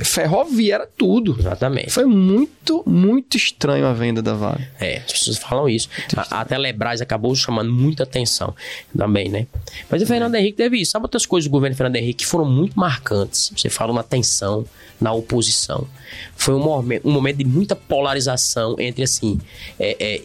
ferrovia, 0.02 0.74
era 0.76 0.86
tudo. 0.86 1.36
Exatamente. 1.38 1.90
Foi 1.90 2.04
muito, 2.04 2.82
muito 2.86 3.36
estranho 3.36 3.86
a 3.86 3.92
venda 3.92 4.22
da 4.22 4.34
Vale. 4.34 4.66
É, 4.80 4.98
as 4.98 5.12
pessoas 5.12 5.38
falam 5.38 5.68
isso. 5.68 5.88
A, 6.16 6.40
a 6.40 6.44
Telebrás 6.78 7.00
acabou 7.00 7.34
chamando 7.34 7.72
muita 7.72 8.04
atenção 8.04 8.54
também, 8.96 9.28
né? 9.28 9.46
Mas 9.90 10.00
o 10.00 10.06
Fernando 10.06 10.36
Henrique 10.36 10.56
teve 10.56 10.80
isso. 10.80 10.92
Sabe 10.92 11.04
outras 11.04 11.26
coisas 11.26 11.48
do 11.48 11.50
governo 11.50 11.76
Fernando 11.76 11.96
Henrique 11.96 12.24
que 12.24 12.26
foram 12.26 12.44
muito 12.44 12.78
marcantes? 12.78 13.52
Você 13.54 13.68
fala 13.68 13.92
na 13.92 14.02
tensão, 14.02 14.64
na 15.00 15.12
oposição. 15.12 15.86
Foi 16.36 16.54
um 16.54 16.62
momento, 16.62 17.06
um 17.06 17.10
momento 17.10 17.38
de 17.38 17.44
muita 17.44 17.74
polarização 17.74 18.76
entre, 18.78 19.02
assim, 19.02 19.40
é, 19.78 19.96
é, 19.98 20.22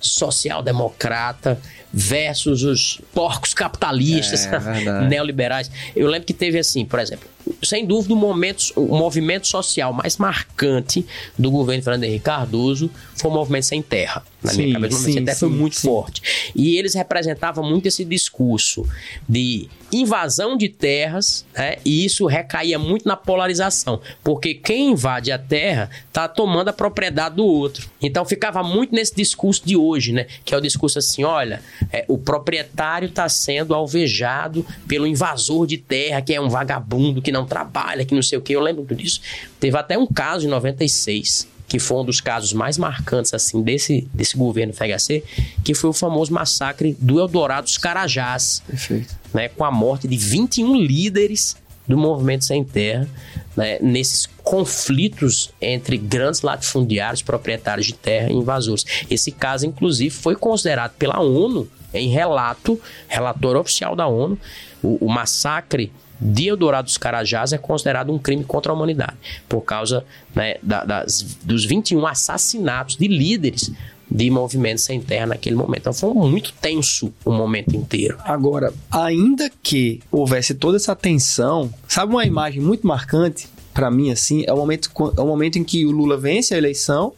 social-democrata 0.00 1.60
versus 1.98 2.62
os 2.62 3.00
porcos 3.14 3.54
capitalistas, 3.54 4.44
é, 4.44 5.00
neoliberais. 5.08 5.70
Eu 5.96 6.08
lembro 6.08 6.26
que 6.26 6.34
teve 6.34 6.58
assim, 6.58 6.84
por 6.84 7.00
exemplo, 7.00 7.26
sem 7.62 7.86
dúvida, 7.86 8.12
o, 8.12 8.16
momento, 8.16 8.72
o 8.76 8.96
movimento 8.96 9.46
social 9.46 9.92
mais 9.92 10.18
marcante 10.18 11.06
do 11.38 11.50
governo 11.50 11.82
Fernando 11.82 12.04
Henrique 12.04 12.24
Cardoso 12.24 12.90
foi 13.14 13.30
o 13.30 13.34
movimento 13.34 13.64
sem 13.64 13.80
terra. 13.80 14.22
Na 14.42 14.52
sim, 14.52 14.62
minha 14.62 14.74
cabeça, 14.74 14.94
o 14.94 14.98
movimento 14.98 15.06
sim, 15.06 15.12
sem 15.12 15.24
terra 15.24 15.36
sim, 15.36 15.48
foi 15.48 15.56
muito 15.56 15.80
forte. 15.80 16.22
E 16.54 16.76
eles 16.76 16.94
representavam 16.94 17.64
muito 17.64 17.86
esse 17.86 18.04
discurso 18.04 18.86
de 19.28 19.68
invasão 19.92 20.56
de 20.56 20.68
terras, 20.68 21.44
né? 21.54 21.76
e 21.84 22.04
isso 22.04 22.26
recaía 22.26 22.78
muito 22.78 23.06
na 23.06 23.16
polarização, 23.16 24.00
porque 24.22 24.54
quem 24.54 24.90
invade 24.90 25.30
a 25.30 25.38
terra 25.38 25.88
está 26.08 26.26
tomando 26.26 26.68
a 26.68 26.72
propriedade 26.72 27.36
do 27.36 27.44
outro. 27.44 27.88
Então 28.02 28.24
ficava 28.24 28.62
muito 28.62 28.94
nesse 28.94 29.14
discurso 29.14 29.62
de 29.64 29.76
hoje, 29.76 30.12
né? 30.12 30.26
que 30.44 30.54
é 30.54 30.58
o 30.58 30.60
discurso 30.60 30.98
assim: 30.98 31.24
olha, 31.24 31.62
é, 31.92 32.04
o 32.08 32.18
proprietário 32.18 33.08
está 33.08 33.28
sendo 33.28 33.74
alvejado 33.74 34.66
pelo 34.86 35.06
invasor 35.06 35.66
de 35.66 35.78
terra, 35.78 36.20
que 36.22 36.34
é 36.34 36.40
um 36.40 36.48
vagabundo 36.48 37.22
que 37.22 37.32
não 37.32 37.46
trabalha, 37.46 38.04
que 38.04 38.14
não 38.14 38.22
sei 38.22 38.38
o 38.38 38.42
que. 38.42 38.54
Eu 38.54 38.60
lembro 38.60 38.84
disso. 38.94 39.20
Teve 39.60 39.76
até 39.76 39.96
um 39.96 40.06
caso 40.06 40.46
em 40.46 40.50
96 40.50 41.56
que 41.68 41.80
foi 41.80 41.98
um 41.98 42.04
dos 42.04 42.20
casos 42.20 42.52
mais 42.52 42.78
marcantes 42.78 43.34
assim 43.34 43.60
desse, 43.60 44.08
desse 44.14 44.36
governo 44.36 44.72
FHC, 44.72 45.24
que 45.64 45.74
foi 45.74 45.90
o 45.90 45.92
famoso 45.92 46.32
massacre 46.32 46.96
do 47.00 47.18
Eldorado 47.18 47.64
dos 47.64 47.76
Carajás. 47.76 48.62
Perfeito. 48.66 49.16
Né, 49.34 49.48
com 49.48 49.64
a 49.64 49.70
morte 49.70 50.06
de 50.06 50.16
21 50.16 50.76
líderes 50.76 51.56
do 51.86 51.96
movimento 51.96 52.44
sem 52.44 52.64
terra, 52.64 53.08
né, 53.56 53.78
nesses 53.80 54.26
conflitos 54.42 55.50
entre 55.60 55.96
grandes 55.96 56.42
latifundiários, 56.42 57.22
proprietários 57.22 57.86
de 57.86 57.94
terra 57.94 58.30
e 58.30 58.34
invasores. 58.34 58.84
Esse 59.10 59.32
caso, 59.32 59.66
inclusive, 59.66 60.10
foi 60.10 60.36
considerado 60.36 60.92
pela 60.92 61.20
ONU 61.20 61.68
em 61.94 62.08
relato, 62.08 62.80
relatório 63.08 63.60
oficial 63.60 63.96
da 63.96 64.06
ONU, 64.06 64.38
o, 64.82 65.06
o 65.06 65.08
massacre 65.08 65.90
de 66.20 66.48
Eldorado 66.48 66.86
dos 66.86 66.96
Carajás 66.96 67.52
é 67.52 67.58
considerado 67.58 68.12
um 68.12 68.18
crime 68.18 68.42
contra 68.42 68.72
a 68.72 68.74
humanidade, 68.74 69.16
por 69.48 69.60
causa 69.60 70.04
né, 70.34 70.56
da, 70.62 70.84
das, 70.84 71.36
dos 71.42 71.64
21 71.64 72.06
assassinatos 72.06 72.96
de 72.96 73.06
líderes 73.06 73.70
de 74.10 74.30
movimentos 74.30 74.84
sem 74.84 75.00
terra 75.00 75.26
naquele 75.26 75.56
momento. 75.56 75.80
Então 75.80 75.92
foi 75.92 76.14
muito 76.14 76.52
tenso 76.60 77.12
o 77.24 77.32
momento 77.32 77.74
inteiro. 77.74 78.16
Agora, 78.24 78.72
ainda 78.90 79.50
que 79.62 80.00
houvesse 80.10 80.54
toda 80.54 80.76
essa 80.76 80.94
tensão, 80.94 81.72
sabe 81.88 82.12
uma 82.12 82.24
imagem 82.24 82.60
muito 82.60 82.86
marcante 82.86 83.48
para 83.74 83.90
mim 83.90 84.10
assim, 84.10 84.42
é 84.46 84.52
o 84.52 84.56
momento 84.56 84.90
é 85.18 85.20
o 85.20 85.26
momento 85.26 85.58
em 85.58 85.64
que 85.64 85.84
o 85.84 85.90
Lula 85.90 86.16
vence 86.16 86.54
a 86.54 86.56
eleição 86.56 87.12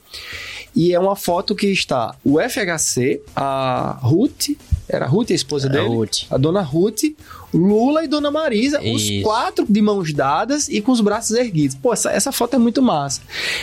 e 0.74 0.93
é 0.93 0.99
uma 0.99 1.14
foto 1.14 1.55
que 1.55 1.68
está 1.68 2.14
o 2.24 2.39
FHC, 2.41 3.20
a 3.34 3.99
Ruth, 4.03 4.51
era 4.89 5.05
a 5.05 5.09
Ruth 5.09 5.30
a 5.30 5.34
esposa 5.34 5.68
dele? 5.68 5.86
A, 5.86 5.89
Ruth. 5.89 6.16
a 6.30 6.36
dona 6.36 6.61
Ruth, 6.62 7.03
Lula 7.53 8.05
e 8.05 8.09
Dona 8.09 8.30
Marisa, 8.30 8.80
Isso. 8.82 9.18
os 9.18 9.22
quatro 9.22 9.66
de 9.68 9.80
mãos 9.80 10.12
dadas 10.12 10.68
e 10.68 10.80
com 10.80 10.93
os 10.93 11.01
braços 11.01 11.36
erguidos. 11.36 11.76
Pô, 11.76 11.93
essa, 11.93 12.11
essa 12.11 12.32
foto 12.32 12.55
é 12.55 12.59
muito 12.59 12.82
massa. 12.82 13.22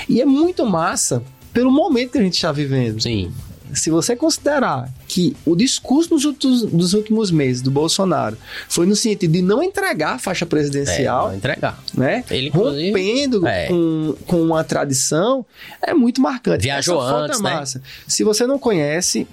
E 0.10 0.22
é 0.22 0.26
muito 0.26 0.66
massa 0.66 1.24
pelo 1.56 1.72
momento 1.72 2.12
que 2.12 2.18
a 2.18 2.22
gente 2.22 2.36
está 2.36 2.52
vivendo. 2.52 3.02
Sim. 3.02 3.32
Se 3.74 3.90
você 3.90 4.16
considerar 4.16 4.90
que 5.08 5.36
o 5.46 5.56
discurso 5.56 6.10
dos 6.10 6.26
últimos, 6.26 6.64
dos 6.64 6.94
últimos 6.94 7.32
meses 7.32 7.62
do 7.62 7.72
Bolsonaro 7.72 8.38
foi 8.68 8.86
no 8.86 8.96
sentido 8.96 9.32
de 9.32 9.42
não 9.42 9.64
entregar 9.64 10.16
a 10.16 10.20
faixa 10.20 10.46
presidencial, 10.46 11.28
é, 11.28 11.30
não 11.30 11.38
entregar, 11.38 11.84
né? 11.94 12.24
Ele 12.30 12.50
rompendo 12.50 13.48
é. 13.48 13.68
com, 13.68 14.16
com 14.28 14.42
uma 14.42 14.64
tradição, 14.64 15.46
é 15.82 15.94
muito 15.94 16.22
marcante. 16.22 16.64
Viajou 16.64 17.02
Essa 17.02 17.16
antes, 17.16 17.40
é 17.40 17.44
massa. 17.44 17.80
Né? 17.80 17.86
Se 18.08 18.24
você 18.24 18.46
não 18.46 18.60
conhece 18.60 19.26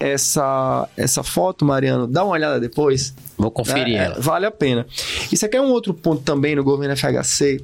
essa 0.00 0.88
essa 0.96 1.22
foto, 1.22 1.64
Mariano, 1.64 2.06
dá 2.06 2.24
uma 2.24 2.32
olhada 2.32 2.58
depois. 2.58 3.14
Vou 3.38 3.50
conferir 3.50 3.98
né? 3.98 4.04
ela. 4.06 4.16
Vale 4.18 4.46
a 4.46 4.50
pena. 4.50 4.86
Isso 5.30 5.44
aqui 5.44 5.56
é 5.56 5.60
um 5.60 5.70
outro 5.70 5.94
ponto 5.94 6.22
também 6.22 6.56
no 6.56 6.64
governo 6.64 6.96
FHC 6.96 7.62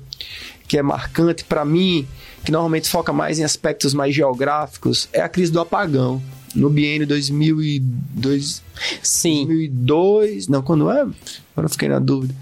que 0.73 0.79
é 0.79 0.83
marcante 0.83 1.45
para 1.45 1.67
mim, 1.67 2.09
que 2.45 2.53
normalmente 2.53 2.89
foca 2.89 3.13
mais 3.13 3.39
em 3.39 3.45
aspectos 3.45 3.95
mais 3.95 4.15
geográficos, 4.15 5.09
é 5.13 5.21
a 5.21 5.29
crise 5.29 5.53
do 5.53 5.61
apagão. 5.61 6.23
No 6.55 6.69
biênio 6.69 7.07
2002, 7.07 8.63
Sim. 9.03 9.47
2002, 9.47 10.49
não, 10.49 10.61
quando 10.61 10.91
é? 10.91 11.01
Agora 11.01 11.65
eu 11.65 11.69
fiquei 11.69 11.89
na 11.89 11.99
dúvida. 11.99 12.35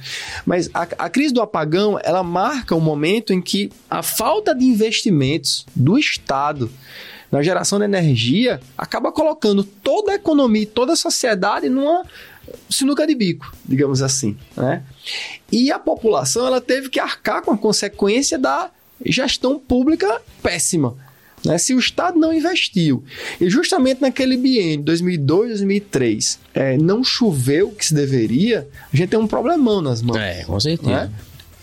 Mas 0.45 0.69
a, 0.75 0.83
a 0.83 1.09
crise 1.09 1.33
do 1.33 1.41
apagão, 1.41 1.99
ela 2.03 2.25
marca 2.25 2.75
um 2.75 2.81
momento 2.81 3.33
em 3.33 3.41
que 3.41 3.71
a 3.89 4.03
falta 4.03 4.53
de 4.53 4.65
investimentos 4.65 5.65
do 5.77 5.97
Estado 5.97 6.69
na 7.31 7.43
geração 7.43 7.79
de 7.79 7.85
energia 7.85 8.61
acaba 8.77 9.13
colocando 9.13 9.63
toda 9.63 10.13
a 10.13 10.17
economia 10.17 10.63
e 10.63 10.67
toda 10.67 10.95
a 10.95 10.97
sociedade 10.97 11.69
numa 11.69 12.05
sinuca 12.69 13.07
de 13.07 13.15
bico, 13.15 13.53
digamos 13.65 14.03
assim, 14.03 14.37
né? 14.57 14.83
E 15.53 15.71
a 15.71 15.79
população 15.79 16.47
ela 16.47 16.61
teve 16.61 16.89
que 16.89 16.99
arcar 16.99 17.43
com 17.43 17.53
a 17.53 17.59
consequência 17.59 18.37
da 18.37 18.71
gestão 19.05 19.59
pública 19.59 20.21
péssima. 20.43 20.97
Né? 21.45 21.57
Se 21.59 21.75
o 21.75 21.79
Estado 21.79 22.19
não 22.19 22.33
investiu, 22.33 23.03
e 23.41 23.49
justamente 23.49 24.01
naquele 24.01 24.37
biênio, 24.37 24.85
2002, 24.85 25.49
2003, 25.49 26.39
é, 26.55 26.77
não 26.77 27.03
choveu 27.03 27.69
o 27.69 27.75
que 27.75 27.87
se 27.87 27.95
deveria, 27.95 28.69
a 28.93 28.97
gente 28.97 29.11
tem 29.11 29.19
um 29.19 29.27
problemão 29.27 29.81
nas 29.81 30.03
mãos. 30.03 30.19
É, 30.19 30.45
com 30.45 30.59
certeza. 30.61 31.07
Né? 31.07 31.13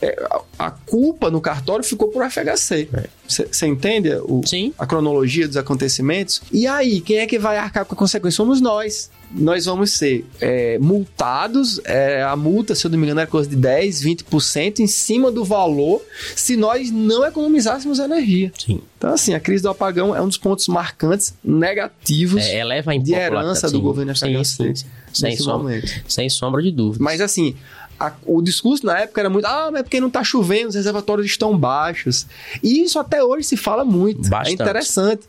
É, 0.01 0.27
a, 0.59 0.71
culpa 0.71 1.31
no 1.31 1.41
cartório 1.41 1.83
ficou 1.83 2.09
por 2.09 2.23
FHC. 2.29 2.87
Você 3.27 3.65
é. 3.65 3.67
entende 3.67 4.09
o, 4.23 4.41
Sim. 4.45 4.73
a 4.77 4.85
cronologia 4.85 5.47
dos 5.47 5.57
acontecimentos? 5.57 6.41
E 6.51 6.67
aí, 6.67 7.01
quem 7.01 7.17
é 7.17 7.27
que 7.27 7.39
vai 7.39 7.57
arcar 7.57 7.85
com 7.85 7.95
a 7.95 7.97
consequência? 7.97 8.37
Somos 8.37 8.61
nós 8.61 9.09
nós 9.31 9.65
vamos 9.65 9.91
ser 9.91 10.25
é, 10.39 10.77
multados. 10.79 11.81
É, 11.83 12.23
a 12.23 12.35
multa, 12.35 12.73
se 12.73 12.85
eu 12.85 12.91
não 12.91 12.97
me 12.97 13.05
engano, 13.05 13.19
é 13.19 13.25
coisa 13.25 13.49
de 13.49 13.55
10, 13.55 14.03
20% 14.03 14.79
em 14.79 14.87
cima 14.87 15.31
do 15.31 15.43
valor 15.43 16.01
se 16.35 16.55
nós 16.55 16.91
não 16.91 17.25
economizássemos 17.25 17.99
energia. 17.99 18.51
Sim. 18.57 18.81
Então, 18.97 19.13
assim, 19.13 19.33
a 19.33 19.39
crise 19.39 19.63
do 19.63 19.69
apagão 19.69 20.15
é 20.15 20.21
um 20.21 20.27
dos 20.27 20.37
pontos 20.37 20.67
marcantes 20.67 21.33
negativos 21.43 22.43
é, 22.43 22.59
eleva 22.59 22.93
a 22.93 22.97
de 22.97 23.13
herança 23.13 23.69
do 23.69 23.81
governo 23.81 24.15
FHC. 24.15 24.43
Sim, 24.43 24.75
sim. 24.75 24.85
Sem, 25.13 25.35
sombra, 25.37 25.81
sem 26.07 26.29
sombra 26.29 26.61
de 26.61 26.71
dúvida. 26.71 27.03
Mas, 27.03 27.21
assim, 27.21 27.55
a, 27.99 28.13
o 28.25 28.41
discurso 28.41 28.85
na 28.85 28.99
época 28.99 29.21
era 29.21 29.29
muito, 29.29 29.45
ah, 29.45 29.69
mas 29.71 29.81
é 29.81 29.83
porque 29.83 29.99
não 29.99 30.07
está 30.07 30.23
chovendo, 30.23 30.69
os 30.69 30.75
reservatórios 30.75 31.25
estão 31.25 31.57
baixos. 31.57 32.27
E 32.61 32.81
isso 32.83 32.99
até 32.99 33.23
hoje 33.23 33.47
se 33.47 33.57
fala 33.57 33.83
muito. 33.83 34.27
É 34.27 34.29
Bastante. 34.29 34.49
É 34.49 34.63
interessante. 34.63 35.21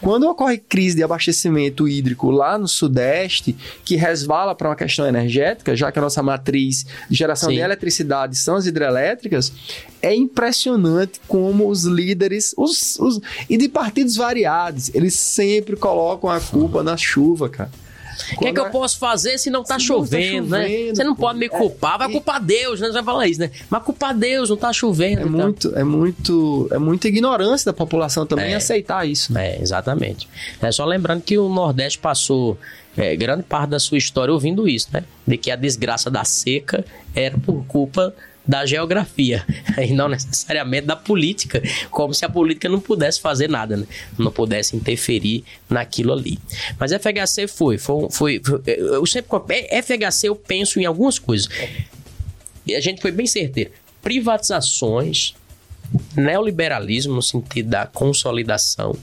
Quando 0.00 0.28
ocorre 0.28 0.58
crise 0.58 0.96
de 0.96 1.02
abastecimento 1.02 1.86
hídrico 1.86 2.30
lá 2.30 2.56
no 2.58 2.66
Sudeste, 2.66 3.54
que 3.84 3.96
resvala 3.96 4.54
para 4.54 4.68
uma 4.68 4.76
questão 4.76 5.06
energética, 5.06 5.76
já 5.76 5.92
que 5.92 5.98
a 5.98 6.02
nossa 6.02 6.22
matriz 6.22 6.86
de 7.08 7.16
geração 7.16 7.50
Sim. 7.50 7.56
de 7.56 7.60
eletricidade 7.60 8.36
são 8.36 8.56
as 8.56 8.66
hidrelétricas, 8.66 9.52
é 10.00 10.14
impressionante 10.14 11.20
como 11.28 11.68
os 11.68 11.84
líderes, 11.84 12.54
os, 12.56 12.98
os, 12.98 13.20
e 13.48 13.56
de 13.56 13.68
partidos 13.68 14.16
variados, 14.16 14.92
eles 14.94 15.14
sempre 15.14 15.76
colocam 15.76 16.30
a 16.30 16.40
culpa 16.40 16.82
na 16.82 16.96
chuva, 16.96 17.48
cara. 17.48 17.70
O 18.34 18.38
que 18.40 18.46
é 18.48 18.52
que 18.52 18.60
eu 18.60 18.70
posso 18.70 18.98
fazer 18.98 19.38
se 19.38 19.50
não 19.50 19.62
tá, 19.62 19.78
Se 19.78 19.88
não 19.88 19.96
tá 19.98 20.04
chovendo, 20.04 20.48
né? 20.48 20.62
chovendo, 20.68 20.96
Você 20.96 21.04
não 21.04 21.14
pô. 21.14 21.20
pode 21.22 21.38
me 21.38 21.48
culpar, 21.48 21.98
vai 21.98 22.10
culpar 22.10 22.42
Deus, 22.42 22.80
né? 22.80 22.86
Você 22.88 22.92
vai 22.94 23.04
falar 23.04 23.26
isso, 23.28 23.40
né? 23.40 23.50
Mas 23.70 23.82
culpar 23.82 24.14
Deus, 24.16 24.50
não 24.50 24.56
tá 24.56 24.72
chovendo. 24.72 25.20
É 25.20 25.22
e 25.22 25.24
tal. 25.24 25.32
muito, 25.32 25.72
é 25.78 25.84
muito, 25.84 26.68
é 26.72 26.78
muita 26.78 27.08
ignorância 27.08 27.70
da 27.70 27.76
população 27.76 28.26
também 28.26 28.52
É. 28.52 28.56
aceitar 28.56 29.06
isso. 29.08 29.32
né? 29.32 29.56
É, 29.56 29.62
exatamente. 29.62 30.28
É 30.60 30.70
só 30.72 30.84
lembrando 30.84 31.22
que 31.22 31.38
o 31.38 31.48
Nordeste 31.48 31.98
passou 31.98 32.58
é, 32.96 33.14
grande 33.16 33.42
parte 33.44 33.70
da 33.70 33.78
sua 33.78 33.96
história 33.98 34.32
ouvindo 34.34 34.66
isso, 34.68 34.88
né? 34.92 35.04
De 35.26 35.36
que 35.36 35.50
a 35.50 35.56
desgraça 35.56 36.10
da 36.10 36.24
seca 36.24 36.84
era 37.14 37.36
por 37.38 37.64
culpa 37.66 38.14
da 38.48 38.64
geografia 38.64 39.44
e 39.86 39.92
não 39.92 40.08
necessariamente 40.08 40.86
da 40.86 40.96
política, 40.96 41.62
como 41.90 42.14
se 42.14 42.24
a 42.24 42.28
política 42.30 42.66
não 42.68 42.80
pudesse 42.80 43.20
fazer 43.20 43.48
nada, 43.48 43.76
né? 43.76 43.86
não 44.18 44.32
pudesse 44.32 44.74
interferir 44.74 45.44
naquilo 45.68 46.14
ali. 46.14 46.38
Mas 46.80 46.90
FHC 46.90 47.46
foi, 47.46 47.76
foi, 47.76 48.08
foi, 48.10 48.40
foi- 48.42 48.62
eu 48.66 49.04
sempre 49.04 49.28
FHC 49.82 50.28
eu 50.28 50.34
penso 50.34 50.80
em 50.80 50.86
algumas 50.86 51.18
coisas. 51.18 51.48
E 52.66 52.74
a 52.74 52.80
gente 52.80 53.02
foi 53.02 53.10
bem 53.10 53.26
certeiro. 53.26 53.70
Privatizações, 54.02 55.34
neoliberalismo 56.16 57.14
no 57.14 57.22
sentido 57.22 57.68
da 57.70 57.86
consolidação, 57.86 58.96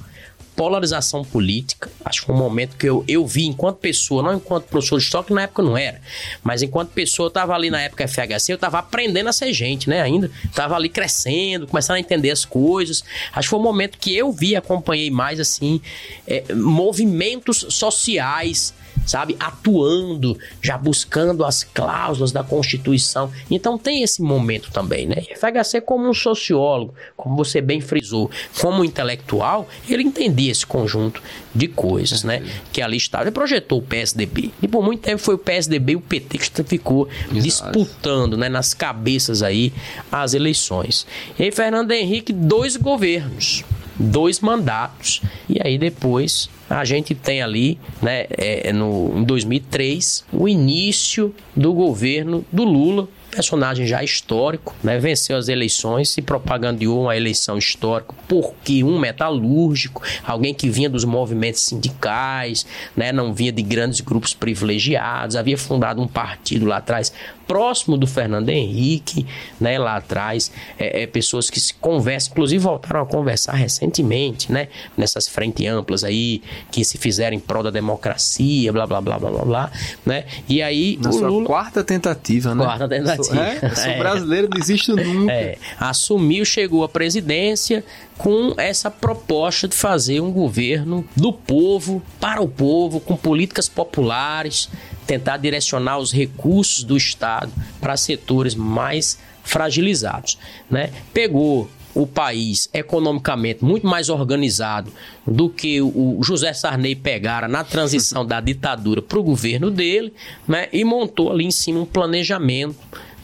polarização 0.55 1.23
política. 1.23 1.89
Acho 2.03 2.21
que 2.21 2.27
foi 2.27 2.35
um 2.35 2.39
momento 2.39 2.77
que 2.77 2.87
eu, 2.87 3.03
eu 3.07 3.25
vi 3.25 3.45
enquanto 3.45 3.77
pessoa, 3.77 4.23
não 4.23 4.33
enquanto 4.35 4.65
professor 4.65 4.97
de 4.97 5.05
história, 5.05 5.27
que 5.27 5.33
na 5.33 5.43
época 5.43 5.61
não 5.61 5.77
era, 5.77 6.01
mas 6.43 6.61
enquanto 6.61 6.89
pessoa, 6.89 7.25
eu 7.25 7.29
estava 7.29 7.53
ali 7.53 7.69
na 7.69 7.81
época 7.81 8.07
FHC, 8.07 8.51
eu 8.51 8.55
estava 8.55 8.79
aprendendo 8.79 9.27
a 9.27 9.33
ser 9.33 9.51
gente, 9.53 9.89
né? 9.89 10.01
Ainda 10.01 10.31
estava 10.45 10.75
ali 10.75 10.89
crescendo, 10.89 11.67
começando 11.67 11.97
a 11.97 11.99
entender 11.99 12.31
as 12.31 12.45
coisas. 12.45 13.03
Acho 13.33 13.47
que 13.47 13.49
foi 13.49 13.59
um 13.59 13.63
momento 13.63 13.97
que 13.97 14.15
eu 14.15 14.31
vi, 14.31 14.55
acompanhei 14.55 15.11
mais 15.11 15.39
assim, 15.39 15.81
é, 16.27 16.43
movimentos 16.53 17.65
sociais 17.69 18.73
sabe, 19.05 19.35
atuando, 19.39 20.37
já 20.61 20.77
buscando 20.77 21.43
as 21.45 21.63
cláusulas 21.63 22.31
da 22.31 22.43
Constituição. 22.43 23.31
Então 23.49 23.77
tem 23.77 24.03
esse 24.03 24.21
momento 24.21 24.71
também, 24.71 25.05
né? 25.07 25.23
E 25.29 25.35
FHC 25.35 25.81
como 25.81 26.09
um 26.09 26.13
sociólogo, 26.13 26.93
como 27.15 27.35
você 27.35 27.61
bem 27.61 27.81
frisou, 27.81 28.29
como 28.59 28.81
um 28.81 28.83
intelectual, 28.83 29.67
ele 29.87 30.03
entendia 30.03 30.51
esse 30.51 30.65
conjunto 30.65 31.21
de 31.53 31.67
coisas, 31.67 32.23
né? 32.23 32.43
Que 32.71 32.81
ali 32.81 32.97
estava. 32.97 33.25
Ele 33.25 33.31
projetou 33.31 33.79
o 33.79 33.81
PSDB. 33.81 34.51
E 34.61 34.67
por 34.67 34.83
muito 34.83 35.01
tempo 35.01 35.21
foi 35.21 35.35
o 35.35 35.39
PSDB 35.39 35.93
e 35.93 35.95
o 35.95 36.01
PT 36.01 36.37
que 36.37 36.63
ficou 36.63 37.07
disputando, 37.31 38.37
né, 38.37 38.49
nas 38.49 38.73
cabeças 38.73 39.41
aí 39.41 39.71
as 40.11 40.33
eleições. 40.33 41.05
E 41.37 41.43
aí 41.43 41.51
Fernando 41.51 41.91
Henrique, 41.91 42.33
dois 42.33 42.75
governos 42.75 43.63
dois 43.97 44.39
mandatos. 44.39 45.21
E 45.47 45.59
aí 45.63 45.77
depois 45.77 46.49
a 46.69 46.83
gente 46.83 47.13
tem 47.13 47.41
ali, 47.41 47.77
né, 48.01 48.25
é, 48.31 48.73
no, 48.73 49.19
em 49.19 49.23
2003, 49.23 50.25
o 50.31 50.47
início 50.47 51.33
do 51.55 51.73
governo 51.73 52.45
do 52.51 52.63
Lula, 52.63 53.07
personagem 53.35 53.85
já 53.85 54.01
histórico, 54.01 54.73
né, 54.81 54.97
venceu 54.97 55.35
as 55.35 55.49
eleições, 55.49 56.09
se 56.09 56.21
propagandeou 56.21 57.01
uma 57.01 57.17
eleição 57.17 57.57
histórica 57.57 58.15
porque 58.27 58.83
um 58.83 58.97
metalúrgico, 58.97 60.01
alguém 60.25 60.53
que 60.53 60.69
vinha 60.69 60.89
dos 60.89 61.03
movimentos 61.03 61.61
sindicais, 61.61 62.65
né, 62.95 63.11
não 63.11 63.33
vinha 63.33 63.51
de 63.51 63.61
grandes 63.61 63.99
grupos 63.99 64.33
privilegiados, 64.33 65.35
havia 65.35 65.57
fundado 65.57 66.01
um 66.01 66.07
partido 66.07 66.65
lá 66.65 66.77
atrás 66.77 67.11
próximo 67.47 67.97
do 67.97 68.07
Fernando 68.07 68.49
Henrique, 68.49 69.25
né, 69.59 69.77
lá 69.77 69.97
atrás, 69.97 70.51
é, 70.79 71.03
é, 71.03 71.07
pessoas 71.07 71.49
que 71.49 71.59
se 71.59 71.73
conversam, 71.75 72.31
inclusive 72.31 72.63
voltaram 72.63 73.01
a 73.01 73.05
conversar 73.05 73.53
recentemente, 73.53 74.51
né, 74.51 74.67
nessas 74.97 75.27
frentes 75.27 75.67
amplas 75.67 76.03
aí, 76.03 76.41
que 76.71 76.83
se 76.83 76.97
fizeram 76.97 77.35
em 77.35 77.39
prol 77.39 77.61
da 77.61 77.69
democracia, 77.69 78.71
blá, 78.73 78.87
blá, 78.87 79.01
blá, 79.01 79.19
blá, 79.19 79.29
blá, 79.29 79.45
blá, 79.45 79.71
né, 80.05 80.25
e 80.49 80.61
aí 80.61 80.97
Na 81.01 81.11
sua 81.11 81.27
Lula... 81.27 81.45
quarta 81.45 81.83
tentativa, 81.83 82.55
né? 82.55 82.63
Quarta 82.63 82.87
tentativa. 82.87 83.24
Sou, 83.25 83.35
é, 83.35 83.59
eu 83.63 83.75
sou 83.75 83.85
É. 83.85 83.97
brasileiro, 83.99 84.47
não 84.49 84.59
desisto 84.59 84.95
nunca. 84.95 85.31
É, 85.31 85.57
assumiu, 85.79 86.45
chegou 86.45 86.83
à 86.83 86.89
presidência 86.89 87.83
com 88.17 88.53
essa 88.57 88.89
proposta 88.89 89.67
de 89.67 89.75
fazer 89.75 90.21
um 90.21 90.31
governo 90.31 91.05
do 91.15 91.33
povo, 91.33 92.01
para 92.19 92.41
o 92.41 92.47
povo, 92.47 92.99
com 92.99 93.15
políticas 93.15 93.67
populares, 93.67 94.69
tentar 95.05 95.37
direcionar 95.37 95.97
os 95.97 96.11
recursos 96.11 96.83
do 96.83 96.95
Estado 96.97 97.51
para 97.79 97.97
setores 97.97 98.55
mais 98.55 99.19
fragilizados. 99.43 100.37
Né? 100.69 100.91
Pegou 101.13 101.69
o 101.93 102.05
país 102.05 102.69
economicamente 102.73 103.63
muito 103.63 103.87
mais 103.87 104.09
organizado 104.09 104.91
do 105.25 105.49
que 105.49 105.81
o 105.81 106.19
José 106.21 106.51
Sarney 106.51 106.93
pegara 106.93 107.47
na 107.47 107.63
transição 107.63 108.25
da 108.25 108.41
ditadura 108.41 109.01
para 109.01 109.17
o 109.17 109.23
governo 109.23 109.71
dele, 109.71 110.13
né? 110.45 110.67
e 110.73 110.83
montou 110.83 111.31
ali 111.31 111.45
em 111.45 111.51
cima 111.51 111.79
um 111.79 111.85
planejamento 111.85 112.75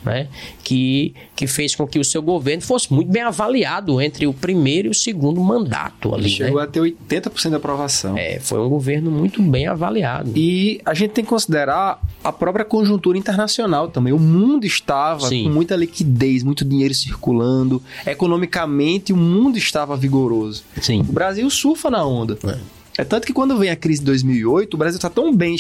né, 0.04 0.28
que, 0.64 1.14
que 1.36 1.48
fez 1.48 1.76
com 1.76 1.86
que 1.86 2.00
o 2.00 2.04
seu 2.04 2.22
governo 2.22 2.62
fosse 2.62 2.92
muito 2.94 3.12
bem 3.12 3.22
avaliado 3.22 4.02
entre 4.02 4.26
o 4.26 4.34
primeiro 4.34 4.88
e 4.88 4.92
o 4.92 4.94
segundo 4.94 5.40
mandato 5.42 6.14
ali. 6.14 6.30
Chegou 6.30 6.60
né? 6.60 6.64
a 6.64 6.68
ter 6.68 6.80
80% 6.80 7.50
de 7.50 7.56
aprovação. 7.56 8.18
É, 8.18 8.40
foi 8.40 8.60
um 8.60 8.70
governo 8.70 9.12
muito 9.12 9.42
bem 9.42 9.68
avaliado. 9.68 10.32
E 10.36 10.82
a 10.86 10.94
gente 10.94 11.12
tem 11.12 11.24
que 11.24 11.30
considerar 11.30 12.02
a 12.24 12.32
própria 12.32 12.66
conjuntura 12.66 13.18
internacional 13.18 13.88
também. 13.90 14.14
O 14.14 14.20
mundo 14.20 14.66
estava 14.66 15.28
Sim. 15.28 15.44
com 15.44 15.50
muita 15.50 15.76
liquidez, 15.76 16.44
muito 16.44 16.66
dinheiro 16.66 16.94
circulando. 16.94 17.82
Economicamente, 18.06 19.14
o 19.14 19.18
mundo 19.18 19.58
estava 19.58 19.96
vigoroso. 19.96 20.64
Sim. 20.82 21.02
O 21.02 21.12
Brasil 21.12 21.50
surfa 21.50 21.90
na 21.90 22.06
onda. 22.06 22.38
É 22.98 23.04
tanto 23.04 23.26
que 23.26 23.34
quando 23.34 23.58
vem 23.58 23.70
a 23.70 23.76
crise 23.76 24.00
de 24.00 24.06
2008, 24.06 24.74
o 24.74 24.78
Brasil 24.78 24.98
está 24.98 25.10
tão 25.10 25.34
bem, 25.34 25.56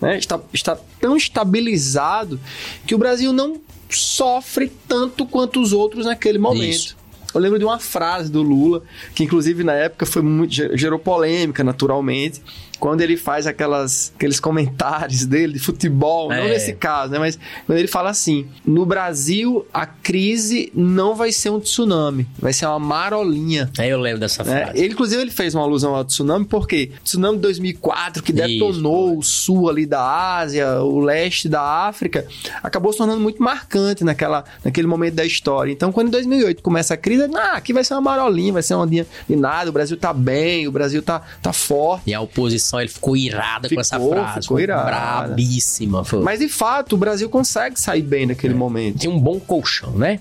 né, 0.00 0.18
está, 0.18 0.40
está 0.52 0.76
tão 1.00 1.16
estabilizado 1.16 2.40
que 2.86 2.94
o 2.94 2.98
Brasil 2.98 3.32
não 3.32 3.60
sofre 3.90 4.70
tanto 4.88 5.26
quanto 5.26 5.60
os 5.60 5.72
outros 5.72 6.06
naquele 6.06 6.38
momento. 6.38 6.70
Isso. 6.70 6.96
Eu 7.34 7.40
lembro 7.40 7.58
de 7.58 7.64
uma 7.64 7.80
frase 7.80 8.30
do 8.30 8.42
Lula, 8.42 8.82
que 9.12 9.24
inclusive 9.24 9.64
na 9.64 9.72
época 9.72 10.06
foi 10.06 10.22
muito, 10.22 10.54
gerou 10.76 11.00
polêmica, 11.00 11.64
naturalmente, 11.64 12.40
quando 12.78 13.00
ele 13.00 13.16
faz 13.16 13.46
aquelas, 13.46 14.12
aqueles 14.16 14.40
comentários 14.40 15.24
dele 15.26 15.54
de 15.54 15.58
futebol, 15.58 16.28
não 16.28 16.36
É. 16.36 16.48
nesse 16.48 16.72
caso, 16.72 17.12
né? 17.12 17.18
Mas 17.18 17.38
quando 17.66 17.78
ele 17.78 17.88
fala 17.88 18.10
assim: 18.10 18.46
no 18.64 18.84
Brasil 18.84 19.66
a 19.72 19.86
crise 19.86 20.70
não 20.74 21.14
vai 21.14 21.32
ser 21.32 21.50
um 21.50 21.60
tsunami, 21.60 22.26
vai 22.38 22.52
ser 22.52 22.66
uma 22.66 22.78
marolinha. 22.78 23.70
Aí 23.78 23.90
eu 23.90 24.00
lembro 24.00 24.20
dessa 24.20 24.42
né? 24.44 24.64
frase. 24.64 24.78
Ele, 24.78 24.92
inclusive, 24.92 25.22
ele 25.22 25.30
fez 25.30 25.54
uma 25.54 25.64
alusão 25.64 25.94
ao 25.94 26.04
tsunami, 26.04 26.44
porque 26.44 26.90
tsunami 27.02 27.36
de 27.36 27.42
2004, 27.42 28.22
que 28.22 28.32
detonou 28.32 29.10
Isso, 29.10 29.18
o 29.18 29.22
sul 29.22 29.68
ali 29.68 29.86
da 29.86 30.36
Ásia, 30.38 30.80
o 30.82 31.00
leste 31.00 31.48
da 31.48 31.62
África, 31.62 32.26
acabou 32.62 32.92
se 32.92 32.98
tornando 32.98 33.20
muito 33.20 33.42
marcante 33.42 34.04
naquela, 34.04 34.44
naquele 34.64 34.86
momento 34.86 35.14
da 35.14 35.24
história. 35.24 35.72
Então, 35.72 35.92
quando 35.92 36.08
em 36.08 36.10
2008 36.10 36.62
começa 36.62 36.94
a 36.94 36.96
crise, 36.96 37.24
ah, 37.34 37.56
aqui 37.56 37.72
vai 37.72 37.84
ser 37.84 37.94
uma 37.94 38.00
marolinha, 38.00 38.52
vai 38.52 38.62
ser 38.62 38.74
uma 38.74 38.84
ondinha 38.84 39.06
de 39.28 39.36
nada, 39.36 39.70
o 39.70 39.72
Brasil 39.72 39.96
tá 39.96 40.12
bem, 40.12 40.66
o 40.66 40.72
Brasil 40.72 41.02
tá, 41.02 41.22
tá 41.42 41.52
forte. 41.52 42.10
E 42.10 42.14
a 42.14 42.20
oposição 42.20 42.63
ele 42.80 42.88
ficou 42.88 43.16
irada 43.16 43.68
com 43.68 43.80
essa 43.80 43.96
Ficou, 43.98 44.12
frase. 44.12 44.40
ficou 44.42 44.60
irada. 44.60 45.26
Brabíssima. 45.28 46.04
Foi. 46.04 46.20
Mas, 46.22 46.40
de 46.40 46.48
fato, 46.48 46.94
o 46.94 46.96
Brasil 46.96 47.28
consegue 47.28 47.78
sair 47.78 48.02
bem 48.02 48.26
naquele 48.26 48.54
momento. 48.54 48.98
Tem 48.98 49.10
um 49.10 49.18
bom 49.18 49.38
colchão, 49.38 49.92
né? 49.92 50.20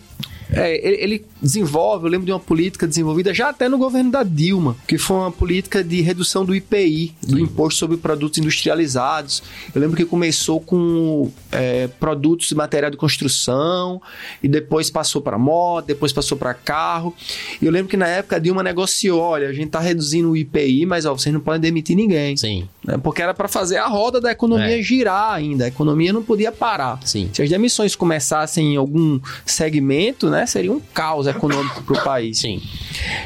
É, 0.54 0.88
ele, 0.88 0.98
ele 1.04 1.26
desenvolve, 1.42 2.06
eu 2.06 2.10
lembro 2.10 2.26
de 2.26 2.32
uma 2.32 2.40
política 2.40 2.88
desenvolvida 2.88 3.34
já 3.34 3.50
até 3.50 3.68
no 3.68 3.78
governo 3.78 4.12
da 4.12 4.24
Dilma, 4.24 4.76
que 4.88 4.98
foi 4.98 5.18
uma 5.18 5.32
política 5.32 5.84
de 5.84 6.02
redução 6.02 6.46
do 6.46 6.56
IPI, 6.56 7.14
do 7.28 7.40
Imposto 7.40 7.80
sobre 7.80 7.98
Produtos 7.98 8.38
Industrializados. 8.40 9.44
Eu 9.74 9.82
lembro 9.82 9.96
que 9.98 10.06
começou 10.06 10.60
com 10.60 11.32
é, 11.52 11.88
produtos 12.00 12.48
de 12.48 12.56
material 12.56 12.90
de 12.92 12.98
construção, 12.98 14.02
e 14.42 14.48
depois 14.48 14.90
passou 14.90 15.22
para 15.22 15.38
moto, 15.38 15.86
depois 15.88 16.12
passou 16.14 16.38
para 16.38 16.54
carro. 16.54 17.14
E 17.62 17.66
eu 17.66 17.72
lembro 17.72 17.90
que 17.90 17.98
na 17.98 18.08
época 18.08 18.36
a 18.36 18.40
Dilma 18.40 18.64
negociou: 18.64 19.20
olha, 19.22 19.48
a 19.50 19.54
gente 19.54 19.68
está 19.68 19.80
reduzindo 19.80 20.32
o 20.32 20.38
IPI, 20.38 20.86
mas 20.86 21.06
ó, 21.06 21.14
vocês 21.14 21.34
não 21.34 21.42
podem 21.42 21.62
demitir 21.62 21.96
ninguém. 21.96 22.38
Sim, 22.38 22.68
né? 22.84 22.98
Porque 22.98 23.22
era 23.22 23.34
para 23.34 23.48
fazer 23.48 23.78
a 23.78 23.88
roda 23.88 24.20
da 24.22 24.32
economia 24.32 24.80
É. 24.80 24.82
girar 24.84 25.34
ainda. 25.34 25.66
A 25.66 25.68
economia 25.68 26.12
não 26.14 26.24
podia 26.24 26.52
parar. 26.52 27.00
sim. 27.06 27.30
Se 27.34 27.42
as 27.42 27.50
demissões 27.50 27.96
começassem 27.96 28.74
em 28.74 28.78
algum 28.78 29.20
segmento, 29.46 30.30
né, 30.30 30.43
seria 30.46 30.72
um 30.72 30.80
caos 30.80 31.28
econômico 31.28 31.84
para 31.84 32.00
o 32.00 32.04
país. 32.04 32.38
Sim. 32.40 32.62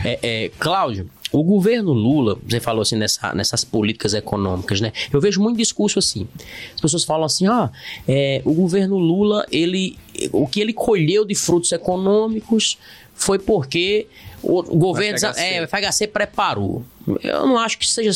É, 0.04 0.20
é, 0.22 0.52
Cláudio, 0.60 1.10
o 1.32 1.44
governo 1.44 1.92
Lula, 1.92 2.38
você 2.48 2.60
falou 2.60 2.82
assim 2.82 2.96
nessa- 2.96 3.34
nessas 3.34 3.64
políticas 3.64 4.14
econômicas, 4.14 4.80
né? 4.80 4.94
Eu 5.12 5.20
vejo 5.20 5.42
muito 5.42 5.58
discurso 5.58 6.00
assim. 6.00 6.28
As 6.74 6.80
pessoas 6.82 7.04
falam 7.04 7.26
assim, 7.26 7.48
ah, 7.48 7.70
é, 8.08 8.42
o 8.46 8.54
governo 8.54 8.98
Lula, 8.98 9.46
ele, 9.52 9.98
o 10.32 10.48
que 10.48 10.60
ele 10.62 10.74
colheu 10.74 11.26
de 11.26 11.36
frutos 11.36 11.72
econômicos 11.72 12.78
foi 13.14 13.40
porque 13.40 14.08
o 14.42 14.62
governo 14.78 15.18
FHC. 15.20 15.40
é, 15.42 15.62
o 15.64 15.68
FHC 15.68 16.08
preparou. 16.08 16.84
Eu 17.24 17.48
não 17.48 17.58
acho 17.58 17.78
que 17.78 17.88
seja 17.88 18.12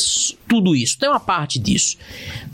tudo 0.46 0.76
isso. 0.76 0.98
Tem 0.98 1.08
uma 1.08 1.20
parte 1.20 1.58
disso. 1.58 1.96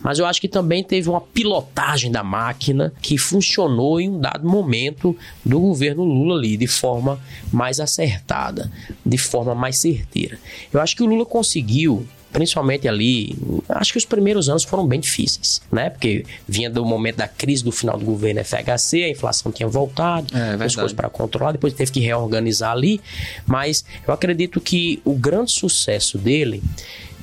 Mas 0.00 0.18
eu 0.18 0.26
acho 0.26 0.40
que 0.40 0.48
também 0.48 0.84
teve 0.84 1.08
uma 1.08 1.20
pilotagem 1.20 2.12
da 2.12 2.22
máquina 2.22 2.92
que 3.02 3.18
funcionou 3.18 4.00
em 4.00 4.08
um 4.08 4.20
dado 4.20 4.48
momento 4.48 5.16
do 5.44 5.58
governo 5.58 6.04
Lula 6.04 6.38
ali, 6.38 6.56
de 6.56 6.68
forma 6.68 7.20
mais 7.52 7.80
acertada, 7.80 8.70
de 9.04 9.18
forma 9.18 9.54
mais 9.54 9.78
certeira. 9.78 10.38
Eu 10.72 10.80
acho 10.80 10.94
que 10.94 11.02
o 11.02 11.06
Lula 11.06 11.26
conseguiu 11.26 12.06
principalmente 12.32 12.86
ali, 12.86 13.36
acho 13.68 13.92
que 13.92 13.98
os 13.98 14.04
primeiros 14.04 14.48
anos 14.48 14.64
foram 14.64 14.86
bem 14.86 15.00
difíceis, 15.00 15.60
né? 15.70 15.90
Porque 15.90 16.24
vinha 16.46 16.70
do 16.70 16.84
momento 16.84 17.16
da 17.16 17.28
crise 17.28 17.64
do 17.64 17.72
final 17.72 17.98
do 17.98 18.04
governo 18.04 18.42
FHC, 18.44 19.04
a 19.04 19.08
inflação 19.08 19.50
tinha 19.50 19.68
voltado, 19.68 20.36
É, 20.36 20.62
as 20.62 20.74
coisas 20.74 20.92
para 20.92 21.08
controlar, 21.08 21.52
depois 21.52 21.72
teve 21.72 21.90
que 21.90 22.00
reorganizar 22.00 22.72
ali, 22.72 23.00
mas 23.46 23.84
eu 24.06 24.12
acredito 24.12 24.60
que 24.60 25.00
o 25.04 25.14
grande 25.14 25.52
sucesso 25.52 26.18
dele 26.18 26.62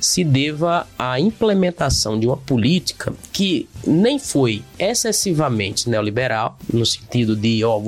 se 0.00 0.22
deva 0.22 0.86
à 0.98 1.18
implementação 1.18 2.20
de 2.20 2.26
uma 2.26 2.36
política 2.36 3.14
que 3.32 3.68
nem 3.86 4.18
foi 4.18 4.62
excessivamente 4.78 5.88
neoliberal, 5.88 6.58
no 6.72 6.84
sentido 6.84 7.34
de, 7.34 7.64
ó, 7.64 7.80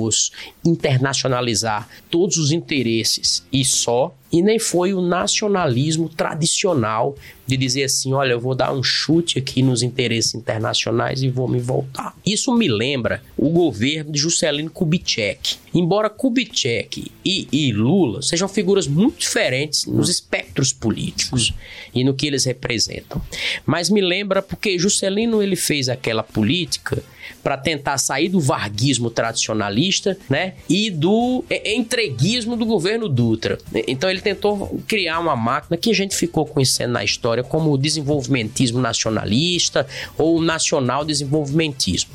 internacionalizar 0.65 1.87
todos 2.09 2.37
os 2.37 2.51
interesses 2.51 3.43
e 3.51 3.63
só, 3.63 4.13
e 4.31 4.41
nem 4.41 4.59
foi 4.59 4.93
o 4.93 5.01
nacionalismo 5.01 6.09
tradicional 6.09 7.15
de 7.49 7.57
dizer 7.57 7.85
assim, 7.85 8.13
olha, 8.13 8.33
eu 8.33 8.39
vou 8.39 8.53
dar 8.53 8.71
um 8.71 8.83
chute 8.83 9.39
aqui 9.39 9.63
nos 9.63 9.81
interesses 9.81 10.35
internacionais 10.35 11.23
e 11.23 11.29
vou 11.29 11.47
me 11.47 11.59
voltar. 11.59 12.15
Isso 12.23 12.53
me 12.53 12.67
lembra 12.67 13.23
o 13.35 13.49
governo 13.49 14.11
de 14.11 14.19
Juscelino 14.19 14.69
Kubitschek. 14.69 15.57
Embora 15.73 16.11
Kubitschek 16.11 17.11
e, 17.25 17.47
e 17.51 17.71
Lula 17.71 18.21
sejam 18.21 18.47
figuras 18.47 18.87
muito 18.87 19.17
diferentes 19.17 19.87
nos 19.87 20.09
espectros 20.09 20.71
políticos 20.71 21.51
e 21.93 22.03
no 22.03 22.13
que 22.13 22.27
eles 22.27 22.45
representam, 22.45 23.19
mas 23.65 23.89
me 23.89 24.01
lembra 24.01 24.43
porque 24.43 24.77
Juscelino 24.77 25.41
ele 25.41 25.55
fez 25.55 25.89
aquela 25.89 26.21
política 26.21 27.03
para 27.43 27.57
tentar 27.57 27.97
sair 27.97 28.29
do 28.29 28.39
varguismo 28.39 29.09
tradicionalista, 29.09 30.17
né, 30.29 30.55
e 30.67 30.89
do 30.89 31.43
entreguismo 31.49 32.55
do 32.55 32.65
governo 32.65 33.07
Dutra. 33.07 33.57
Então 33.87 34.09
ele 34.09 34.21
tentou 34.21 34.79
criar 34.87 35.19
uma 35.19 35.35
máquina 35.35 35.77
que 35.77 35.89
a 35.89 35.93
gente 35.93 36.15
ficou 36.15 36.45
conhecendo 36.45 36.93
na 36.93 37.03
história 37.03 37.38
como 37.43 37.71
o 37.71 37.77
desenvolvimentismo 37.77 38.79
nacionalista 38.79 39.87
ou 40.17 40.41
nacional 40.41 41.05
desenvolvimentismo. 41.05 42.11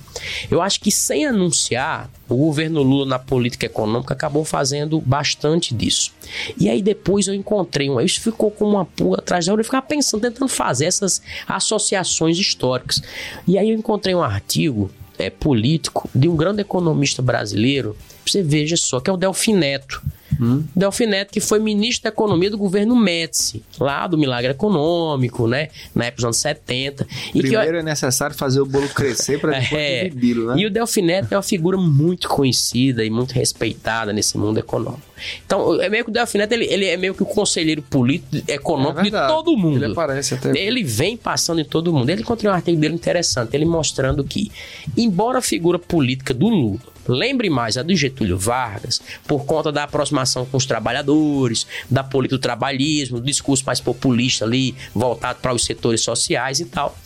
Eu 0.50 0.62
acho 0.62 0.80
que 0.80 0.90
sem 0.90 1.26
anunciar, 1.26 2.10
o 2.28 2.36
governo 2.36 2.82
Lula 2.82 3.06
na 3.06 3.18
política 3.18 3.66
econômica 3.66 4.14
acabou 4.14 4.44
fazendo 4.44 5.00
bastante 5.00 5.74
disso. 5.74 6.12
E 6.58 6.68
aí 6.68 6.80
depois 6.80 7.26
eu 7.26 7.34
encontrei 7.34 7.90
um, 7.90 8.00
isso 8.00 8.20
ficou 8.20 8.50
como 8.50 8.72
uma 8.72 8.84
pulga 8.84 9.18
atrás 9.18 9.46
da 9.46 9.52
hora, 9.52 9.60
eu 9.60 9.64
ficava 9.64 9.84
pensando, 9.86 10.22
tentando 10.22 10.48
fazer 10.48 10.86
essas 10.86 11.20
associações 11.46 12.38
históricas. 12.38 13.02
E 13.46 13.58
aí 13.58 13.70
eu 13.70 13.76
encontrei 13.76 14.14
um 14.14 14.22
artigo 14.22 14.90
é, 15.18 15.30
político 15.30 16.08
de 16.14 16.28
um 16.28 16.36
grande 16.36 16.60
economista 16.62 17.20
brasileiro, 17.22 17.96
você 18.30 18.42
veja 18.42 18.76
só, 18.76 19.00
que 19.00 19.10
é 19.10 19.12
o 19.12 19.16
Delfim 19.16 19.54
Neto. 19.54 20.02
Hum. 20.40 20.64
Delfim 20.74 21.06
Neto, 21.06 21.32
que 21.32 21.40
foi 21.40 21.58
ministro 21.58 22.04
da 22.04 22.08
Economia 22.08 22.50
do 22.50 22.58
governo 22.58 22.96
Médici, 22.96 23.62
lá 23.78 24.06
do 24.06 24.18
Milagre 24.18 24.50
Econômico, 24.50 25.46
né? 25.46 25.68
Na 25.94 26.06
época 26.06 26.16
dos 26.16 26.24
anos 26.24 26.36
70. 26.38 27.06
E 27.34 27.40
Primeiro 27.40 27.72
que, 27.72 27.78
é 27.78 27.82
necessário 27.82 28.34
fazer 28.34 28.60
o 28.60 28.66
bolo 28.66 28.88
crescer 28.88 29.40
para 29.40 29.52
depois 29.58 29.80
é, 29.80 30.04
dividi-lo, 30.04 30.48
né? 30.48 30.60
E 30.60 30.66
o 30.66 30.70
Delfim 30.70 31.02
Neto 31.02 31.32
é 31.32 31.36
uma 31.36 31.42
figura 31.42 31.76
muito 31.76 32.28
conhecida 32.28 33.04
e 33.04 33.10
muito 33.10 33.32
respeitada 33.32 34.12
nesse 34.12 34.36
mundo 34.36 34.58
econômico. 34.58 35.02
Então, 35.46 35.80
é 35.80 35.88
meio 35.88 36.04
que 36.04 36.10
o 36.10 36.12
Delfim 36.12 36.38
Neto, 36.38 36.52
ele, 36.52 36.66
ele 36.66 36.86
é 36.86 36.96
meio 36.96 37.14
que 37.14 37.22
o 37.22 37.26
conselheiro 37.26 37.82
político, 37.82 38.50
econômico 38.50 39.00
é 39.00 39.04
de 39.04 39.28
todo 39.28 39.56
mundo. 39.56 39.84
Ele 39.84 39.92
aparece 39.92 40.34
até. 40.34 40.56
Ele 40.58 40.82
vem 40.82 41.16
passando 41.16 41.60
em 41.60 41.64
todo 41.64 41.92
mundo. 41.92 42.10
Ele 42.10 42.22
encontrei 42.22 42.50
um 42.50 42.54
artigo 42.54 42.80
dele 42.80 42.94
interessante, 42.94 43.54
ele 43.54 43.64
mostrando 43.64 44.24
que, 44.24 44.50
embora 44.96 45.38
a 45.38 45.42
figura 45.42 45.78
política 45.78 46.34
do 46.34 46.48
Lula 46.48 46.93
lembre 47.06 47.50
mais 47.50 47.76
a 47.76 47.82
do 47.82 47.94
Getúlio 47.94 48.38
Vargas, 48.38 49.00
por 49.26 49.44
conta 49.44 49.70
da 49.70 49.84
aproximação 49.84 50.44
com 50.46 50.56
os 50.56 50.66
trabalhadores, 50.66 51.66
da 51.90 52.02
política 52.02 52.36
do 52.36 52.42
trabalhismo, 52.42 53.20
do 53.20 53.26
discurso 53.26 53.64
mais 53.66 53.80
populista 53.80 54.44
ali, 54.44 54.74
voltado 54.94 55.40
para 55.40 55.54
os 55.54 55.64
setores 55.64 56.00
sociais 56.00 56.60
e 56.60 56.64
tal. 56.64 56.96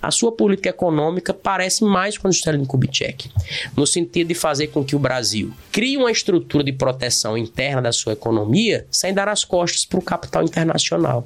A 0.00 0.10
sua 0.10 0.30
política 0.30 0.68
econômica 0.68 1.34
parece 1.34 1.82
mais 1.82 2.16
com 2.16 2.28
a 2.28 2.30
Juscelino 2.30 2.66
Kubitschek, 2.66 3.30
no 3.76 3.86
sentido 3.86 4.28
de 4.28 4.34
fazer 4.34 4.68
com 4.68 4.84
que 4.84 4.94
o 4.94 4.98
Brasil 4.98 5.52
crie 5.72 5.96
uma 5.96 6.10
estrutura 6.10 6.62
de 6.62 6.72
proteção 6.72 7.36
interna 7.36 7.82
da 7.82 7.92
sua 7.92 8.12
economia 8.12 8.86
sem 8.90 9.12
dar 9.12 9.28
as 9.28 9.44
costas 9.44 9.84
para 9.84 9.98
o 9.98 10.02
capital 10.02 10.44
internacional. 10.44 11.24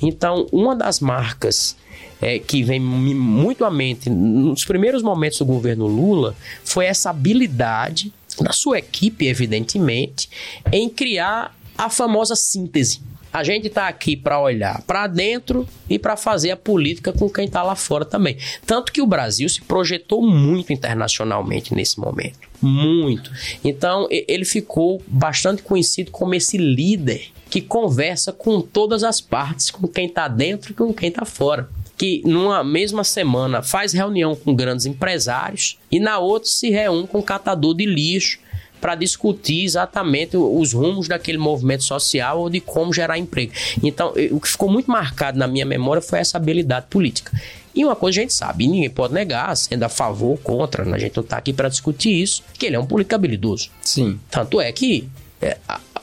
Então, 0.00 0.46
uma 0.52 0.74
das 0.74 1.00
marcas 1.00 1.76
é, 2.20 2.38
que 2.38 2.62
vem 2.62 2.80
muito 2.80 3.64
à 3.64 3.70
mente 3.70 4.08
nos 4.08 4.64
primeiros 4.64 5.02
momentos 5.02 5.38
do 5.38 5.44
governo 5.44 5.86
Lula 5.86 6.34
foi 6.64 6.86
essa 6.86 7.10
habilidade 7.10 8.12
da 8.40 8.52
sua 8.52 8.78
equipe, 8.78 9.26
evidentemente, 9.26 10.28
em 10.72 10.88
criar 10.88 11.54
a 11.76 11.90
famosa 11.90 12.34
síntese. 12.34 13.00
A 13.32 13.44
gente 13.44 13.66
está 13.66 13.86
aqui 13.86 14.16
para 14.16 14.40
olhar 14.40 14.80
para 14.82 15.06
dentro 15.06 15.68
e 15.90 15.98
para 15.98 16.16
fazer 16.16 16.52
a 16.52 16.56
política 16.56 17.12
com 17.12 17.28
quem 17.28 17.44
está 17.44 17.62
lá 17.62 17.74
fora 17.74 18.04
também. 18.04 18.38
Tanto 18.64 18.90
que 18.90 19.02
o 19.02 19.06
Brasil 19.06 19.46
se 19.46 19.60
projetou 19.60 20.26
muito 20.26 20.72
internacionalmente 20.72 21.74
nesse 21.74 22.00
momento. 22.00 22.48
Muito. 22.62 23.30
Então, 23.62 24.08
ele 24.10 24.46
ficou 24.46 25.02
bastante 25.06 25.62
conhecido 25.62 26.10
como 26.10 26.34
esse 26.34 26.56
líder 26.56 27.30
que 27.48 27.60
conversa 27.60 28.32
com 28.32 28.60
todas 28.60 29.04
as 29.04 29.20
partes, 29.20 29.70
com 29.70 29.86
quem 29.86 30.06
está 30.06 30.28
dentro 30.28 30.72
e 30.72 30.74
com 30.74 30.92
quem 30.92 31.08
está 31.08 31.24
fora 31.24 31.68
que 31.96 32.20
numa 32.26 32.62
mesma 32.62 33.02
semana 33.02 33.62
faz 33.62 33.92
reunião 33.92 34.36
com 34.36 34.54
grandes 34.54 34.84
empresários 34.86 35.78
e 35.90 35.98
na 35.98 36.18
outra 36.18 36.48
se 36.48 36.68
reúne 36.68 37.06
com 37.06 37.22
catador 37.22 37.74
de 37.74 37.86
lixo 37.86 38.38
para 38.80 38.94
discutir 38.94 39.64
exatamente 39.64 40.36
os 40.36 40.72
rumos 40.74 41.08
daquele 41.08 41.38
movimento 41.38 41.82
social 41.82 42.40
ou 42.40 42.50
de 42.50 42.60
como 42.60 42.92
gerar 42.92 43.18
emprego. 43.18 43.52
Então, 43.82 44.12
o 44.30 44.38
que 44.38 44.48
ficou 44.48 44.70
muito 44.70 44.90
marcado 44.90 45.38
na 45.38 45.46
minha 45.46 45.64
memória 45.64 46.02
foi 46.02 46.18
essa 46.18 46.36
habilidade 46.36 46.86
política. 46.90 47.32
E 47.74 47.84
uma 47.84 47.96
coisa 47.96 48.20
a 48.20 48.22
gente 48.22 48.34
sabe, 48.34 48.64
e 48.64 48.68
ninguém 48.68 48.90
pode 48.90 49.12
negar, 49.12 49.54
sendo 49.56 49.82
a 49.82 49.88
favor 49.88 50.30
ou 50.30 50.36
contra, 50.36 50.84
né? 50.84 50.96
a 50.96 50.98
gente 50.98 51.16
não 51.16 51.22
está 51.22 51.38
aqui 51.38 51.52
para 51.52 51.68
discutir 51.68 52.10
isso, 52.10 52.42
que 52.54 52.66
ele 52.66 52.76
é 52.76 52.78
um 52.78 52.86
político 52.86 53.14
habilidoso. 53.14 53.70
Sim. 53.82 54.20
Tanto 54.30 54.60
é 54.60 54.70
que 54.72 55.08
é, 55.40 55.58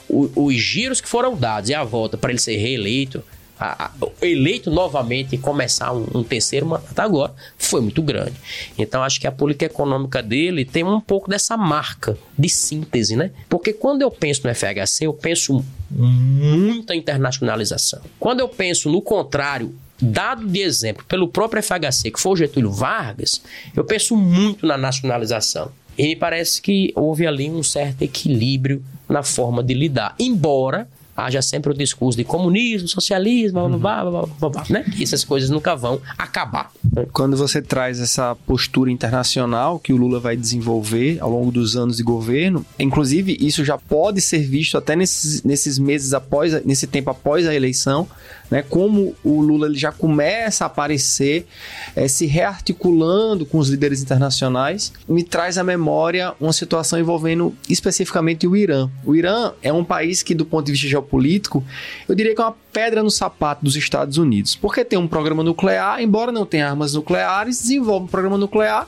os 0.09 0.55
giros 0.55 1.01
que 1.01 1.07
foram 1.07 1.35
dados 1.35 1.69
e 1.69 1.73
a 1.73 1.84
volta 1.84 2.17
para 2.17 2.31
ele 2.31 2.39
ser 2.39 2.57
reeleito 2.57 3.23
a, 3.59 3.85
a, 3.85 3.91
eleito 4.21 4.69
novamente 4.69 5.35
e 5.35 5.38
começar 5.38 5.93
um, 5.93 6.05
um, 6.15 6.23
terceiro 6.23 6.65
mandato 6.65 6.99
agora 6.99 7.34
foi 7.57 7.81
muito 7.81 8.01
grande. 8.01 8.34
Então 8.77 9.03
acho 9.03 9.19
que 9.19 9.27
a 9.27 9.31
política 9.31 9.65
econômica 9.65 10.21
dele 10.21 10.65
tem 10.65 10.84
um 10.84 10.99
pouco 10.99 11.30
dessa 11.30 11.55
marca 11.55 12.17
de 12.38 12.49
síntese, 12.49 13.15
né? 13.15 13.31
Porque 13.47 13.71
quando 13.71 14.01
eu 14.01 14.11
penso 14.11 14.47
no 14.47 14.53
FHC, 14.53 15.05
eu 15.05 15.13
penso 15.13 15.63
muita 15.89 16.95
internacionalização. 16.95 18.01
Quando 18.19 18.39
eu 18.39 18.49
penso 18.49 18.89
no 18.89 19.01
contrário, 19.01 19.73
dado 20.01 20.45
de 20.45 20.59
exemplo 20.59 21.05
pelo 21.05 21.27
próprio 21.27 21.61
FHC, 21.61 22.11
que 22.11 22.19
foi 22.19 22.31
o 22.34 22.35
Getúlio 22.35 22.71
Vargas, 22.71 23.41
eu 23.75 23.85
penso 23.85 24.17
muito 24.17 24.65
na 24.65 24.77
nacionalização. 24.77 25.71
E 25.97 26.07
me 26.07 26.15
parece 26.15 26.59
que 26.59 26.91
houve 26.95 27.27
ali 27.27 27.49
um 27.49 27.61
certo 27.61 28.01
equilíbrio 28.01 28.84
na 29.07 29.23
forma 29.23 29.63
de 29.63 29.73
lidar. 29.73 30.15
Embora 30.19 30.88
haja 31.15 31.41
sempre 31.41 31.71
o 31.71 31.73
discurso 31.73 32.17
de 32.17 32.23
comunismo, 32.23 32.88
socialismo, 32.88 33.59
uhum. 33.61 33.77
blá, 33.77 34.03
blá, 34.03 34.25
blá, 34.25 34.49
blá, 34.49 34.63
né? 34.69 34.85
Essas 34.99 35.23
coisas 35.23 35.49
nunca 35.49 35.75
vão 35.75 36.01
acabar. 36.17 36.71
Quando 37.11 37.38
você 37.38 37.61
traz 37.61 37.99
essa 37.99 38.35
postura 38.47 38.91
internacional 38.91 39.80
que 39.80 39.93
o 39.93 39.97
Lula 39.97 40.19
vai 40.19 40.35
desenvolver 40.35 41.17
ao 41.21 41.30
longo 41.30 41.51
dos 41.51 41.75
anos 41.75 41.97
de 41.97 42.03
governo, 42.03 42.65
inclusive 42.80 43.38
isso 43.39 43.63
já 43.63 43.77
pode 43.77 44.21
ser 44.21 44.39
visto 44.39 44.77
até 44.77 44.95
nesses, 44.95 45.43
nesses 45.43 45.77
meses 45.77 46.13
após, 46.13 46.65
nesse 46.65 46.88
tempo 46.88 47.09
após 47.09 47.47
a 47.47 47.53
eleição, 47.53 48.07
né? 48.53 48.61
Como 48.61 49.15
o 49.23 49.41
Lula 49.41 49.65
ele 49.65 49.80
já 49.80 49.91
começa 49.91 50.63
a 50.63 50.67
aparecer, 50.67 51.47
é, 51.95 52.07
se 52.07 52.27
rearticulando 52.27 53.47
com 53.47 53.57
os 53.57 53.67
líderes 53.67 54.03
internacionais, 54.03 54.93
me 55.09 55.23
traz 55.23 55.57
à 55.57 55.63
memória 55.63 56.35
uma 56.39 56.53
situação 56.53 56.99
envolvendo 56.99 57.55
especificamente 57.67 58.45
o 58.45 58.55
Irã. 58.55 58.91
O 59.03 59.15
Irã 59.15 59.53
é 59.63 59.73
um 59.73 59.84
país 59.84 60.21
que, 60.21 60.35
do 60.35 60.45
ponto 60.45 60.67
de 60.67 60.73
vista 60.73 60.88
geopolítico, 60.88 61.63
eu 62.07 62.13
diria 62.13 62.35
que 62.35 62.41
é 62.41 62.43
uma 62.43 62.55
pedra 62.71 63.01
no 63.01 63.09
sapato 63.09 63.65
dos 63.65 63.75
Estados 63.75 64.19
Unidos, 64.19 64.55
porque 64.55 64.85
tem 64.85 64.99
um 64.99 65.07
programa 65.07 65.41
nuclear, 65.43 65.99
embora 65.99 66.31
não 66.31 66.45
tenha 66.45 66.69
armas 66.69 66.93
nucleares, 66.93 67.59
desenvolve 67.59 68.05
um 68.05 68.07
programa 68.07 68.38
nuclear 68.38 68.88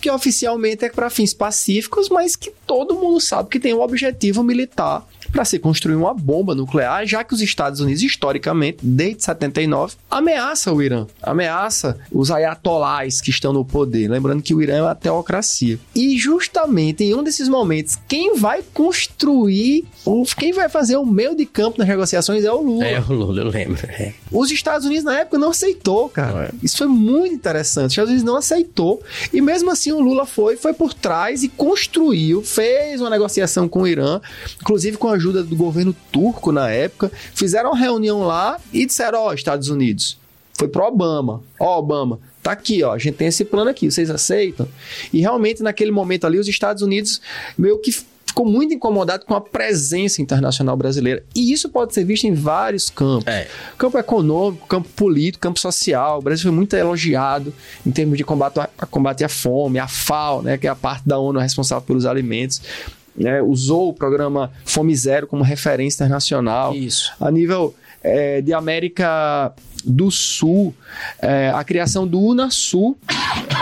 que 0.00 0.08
oficialmente 0.08 0.84
é 0.84 0.88
para 0.88 1.10
fins 1.10 1.34
pacíficos, 1.34 2.08
mas 2.08 2.36
que 2.36 2.52
todo 2.64 2.94
mundo 2.94 3.20
sabe 3.20 3.48
que 3.48 3.58
tem 3.58 3.74
um 3.74 3.80
objetivo 3.80 4.44
militar 4.44 5.04
para 5.32 5.44
se 5.44 5.58
construir 5.58 5.96
uma 5.96 6.14
bomba 6.14 6.54
nuclear, 6.54 7.06
já 7.06 7.24
que 7.24 7.34
os 7.34 7.40
Estados 7.40 7.80
Unidos, 7.80 8.02
historicamente, 8.02 8.78
desde 8.82 9.24
79, 9.24 9.94
ameaça 10.10 10.72
o 10.72 10.82
Irã, 10.82 11.06
ameaça 11.22 11.98
os 12.10 12.30
ayatolás 12.30 13.20
que 13.20 13.30
estão 13.30 13.52
no 13.52 13.64
poder. 13.64 14.08
Lembrando 14.08 14.42
que 14.42 14.54
o 14.54 14.62
Irã 14.62 14.76
é 14.76 14.82
uma 14.82 14.94
teocracia. 14.94 15.78
E 15.94 16.18
justamente 16.18 17.04
em 17.04 17.14
um 17.14 17.22
desses 17.22 17.48
momentos, 17.48 17.98
quem 18.08 18.36
vai 18.36 18.62
construir, 18.72 19.84
quem 20.38 20.52
vai 20.52 20.68
fazer 20.68 20.96
o 20.96 21.06
meio 21.06 21.34
de 21.34 21.46
campo 21.46 21.78
nas 21.78 21.88
negociações 21.88 22.44
é 22.44 22.52
o 22.52 22.60
Lula. 22.60 22.84
É 22.84 23.00
o 23.00 23.12
Lula, 23.12 23.42
eu 23.42 23.48
lembro. 23.48 23.78
É. 23.88 24.12
Os 24.30 24.50
Estados 24.50 24.86
Unidos 24.86 25.04
na 25.04 25.20
época 25.20 25.38
não 25.38 25.50
aceitou, 25.50 26.08
cara. 26.08 26.46
É. 26.46 26.50
Isso 26.62 26.78
foi 26.78 26.86
muito 26.86 27.34
interessante. 27.34 27.86
Os 27.86 27.92
Estados 27.92 28.10
Unidos 28.10 28.26
não 28.26 28.36
aceitou. 28.36 29.02
E 29.32 29.40
mesmo 29.40 29.70
assim 29.70 29.92
o 29.92 30.00
Lula 30.00 30.26
foi, 30.26 30.56
foi 30.56 30.72
por 30.72 30.92
trás 30.94 31.42
e 31.42 31.48
construiu, 31.48 32.42
fez 32.42 33.00
uma 33.00 33.10
negociação 33.10 33.68
com 33.68 33.82
o 33.82 33.88
Irã, 33.88 34.20
inclusive 34.60 34.96
com 34.96 35.08
a 35.08 35.13
ajuda 35.14 35.42
do 35.42 35.56
governo 35.56 35.94
turco 36.12 36.52
na 36.52 36.70
época, 36.70 37.10
fizeram 37.34 37.70
uma 37.70 37.78
reunião 37.78 38.22
lá 38.22 38.58
e 38.72 38.86
disseram: 38.86 39.20
Ó, 39.20 39.28
oh, 39.30 39.34
Estados 39.34 39.68
Unidos, 39.68 40.18
foi 40.58 40.68
pro 40.68 40.84
Obama. 40.84 41.42
Ó, 41.58 41.76
oh, 41.76 41.78
Obama, 41.78 42.20
tá 42.42 42.52
aqui, 42.52 42.82
ó, 42.82 42.92
a 42.92 42.98
gente 42.98 43.16
tem 43.16 43.28
esse 43.28 43.44
plano 43.44 43.70
aqui, 43.70 43.90
vocês 43.90 44.10
aceitam? 44.10 44.68
E 45.12 45.20
realmente, 45.20 45.62
naquele 45.62 45.90
momento 45.90 46.26
ali, 46.26 46.38
os 46.38 46.48
Estados 46.48 46.82
Unidos 46.82 47.20
meio 47.56 47.78
que 47.78 47.92
ficou 48.34 48.44
muito 48.44 48.74
incomodado 48.74 49.24
com 49.24 49.34
a 49.34 49.40
presença 49.40 50.20
internacional 50.20 50.76
brasileira. 50.76 51.22
E 51.34 51.52
isso 51.52 51.68
pode 51.68 51.94
ser 51.94 52.04
visto 52.04 52.24
em 52.24 52.34
vários 52.34 52.90
campos. 52.90 53.32
É. 53.32 53.46
Campo 53.78 53.96
econômico, 53.96 54.66
campo 54.66 54.88
político, 54.88 55.40
campo 55.40 55.60
social. 55.60 56.18
O 56.18 56.22
Brasil 56.22 56.42
foi 56.42 56.50
muito 56.50 56.74
elogiado 56.74 57.54
em 57.86 57.92
termos 57.92 58.18
de 58.18 58.24
combate 58.24 58.58
a, 58.58 58.86
combate 58.86 59.22
à 59.22 59.28
fome, 59.28 59.78
a 59.78 59.86
FAO, 59.86 60.42
né, 60.42 60.58
que 60.58 60.66
é 60.66 60.70
a 60.70 60.74
parte 60.74 61.08
da 61.08 61.16
ONU 61.16 61.38
responsável 61.38 61.82
pelos 61.82 62.04
alimentos. 62.04 62.60
Né, 63.16 63.40
usou 63.40 63.90
o 63.90 63.94
programa 63.94 64.50
Fome 64.64 64.94
Zero 64.94 65.26
como 65.26 65.44
referência 65.44 66.02
internacional. 66.02 66.74
Isso. 66.74 67.12
A 67.20 67.30
nível 67.30 67.74
é, 68.02 68.40
de 68.40 68.52
América 68.52 69.52
do 69.84 70.10
Sul, 70.10 70.74
é, 71.20 71.50
a 71.54 71.62
criação 71.64 72.06
do 72.06 72.20
Unasul, 72.20 72.96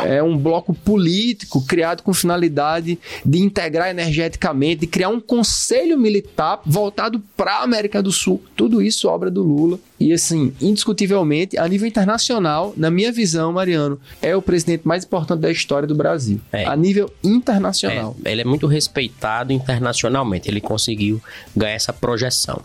é 0.05 0.23
um 0.23 0.36
bloco 0.36 0.74
político 0.74 1.65
criado 1.65 2.03
com 2.03 2.12
finalidade 2.12 2.99
de 3.24 3.39
integrar 3.39 3.90
energeticamente, 3.90 4.81
de 4.81 4.86
criar 4.86 5.09
um 5.09 5.20
conselho 5.20 5.99
militar 5.99 6.61
voltado 6.65 7.23
para 7.36 7.59
a 7.59 7.62
América 7.62 8.03
do 8.03 8.12
Sul. 8.12 8.43
Tudo 8.57 8.82
isso 8.82 9.09
obra 9.09 9.31
do 9.31 9.43
Lula. 9.43 9.78
E 9.99 10.12
assim, 10.12 10.53
indiscutivelmente, 10.61 11.57
a 11.57 11.69
nível 11.69 11.86
internacional, 11.86 12.74
na 12.77 12.90
minha 12.90 13.12
visão, 13.12 13.53
Mariano, 13.53 14.01
é 14.20 14.35
o 14.35 14.43
presidente 14.43 14.86
mais 14.86 15.05
importante 15.05 15.40
da 15.40 15.51
história 15.51 15.86
do 15.86 15.94
Brasil. 15.94 16.40
É. 16.51 16.65
A 16.65 16.74
nível 16.74 17.12
internacional. 17.23 18.16
É, 18.24 18.32
ele 18.32 18.40
é 18.40 18.44
muito 18.44 18.66
respeitado 18.66 19.53
internacionalmente. 19.53 20.49
Ele 20.49 20.61
conseguiu 20.61 21.23
ganhar 21.55 21.74
essa 21.74 21.93
projeção. 21.93 22.62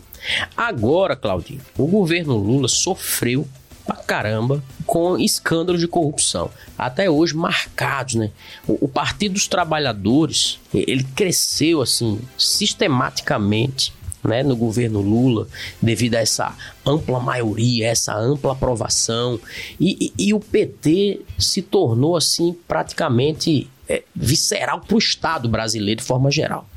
Agora, 0.56 1.14
Claudinho, 1.14 1.60
o 1.76 1.86
governo 1.86 2.36
Lula 2.36 2.68
sofreu 2.68 3.46
pra 3.88 3.96
caramba 3.96 4.62
com 4.84 5.18
escândalos 5.18 5.80
de 5.80 5.88
corrupção. 5.88 6.50
Até 6.76 7.08
hoje 7.08 7.34
marcados, 7.34 8.16
né? 8.16 8.30
O, 8.66 8.84
o, 8.84 8.88
Partido 8.88 9.32
dos 9.32 9.48
Trabalhadores, 9.48 10.60
ele 10.74 11.04
cresceu 11.16 11.80
assim, 11.80 12.20
sistematicamente. 12.36 13.96
Né, 14.20 14.42
no 14.42 14.56
governo 14.56 15.00
Lula, 15.00 15.46
devido 15.80 16.16
a 16.16 16.18
essa 16.18 16.52
ampla 16.84 17.20
maioria, 17.20 17.86
essa 17.86 18.16
ampla 18.16 18.52
aprovação, 18.52 19.38
e, 19.78 20.12
e, 20.18 20.26
e 20.26 20.34
o 20.34 20.40
PT 20.40 21.20
se 21.38 21.62
tornou 21.62 22.16
assim 22.16 22.54
praticamente 22.66 23.70
é, 23.88 24.02
visceral 24.14 24.80
para 24.80 24.96
o 24.96 24.98
Estado 24.98 25.48
brasileiro 25.48 26.00
de 26.00 26.06
forma 26.06 26.32
geral. 26.32 26.68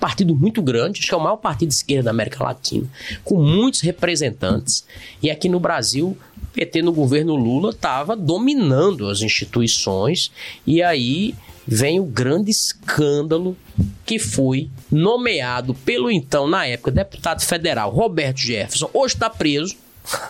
Partido 0.00 0.34
muito 0.34 0.62
grande, 0.62 1.00
acho 1.00 1.08
que 1.08 1.14
é 1.14 1.16
o 1.16 1.20
maior 1.20 1.36
partido 1.36 1.68
de 1.68 1.74
esquerda 1.74 2.04
da 2.04 2.10
América 2.10 2.42
Latina, 2.42 2.88
com 3.24 3.40
muitos 3.40 3.80
representantes. 3.80 4.84
E 5.22 5.30
aqui 5.30 5.48
no 5.48 5.60
Brasil, 5.60 6.16
PT 6.56 6.80
no 6.80 6.90
governo 6.90 7.36
Lula 7.36 7.68
estava 7.68 8.16
dominando 8.16 9.10
as 9.10 9.20
instituições, 9.20 10.32
e 10.66 10.82
aí 10.82 11.34
vem 11.66 12.00
o 12.00 12.04
grande 12.04 12.50
escândalo 12.50 13.54
que 14.06 14.18
foi 14.18 14.70
nomeado 14.90 15.74
pelo 15.74 16.10
então, 16.10 16.48
na 16.48 16.64
época, 16.64 16.90
deputado 16.90 17.42
federal 17.42 17.90
Roberto 17.90 18.38
Jefferson, 18.38 18.88
hoje 18.94 19.14
está 19.14 19.28
preso. 19.28 19.76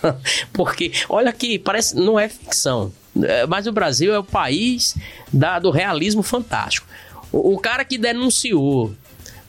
Porque, 0.52 0.90
olha 1.08 1.30
aqui, 1.30 1.58
parece 1.58 1.94
não 1.94 2.18
é 2.18 2.28
ficção, 2.28 2.90
é, 3.22 3.46
mas 3.46 3.68
o 3.68 3.72
Brasil 3.72 4.12
é 4.12 4.18
o 4.18 4.24
país 4.24 4.96
da, 5.32 5.60
do 5.60 5.70
realismo 5.70 6.22
fantástico. 6.24 6.88
O, 7.30 7.54
o 7.54 7.58
cara 7.58 7.84
que 7.84 7.98
denunciou 7.98 8.92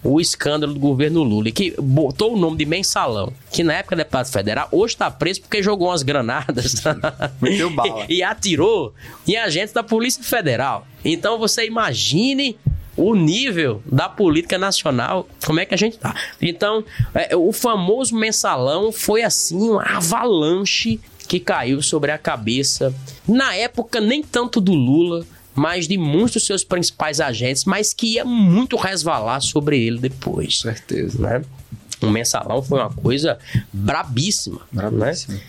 o 0.03 0.21
escândalo 0.21 0.73
do 0.73 0.79
governo 0.79 1.23
Lula, 1.23 1.51
que 1.51 1.73
botou 1.79 2.33
o 2.33 2.37
nome 2.37 2.57
de 2.57 2.65
mensalão, 2.65 3.33
que 3.51 3.63
na 3.63 3.73
época 3.73 3.95
deputado 3.95 4.31
federal, 4.31 4.67
hoje 4.71 4.93
está 4.93 5.09
preso 5.11 5.41
porque 5.41 5.61
jogou 5.61 5.89
umas 5.89 6.03
granadas 6.03 6.75
Meteu 7.41 7.69
bala. 7.69 8.05
e, 8.07 8.17
e 8.17 8.23
atirou 8.23 8.93
em 9.27 9.35
agentes 9.35 9.73
da 9.73 9.83
Polícia 9.83 10.23
Federal. 10.23 10.87
Então 11.03 11.37
você 11.37 11.65
imagine 11.65 12.57
o 12.95 13.13
nível 13.13 13.81
da 13.85 14.09
política 14.09 14.57
nacional, 14.57 15.27
como 15.45 15.59
é 15.59 15.65
que 15.65 15.73
a 15.75 15.77
gente 15.77 15.99
tá. 15.99 16.15
Então, 16.41 16.83
é, 17.13 17.35
o 17.35 17.53
famoso 17.53 18.15
mensalão 18.15 18.91
foi 18.91 19.21
assim, 19.21 19.69
uma 19.69 19.83
avalanche 19.83 20.99
que 21.27 21.39
caiu 21.39 21.81
sobre 21.81 22.09
a 22.11 22.17
cabeça, 22.17 22.93
na 23.27 23.53
época 23.53 23.99
nem 23.99 24.23
tanto 24.23 24.59
do 24.59 24.73
Lula, 24.73 25.25
mas 25.57 25.87
de 25.87 25.97
muitos 25.97 26.33
dos 26.33 26.45
seus 26.45 26.63
principais 26.63 27.19
agentes, 27.19 27.65
mas 27.65 27.91
que 27.93 28.13
ia 28.13 28.23
muito 28.23 28.75
resvalar 28.77 29.41
sobre 29.41 29.83
ele 29.83 29.97
depois. 29.97 30.59
Certeza. 30.59 31.19
Né? 31.19 31.41
O 31.99 32.11
mensalão 32.11 32.61
foi 32.61 32.79
uma 32.79 32.91
coisa 32.91 33.39
brabíssima. 33.73 34.61
Brabíssima. 34.71 35.33
Né? 35.33 35.41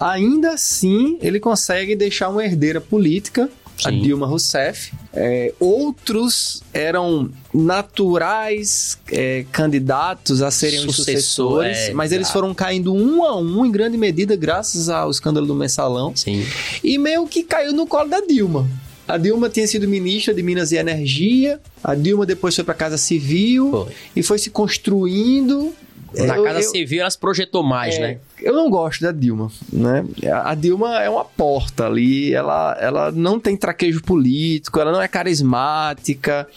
Ainda 0.00 0.54
assim, 0.54 1.16
ele 1.22 1.38
consegue 1.38 1.94
deixar 1.94 2.28
uma 2.28 2.44
herdeira 2.44 2.80
política 2.80 3.48
Sim. 3.80 3.88
a 3.88 3.90
Dilma 3.90 4.26
Rousseff. 4.26 4.92
É, 5.12 5.54
outros 5.60 6.62
eram 6.72 7.30
naturais 7.54 8.98
é, 9.12 9.44
candidatos 9.52 10.42
a 10.42 10.50
serem 10.50 10.80
Sucessor, 10.80 10.90
os 10.90 11.06
sucessores, 11.06 11.78
é, 11.78 11.92
mas 11.92 12.10
eles 12.10 12.30
foram 12.30 12.52
caindo 12.52 12.92
um 12.92 13.24
a 13.24 13.36
um, 13.36 13.64
em 13.64 13.70
grande 13.70 13.96
medida, 13.96 14.34
graças 14.34 14.88
ao 14.88 15.08
escândalo 15.08 15.46
do 15.46 15.54
mensalão. 15.54 16.14
Sim. 16.16 16.44
E 16.82 16.98
meio 16.98 17.26
que 17.26 17.44
caiu 17.44 17.72
no 17.72 17.86
colo 17.86 18.08
da 18.08 18.20
Dilma. 18.20 18.68
A 19.10 19.16
Dilma 19.16 19.48
tinha 19.48 19.66
sido 19.66 19.88
ministra 19.88 20.32
de 20.32 20.40
Minas 20.40 20.70
e 20.70 20.76
Energia. 20.76 21.60
A 21.82 21.96
Dilma 21.96 22.24
depois 22.24 22.54
foi 22.54 22.62
para 22.62 22.74
a 22.74 22.76
Casa 22.76 22.96
Civil 22.96 23.70
foi. 23.70 23.92
e 24.14 24.22
foi 24.22 24.38
se 24.38 24.50
construindo. 24.50 25.72
Na 26.14 26.36
eu, 26.36 26.44
Casa 26.44 26.60
eu, 26.60 26.62
Civil 26.70 27.00
ela 27.00 27.10
se 27.10 27.18
projetou 27.18 27.62
mais, 27.62 27.94
é, 27.96 28.00
né? 28.00 28.18
Eu 28.40 28.54
não 28.54 28.70
gosto 28.70 29.02
da 29.02 29.12
Dilma, 29.12 29.50
né? 29.72 30.04
A 30.44 30.54
Dilma 30.54 31.02
é 31.02 31.08
uma 31.08 31.24
porta 31.24 31.86
ali, 31.86 32.32
ela, 32.34 32.76
ela 32.80 33.12
não 33.12 33.38
tem 33.38 33.56
traquejo 33.56 34.02
político, 34.02 34.80
ela 34.80 34.92
não 34.92 35.00
é 35.00 35.08
carismática, 35.08 36.48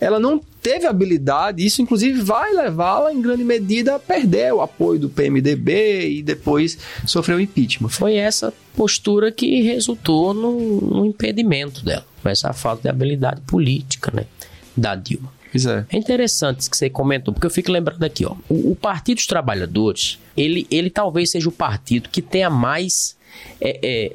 ela 0.00 0.18
não 0.18 0.40
teve 0.62 0.86
habilidade, 0.86 1.64
isso 1.64 1.82
inclusive 1.82 2.22
vai 2.22 2.52
levá-la 2.54 3.12
em 3.12 3.20
grande 3.20 3.44
medida 3.44 3.96
a 3.96 3.98
perder 3.98 4.54
o 4.54 4.62
apoio 4.62 4.98
do 4.98 5.10
PMDB 5.10 6.08
e 6.08 6.22
depois 6.22 6.78
sofrer 7.06 7.34
o 7.34 7.40
impeachment. 7.40 7.90
Foi 7.90 8.14
essa 8.14 8.52
postura 8.74 9.30
que 9.30 9.60
resultou 9.62 10.32
no, 10.32 10.80
no 10.80 11.04
impedimento 11.04 11.84
dela, 11.84 12.06
foi 12.22 12.32
essa 12.32 12.52
falta 12.54 12.82
de 12.82 12.88
habilidade 12.88 13.42
política, 13.42 14.10
né, 14.14 14.24
da 14.74 14.94
Dilma. 14.94 15.30
É. 15.54 15.86
é. 15.90 15.98
interessante 15.98 16.60
isso 16.60 16.70
que 16.70 16.76
você 16.76 16.90
comentou, 16.90 17.32
porque 17.32 17.46
eu 17.46 17.50
fico 17.50 17.70
lembrando 17.70 18.02
aqui, 18.02 18.24
ó. 18.24 18.34
O, 18.48 18.72
o, 18.72 18.76
Partido 18.76 19.16
dos 19.16 19.26
Trabalhadores, 19.26 20.18
ele, 20.36 20.66
ele 20.70 20.90
talvez 20.90 21.30
seja 21.30 21.48
o 21.48 21.52
partido 21.52 22.08
que 22.08 22.20
tenha 22.20 22.50
mais 22.50 23.16
é, 23.60 23.78
é, 23.82 24.12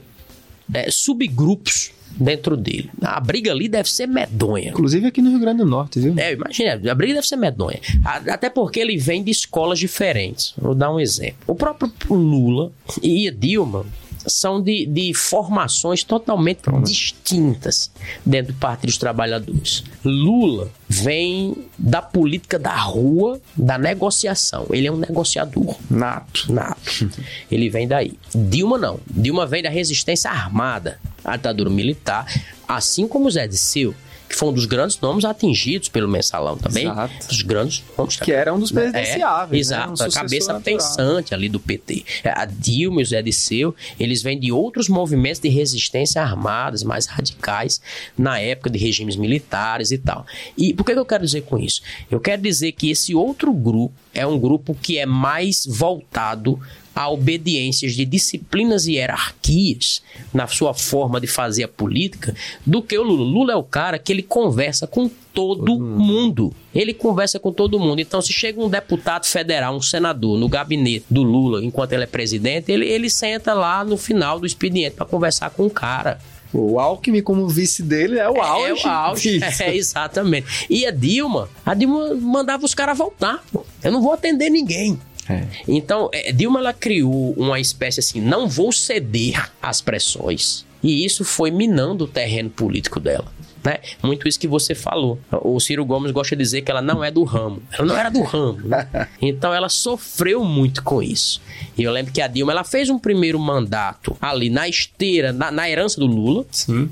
é 0.74 0.91
subgrupos 0.91 1.91
dentro 2.11 2.57
dele. 2.57 2.90
A 3.02 3.20
briga 3.20 3.52
ali 3.52 3.68
deve 3.68 3.90
ser 3.90 4.07
medonha. 4.07 4.70
Inclusive 4.70 5.07
aqui 5.07 5.22
no 5.22 5.30
Rio 5.30 5.40
Grande 5.40 5.60
do 5.60 5.66
Norte, 5.66 5.99
viu? 5.99 6.14
É, 6.18 6.34
imagina, 6.34 6.91
a 6.91 6.95
briga 6.95 7.16
deve 7.16 7.28
ser 7.28 7.38
medonha. 7.38 7.80
Até 8.03 8.49
porque 8.49 8.80
ele 8.80 8.98
vem 8.98 9.24
de 9.24 9.32
escolas 9.32 9.80
diferentes. 9.80 10.53
Vou 10.57 10.76
dar 10.76 10.91
um 10.91 10.99
exemplo. 10.99 11.38
O 11.48 11.56
próprio 11.56 11.91
Lula 12.10 12.72
e 13.02 13.28
a 13.28 13.32
Dilma 13.32 13.86
são 14.27 14.61
de, 14.61 14.85
de 14.85 15.13
formações 15.13 16.03
totalmente 16.03 16.61
distintas 16.83 17.91
dentro 18.25 18.53
do 18.53 18.59
Partido 18.59 18.87
dos 18.87 18.97
Trabalhadores. 18.97 19.83
Lula 20.03 20.69
vem 20.87 21.55
da 21.77 22.01
política 22.01 22.57
da 22.57 22.75
rua, 22.75 23.39
da 23.55 23.77
negociação. 23.77 24.67
Ele 24.71 24.87
é 24.87 24.91
um 24.91 24.97
negociador. 24.97 25.75
Nato. 25.89 26.51
Nato. 26.51 27.09
Ele 27.51 27.69
vem 27.69 27.87
daí. 27.87 28.17
Dilma 28.33 28.77
não. 28.77 28.99
Dilma 29.09 29.45
vem 29.45 29.63
da 29.63 29.69
resistência 29.69 30.29
armada, 30.29 30.99
a 31.23 31.35
ditadura 31.35 31.69
militar, 31.69 32.25
assim 32.67 33.07
como 33.07 33.29
Zé 33.29 33.47
de 33.47 33.57
Seu 33.57 33.93
que 34.30 34.35
foi 34.35 34.49
um 34.49 34.53
dos 34.53 34.65
grandes 34.65 34.99
nomes 34.99 35.26
atingidos 35.26 35.89
pelo 35.89 36.07
mensalão 36.07 36.56
também. 36.56 36.85
Exato. 36.85 37.27
Dos 37.27 37.41
grandes 37.41 37.84
nomes. 37.97 38.15
Que 38.18 38.31
era 38.31 38.53
um 38.53 38.60
dos 38.60 38.72
né? 38.72 38.84
presidenciáveis. 38.84 39.72
É, 39.72 39.76
né? 39.76 39.81
exato, 39.81 40.03
um 40.03 40.06
a 40.06 40.11
cabeça 40.11 40.53
natural. 40.53 40.61
pensante 40.61 41.34
ali 41.34 41.49
do 41.49 41.60
PT. 41.60 42.06
A 42.23 42.45
Dilma 42.45 43.01
e 43.01 43.03
o 43.03 43.07
Zé 43.07 43.23
Disseu, 43.23 43.76
eles 43.99 44.22
vêm 44.22 44.39
de 44.39 44.51
outros 44.51 44.88
movimentos 44.88 45.41
de 45.41 45.49
resistência 45.49 46.22
armadas, 46.22 46.84
mais 46.84 47.07
radicais, 47.07 47.81
na 48.15 48.39
época 48.39 48.69
de 48.69 48.77
regimes 48.77 49.15
militares 49.15 49.89
e 49.89 49.97
tal. 49.97 50.26
E 50.56 50.76
por 50.76 50.85
que 50.85 50.91
eu 50.91 51.06
quero 51.06 51.26
dizer 51.26 51.41
com 51.41 51.57
isso? 51.57 51.81
Eu 52.11 52.19
quero 52.19 52.41
dizer 52.41 52.73
que 52.73 52.91
esse 52.91 53.15
outro 53.15 53.51
grupo 53.51 53.95
é 54.14 54.27
um 54.27 54.38
grupo 54.38 54.76
que 54.76 54.99
é 54.99 55.07
mais 55.07 55.65
voltado 55.65 56.60
a 56.99 57.09
obediências 57.09 57.95
de 57.95 58.03
disciplinas 58.03 58.85
e 58.85 58.95
hierarquias 58.95 60.01
na 60.34 60.47
sua 60.47 60.73
forma 60.73 61.21
de 61.21 61.27
fazer 61.27 61.63
a 61.63 61.67
política 61.69 62.35
do 62.65 62.81
que 62.81 62.97
o 62.97 63.03
Lula. 63.03 63.23
Lula 63.23 63.53
é 63.53 63.55
o 63.55 63.63
cara 63.63 63.97
que 63.97 64.11
ele 64.11 64.21
conversa 64.21 64.85
com 64.85 65.09
todo 65.34 65.80
mundo. 65.80 66.53
Ele 66.76 66.93
conversa 66.93 67.39
com 67.39 67.53
todo 67.53 67.80
mundo. 67.80 68.01
Então, 68.01 68.21
se 68.21 68.34
chega 68.34 68.59
um 68.59 68.67
deputado 68.67 69.26
federal, 69.26 69.77
um 69.77 69.81
senador, 69.81 70.38
no 70.38 70.49
gabinete 70.49 71.05
do 71.09 71.23
Lula, 71.23 71.63
enquanto 71.63 71.93
ele 71.93 72.03
é 72.03 72.05
presidente, 72.05 72.69
ele, 72.69 72.85
ele 72.85 73.09
senta 73.09 73.53
lá 73.53 73.81
no 73.85 73.95
final 73.95 74.38
do 74.38 74.45
expediente 74.45 74.97
para 74.97 75.05
conversar 75.05 75.51
com 75.51 75.67
o 75.67 75.69
cara. 75.69 76.19
O 76.51 76.80
Alckmin, 76.81 77.21
como 77.21 77.47
vice 77.47 77.81
dele, 77.81 78.19
é 78.19 78.30
o 78.30 78.41
auge. 78.41 78.67
É 78.67 78.73
o 78.73 78.91
auge. 78.91 79.39
É, 79.61 79.73
exatamente. 79.73 80.65
E 80.69 80.85
a 80.85 80.91
Dilma, 80.91 81.47
a 81.65 81.73
Dilma 81.73 82.13
mandava 82.15 82.65
os 82.65 82.73
caras 82.73 82.97
voltar. 82.97 83.41
Eu 83.81 83.91
não 83.91 84.01
vou 84.01 84.11
atender 84.11 84.49
ninguém. 84.49 84.99
É. 85.30 85.45
Então, 85.68 86.10
é, 86.11 86.31
Dilma 86.31 86.60
ela 86.60 86.73
criou 86.73 87.34
uma 87.38 87.60
espécie 87.60 87.99
assim, 87.99 88.19
não 88.19 88.47
vou 88.47 88.72
ceder 88.72 89.51
às 89.61 89.80
pressões. 89.80 90.65
E 90.81 91.06
isso 91.06 91.23
foi 91.23 91.51
minando 91.51 92.06
o 92.06 92.07
terreno 92.07 92.49
político 92.49 92.99
dela. 92.99 93.31
Né? 93.64 93.80
Muito 94.01 94.27
isso 94.27 94.39
que 94.39 94.47
você 94.47 94.73
falou. 94.73 95.19
O 95.31 95.60
Ciro 95.60 95.85
Gomes 95.85 96.11
gosta 96.11 96.35
de 96.35 96.41
dizer 96.41 96.61
que 96.61 96.72
ela 96.72 96.81
não 96.81 97.03
é 97.03 97.11
do 97.11 97.23
ramo. 97.23 97.61
Ela 97.72 97.85
não 97.85 97.97
era 97.97 98.10
do 98.10 98.22
ramo. 98.22 98.60
Né? 98.61 98.88
Então 99.22 99.53
ela 99.53 99.69
sofreu 99.69 100.43
muito 100.43 100.81
com 100.81 101.03
isso. 101.03 101.41
E 101.77 101.84
eu 101.84 101.91
lembro 101.91 102.14
que 102.14 102.22
a 102.22 102.27
Dilma 102.27 102.53
ela 102.53 102.64
fez 102.64 102.89
um 102.89 102.97
primeiro 102.97 103.38
mandato 103.38 104.15
ali 104.22 104.49
na 104.49 104.68
esteira, 104.68 105.34
na, 105.34 105.51
na 105.51 105.69
herança 105.69 105.99
do 105.99 106.06
Lula. 106.06 106.45
Sim. 106.51 106.89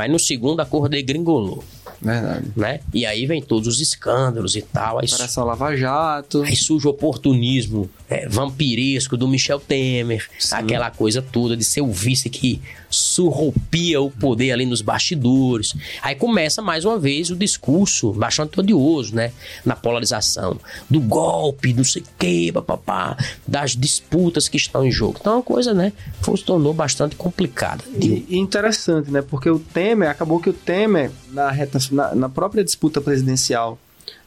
Mas 0.00 0.10
no 0.10 0.18
segundo 0.18 0.60
a 0.60 0.64
cor 0.64 0.88
degringolou. 0.88 1.62
Verdade. 2.00 2.46
Né? 2.56 2.80
E 2.94 3.04
aí 3.04 3.26
vem 3.26 3.42
todos 3.42 3.68
os 3.68 3.80
escândalos 3.82 4.56
e 4.56 4.62
tal. 4.62 4.98
Aí, 4.98 5.06
a 5.36 5.44
Lava 5.44 5.76
Jato. 5.76 6.42
aí 6.42 6.56
surge 6.56 6.86
o 6.86 6.90
oportunismo 6.90 7.90
é, 8.08 8.26
vampiresco 8.26 9.16
do 9.16 9.28
Michel 9.28 9.60
Temer. 9.60 10.26
Sim. 10.38 10.54
Aquela 10.54 10.90
coisa 10.90 11.20
toda 11.20 11.56
de 11.56 11.64
ser 11.64 11.82
o 11.82 11.92
vice 11.92 12.30
que 12.30 12.60
surrupia 12.88 14.00
o 14.00 14.10
poder 14.10 14.52
ali 14.52 14.66
nos 14.66 14.80
bastidores. 14.80 15.74
Aí 16.02 16.14
começa 16.14 16.62
mais 16.62 16.84
uma 16.84 16.98
vez 16.98 17.30
o 17.30 17.36
discurso 17.36 18.12
bastante 18.12 18.58
odioso, 18.58 19.14
né? 19.14 19.32
Na 19.64 19.76
polarização. 19.76 20.58
Do 20.88 21.00
golpe, 21.00 21.72
não 21.72 21.84
sei 21.84 22.02
o 22.02 22.06
quê, 22.18 22.50
papapá, 22.52 23.16
das 23.46 23.76
disputas 23.76 24.48
que 24.48 24.56
estão 24.56 24.84
em 24.84 24.90
jogo. 24.90 25.18
Então 25.20 25.38
a 25.38 25.42
coisa, 25.42 25.74
né? 25.74 25.92
Foi, 26.20 26.36
se 26.36 26.44
tornou 26.44 26.72
bastante 26.72 27.14
complicada. 27.14 27.84
E, 28.00 28.24
e 28.28 28.38
interessante, 28.38 29.10
né? 29.10 29.22
Porque 29.22 29.50
o 29.50 29.58
Temer, 29.58 29.89
acabou 30.08 30.40
que 30.40 30.50
o 30.50 30.52
Temer, 30.52 31.10
na, 31.32 31.50
reta, 31.50 31.78
na, 31.92 32.14
na 32.14 32.28
própria 32.28 32.62
disputa 32.64 33.00
presidencial 33.00 33.78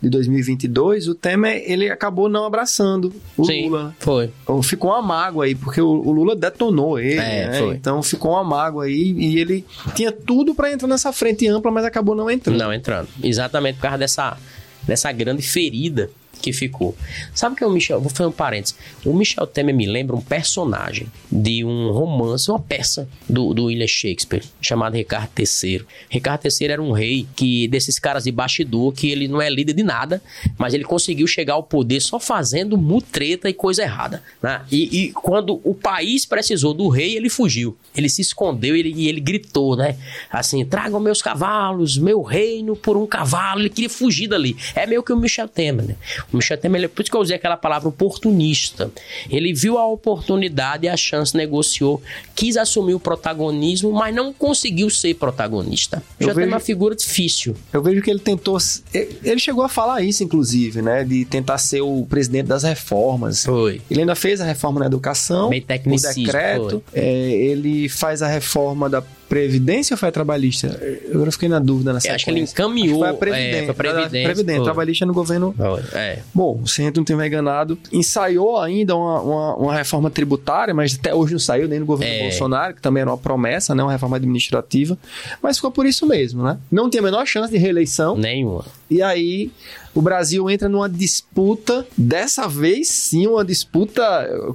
de 0.01 0.09
2022, 0.09 1.07
o 1.07 1.15
Temer 1.15 1.63
ele 1.65 1.89
acabou 1.89 2.29
não 2.29 2.45
abraçando 2.45 3.13
o 3.37 3.45
Sim, 3.45 3.65
Lula. 3.69 3.95
foi. 3.99 4.29
Então, 4.43 4.61
Ficou 4.63 4.91
uma 4.91 5.01
mágoa 5.01 5.45
aí, 5.45 5.55
porque 5.55 5.81
o, 5.81 5.87
o 5.89 6.11
Lula 6.11 6.35
detonou 6.35 6.99
ele, 6.99 7.19
É, 7.19 7.47
né? 7.47 7.59
foi. 7.59 7.75
Então 7.75 8.01
ficou 8.03 8.31
uma 8.31 8.43
mágoa 8.43 8.85
aí 8.85 9.13
e 9.17 9.39
ele 9.39 9.65
tinha 9.95 10.11
tudo 10.11 10.53
para 10.55 10.71
entrar 10.71 10.87
nessa 10.87 11.11
frente 11.11 11.47
ampla, 11.47 11.71
mas 11.71 11.85
acabou 11.85 12.15
não 12.15 12.29
entrando. 12.29 12.57
Não 12.57 12.73
entrando. 12.73 13.07
Exatamente 13.21 13.75
por 13.75 13.83
causa 13.83 13.97
dessa, 13.97 14.37
dessa 14.83 15.11
grande 15.11 15.41
ferida 15.41 16.09
que 16.43 16.51
ficou. 16.51 16.95
Sabe 17.33 17.55
que 17.55 17.63
o 17.63 17.69
Michel? 17.69 18.01
Vou 18.01 18.09
fazer 18.09 18.27
um 18.27 18.31
parênteses. 18.31 18.75
O 19.05 19.13
Michel 19.13 19.47
Temer 19.47 19.73
me 19.73 19.87
lembra 19.87 20.13
um 20.13 20.21
personagem 20.21 21.07
de 21.31 21.63
um 21.63 21.89
romance, 21.89 22.51
uma 22.51 22.59
peça 22.59 23.07
do, 23.29 23.53
do 23.53 23.65
William 23.65 23.87
Shakespeare, 23.87 24.43
chamado 24.61 24.95
Ricardo 24.95 25.31
III. 25.39 25.85
Ricardo 26.09 26.45
III 26.45 26.67
era 26.67 26.81
um 26.81 26.91
rei 26.91 27.25
que 27.33 27.67
desses 27.69 27.97
caras 27.97 28.25
de 28.25 28.31
bastidor, 28.31 28.91
que 28.91 29.09
ele 29.09 29.27
não 29.27 29.41
é 29.41 29.49
líder 29.49 29.73
de 29.73 29.83
nada, 29.83 30.21
mas 30.57 30.73
ele 30.73 30.83
conseguiu 30.83 31.25
chegar 31.25 31.53
ao 31.53 31.63
poder 31.63 32.01
só 32.01 32.19
fazendo 32.19 32.77
mutreta 32.77 33.49
e 33.49 33.53
coisa 33.53 33.83
errada. 33.83 34.21
Né? 34.41 34.61
E, 34.69 35.05
e 35.05 35.11
quando 35.13 35.61
o 35.63 35.73
país 35.73 36.25
precisou 36.25 36.73
do 36.73 36.89
rei, 36.89 37.15
ele 37.15 37.29
fugiu. 37.29 37.77
Ele 37.95 38.09
se 38.09 38.21
escondeu 38.21 38.75
ele, 38.75 38.93
e 38.93 39.07
ele 39.07 39.21
gritou, 39.21 39.77
né? 39.77 39.95
Assim, 40.29 40.65
tragam 40.65 40.99
meus 40.99 41.21
cavalos, 41.21 41.97
meu 41.97 42.21
reino 42.21 42.75
por 42.75 42.97
um 42.97 43.07
cavalo. 43.07 43.61
Ele 43.61 43.69
queria 43.69 43.89
fugir 43.89 44.27
dali. 44.27 44.57
É 44.75 44.85
meio 44.85 45.03
que 45.03 45.13
o 45.13 45.17
Michel 45.17 45.47
Temer, 45.47 45.85
né? 45.85 45.95
Michel 46.37 46.57
Temer, 46.57 46.89
por 46.89 47.01
isso 47.01 47.11
que 47.11 47.17
eu 47.17 47.21
usei 47.21 47.35
aquela 47.35 47.57
palavra 47.57 47.89
oportunista. 47.89 48.91
Ele 49.29 49.53
viu 49.53 49.77
a 49.77 49.87
oportunidade 49.87 50.85
e 50.85 50.89
a 50.89 50.97
chance, 50.97 51.35
negociou, 51.35 52.01
quis 52.35 52.57
assumir 52.57 52.93
o 52.93 52.99
protagonismo, 52.99 53.91
mas 53.91 54.13
não 54.15 54.33
conseguiu 54.33 54.89
ser 54.89 55.13
protagonista. 55.15 56.01
Eu 56.19 56.27
Já 56.27 56.33
tem 56.33 56.43
vejo- 56.43 56.53
uma 56.55 56.59
figura 56.59 56.95
difícil. 56.95 57.55
Eu 57.71 57.81
vejo 57.81 58.01
que 58.01 58.09
ele 58.09 58.19
tentou. 58.19 58.57
Ele 58.93 59.39
chegou 59.39 59.63
a 59.63 59.69
falar 59.69 60.01
isso, 60.01 60.23
inclusive, 60.23 60.81
né? 60.81 61.03
De 61.03 61.25
tentar 61.25 61.57
ser 61.57 61.81
o 61.81 62.05
presidente 62.09 62.47
das 62.47 62.63
reformas. 62.63 63.43
Foi. 63.45 63.81
Ele 63.89 64.01
ainda 64.01 64.15
fez 64.15 64.41
a 64.41 64.45
reforma 64.45 64.79
na 64.79 64.85
educação, 64.85 65.49
Meio 65.49 65.63
o 65.63 65.97
decreto. 66.25 66.83
É, 66.93 67.31
ele 67.31 67.89
faz 67.89 68.21
a 68.21 68.27
reforma 68.27 68.89
da 68.89 69.03
Previdência 69.33 69.95
ou 69.95 69.97
foi 69.97 70.09
a 70.09 70.11
trabalhista? 70.11 70.67
Eu 71.05 71.15
agora 71.15 71.31
fiquei 71.31 71.49
na 71.49 71.57
dúvida 71.57 71.91
nessa 71.91 72.13
acho 72.13 72.23
que 72.23 72.29
ele 72.29 72.41
encaminhou. 72.41 72.99
Foi 72.99 73.09
a 73.09 73.13
Previdência. 73.15 73.57
É, 73.57 73.61
foi 73.61 73.71
a 73.71 73.73
Previdência. 73.73 74.23
Previdência. 74.23 74.63
Trabalhista 74.63 75.05
no 75.07 75.13
governo 75.13 75.55
É. 75.91 76.19
Bom, 76.31 76.59
o 76.61 76.67
Centro 76.67 76.99
não 76.99 77.05
tem 77.05 77.15
enganado. 77.15 77.75
Ensaiou 77.91 78.59
ainda 78.59 78.95
uma, 78.95 79.21
uma, 79.21 79.55
uma 79.55 79.75
reforma 79.75 80.11
tributária, 80.11 80.71
mas 80.71 80.93
até 80.93 81.15
hoje 81.15 81.33
não 81.33 81.39
saiu 81.39 81.67
nem 81.67 81.79
no 81.79 81.85
governo 81.85 82.13
É. 82.13 82.21
Bolsonaro, 82.21 82.75
que 82.75 82.81
também 82.81 83.01
era 83.01 83.09
uma 83.09 83.17
promessa, 83.17 83.73
né? 83.73 83.81
Uma 83.81 83.91
reforma 83.91 84.17
administrativa. 84.17 84.95
Mas 85.41 85.57
ficou 85.57 85.71
por 85.71 85.87
isso 85.87 86.05
mesmo, 86.05 86.43
né? 86.43 86.59
Não 86.71 86.87
tem 86.87 86.99
a 86.99 87.03
menor 87.03 87.25
chance 87.25 87.51
de 87.51 87.57
reeleição. 87.57 88.15
Nenhuma. 88.15 88.65
E 88.87 89.01
aí 89.01 89.49
o 89.93 90.01
Brasil 90.01 90.49
entra 90.49 90.67
numa 90.69 90.89
disputa, 90.89 91.85
dessa 91.97 92.47
vez 92.47 92.87
sim, 92.89 93.27
uma 93.27 93.43
disputa 93.45 94.03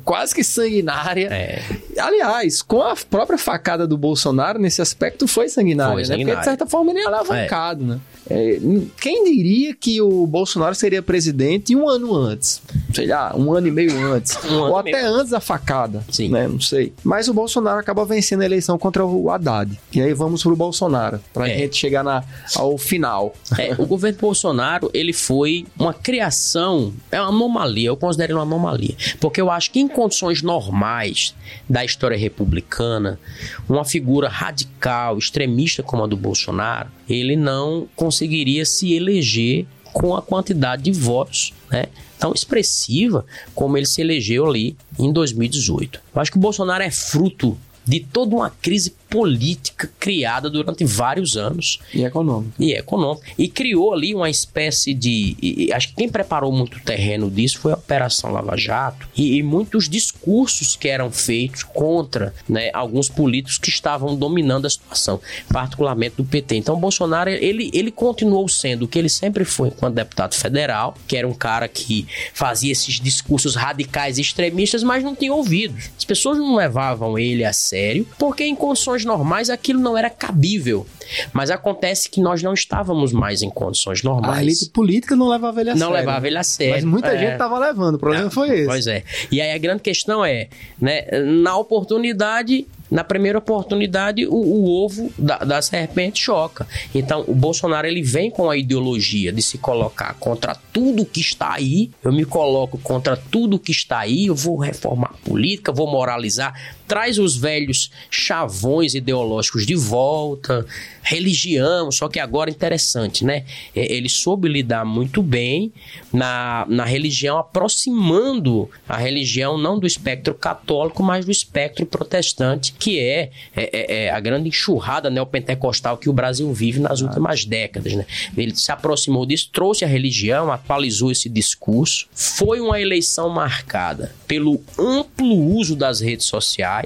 quase 0.05 0.35
que 0.35 0.43
sanguinária. 0.45 1.29
É. 1.31 1.63
Aliás, 1.99 2.63
com 2.63 2.83
a 2.83 2.95
própria 3.09 3.39
facada 3.39 3.87
do 3.87 3.97
Bolsonaro, 3.97 4.59
nesse 4.59 4.81
aspecto, 4.83 5.27
foi 5.27 5.49
sanguinária, 5.49 5.93
Foi 5.93 6.03
né? 6.03 6.07
sanguinária. 6.09 6.35
Porque, 6.37 6.41
de 6.51 6.57
certa 6.59 6.67
forma, 6.67 6.91
ele 6.91 7.01
é 7.01 7.07
alavancado, 7.07 7.85
né? 7.85 7.99
É, 8.31 8.59
quem 9.01 9.25
diria 9.25 9.75
que 9.75 10.03
o 10.03 10.27
Bolsonaro 10.27 10.75
seria 10.75 11.03
presidente 11.03 11.75
um 11.75 11.89
ano 11.89 12.15
antes? 12.15 12.61
Sei 12.95 13.07
lá, 13.07 13.35
um 13.35 13.53
ano 13.55 13.69
e 13.69 13.71
meio 13.71 14.13
antes. 14.13 14.37
Um 14.49 14.61
ou 14.61 14.77
até 14.79 15.05
antes 15.05 15.31
da 15.31 15.41
facada. 15.41 16.03
Sim. 16.11 16.31
Né? 16.31 16.47
Não 16.49 16.61
sei. 16.61 16.93
Mas 17.05 17.29
o 17.29 17.35
Bolsonaro 17.35 17.79
acaba 17.79 18.05
vencendo 18.05 18.41
a 18.43 18.45
eleição 18.45 18.79
contra 18.79 19.05
o 19.05 19.31
Haddad. 19.31 19.79
E 19.93 20.01
aí 20.01 20.13
vamos 20.15 20.43
pro 20.43 20.55
Bolsonaro, 20.57 21.21
pra 21.33 21.49
É. 21.49 21.59
gente 21.59 21.77
chegar 21.77 22.03
na, 22.03 22.23
ao 22.57 22.77
final. 22.79 23.35
É, 23.59 23.75
o 23.79 23.87
governo 23.87 24.19
Bolsonaro, 24.19 24.91
ele 24.95 25.13
foi 25.29 25.67
uma 25.79 25.93
criação, 25.93 26.95
é 27.13 27.21
uma 27.21 27.29
anomalia, 27.29 27.89
eu 27.89 27.97
considero 27.99 28.37
uma 28.37 28.45
anomalia. 28.45 28.97
Porque 29.21 29.39
eu 29.39 29.51
acho 29.51 29.71
que 29.71 29.79
em 29.79 29.87
condições 29.87 30.41
normais 30.41 31.35
da 31.69 31.85
história 31.85 32.17
republicana, 32.17 33.21
uma 33.69 33.85
figura 33.85 34.27
radical, 34.27 35.19
extremista 35.19 35.83
como 35.83 36.03
a 36.03 36.07
do 36.07 36.17
Bolsonaro, 36.17 36.89
ele 37.07 37.37
não 37.37 37.87
conseguiria 37.95 38.65
se 38.65 38.95
eleger 38.95 39.67
com 39.93 40.17
a 40.17 40.23
quantidade 40.23 40.85
de 40.85 40.93
votos, 40.93 41.53
né? 41.71 41.89
Tão 42.19 42.33
expressiva 42.33 43.27
como 43.55 43.77
ele 43.77 43.85
se 43.85 44.01
elegeu 44.01 44.47
ali 44.47 44.79
em 44.99 45.13
2018. 45.13 46.01
Eu 46.15 46.23
acho 46.23 46.33
que 46.33 46.39
o 46.39 46.41
Bolsonaro 46.41 46.83
é 46.83 46.91
fruto 46.91 47.59
de 47.85 48.01
toda 48.01 48.35
uma 48.35 48.49
crise 48.49 48.95
política 49.09 49.91
criada 49.99 50.49
durante 50.51 50.85
vários 50.85 51.37
anos 51.37 51.81
E 51.93 52.03
econômico. 52.05 52.53
e 52.59 52.73
econômico. 52.73 53.25
E 53.39 53.49
criou 53.49 53.93
ali 53.93 54.15
uma 54.15 54.31
espécie 54.31 54.95
de. 54.95 55.37
e- 55.43 55.73
acho 55.73 55.89
que 55.89 55.95
quem 55.97 56.09
preparou 56.09 56.53
muito 56.53 56.77
o 56.77 56.81
terreno 56.81 57.31
disso 57.31 57.59
foi 57.59 57.73
a 57.73 57.77
Operação 57.77 58.31
Lava 58.33 58.57
Jato 58.57 59.09
e, 59.17 59.37
e 59.37 59.43
muitos 59.43 59.89
discursos 59.89 60.77
que 60.77 60.89
eram 60.89 61.11
feitos 61.11 61.63
contra 61.63 62.35
né, 62.49 62.71
alguns 62.73 63.09
políticos 63.09 63.59
que 63.59 63.69
estavam 63.71 64.15
dominando 64.17 64.67
a 64.67 64.71
situação, 64.71 65.21
particularmente 65.53 66.17
do 66.17 66.25
PT. 66.25 66.57
Então, 66.57 66.75
o 66.77 66.79
Bolsonaro 66.79 67.31
ele, 67.31 67.71
ele 67.73 67.91
continuou 67.91 68.49
sendo 68.49 68.85
o 68.85 68.89
que 68.89 68.99
ele 68.99 69.09
sempre 69.09 69.45
foi 69.45 69.69
enquanto 69.69 69.95
deputado 69.95 70.35
federal, 70.35 70.95
que 71.07 71.17
era 71.17 71.27
um 71.27 71.35
cara 71.35 71.67
que 71.69 72.07
fazia 72.35 72.73
esses 72.73 73.01
discursos 73.01 73.55
radicais 73.55 74.19
e 74.19 74.21
extremistas, 74.21 74.83
mas 74.83 75.03
não 75.03 75.15
tinha 75.15 75.33
ouvidos. 75.35 75.91
As 75.97 76.05
pessoas 76.05 76.39
não 76.39 76.55
levavam 76.55 77.19
ele 77.19 77.45
a 77.45 77.53
sério, 77.53 78.07
porque 78.19 78.45
em 78.45 78.55
condições 78.55 78.98
normais 79.05 79.51
aquilo 79.51 79.81
não 79.81 79.97
era 79.97 80.11
cabível. 80.11 80.87
Mas 81.33 81.51
acontece 81.51 82.09
que 82.11 82.21
nós 82.21 82.43
não 82.43 82.53
estávamos 82.53 83.13
mais 83.13 83.41
em 83.43 83.49
condições 83.51 84.05
A 84.05 84.09
normais. 84.09 84.41
elite 84.47 84.69
política 84.71 85.17
não 85.17 85.29
levava 85.29 85.61
ele 85.61 85.71
a 85.71 85.75
não 85.75 85.89
sério. 85.89 85.95
levava 85.95 86.27
ele 86.27 86.39
a 86.39 86.43
sério. 86.43 86.75
Mas 86.75 86.85
muita 86.85 87.09
É. 87.09 87.19
gente 87.19 87.39
tava 87.39 87.59
levando, 87.59 87.95
o 87.95 87.99
problema 87.99 88.31
foi 88.31 88.51
esse. 88.51 88.67
Pois 88.67 88.87
é. 88.87 89.03
E 89.31 89.41
aí 89.41 89.53
a 89.53 89.59
grande 89.59 89.83
questão 89.83 90.25
é, 90.25 90.49
né, 90.81 91.07
na 91.43 91.57
oportunidade, 91.57 92.67
na 92.91 93.03
primeira 93.05 93.39
oportunidade, 93.39 94.27
o, 94.27 94.33
o 94.35 94.85
ovo 94.85 95.11
da, 95.19 95.39
da 95.39 95.63
serpente 95.63 96.21
choca. 96.23 96.67
Então, 96.95 97.25
o 97.27 97.35
Bolsonaro 97.35 97.87
ele 97.87 98.03
vem 98.03 98.31
com 98.31 98.49
a 98.51 98.57
ideologia 98.57 99.33
de 99.33 99.43
se 99.43 99.59
colocar 99.59 100.15
contra 100.21 100.55
tudo 100.73 101.05
que 101.05 101.21
está 101.21 101.53
aí. 101.55 101.91
Eu 102.03 102.13
me 102.13 102.25
coloco 102.25 102.79
contra 102.79 103.17
tudo 103.17 103.59
que 103.59 103.73
está 103.73 103.99
aí. 104.01 104.27
Eu 104.27 104.35
vou 104.35 104.57
reformar 104.59 105.11
a 105.15 105.29
política, 105.29 105.73
vou 105.73 105.91
moralizar. 105.91 106.55
Traz 106.89 107.19
os 107.19 107.37
velhos 107.37 107.91
chavões 108.11 108.95
ideológicos 108.95 109.67
de 109.67 109.75
volta, 109.75 110.67
religião. 111.03 111.93
Só 111.93 112.09
que 112.09 112.19
agora 112.19 112.51
interessante, 112.51 113.25
né? 113.25 113.45
Ele 113.75 114.09
soube 114.09 114.49
lidar 114.49 114.85
muito 114.85 115.23
bem 115.23 115.73
na, 116.13 116.67
na 116.69 116.85
religião, 116.85 117.39
aproximando 117.39 118.71
a 118.89 118.97
religião 118.97 119.59
não 119.59 119.79
do 119.79 119.87
espectro 119.87 120.35
católico, 120.35 121.03
mas 121.03 121.25
do 121.25 121.31
espectro 121.31 121.87
protestante, 121.87 122.73
que 122.73 122.99
é, 122.99 123.31
é- 123.55 123.71
é- 123.73 124.05
é 124.07 124.11
a 124.11 124.21
grande 124.21 124.49
enxurrada 124.49 125.11
neopentecostal 125.11 125.97
que 125.99 126.09
o 126.09 126.13
Brasil 126.13 126.53
vive 126.53 126.81
nas 126.81 127.01
últimas 127.01 127.45
décadas. 127.45 127.93
Né? 127.95 128.07
Ele 128.37 128.55
se 128.57 128.73
aproximou 128.73 129.27
disso, 129.27 129.51
trouxe 129.53 129.85
a 129.85 129.89
religião, 129.89 130.51
atualizou 130.51 131.11
esse 131.11 131.29
discurso. 131.29 132.07
Foi 132.13 132.61
uma 132.61 132.81
eleição 132.81 133.29
marcada 133.29 134.15
pelo 134.27 134.63
amplo 134.79 135.35
uso 135.35 135.77
das 135.77 136.01
redes 136.01 136.27
sociais 136.27 136.78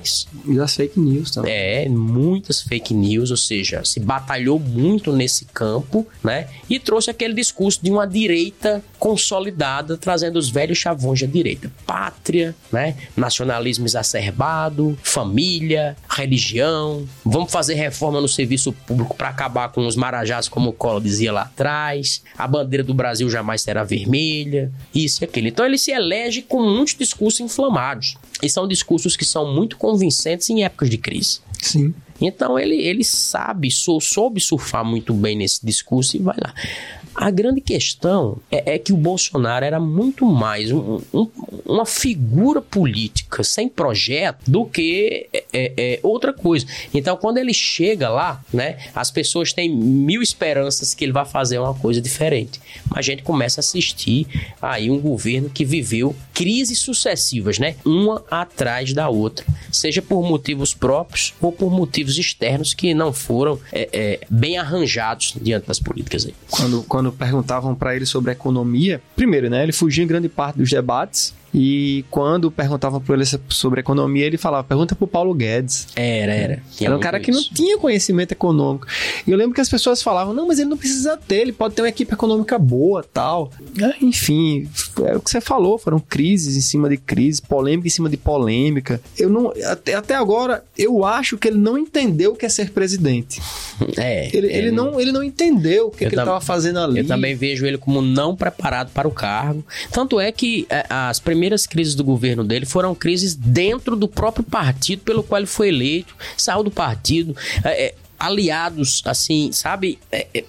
E 0.47 0.55
das 0.55 0.75
fake 0.75 0.99
news 0.99 1.31
também. 1.31 1.53
É, 1.53 1.89
muitas 1.89 2.63
fake 2.63 2.95
news, 2.95 3.31
ou 3.31 3.37
seja, 3.37 3.85
se 3.85 4.01
batalhou 4.01 4.59
muito 4.59 5.13
nesse 5.13 5.45
campo, 5.47 6.07
né? 6.23 6.49
E 6.69 6.79
trouxe 6.79 7.11
aquele 7.11 7.35
discurso 7.35 7.81
de 7.83 7.91
uma 7.91 8.07
direita 8.07 8.83
consolidada, 8.99 9.97
trazendo 9.97 10.39
os 10.39 10.49
velhos 10.49 10.79
chavões 10.79 11.21
da 11.21 11.27
direita. 11.27 11.71
Pátria, 11.87 12.55
né? 12.71 12.97
Nacionalismo 13.17 13.87
exacerbado, 13.87 14.97
família, 15.03 15.97
religião. 16.09 17.07
Vamos 17.25 17.51
fazer 17.51 17.75
reforma 17.75 18.21
no 18.21 18.29
serviço 18.29 18.73
público 18.73 19.17
para 19.17 19.29
acabar 19.29 19.71
com 19.71 19.87
os 19.87 19.97
marajás, 19.97 20.49
como 20.49 20.71
o 20.71 20.73
Collor 20.73 21.01
dizia 21.01 21.33
lá 21.33 21.43
atrás. 21.43 22.23
A 22.37 22.47
bandeira 22.47 22.85
do 22.85 22.95
Brasil 22.95 23.29
jamais 23.29 23.63
será 23.63 23.85
vermelha. 23.85 24.71
Isso 24.95 25.23
e 25.23 25.25
aquilo. 25.25 25.49
Então 25.49 25.65
ele 25.67 25.79
se 25.79 25.91
elege 25.91 26.43
com 26.43 26.63
muitos 26.63 26.95
discursos 26.95 27.41
inflamados. 27.41 28.17
E 28.43 28.49
são 28.49 28.67
discursos 28.67 29.17
que 29.17 29.25
são 29.25 29.53
muito 29.53 29.77
convincentes 29.83 30.49
em 30.49 30.63
épocas 30.63 30.89
de 30.89 30.97
crise. 30.97 31.41
Sim. 31.61 31.93
Então 32.21 32.57
ele, 32.57 32.77
ele 32.77 33.03
sabe, 33.03 33.69
sou, 33.69 34.01
soube 34.01 34.41
surfar 34.41 34.85
muito 34.85 35.13
bem 35.13 35.37
nesse 35.37 35.67
discurso 35.67 36.17
e 36.17 36.21
vai 36.21 36.37
lá. 36.41 36.55
A 37.15 37.31
grande 37.31 37.61
questão 37.61 38.39
é, 38.51 38.75
é 38.75 38.79
que 38.79 38.93
o 38.93 38.97
Bolsonaro 38.97 39.65
era 39.65 39.79
muito 39.79 40.25
mais 40.25 40.71
um, 40.73 41.01
um, 41.13 41.29
uma 41.67 41.85
figura 41.85 42.61
política 42.61 43.45
sem 43.45 43.69
projeto 43.69 44.51
do 44.51 44.65
que 44.65 45.29
é, 45.33 45.45
é, 45.53 45.73
é, 45.77 46.01
outra 46.03 46.33
coisa. 46.33 46.67
Então, 46.93 47.17
quando 47.17 47.39
ele 47.39 47.53
chega 47.53 48.09
lá, 48.09 48.43
né, 48.53 48.79
as 48.95 49.11
pessoas 49.11 49.53
têm 49.53 49.75
mil 49.75 50.23
esperanças 50.23 50.95
que 50.95 51.05
ele 51.05 51.13
vai 51.13 51.25
fazer 51.25 51.59
uma 51.59 51.75
coisa 51.75 52.01
diferente. 52.01 52.61
Mas 52.89 52.99
a 52.99 53.03
gente 53.03 53.23
começa 53.23 53.61
a 53.61 53.63
assistir 53.63 54.27
aí 54.61 54.91
um 54.91 54.99
governo 54.99 55.51
que 55.51 55.65
viveu 55.65 56.15
crises 56.33 56.79
sucessivas, 56.79 57.59
né, 57.59 57.77
uma 57.85 58.23
atrás 58.31 58.93
da 58.93 59.09
outra, 59.09 59.45
seja 59.71 60.01
por 60.01 60.23
motivos 60.23 60.75
próprios 60.75 61.35
ou 61.41 61.53
por 61.53 61.71
motivos 61.71 62.17
externos 62.17 62.75
que 62.75 62.95
não 62.95 63.13
foram 63.13 63.59
é, 63.73 63.89
é, 63.93 64.21
bem 64.31 64.59
arranjados 64.59 65.35
diante 65.41 65.67
das 65.67 65.79
políticas 65.79 66.27
aí. 66.27 66.35
Quando, 66.51 66.83
quando 66.85 67.02
perguntavam 67.11 67.75
para 67.75 67.97
ele 67.97 68.07
sobre 68.07 68.31
economia, 68.31 69.03
primeiro, 69.17 69.49
né, 69.51 69.63
ele 69.63 69.73
fugia 69.73 70.05
em 70.05 70.07
grande 70.07 70.29
parte 70.29 70.59
dos 70.59 70.71
debates 70.71 71.35
e 71.55 72.05
quando 72.11 72.51
perguntavam 72.51 73.01
para 73.01 73.15
ele 73.15 73.25
sobre 73.49 73.81
economia, 73.81 74.25
ele 74.25 74.39
falava: 74.39 74.65
pergunta 74.65 74.95
pro 74.95 75.07
Paulo 75.07 75.35
Guedes. 75.35 75.87
Era, 75.95 76.33
era. 76.33 76.63
Tinha 76.71 76.89
era 76.89 76.97
um 76.97 77.01
cara 77.01 77.21
que 77.21 77.31
isso. 77.31 77.49
não 77.49 77.55
tinha 77.55 77.79
conhecimento 77.79 78.33
econômico. 78.33 78.87
E 79.27 79.31
eu 79.31 79.37
lembro 79.37 79.55
que 79.55 79.61
as 79.61 79.69
pessoas 79.69 80.03
falavam: 80.03 80.33
não, 80.33 80.49
mas 80.49 80.59
ele 80.59 80.71
não 80.71 80.79
precisa 80.79 81.17
ter, 81.17 81.41
ele 81.43 81.53
pode 81.53 81.75
ter 81.75 81.83
uma 81.83 81.89
equipe 81.89 82.13
econômica 82.13 82.59
boa 82.59 83.05
tal. 83.13 83.51
Ah, 83.83 83.95
enfim, 84.01 84.69
é 85.05 85.17
o 85.17 85.21
que 85.21 85.31
você 85.31 85.41
falou: 85.41 85.77
foram 85.77 86.01
crises 86.01 86.57
em 86.57 86.61
cima 86.63 86.89
de 86.89 86.97
crises, 86.97 87.41
polêmica 87.41 87.87
em 87.87 87.91
cima 87.91 88.09
de 88.09 88.17
polêmica. 88.17 89.01
Eu 89.19 89.29
não. 89.29 89.53
Até, 89.67 89.95
até 89.95 90.15
agora, 90.15 90.65
eu 90.77 91.05
acho 91.05 91.37
que 91.37 91.49
ele 91.49 91.59
não 91.59 91.77
entendeu 91.77 92.33
o 92.33 92.37
que 92.37 92.47
é 92.47 92.49
ser 92.49 92.71
presidente. 92.71 93.41
É. 93.99 94.35
Ele, 94.35 94.47
ele, 94.47 94.71
não, 94.71 94.99
ele 95.01 95.13
não 95.13 95.23
entendeu 95.23 95.89
o 95.89 95.91
que, 95.91 95.99
que 95.99 96.05
ele 96.05 96.15
estava 96.15 96.41
fazendo 96.41 96.79
ali. 96.79 97.01
Eu 97.01 97.07
também 97.07 97.35
vejo 97.35 97.67
ele 97.67 97.77
como 97.77 98.01
não 98.01 98.35
preparado 98.35 98.91
para 98.93 99.07
o 99.09 99.11
cargo. 99.11 99.65
Tanto 99.91 100.21
é 100.21 100.31
que 100.31 100.67
é, 100.71 100.87
as 100.89 101.19
primeiras 101.19 101.42
primeiras 101.43 101.67
crises 101.67 101.97
do 101.97 102.05
governo 102.05 102.45
dele 102.45 102.65
foram 102.65 102.95
crises 102.95 103.35
dentro 103.35 103.97
do 103.97 104.07
próprio 104.07 104.45
partido 104.45 105.03
pelo 105.03 105.25
qual 105.25 105.41
ele 105.41 105.47
foi 105.49 105.69
eleito, 105.69 106.15
saiu 106.37 106.63
do 106.63 106.71
partido, 106.71 107.37
é, 107.65 107.87
é, 107.87 107.95
aliados, 108.17 109.03
assim, 109.05 109.51
sabe? 109.51 109.99
É, 110.13 110.29
é 110.33 110.45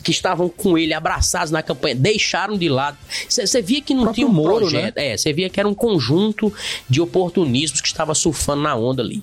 que 0.00 0.12
estavam 0.12 0.48
com 0.48 0.78
ele 0.78 0.94
abraçados 0.94 1.50
na 1.50 1.60
campanha, 1.60 1.96
deixaram 1.96 2.56
de 2.56 2.68
lado. 2.68 2.96
Você 3.28 3.60
via 3.60 3.80
que 3.80 3.92
não 3.92 4.12
tinha 4.12 4.28
um 4.28 4.32
Moro, 4.32 4.58
projeto. 4.58 4.94
Né? 4.94 5.08
É, 5.08 5.16
você 5.16 5.32
via 5.32 5.50
que 5.50 5.58
era 5.58 5.68
um 5.68 5.74
conjunto 5.74 6.54
de 6.88 7.00
oportunismos 7.00 7.80
que 7.80 7.88
estava 7.88 8.14
surfando 8.14 8.62
na 8.62 8.76
onda 8.76 9.02
ali. 9.02 9.20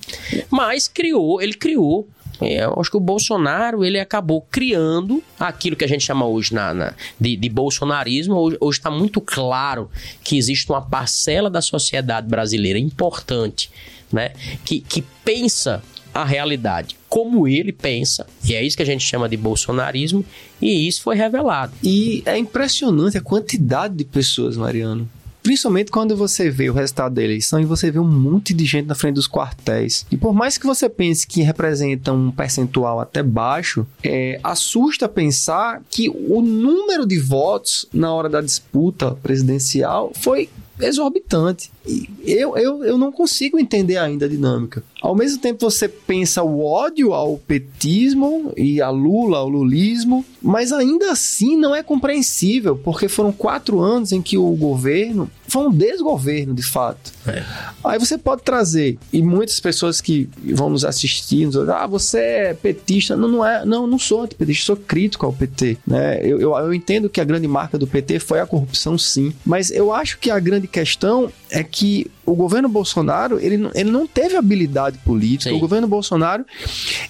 Mas 0.50 0.86
criou, 0.86 1.40
ele 1.40 1.54
criou 1.54 2.06
eu 2.40 2.74
acho 2.78 2.90
que 2.90 2.96
o 2.96 3.00
Bolsonaro 3.00 3.84
ele 3.84 3.98
acabou 3.98 4.42
criando 4.42 5.22
aquilo 5.38 5.76
que 5.76 5.84
a 5.84 5.88
gente 5.88 6.04
chama 6.04 6.26
hoje 6.26 6.54
na, 6.54 6.74
na 6.74 6.94
de, 7.20 7.36
de, 7.36 7.48
bolsonarismo. 7.48 8.36
Hoje 8.60 8.78
está 8.78 8.90
muito 8.90 9.20
claro 9.20 9.90
que 10.22 10.36
existe 10.36 10.70
uma 10.70 10.82
parcela 10.82 11.48
da 11.48 11.62
sociedade 11.62 12.28
brasileira 12.28 12.78
importante, 12.78 13.70
né, 14.12 14.32
que, 14.64 14.80
que 14.80 15.02
pensa 15.24 15.82
a 16.12 16.24
realidade 16.24 16.96
como 17.08 17.46
ele 17.46 17.72
pensa, 17.72 18.26
e 18.44 18.54
é 18.54 18.62
isso 18.62 18.76
que 18.76 18.82
a 18.82 18.86
gente 18.86 19.02
chama 19.02 19.28
de 19.28 19.36
bolsonarismo, 19.38 20.24
e 20.60 20.86
isso 20.86 21.02
foi 21.02 21.16
revelado. 21.16 21.72
E 21.82 22.22
é 22.26 22.36
impressionante 22.36 23.16
a 23.16 23.22
quantidade 23.22 23.94
de 23.94 24.04
pessoas, 24.04 24.56
Mariano, 24.56 25.08
Principalmente 25.46 25.92
quando 25.92 26.16
você 26.16 26.50
vê 26.50 26.68
o 26.68 26.72
resultado 26.72 27.14
da 27.14 27.22
eleição 27.22 27.60
e 27.60 27.64
você 27.64 27.88
vê 27.88 28.00
um 28.00 28.04
monte 28.04 28.52
de 28.52 28.64
gente 28.64 28.86
na 28.86 28.96
frente 28.96 29.14
dos 29.14 29.28
quartéis. 29.28 30.04
E 30.10 30.16
por 30.16 30.34
mais 30.34 30.58
que 30.58 30.66
você 30.66 30.88
pense 30.88 31.24
que 31.24 31.40
representa 31.40 32.12
um 32.12 32.32
percentual 32.32 32.98
até 32.98 33.22
baixo, 33.22 33.86
é, 34.02 34.40
assusta 34.42 35.08
pensar 35.08 35.84
que 35.88 36.08
o 36.08 36.42
número 36.42 37.06
de 37.06 37.20
votos 37.20 37.86
na 37.94 38.12
hora 38.12 38.28
da 38.28 38.40
disputa 38.40 39.12
presidencial 39.22 40.10
foi 40.16 40.50
exorbitante. 40.80 41.70
E 41.86 42.08
eu, 42.26 42.56
eu, 42.56 42.84
eu 42.84 42.98
não 42.98 43.12
consigo 43.12 43.58
entender 43.58 43.96
ainda 43.96 44.26
a 44.26 44.28
dinâmica. 44.28 44.82
Ao 45.00 45.14
mesmo 45.14 45.38
tempo, 45.38 45.70
você 45.70 45.88
pensa 45.88 46.42
o 46.42 46.64
ódio 46.64 47.12
ao 47.12 47.38
petismo 47.38 48.52
e 48.56 48.80
a 48.80 48.90
Lula, 48.90 49.38
ao 49.38 49.48
lulismo, 49.48 50.24
mas 50.42 50.72
ainda 50.72 51.12
assim 51.12 51.56
não 51.56 51.74
é 51.74 51.82
compreensível, 51.82 52.76
porque 52.76 53.08
foram 53.08 53.32
quatro 53.32 53.80
anos 53.80 54.12
em 54.12 54.20
que 54.20 54.36
o 54.36 54.50
governo 54.50 55.30
foi 55.48 55.66
um 55.66 55.70
desgoverno, 55.70 56.54
de 56.54 56.62
fato. 56.62 57.12
É. 57.26 57.42
Aí 57.84 57.98
você 57.98 58.18
pode 58.18 58.42
trazer, 58.42 58.98
e 59.12 59.22
muitas 59.22 59.60
pessoas 59.60 60.00
que 60.00 60.28
vão 60.54 60.70
nos 60.70 60.84
assistir, 60.84 61.46
nos 61.46 61.56
ah, 61.68 61.86
você 61.86 62.18
é 62.18 62.54
petista. 62.54 63.16
Não, 63.16 63.28
não 63.28 63.46
é, 63.46 63.64
não, 63.64 63.86
não 63.86 63.98
sou 63.98 64.22
antipetista, 64.22 64.66
sou 64.66 64.76
crítico 64.76 65.26
ao 65.26 65.32
PT. 65.32 65.78
Né? 65.86 66.20
Eu, 66.22 66.40
eu, 66.40 66.56
eu 66.56 66.74
entendo 66.74 67.08
que 67.08 67.20
a 67.20 67.24
grande 67.24 67.48
marca 67.48 67.78
do 67.78 67.86
PT 67.86 68.18
foi 68.18 68.40
a 68.40 68.46
corrupção, 68.46 68.98
sim, 68.98 69.32
mas 69.44 69.70
eu 69.70 69.92
acho 69.92 70.18
que 70.18 70.30
a 70.30 70.38
grande 70.38 70.66
questão 70.66 71.30
é 71.50 71.62
que 71.62 72.10
o 72.26 72.34
governo 72.34 72.68
Bolsonaro, 72.68 73.38
ele, 73.40 73.70
ele 73.74 73.90
não 73.90 74.06
teve 74.06 74.36
habilidade 74.36 74.98
política. 74.98 75.50
Sim. 75.50 75.56
O 75.56 75.60
governo 75.60 75.86
Bolsonaro, 75.86 76.44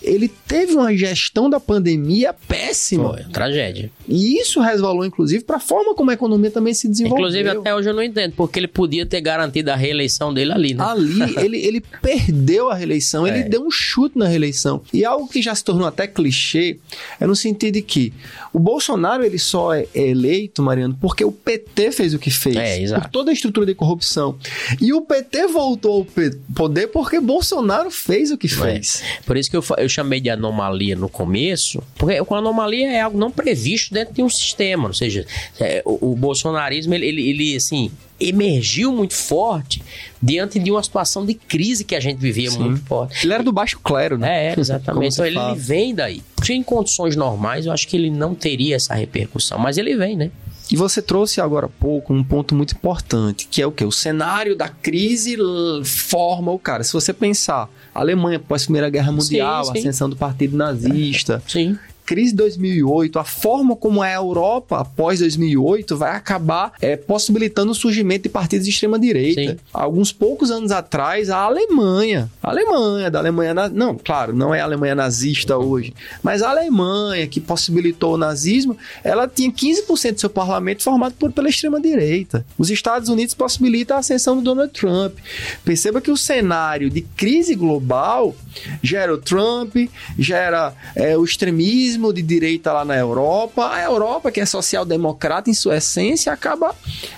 ele 0.02 0.28
teve 0.28 0.74
uma 0.74 0.94
gestão 0.94 1.48
da 1.48 1.58
pandemia 1.58 2.34
péssima. 2.46 3.14
Foi, 3.14 3.24
tragédia. 3.24 3.90
E 4.06 4.38
isso 4.38 4.60
resvalou, 4.60 5.04
inclusive, 5.06 5.42
para 5.42 5.56
a 5.56 5.60
forma 5.60 5.94
como 5.94 6.10
a 6.10 6.14
economia 6.14 6.50
também 6.50 6.74
se 6.74 6.86
desenvolveu. 6.86 7.26
Inclusive, 7.26 7.48
até 7.48 7.74
hoje 7.74 7.88
eu 7.88 7.94
não 7.94 8.02
entendo, 8.02 8.34
porque 8.36 8.58
ele 8.60 8.68
podia 8.68 9.06
ter 9.06 9.22
garantido 9.22 9.70
a 9.70 9.74
reeleição 9.76 10.34
dele 10.34 10.52
ali, 10.52 10.74
né? 10.74 10.84
Ali, 10.84 11.34
ele, 11.42 11.58
ele 11.64 11.80
perdeu 11.80 12.70
a 12.70 12.74
reeleição, 12.74 13.26
é. 13.26 13.30
ele 13.30 13.48
deu 13.48 13.64
um 13.64 13.70
chute 13.70 14.18
na 14.18 14.28
reeleição. 14.28 14.82
E 14.92 15.04
algo 15.04 15.26
que 15.26 15.40
já 15.40 15.54
se 15.54 15.64
tornou 15.64 15.88
até 15.88 16.06
clichê 16.06 16.78
é 17.18 17.26
no 17.26 17.34
sentido 17.34 17.74
de 17.74 17.82
que 17.82 18.12
o 18.52 18.58
Bolsonaro, 18.58 19.24
ele 19.24 19.38
só 19.38 19.74
é 19.74 19.86
eleito, 19.94 20.62
Mariano, 20.62 20.96
porque 21.00 21.24
o 21.24 21.32
PT 21.32 21.90
fez 21.92 22.12
o 22.12 22.18
que 22.18 22.30
fez. 22.30 22.56
É, 22.56 22.82
exato. 22.82 23.02
Por 23.02 23.10
toda 23.10 23.30
a 23.30 23.34
estrutura 23.34 23.64
de 23.64 23.74
corrupção. 23.74 24.36
E 24.80 24.92
o 24.92 25.05
PT 25.06 25.46
voltou 25.46 25.98
ao 25.98 26.06
poder 26.54 26.88
porque 26.88 27.20
Bolsonaro 27.20 27.90
fez 27.90 28.30
o 28.30 28.38
que 28.38 28.48
fez. 28.48 29.02
É. 29.02 29.22
Por 29.22 29.36
isso 29.36 29.50
que 29.50 29.56
eu, 29.56 29.64
eu 29.78 29.88
chamei 29.88 30.20
de 30.20 30.28
anomalia 30.28 30.96
no 30.96 31.08
começo, 31.08 31.82
porque 31.96 32.14
a 32.16 32.36
anomalia 32.36 32.90
é 32.90 33.00
algo 33.00 33.18
não 33.18 33.30
previsto 33.30 33.94
dentro 33.94 34.14
de 34.14 34.22
um 34.22 34.28
sistema, 34.28 34.88
ou 34.88 34.94
seja, 34.94 35.24
é, 35.58 35.82
o, 35.84 36.12
o, 36.12 36.16
bolsonarismo, 36.16 36.94
ele, 36.94 37.06
ele, 37.06 37.30
ele, 37.30 37.56
assim, 37.56 37.90
emergiu 38.18 38.92
muito 38.92 39.14
forte 39.14 39.82
diante 40.22 40.58
de 40.58 40.70
uma 40.70 40.82
situação 40.82 41.24
de 41.24 41.34
crise 41.34 41.84
que 41.84 41.94
a 41.94 42.00
gente 42.00 42.18
vivia 42.18 42.50
Sim. 42.50 42.58
muito 42.58 42.84
forte. 42.84 43.26
Ele 43.26 43.32
era 43.32 43.42
do 43.42 43.52
baixo 43.52 43.78
clero, 43.80 44.16
né? 44.18 44.46
É, 44.48 44.58
exatamente. 44.58 45.12
então 45.12 45.26
ele, 45.26 45.38
ele 45.38 45.54
vem 45.54 45.94
daí. 45.94 46.22
Em 46.48 46.62
condições 46.62 47.16
normais, 47.16 47.66
eu 47.66 47.72
acho 47.72 47.86
que 47.88 47.96
ele 47.96 48.10
não 48.10 48.34
teria 48.34 48.76
essa 48.76 48.94
repercussão, 48.94 49.58
mas 49.58 49.76
ele 49.76 49.96
vem, 49.96 50.16
né? 50.16 50.30
E 50.70 50.76
você 50.76 51.00
trouxe 51.00 51.40
agora 51.40 51.66
há 51.66 51.68
pouco 51.68 52.12
um 52.12 52.24
ponto 52.24 52.54
muito 52.54 52.74
importante, 52.74 53.46
que 53.48 53.62
é 53.62 53.66
o 53.66 53.70
que? 53.70 53.84
O 53.84 53.92
cenário 53.92 54.56
da 54.56 54.68
crise 54.68 55.36
forma 55.84 56.50
o 56.50 56.58
cara. 56.58 56.82
Se 56.82 56.92
você 56.92 57.12
pensar, 57.12 57.68
Alemanha 57.94 58.40
pós 58.40 58.64
Primeira 58.64 58.90
Guerra 58.90 59.12
Mundial, 59.12 59.64
sim, 59.64 59.72
sim. 59.72 59.78
ascensão 59.78 60.10
do 60.10 60.16
Partido 60.16 60.56
Nazista, 60.56 61.42
sim 61.46 61.78
crise 62.06 62.30
de 62.30 62.36
2008, 62.36 63.18
a 63.18 63.24
forma 63.24 63.74
como 63.74 64.02
é 64.02 64.14
a 64.14 64.18
Europa 64.18 64.78
após 64.78 65.18
2008 65.18 65.96
vai 65.96 66.14
acabar 66.14 66.72
é, 66.80 66.96
possibilitando 66.96 67.72
o 67.72 67.74
surgimento 67.74 68.22
de 68.22 68.28
partidos 68.28 68.64
de 68.64 68.72
extrema 68.72 68.98
direita. 68.98 69.58
Alguns 69.72 70.12
poucos 70.12 70.50
anos 70.50 70.70
atrás, 70.70 71.28
a 71.28 71.38
Alemanha, 71.38 72.30
a 72.40 72.50
Alemanha, 72.50 73.10
da 73.10 73.18
Alemanha, 73.18 73.54
não, 73.70 73.96
claro, 73.96 74.34
não 74.34 74.54
é 74.54 74.60
a 74.60 74.64
Alemanha 74.64 74.94
nazista 74.94 75.58
hoje, 75.58 75.92
mas 76.22 76.42
a 76.42 76.50
Alemanha 76.50 77.26
que 77.26 77.40
possibilitou 77.40 78.14
o 78.14 78.16
nazismo, 78.16 78.76
ela 79.02 79.26
tinha 79.26 79.50
15% 79.50 80.14
do 80.14 80.20
seu 80.20 80.30
parlamento 80.30 80.84
formado 80.84 81.14
por, 81.18 81.32
pela 81.32 81.48
extrema 81.48 81.80
direita. 81.80 82.46
Os 82.56 82.70
Estados 82.70 83.08
Unidos 83.08 83.34
possibilitam 83.34 83.96
a 83.96 84.00
ascensão 84.00 84.36
do 84.36 84.42
Donald 84.42 84.72
Trump. 84.72 85.18
Perceba 85.64 86.00
que 86.00 86.10
o 86.10 86.16
cenário 86.16 86.88
de 86.88 87.00
crise 87.00 87.54
global 87.54 88.36
gera 88.82 89.12
o 89.12 89.18
Trump, 89.18 89.74
gera 90.18 90.72
é, 90.94 91.16
o 91.16 91.24
extremismo 91.24 91.95
fascismo 91.96 92.12
de 92.12 92.22
direita 92.22 92.72
lá 92.72 92.84
na 92.84 92.96
Europa. 92.96 93.68
A 93.72 93.82
Europa, 93.82 94.30
que 94.30 94.40
é 94.40 94.46
social-democrata 94.46 95.50
em 95.50 95.54
sua 95.54 95.78
essência, 95.78 96.32
acaba 96.32 96.74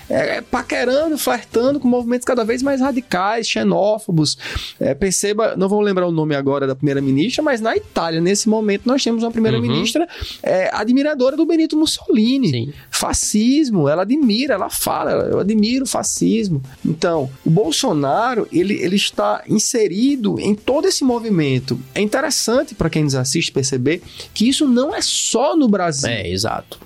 é, 0.09 0.41
paquerando, 0.41 1.17
flertando 1.17 1.79
com 1.79 1.87
movimentos 1.87 2.25
cada 2.25 2.43
vez 2.43 2.63
mais 2.63 2.81
radicais, 2.81 3.47
xenófobos. 3.47 4.37
É, 4.79 4.93
perceba, 4.93 5.55
não 5.55 5.67
vou 5.67 5.81
lembrar 5.81 6.07
o 6.07 6.11
nome 6.11 6.35
agora 6.35 6.65
da 6.65 6.75
primeira-ministra, 6.75 7.43
mas 7.43 7.61
na 7.61 7.75
Itália, 7.75 8.21
nesse 8.21 8.47
momento, 8.47 8.83
nós 8.85 9.03
temos 9.03 9.23
uma 9.23 9.31
primeira-ministra 9.31 10.03
uhum. 10.03 10.39
é, 10.43 10.69
admiradora 10.73 11.35
do 11.35 11.45
Benito 11.45 11.77
Mussolini. 11.77 12.49
Sim. 12.49 12.73
Fascismo, 12.89 13.87
ela 13.87 14.03
admira, 14.03 14.53
ela 14.53 14.69
fala, 14.69 15.11
eu 15.11 15.39
admiro 15.39 15.83
o 15.83 15.87
fascismo. 15.87 16.61
Então, 16.85 17.29
o 17.45 17.49
Bolsonaro, 17.49 18.47
ele, 18.51 18.75
ele 18.75 18.95
está 18.95 19.43
inserido 19.47 20.39
em 20.39 20.55
todo 20.55 20.87
esse 20.87 21.03
movimento. 21.03 21.79
É 21.93 22.01
interessante 22.01 22.73
para 22.73 22.89
quem 22.89 23.03
nos 23.03 23.15
assiste 23.15 23.51
perceber 23.51 24.01
que 24.33 24.47
isso 24.47 24.67
não 24.69 24.95
é 24.95 25.01
só 25.01 25.55
no 25.55 25.67
Brasil. 25.67 26.09
É, 26.09 26.27
exato. 26.27 26.79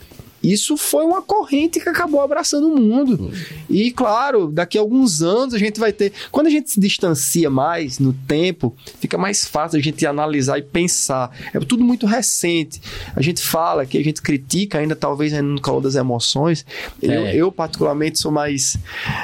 Isso 0.44 0.76
foi 0.76 1.06
uma 1.06 1.22
corrente 1.22 1.80
que 1.80 1.88
acabou 1.88 2.20
abraçando 2.20 2.68
o 2.68 2.78
mundo. 2.78 3.32
E, 3.70 3.92
claro, 3.92 4.52
daqui 4.52 4.78
a 4.78 4.82
alguns 4.82 5.22
anos 5.22 5.54
a 5.54 5.58
gente 5.58 5.80
vai 5.80 5.94
ter. 5.94 6.12
Quando 6.32 6.48
a 6.48 6.50
gente 6.50 6.70
se 6.70 6.80
distancia 6.80 7.50
mais 7.50 7.98
no 7.98 8.12
tempo, 8.12 8.76
fica 9.00 9.18
mais 9.18 9.46
fácil 9.46 9.80
a 9.80 9.82
gente 9.82 10.06
analisar 10.06 10.58
e 10.58 10.62
pensar. 10.62 11.32
É 11.54 11.60
tudo 11.60 11.84
muito 11.84 12.06
recente. 12.06 12.82
A 13.16 13.22
gente 13.22 13.42
fala 13.42 13.86
que 13.86 13.98
a 13.98 14.04
gente 14.04 14.22
critica, 14.22 14.80
ainda 14.80 14.98
talvez 14.98 15.34
ainda 15.34 15.48
no 15.48 15.62
calor 15.62 15.80
das 15.80 15.96
emoções. 15.96 16.66
É. 17.02 17.08
Eu, 17.08 17.26
eu, 17.28 17.52
particularmente, 17.52 18.20
sou 18.20 18.32
mais. 18.32 18.76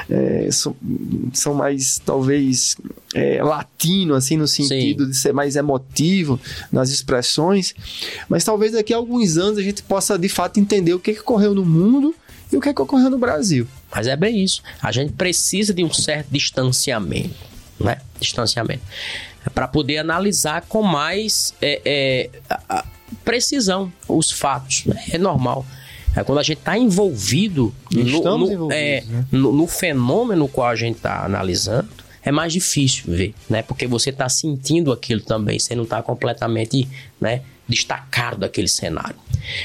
É, 0.08 0.48
sou, 0.50 0.74
sou 1.34 1.54
mais, 1.54 2.00
talvez, 2.04 2.76
é, 3.14 3.42
latino, 3.42 4.14
assim, 4.14 4.38
no 4.38 4.48
sentido 4.48 5.04
Sim. 5.04 5.10
de 5.10 5.16
ser 5.16 5.32
mais 5.34 5.54
emotivo 5.54 6.40
nas 6.72 6.90
expressões. 6.90 7.74
Mas 8.26 8.42
talvez 8.42 8.72
daqui 8.72 8.94
a 8.94 8.96
alguns 8.96 9.36
anos 9.36 9.58
a 9.58 9.62
gente 9.62 9.82
possa, 9.82 10.18
de 10.18 10.28
fato, 10.28 10.58
entender 10.58 10.94
o 10.94 10.98
que 10.98 11.09
que, 11.10 11.16
que 11.16 11.22
ocorreu 11.22 11.54
no 11.54 11.64
mundo 11.64 12.14
e 12.52 12.56
o 12.56 12.60
que, 12.60 12.72
que 12.72 12.82
ocorreu 12.82 13.10
no 13.10 13.18
Brasil. 13.18 13.66
Mas 13.94 14.06
é 14.06 14.16
bem 14.16 14.42
isso. 14.42 14.62
A 14.82 14.90
gente 14.92 15.12
precisa 15.12 15.72
de 15.72 15.84
um 15.84 15.92
certo 15.92 16.28
distanciamento, 16.30 17.34
né? 17.78 17.98
Distanciamento. 18.18 18.82
Para 19.54 19.66
poder 19.66 19.98
analisar 19.98 20.62
com 20.62 20.82
mais 20.82 21.54
é, 21.60 21.80
é, 21.84 22.30
precisão 23.24 23.92
os 24.08 24.30
fatos. 24.30 24.84
Né? 24.86 25.02
É 25.12 25.18
normal. 25.18 25.64
É 26.14 26.24
quando 26.24 26.38
a 26.38 26.42
gente 26.42 26.58
está 26.58 26.76
envolvido, 26.76 27.72
no, 27.92 28.38
no, 28.38 28.72
é, 28.72 29.02
né? 29.06 29.24
no, 29.30 29.52
no, 29.52 29.66
fenômeno 29.66 30.48
qual 30.48 30.68
a 30.68 30.74
gente 30.74 30.96
está 30.96 31.24
analisando, 31.24 31.88
é 32.22 32.30
mais 32.30 32.52
difícil 32.52 33.04
ver, 33.06 33.34
né? 33.48 33.62
Porque 33.62 33.86
você 33.86 34.10
está 34.10 34.28
sentindo 34.28 34.92
aquilo 34.92 35.20
também, 35.20 35.58
você 35.58 35.74
não 35.74 35.84
está 35.84 36.02
completamente, 36.02 36.88
né? 37.20 37.42
destacado 37.70 38.38
daquele 38.38 38.68
cenário. 38.68 39.16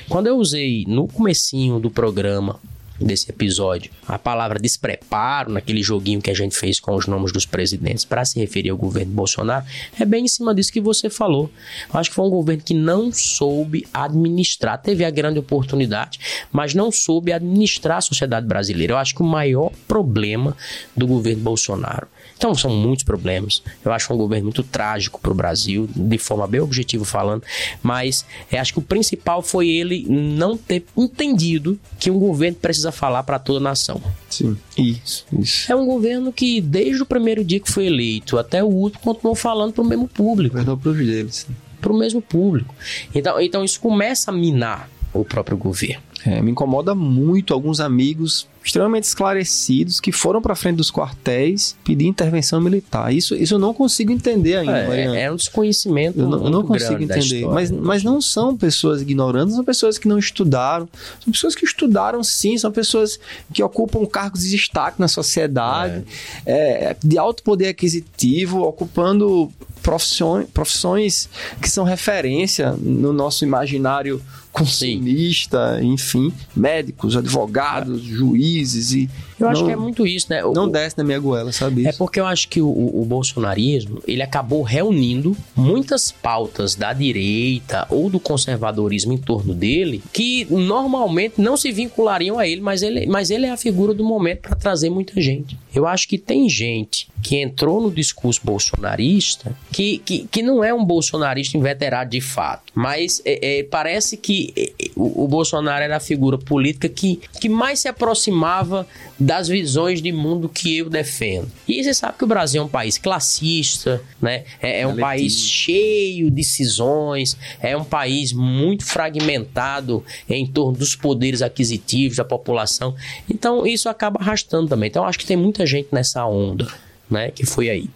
Quando 0.07 0.27
eu 0.27 0.37
usei 0.37 0.85
no 0.87 1.07
comecinho 1.07 1.79
do 1.79 1.89
programa 1.89 2.59
desse 2.97 3.29
episódio 3.29 3.91
a 4.07 4.17
palavra 4.17 4.57
despreparo 4.57 5.51
naquele 5.51 5.83
joguinho 5.83 6.21
que 6.21 6.31
a 6.31 6.33
gente 6.33 6.55
fez 6.55 6.79
com 6.79 6.95
os 6.95 7.07
nomes 7.07 7.33
dos 7.33 7.45
presidentes 7.45 8.05
para 8.05 8.23
se 8.23 8.39
referir 8.39 8.69
ao 8.69 8.77
governo 8.77 9.11
Bolsonaro, 9.11 9.65
é 9.99 10.05
bem 10.05 10.23
em 10.23 10.27
cima 10.29 10.55
disso 10.55 10.71
que 10.71 10.79
você 10.79 11.09
falou. 11.09 11.51
Eu 11.93 11.99
acho 11.99 12.09
que 12.09 12.15
foi 12.15 12.25
um 12.25 12.29
governo 12.29 12.63
que 12.63 12.73
não 12.73 13.11
soube 13.11 13.85
administrar, 13.93 14.81
teve 14.81 15.03
a 15.03 15.09
grande 15.09 15.39
oportunidade, 15.39 16.19
mas 16.53 16.73
não 16.73 16.89
soube 16.89 17.33
administrar 17.33 17.97
a 17.97 18.01
sociedade 18.01 18.47
brasileira. 18.47 18.93
Eu 18.93 18.97
acho 18.97 19.13
que 19.13 19.21
o 19.21 19.25
maior 19.25 19.71
problema 19.87 20.55
do 20.95 21.05
governo 21.05 21.43
Bolsonaro 21.43 22.07
então 22.37 22.53
são 22.53 22.71
muitos 22.71 23.03
problemas. 23.03 23.63
Eu 23.83 23.91
acho 23.91 24.13
um 24.13 24.17
governo 24.17 24.45
muito 24.45 24.63
trágico 24.63 25.19
para 25.19 25.31
o 25.31 25.35
Brasil, 25.35 25.89
de 25.95 26.17
forma 26.17 26.45
bem 26.47 26.61
objetiva 26.61 27.05
falando, 27.05 27.43
mas 27.81 28.25
eu 28.51 28.59
acho 28.59 28.73
que 28.73 28.79
o 28.79 28.81
principal 28.81 29.41
foi 29.41 29.69
ele 29.69 30.05
não 30.07 30.57
ter 30.57 30.83
entendido 30.97 31.79
que 31.99 32.11
um 32.11 32.19
governo 32.19 32.57
precisa 32.57 32.91
falar 32.91 33.23
para 33.23 33.39
toda 33.39 33.59
a 33.59 33.61
nação. 33.61 34.01
Sim, 34.29 34.57
isso, 34.77 35.25
isso. 35.39 35.71
É 35.71 35.75
um 35.75 35.85
governo 35.85 36.31
que, 36.31 36.59
desde 36.59 37.01
o 37.01 37.05
primeiro 37.05 37.43
dia 37.43 37.59
que 37.59 37.71
foi 37.71 37.85
eleito 37.85 38.37
até 38.37 38.63
o 38.63 38.67
último, 38.67 39.01
continuou 39.01 39.35
falando 39.35 39.73
para 39.73 39.83
o 39.83 39.87
mesmo 39.87 40.07
público. 40.07 40.55
Verdade 40.55 40.79
para 40.79 40.91
os 40.91 40.97
deles. 40.97 41.47
Para 41.79 41.93
o 41.93 41.97
mesmo 41.97 42.21
público. 42.21 42.73
Então, 43.13 43.39
então 43.39 43.63
isso 43.63 43.79
começa 43.79 44.31
a 44.31 44.33
minar 44.33 44.89
o 45.13 45.23
próprio 45.23 45.57
governo. 45.57 46.03
É, 46.25 46.41
me 46.41 46.51
incomoda 46.51 46.93
muito 46.95 47.53
alguns 47.53 47.79
amigos 47.79 48.47
extremamente 48.65 49.03
esclarecidos 49.03 49.99
que 49.99 50.11
foram 50.11 50.41
para 50.41 50.55
frente 50.55 50.77
dos 50.77 50.89
quartéis 50.89 51.75
pedir 51.83 52.07
intervenção 52.07 52.59
militar. 52.59 53.13
Isso, 53.13 53.35
isso 53.35 53.53
eu 53.53 53.59
não 53.59 53.75
consigo 53.75 54.11
entender 54.11 54.55
ainda. 54.55 54.95
É, 54.95 55.21
é 55.23 55.31
um 55.31 55.35
desconhecimento. 55.35 56.19
Eu 56.19 56.27
não, 56.27 56.45
eu 56.45 56.49
não 56.49 56.63
consigo 56.63 57.01
entender. 57.01 57.45
Mas, 57.45 57.69
mas 57.69 58.03
não 58.03 58.19
são 58.19 58.57
pessoas 58.57 59.01
ignorantes, 59.03 59.53
são 59.53 59.63
pessoas 59.63 59.99
que 59.99 60.07
não 60.07 60.17
estudaram. 60.17 60.89
São 61.23 61.31
pessoas 61.31 61.53
que 61.53 61.63
estudaram 61.63 62.23
sim, 62.23 62.57
são 62.57 62.71
pessoas 62.71 63.19
que 63.53 63.61
ocupam 63.61 64.03
cargos 64.05 64.41
de 64.41 64.49
destaque 64.49 64.99
na 64.99 65.07
sociedade, 65.07 66.03
é. 66.43 66.89
É, 66.89 66.97
de 67.03 67.19
alto 67.19 67.43
poder 67.43 67.67
aquisitivo, 67.67 68.63
ocupando 68.63 69.51
profissões, 69.83 70.47
profissões 70.51 71.29
que 71.61 71.69
são 71.69 71.83
referência 71.83 72.71
no 72.71 73.13
nosso 73.13 73.45
imaginário 73.45 74.19
consumista, 74.55 75.77
Sim. 75.79 75.91
enfim, 75.91 76.33
médicos, 76.55 77.17
advogados, 77.17 78.01
juízes 78.01 78.54
e 78.59 79.07
eu 79.39 79.45
não, 79.45 79.51
acho 79.51 79.65
que 79.65 79.71
é 79.71 79.75
muito 79.75 80.07
isso, 80.07 80.27
né? 80.29 80.43
O, 80.43 80.53
não 80.53 80.69
desce 80.69 80.97
na 80.97 81.03
minha 81.03 81.19
goela, 81.19 81.51
sabe? 81.51 81.85
É 81.85 81.91
porque 81.91 82.19
eu 82.19 82.25
acho 82.25 82.47
que 82.47 82.61
o, 82.61 82.67
o, 82.67 83.05
bolsonarismo 83.05 84.01
ele 84.07 84.23
acabou 84.23 84.61
reunindo 84.61 85.35
muitas 85.55 86.11
pautas 86.11 86.75
da 86.75 86.93
direita 86.93 87.85
ou 87.89 88.09
do 88.09 88.19
conservadorismo 88.19 89.11
em 89.11 89.17
torno 89.17 89.53
dele 89.53 90.01
que 90.13 90.47
normalmente 90.49 91.39
não 91.39 91.57
se 91.57 91.71
vinculariam 91.71 92.39
a 92.39 92.47
ele, 92.47 92.61
mas 92.61 92.81
ele, 92.81 93.05
mas 93.07 93.29
ele 93.29 93.45
é 93.45 93.51
a 93.51 93.57
figura 93.57 93.93
do 93.93 94.03
momento 94.03 94.41
para 94.41 94.55
trazer 94.55 94.89
muita 94.89 95.19
gente. 95.19 95.57
Eu 95.73 95.85
acho 95.85 96.07
que 96.07 96.17
tem 96.17 96.47
gente 96.47 97.07
que 97.21 97.37
entrou 97.37 97.81
no 97.81 97.91
discurso 97.91 98.39
bolsonarista 98.43 99.55
que, 99.71 99.97
que, 99.99 100.27
que 100.27 100.41
não 100.41 100.63
é 100.63 100.73
um 100.73 100.85
bolsonarista 100.85 101.57
inveterado 101.57 102.11
de 102.11 102.21
fato, 102.21 102.71
mas 102.73 103.21
é, 103.25 103.59
é, 103.59 103.63
parece 103.63 104.15
que 104.15 104.53
é, 104.55 104.71
o, 104.95 105.25
o 105.25 105.27
Bolsonaro 105.27 105.83
era 105.83 105.97
a 105.97 105.99
figura 105.99 106.37
política 106.37 106.87
que, 106.87 107.19
que 107.41 107.49
mais 107.49 107.79
se 107.79 107.87
aproximava 107.87 108.87
das 109.25 109.47
visões 109.47 110.03
de 110.03 110.11
mundo 110.11 110.47
que 110.47 110.77
eu 110.77 110.87
defendo. 110.87 111.51
E 111.67 111.83
você 111.83 111.95
sabe 111.95 112.15
que 112.17 112.23
o 112.23 112.27
Brasil 112.27 112.61
é 112.61 112.65
um 112.65 112.69
país 112.69 112.99
classista, 112.99 113.99
né? 114.21 114.43
É, 114.61 114.81
é 114.81 114.87
um 114.87 114.97
país 114.97 115.39
cheio 115.39 116.29
de 116.29 116.43
cisões, 116.43 117.35
é 117.59 117.75
um 117.75 117.83
país 117.83 118.31
muito 118.31 118.85
fragmentado 118.85 120.03
em 120.29 120.45
torno 120.45 120.77
dos 120.77 120.95
poderes 120.95 121.41
aquisitivos 121.41 122.17
da 122.17 122.23
população. 122.23 122.93
Então 123.27 123.65
isso 123.65 123.89
acaba 123.89 124.19
arrastando 124.19 124.67
também. 124.67 124.89
Então 124.89 125.03
acho 125.03 125.17
que 125.17 125.25
tem 125.25 125.37
muita 125.37 125.65
gente 125.65 125.87
nessa 125.91 126.23
onda. 126.27 126.67
Né, 127.07 127.29
que 127.29 127.45
foi 127.45 127.69
aí. 127.69 127.87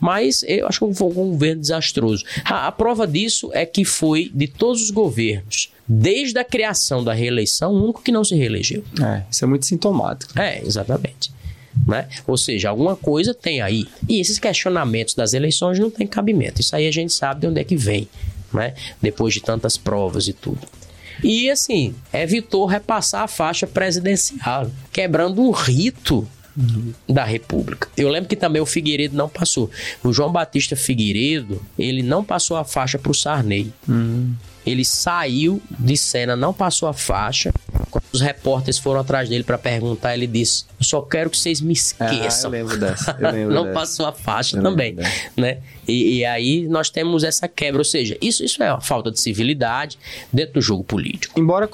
Mas 0.00 0.42
eu 0.42 0.66
acho 0.66 0.84
que 0.84 0.94
foi 0.94 1.06
um 1.06 1.30
governo 1.30 1.60
desastroso. 1.60 2.24
A, 2.44 2.66
a, 2.66 2.72
prova 2.72 3.06
disso 3.06 3.50
é 3.52 3.64
que 3.64 3.84
foi 3.84 4.32
de 4.34 4.48
todos 4.48 4.82
os 4.82 4.90
governos 4.90 5.70
desde 5.88 6.38
a 6.38 6.44
criação 6.44 7.02
da 7.04 7.14
reeleição, 7.14 7.72
o 7.72 7.84
único 7.84 8.02
que 8.02 8.10
não 8.10 8.24
se 8.24 8.34
reelegeu. 8.34 8.84
É, 9.00 9.22
isso 9.30 9.44
é 9.44 9.48
muito 9.48 9.64
sintomático. 9.64 10.38
É, 10.38 10.60
exatamente. 10.64 11.32
Né? 11.86 12.08
Ou 12.26 12.36
seja, 12.36 12.68
alguma 12.68 12.96
coisa 12.96 13.32
tem 13.32 13.62
aí. 13.62 13.86
E 14.08 14.20
esses 14.20 14.38
questionamentos 14.38 15.14
das 15.14 15.32
eleições 15.32 15.78
não 15.78 15.90
têm 15.90 16.06
cabimento. 16.06 16.60
Isso 16.60 16.74
aí 16.74 16.86
a 16.86 16.92
gente 16.92 17.12
sabe 17.12 17.42
de 17.42 17.46
onde 17.46 17.60
é 17.60 17.64
que 17.64 17.76
vem, 17.76 18.08
né? 18.52 18.74
depois 19.00 19.32
de 19.32 19.40
tantas 19.40 19.76
provas 19.76 20.28
e 20.28 20.32
tudo. 20.32 20.66
E 21.22 21.50
assim, 21.50 21.94
evitou 22.12 22.66
repassar 22.66 23.22
a 23.22 23.28
faixa 23.28 23.66
presidencial, 23.66 24.70
quebrando 24.92 25.42
um 25.42 25.50
rito. 25.50 26.28
Da 27.08 27.24
República. 27.24 27.88
Eu 27.96 28.08
lembro 28.08 28.28
que 28.28 28.36
também 28.36 28.60
o 28.60 28.66
Figueiredo 28.66 29.16
não 29.16 29.28
passou. 29.28 29.70
O 30.02 30.12
João 30.12 30.32
Batista 30.32 30.74
Figueiredo, 30.74 31.62
ele 31.78 32.02
não 32.02 32.24
passou 32.24 32.56
a 32.56 32.64
faixa 32.64 32.98
para 32.98 33.12
o 33.12 33.14
Sarney. 33.14 33.72
Uhum. 33.88 34.34
Ele 34.66 34.84
saiu 34.84 35.62
de 35.70 35.96
cena, 35.96 36.36
não 36.36 36.52
passou 36.52 36.88
a 36.88 36.92
faixa. 36.92 37.52
Quando 37.90 38.04
os 38.12 38.20
repórteres 38.20 38.78
foram 38.78 39.00
atrás 39.00 39.28
dele 39.28 39.44
para 39.44 39.56
perguntar, 39.56 40.14
ele 40.14 40.26
disse: 40.26 40.64
Eu 40.78 40.84
só 40.84 41.00
quero 41.00 41.30
que 41.30 41.38
vocês 41.38 41.60
me 41.60 41.72
esqueçam. 41.72 42.50
Ah, 42.50 42.56
eu 42.56 42.60
lembro 42.60 42.78
dessa. 42.78 43.16
Eu 43.18 43.30
lembro 43.32 43.54
não 43.54 43.64
dessa. 43.64 43.74
passou 43.74 44.06
a 44.06 44.12
faixa 44.12 44.58
eu 44.58 44.62
também. 44.62 44.96
Né? 45.36 45.58
E, 45.86 46.18
e, 46.18 46.24
aí 46.24 46.68
nós 46.68 46.90
temos 46.90 47.24
essa 47.24 47.48
quebra. 47.48 47.80
Ou 47.80 47.84
seja, 47.84 48.16
isso, 48.20 48.44
isso 48.44 48.62
é 48.62 48.70
uma 48.70 48.80
falta 48.80 49.10
de 49.10 49.20
civilidade 49.20 49.98
dentro 50.32 50.54
do 50.54 50.60
jogo 50.60 50.84
político. 50.84 51.38
Embora 51.40 51.68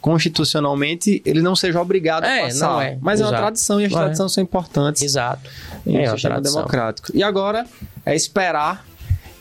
constitucionalmente 0.00 1.22
ele 1.24 1.40
não 1.40 1.54
seja 1.54 1.80
obrigado 1.80 2.24
é, 2.24 2.40
a 2.40 2.44
passar. 2.44 2.68
Não 2.68 2.80
é. 2.80 2.98
Mas 3.00 3.20
Exato. 3.20 3.32
é 3.32 3.36
uma 3.36 3.42
tradição 3.42 3.80
e 3.80 3.84
as 3.84 3.92
tradições 3.92 4.32
é. 4.32 4.34
são 4.34 4.42
importantes. 4.42 5.02
Exato. 5.02 5.48
Em 5.86 5.98
é 5.98 6.10
um 6.10 6.12
sistema 6.14 6.40
democrático. 6.40 7.10
E 7.14 7.22
agora 7.22 7.64
é 8.04 8.14
esperar 8.14 8.84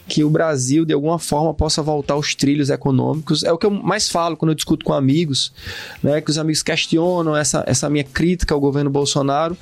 que 0.08 0.24
o 0.24 0.30
Brasil, 0.30 0.86
de 0.86 0.94
alguma 0.94 1.18
forma, 1.18 1.54
possa 1.54 1.82
voltar 1.82 2.16
aos 2.16 2.36
trilhos 2.36 2.70
econômicos. 2.70 3.44
É 3.44 3.52
o 3.52 3.58
que 3.58 3.66
eu 3.66 3.72
mais 3.72 4.10
falo 4.10 4.36
quando 4.36 4.52
eu 4.52 4.56
discuto 4.56 4.86
com 4.86 4.94
amigos, 4.94 5.54
né? 6.02 6.20
Que 6.22 6.30
os 6.30 6.38
amigos 6.38 6.62
questionam 6.62 7.36
essa, 7.36 7.64
essa 7.66 7.90
minha 7.90 8.04
crítica 8.04 8.54
ao 8.54 8.60
governo 8.60 8.90
Bolsonaro. 8.90 9.58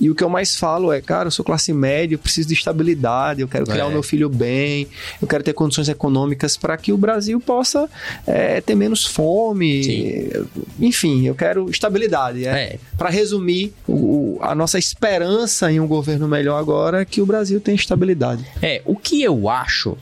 E 0.00 0.10
o 0.10 0.14
que 0.14 0.24
eu 0.24 0.28
mais 0.28 0.56
falo 0.56 0.92
é, 0.92 1.00
cara, 1.00 1.28
eu 1.28 1.30
sou 1.30 1.44
classe 1.44 1.72
média, 1.72 2.14
eu 2.14 2.18
preciso 2.18 2.48
de 2.48 2.54
estabilidade, 2.54 3.40
eu 3.40 3.48
quero 3.48 3.64
criar 3.64 3.84
é. 3.84 3.86
o 3.86 3.90
meu 3.90 4.02
filho 4.02 4.28
bem, 4.28 4.88
eu 5.22 5.28
quero 5.28 5.44
ter 5.44 5.52
condições 5.52 5.88
econômicas 5.88 6.56
para 6.56 6.76
que 6.76 6.92
o 6.92 6.96
Brasil 6.96 7.40
possa 7.40 7.88
é, 8.26 8.60
ter 8.60 8.74
menos 8.74 9.04
fome. 9.04 9.84
Sim. 9.84 10.46
Enfim, 10.80 11.26
eu 11.26 11.34
quero 11.34 11.70
estabilidade. 11.70 12.46
É. 12.46 12.50
é. 12.50 12.78
Para 12.98 13.10
resumir, 13.10 13.72
o, 13.88 14.38
a 14.40 14.54
nossa 14.54 14.78
esperança 14.78 15.70
em 15.70 15.78
um 15.78 15.86
governo 15.86 16.26
melhor 16.26 16.58
agora 16.58 17.02
é 17.02 17.04
que 17.04 17.20
o 17.20 17.26
Brasil 17.26 17.60
tenha 17.60 17.76
estabilidade. 17.76 18.44
É, 18.60 18.82
o 18.84 18.96
que 18.96 19.22
eu 19.22 19.48
acho 19.48 19.93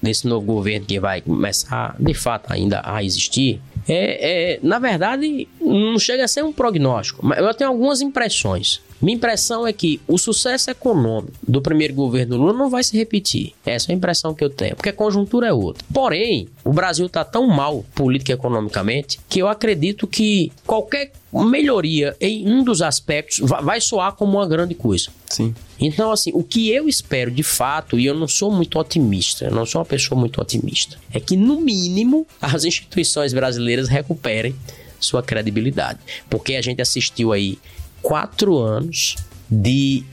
nesse 0.00 0.26
novo 0.26 0.46
governo 0.46 0.86
que 0.86 1.00
vai 1.00 1.20
começar, 1.20 1.96
de 1.98 2.14
fato, 2.14 2.52
ainda 2.52 2.80
a 2.84 3.02
existir, 3.02 3.60
é, 3.88 4.54
é, 4.54 4.60
na 4.62 4.78
verdade, 4.78 5.48
não 5.60 5.98
chega 5.98 6.24
a 6.24 6.28
ser 6.28 6.44
um 6.44 6.52
prognóstico, 6.52 7.24
mas 7.24 7.38
eu 7.38 7.54
tenho 7.54 7.70
algumas 7.70 8.02
impressões. 8.02 8.82
Minha 9.00 9.16
impressão 9.16 9.66
é 9.66 9.72
que 9.72 10.00
o 10.06 10.18
sucesso 10.18 10.70
econômico 10.70 11.32
do 11.46 11.62
primeiro 11.62 11.94
governo 11.94 12.36
Lula 12.36 12.52
não 12.52 12.68
vai 12.68 12.82
se 12.82 12.96
repetir. 12.96 13.54
Essa 13.64 13.90
é 13.90 13.94
a 13.94 13.96
impressão 13.96 14.34
que 14.34 14.44
eu 14.44 14.50
tenho, 14.50 14.74
porque 14.74 14.88
a 14.88 14.92
conjuntura 14.92 15.46
é 15.46 15.52
outra. 15.52 15.84
Porém, 15.94 16.48
o 16.64 16.72
Brasil 16.72 17.06
está 17.06 17.24
tão 17.24 17.46
mal 17.46 17.84
política 17.94 18.32
e 18.32 18.34
economicamente 18.34 19.20
que 19.28 19.40
eu 19.40 19.48
acredito 19.48 20.06
que 20.06 20.52
qualquer 20.66 21.12
melhoria 21.32 22.16
em 22.20 22.50
um 22.50 22.64
dos 22.64 22.82
aspectos 22.82 23.38
vai 23.62 23.80
soar 23.80 24.12
como 24.12 24.36
uma 24.36 24.46
grande 24.46 24.74
coisa. 24.74 25.10
Sim. 25.26 25.54
Então, 25.80 26.10
assim, 26.10 26.30
o 26.34 26.42
que 26.42 26.70
eu 26.70 26.88
espero 26.88 27.30
de 27.30 27.42
fato, 27.42 27.98
e 27.98 28.06
eu 28.06 28.14
não 28.14 28.26
sou 28.26 28.50
muito 28.50 28.78
otimista, 28.78 29.44
eu 29.44 29.50
não 29.50 29.64
sou 29.64 29.80
uma 29.80 29.86
pessoa 29.86 30.18
muito 30.18 30.40
otimista, 30.40 30.98
é 31.12 31.20
que 31.20 31.36
no 31.36 31.60
mínimo 31.60 32.26
as 32.40 32.64
instituições 32.64 33.32
brasileiras 33.32 33.88
recuperem 33.88 34.54
sua 34.98 35.22
credibilidade. 35.22 36.00
Porque 36.28 36.56
a 36.56 36.62
gente 36.62 36.82
assistiu 36.82 37.32
aí 37.32 37.58
quatro 38.02 38.58
anos 38.58 39.16
de 39.50 40.04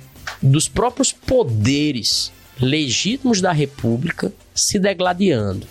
dos 0.41 0.67
próprios 0.67 1.11
poderes 1.11 2.31
legítimos 2.59 3.41
da 3.41 3.51
República 3.51 4.31
se 4.53 4.79
degladiando, 4.79 5.67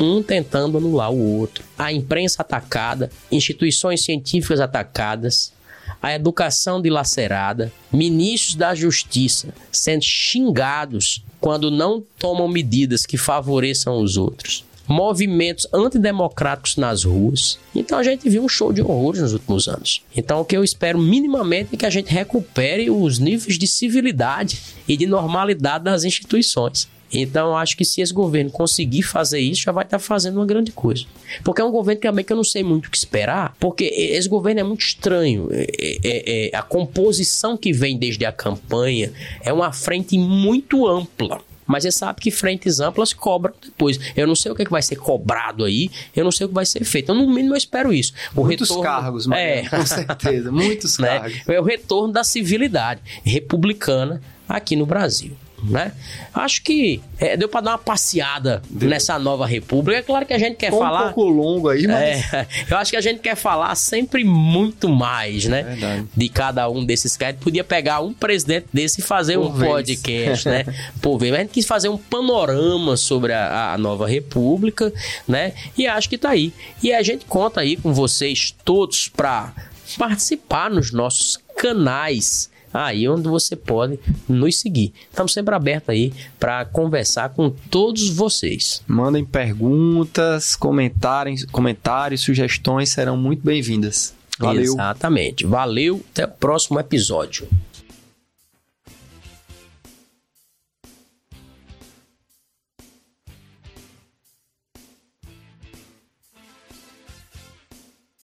um 0.00 0.22
tentando 0.22 0.78
anular 0.78 1.10
o 1.10 1.38
outro, 1.38 1.64
a 1.78 1.92
imprensa 1.92 2.42
atacada, 2.42 3.10
instituições 3.30 4.04
científicas 4.04 4.60
atacadas, 4.60 5.52
a 6.00 6.14
educação 6.14 6.80
dilacerada, 6.80 7.72
ministros 7.92 8.54
da 8.54 8.74
Justiça 8.74 9.54
sendo 9.70 10.02
xingados 10.02 11.24
quando 11.40 11.70
não 11.70 12.02
tomam 12.18 12.46
medidas 12.46 13.04
que 13.04 13.16
favoreçam 13.16 14.00
os 14.00 14.16
outros 14.16 14.64
movimentos 14.86 15.66
antidemocráticos 15.72 16.76
nas 16.76 17.04
ruas. 17.04 17.58
Então 17.74 17.98
a 17.98 18.02
gente 18.02 18.28
viu 18.28 18.44
um 18.44 18.48
show 18.48 18.72
de 18.72 18.82
horrores 18.82 19.20
nos 19.20 19.32
últimos 19.32 19.68
anos. 19.68 20.02
Então 20.14 20.40
o 20.40 20.44
que 20.44 20.56
eu 20.56 20.64
espero 20.64 20.98
minimamente 20.98 21.74
é 21.74 21.76
que 21.76 21.86
a 21.86 21.90
gente 21.90 22.12
recupere 22.12 22.90
os 22.90 23.18
níveis 23.18 23.58
de 23.58 23.66
civilidade 23.66 24.60
e 24.86 24.96
de 24.96 25.06
normalidade 25.06 25.84
das 25.84 26.04
instituições. 26.04 26.88
Então, 27.12 27.48
eu 27.48 27.56
acho 27.56 27.76
que 27.76 27.84
se 27.84 28.00
esse 28.00 28.12
governo 28.12 28.50
conseguir 28.50 29.02
fazer 29.02 29.40
isso, 29.40 29.62
já 29.62 29.72
vai 29.72 29.84
estar 29.84 29.98
fazendo 29.98 30.36
uma 30.36 30.46
grande 30.46 30.72
coisa. 30.72 31.04
Porque 31.44 31.60
é 31.60 31.64
um 31.64 31.70
governo 31.70 32.00
também 32.00 32.24
que 32.24 32.32
eu 32.32 32.36
não 32.36 32.44
sei 32.44 32.62
muito 32.62 32.86
o 32.86 32.90
que 32.90 32.96
esperar, 32.96 33.54
porque 33.60 33.84
esse 33.84 34.28
governo 34.28 34.60
é 34.60 34.64
muito 34.64 34.80
estranho. 34.80 35.48
É, 35.50 35.66
é, 36.02 36.48
é, 36.54 36.56
a 36.56 36.62
composição 36.62 37.56
que 37.56 37.72
vem 37.72 37.98
desde 37.98 38.24
a 38.24 38.32
campanha 38.32 39.12
é 39.42 39.52
uma 39.52 39.72
frente 39.72 40.18
muito 40.18 40.86
ampla. 40.86 41.40
Mas 41.66 41.84
você 41.84 41.92
sabe 41.92 42.20
que 42.20 42.30
frentes 42.30 42.80
amplas 42.80 43.12
cobram 43.12 43.54
depois. 43.62 43.98
Eu 44.16 44.26
não 44.26 44.34
sei 44.34 44.50
o 44.50 44.54
que, 44.54 44.62
é 44.62 44.64
que 44.64 44.70
vai 44.70 44.82
ser 44.82 44.96
cobrado 44.96 45.64
aí, 45.64 45.90
eu 46.14 46.24
não 46.24 46.32
sei 46.32 46.44
o 46.44 46.48
que 46.48 46.54
vai 46.54 46.66
ser 46.66 46.84
feito. 46.84 47.06
Então, 47.06 47.14
no 47.14 47.32
mínimo, 47.32 47.54
eu 47.54 47.58
espero 47.58 47.92
isso. 47.92 48.12
O 48.34 48.44
muitos 48.44 48.68
retorno, 48.68 48.90
cargos, 48.90 49.26
Mariano, 49.26 49.68
é, 49.68 49.70
com 49.70 49.86
certeza, 49.86 50.52
muitos 50.52 50.98
né? 51.00 51.20
cargos. 51.20 51.48
É 51.48 51.60
o 51.60 51.64
retorno 51.64 52.12
da 52.12 52.24
civilidade 52.24 53.00
republicana 53.24 54.20
aqui 54.48 54.76
no 54.76 54.84
Brasil 54.84 55.36
né? 55.62 55.92
Acho 56.34 56.62
que 56.62 57.00
é, 57.18 57.36
deu 57.36 57.48
para 57.48 57.60
dar 57.60 57.70
uma 57.72 57.78
passeada 57.78 58.62
deu. 58.68 58.88
nessa 58.88 59.18
nova 59.18 59.46
república. 59.46 59.98
É 59.98 60.02
claro 60.02 60.26
que 60.26 60.32
a 60.32 60.38
gente 60.38 60.56
quer 60.56 60.70
falar. 60.70 61.10
um 61.10 61.12
pouco 61.12 61.30
longo 61.30 61.68
aí, 61.68 61.86
mas. 61.86 62.32
É, 62.32 62.46
eu 62.70 62.76
acho 62.76 62.90
que 62.90 62.96
a 62.96 63.00
gente 63.00 63.20
quer 63.20 63.36
falar 63.36 63.74
sempre 63.74 64.24
muito 64.24 64.88
mais, 64.88 65.46
né? 65.46 65.62
Verdade. 65.62 66.08
De 66.16 66.28
cada 66.28 66.68
um 66.68 66.84
desses 66.84 67.16
caras. 67.16 67.36
Podia 67.40 67.64
pegar 67.64 68.00
um 68.00 68.12
presidente 68.12 68.66
desse 68.72 69.00
e 69.00 69.02
fazer 69.02 69.38
Por 69.38 69.46
um 69.46 69.52
vez. 69.52 69.72
podcast, 69.72 70.48
né? 70.48 70.64
Por 71.00 71.18
ver. 71.18 71.30
Mas 71.30 71.40
a 71.40 71.42
gente 71.42 71.52
quis 71.52 71.66
fazer 71.66 71.88
um 71.88 71.98
panorama 71.98 72.96
sobre 72.96 73.32
a, 73.32 73.72
a 73.72 73.78
nova 73.78 74.08
república, 74.08 74.92
né? 75.26 75.52
E 75.76 75.86
acho 75.86 76.08
que 76.08 76.18
tá 76.18 76.30
aí. 76.30 76.52
E 76.82 76.92
a 76.92 77.02
gente 77.02 77.24
conta 77.26 77.60
aí 77.60 77.76
com 77.76 77.92
vocês 77.92 78.54
todos 78.64 79.08
para 79.08 79.52
participar 79.96 80.70
nos 80.70 80.92
nossos 80.92 81.38
canais 81.56 82.50
aí 82.72 83.08
onde 83.08 83.28
você 83.28 83.54
pode 83.56 83.98
nos 84.28 84.60
seguir. 84.60 84.92
Estamos 85.10 85.32
sempre 85.32 85.54
abertos 85.54 85.90
aí 85.90 86.12
para 86.38 86.64
conversar 86.64 87.30
com 87.30 87.50
todos 87.50 88.08
vocês. 88.10 88.82
Mandem 88.86 89.24
perguntas, 89.24 90.56
comentários, 90.56 91.44
comentários, 91.44 92.22
sugestões 92.22 92.90
serão 92.90 93.16
muito 93.16 93.44
bem-vindas. 93.44 94.14
Valeu. 94.38 94.62
Exatamente. 94.62 95.46
Valeu. 95.46 96.02
Até 96.12 96.24
o 96.24 96.28
próximo 96.28 96.80
episódio. 96.80 97.48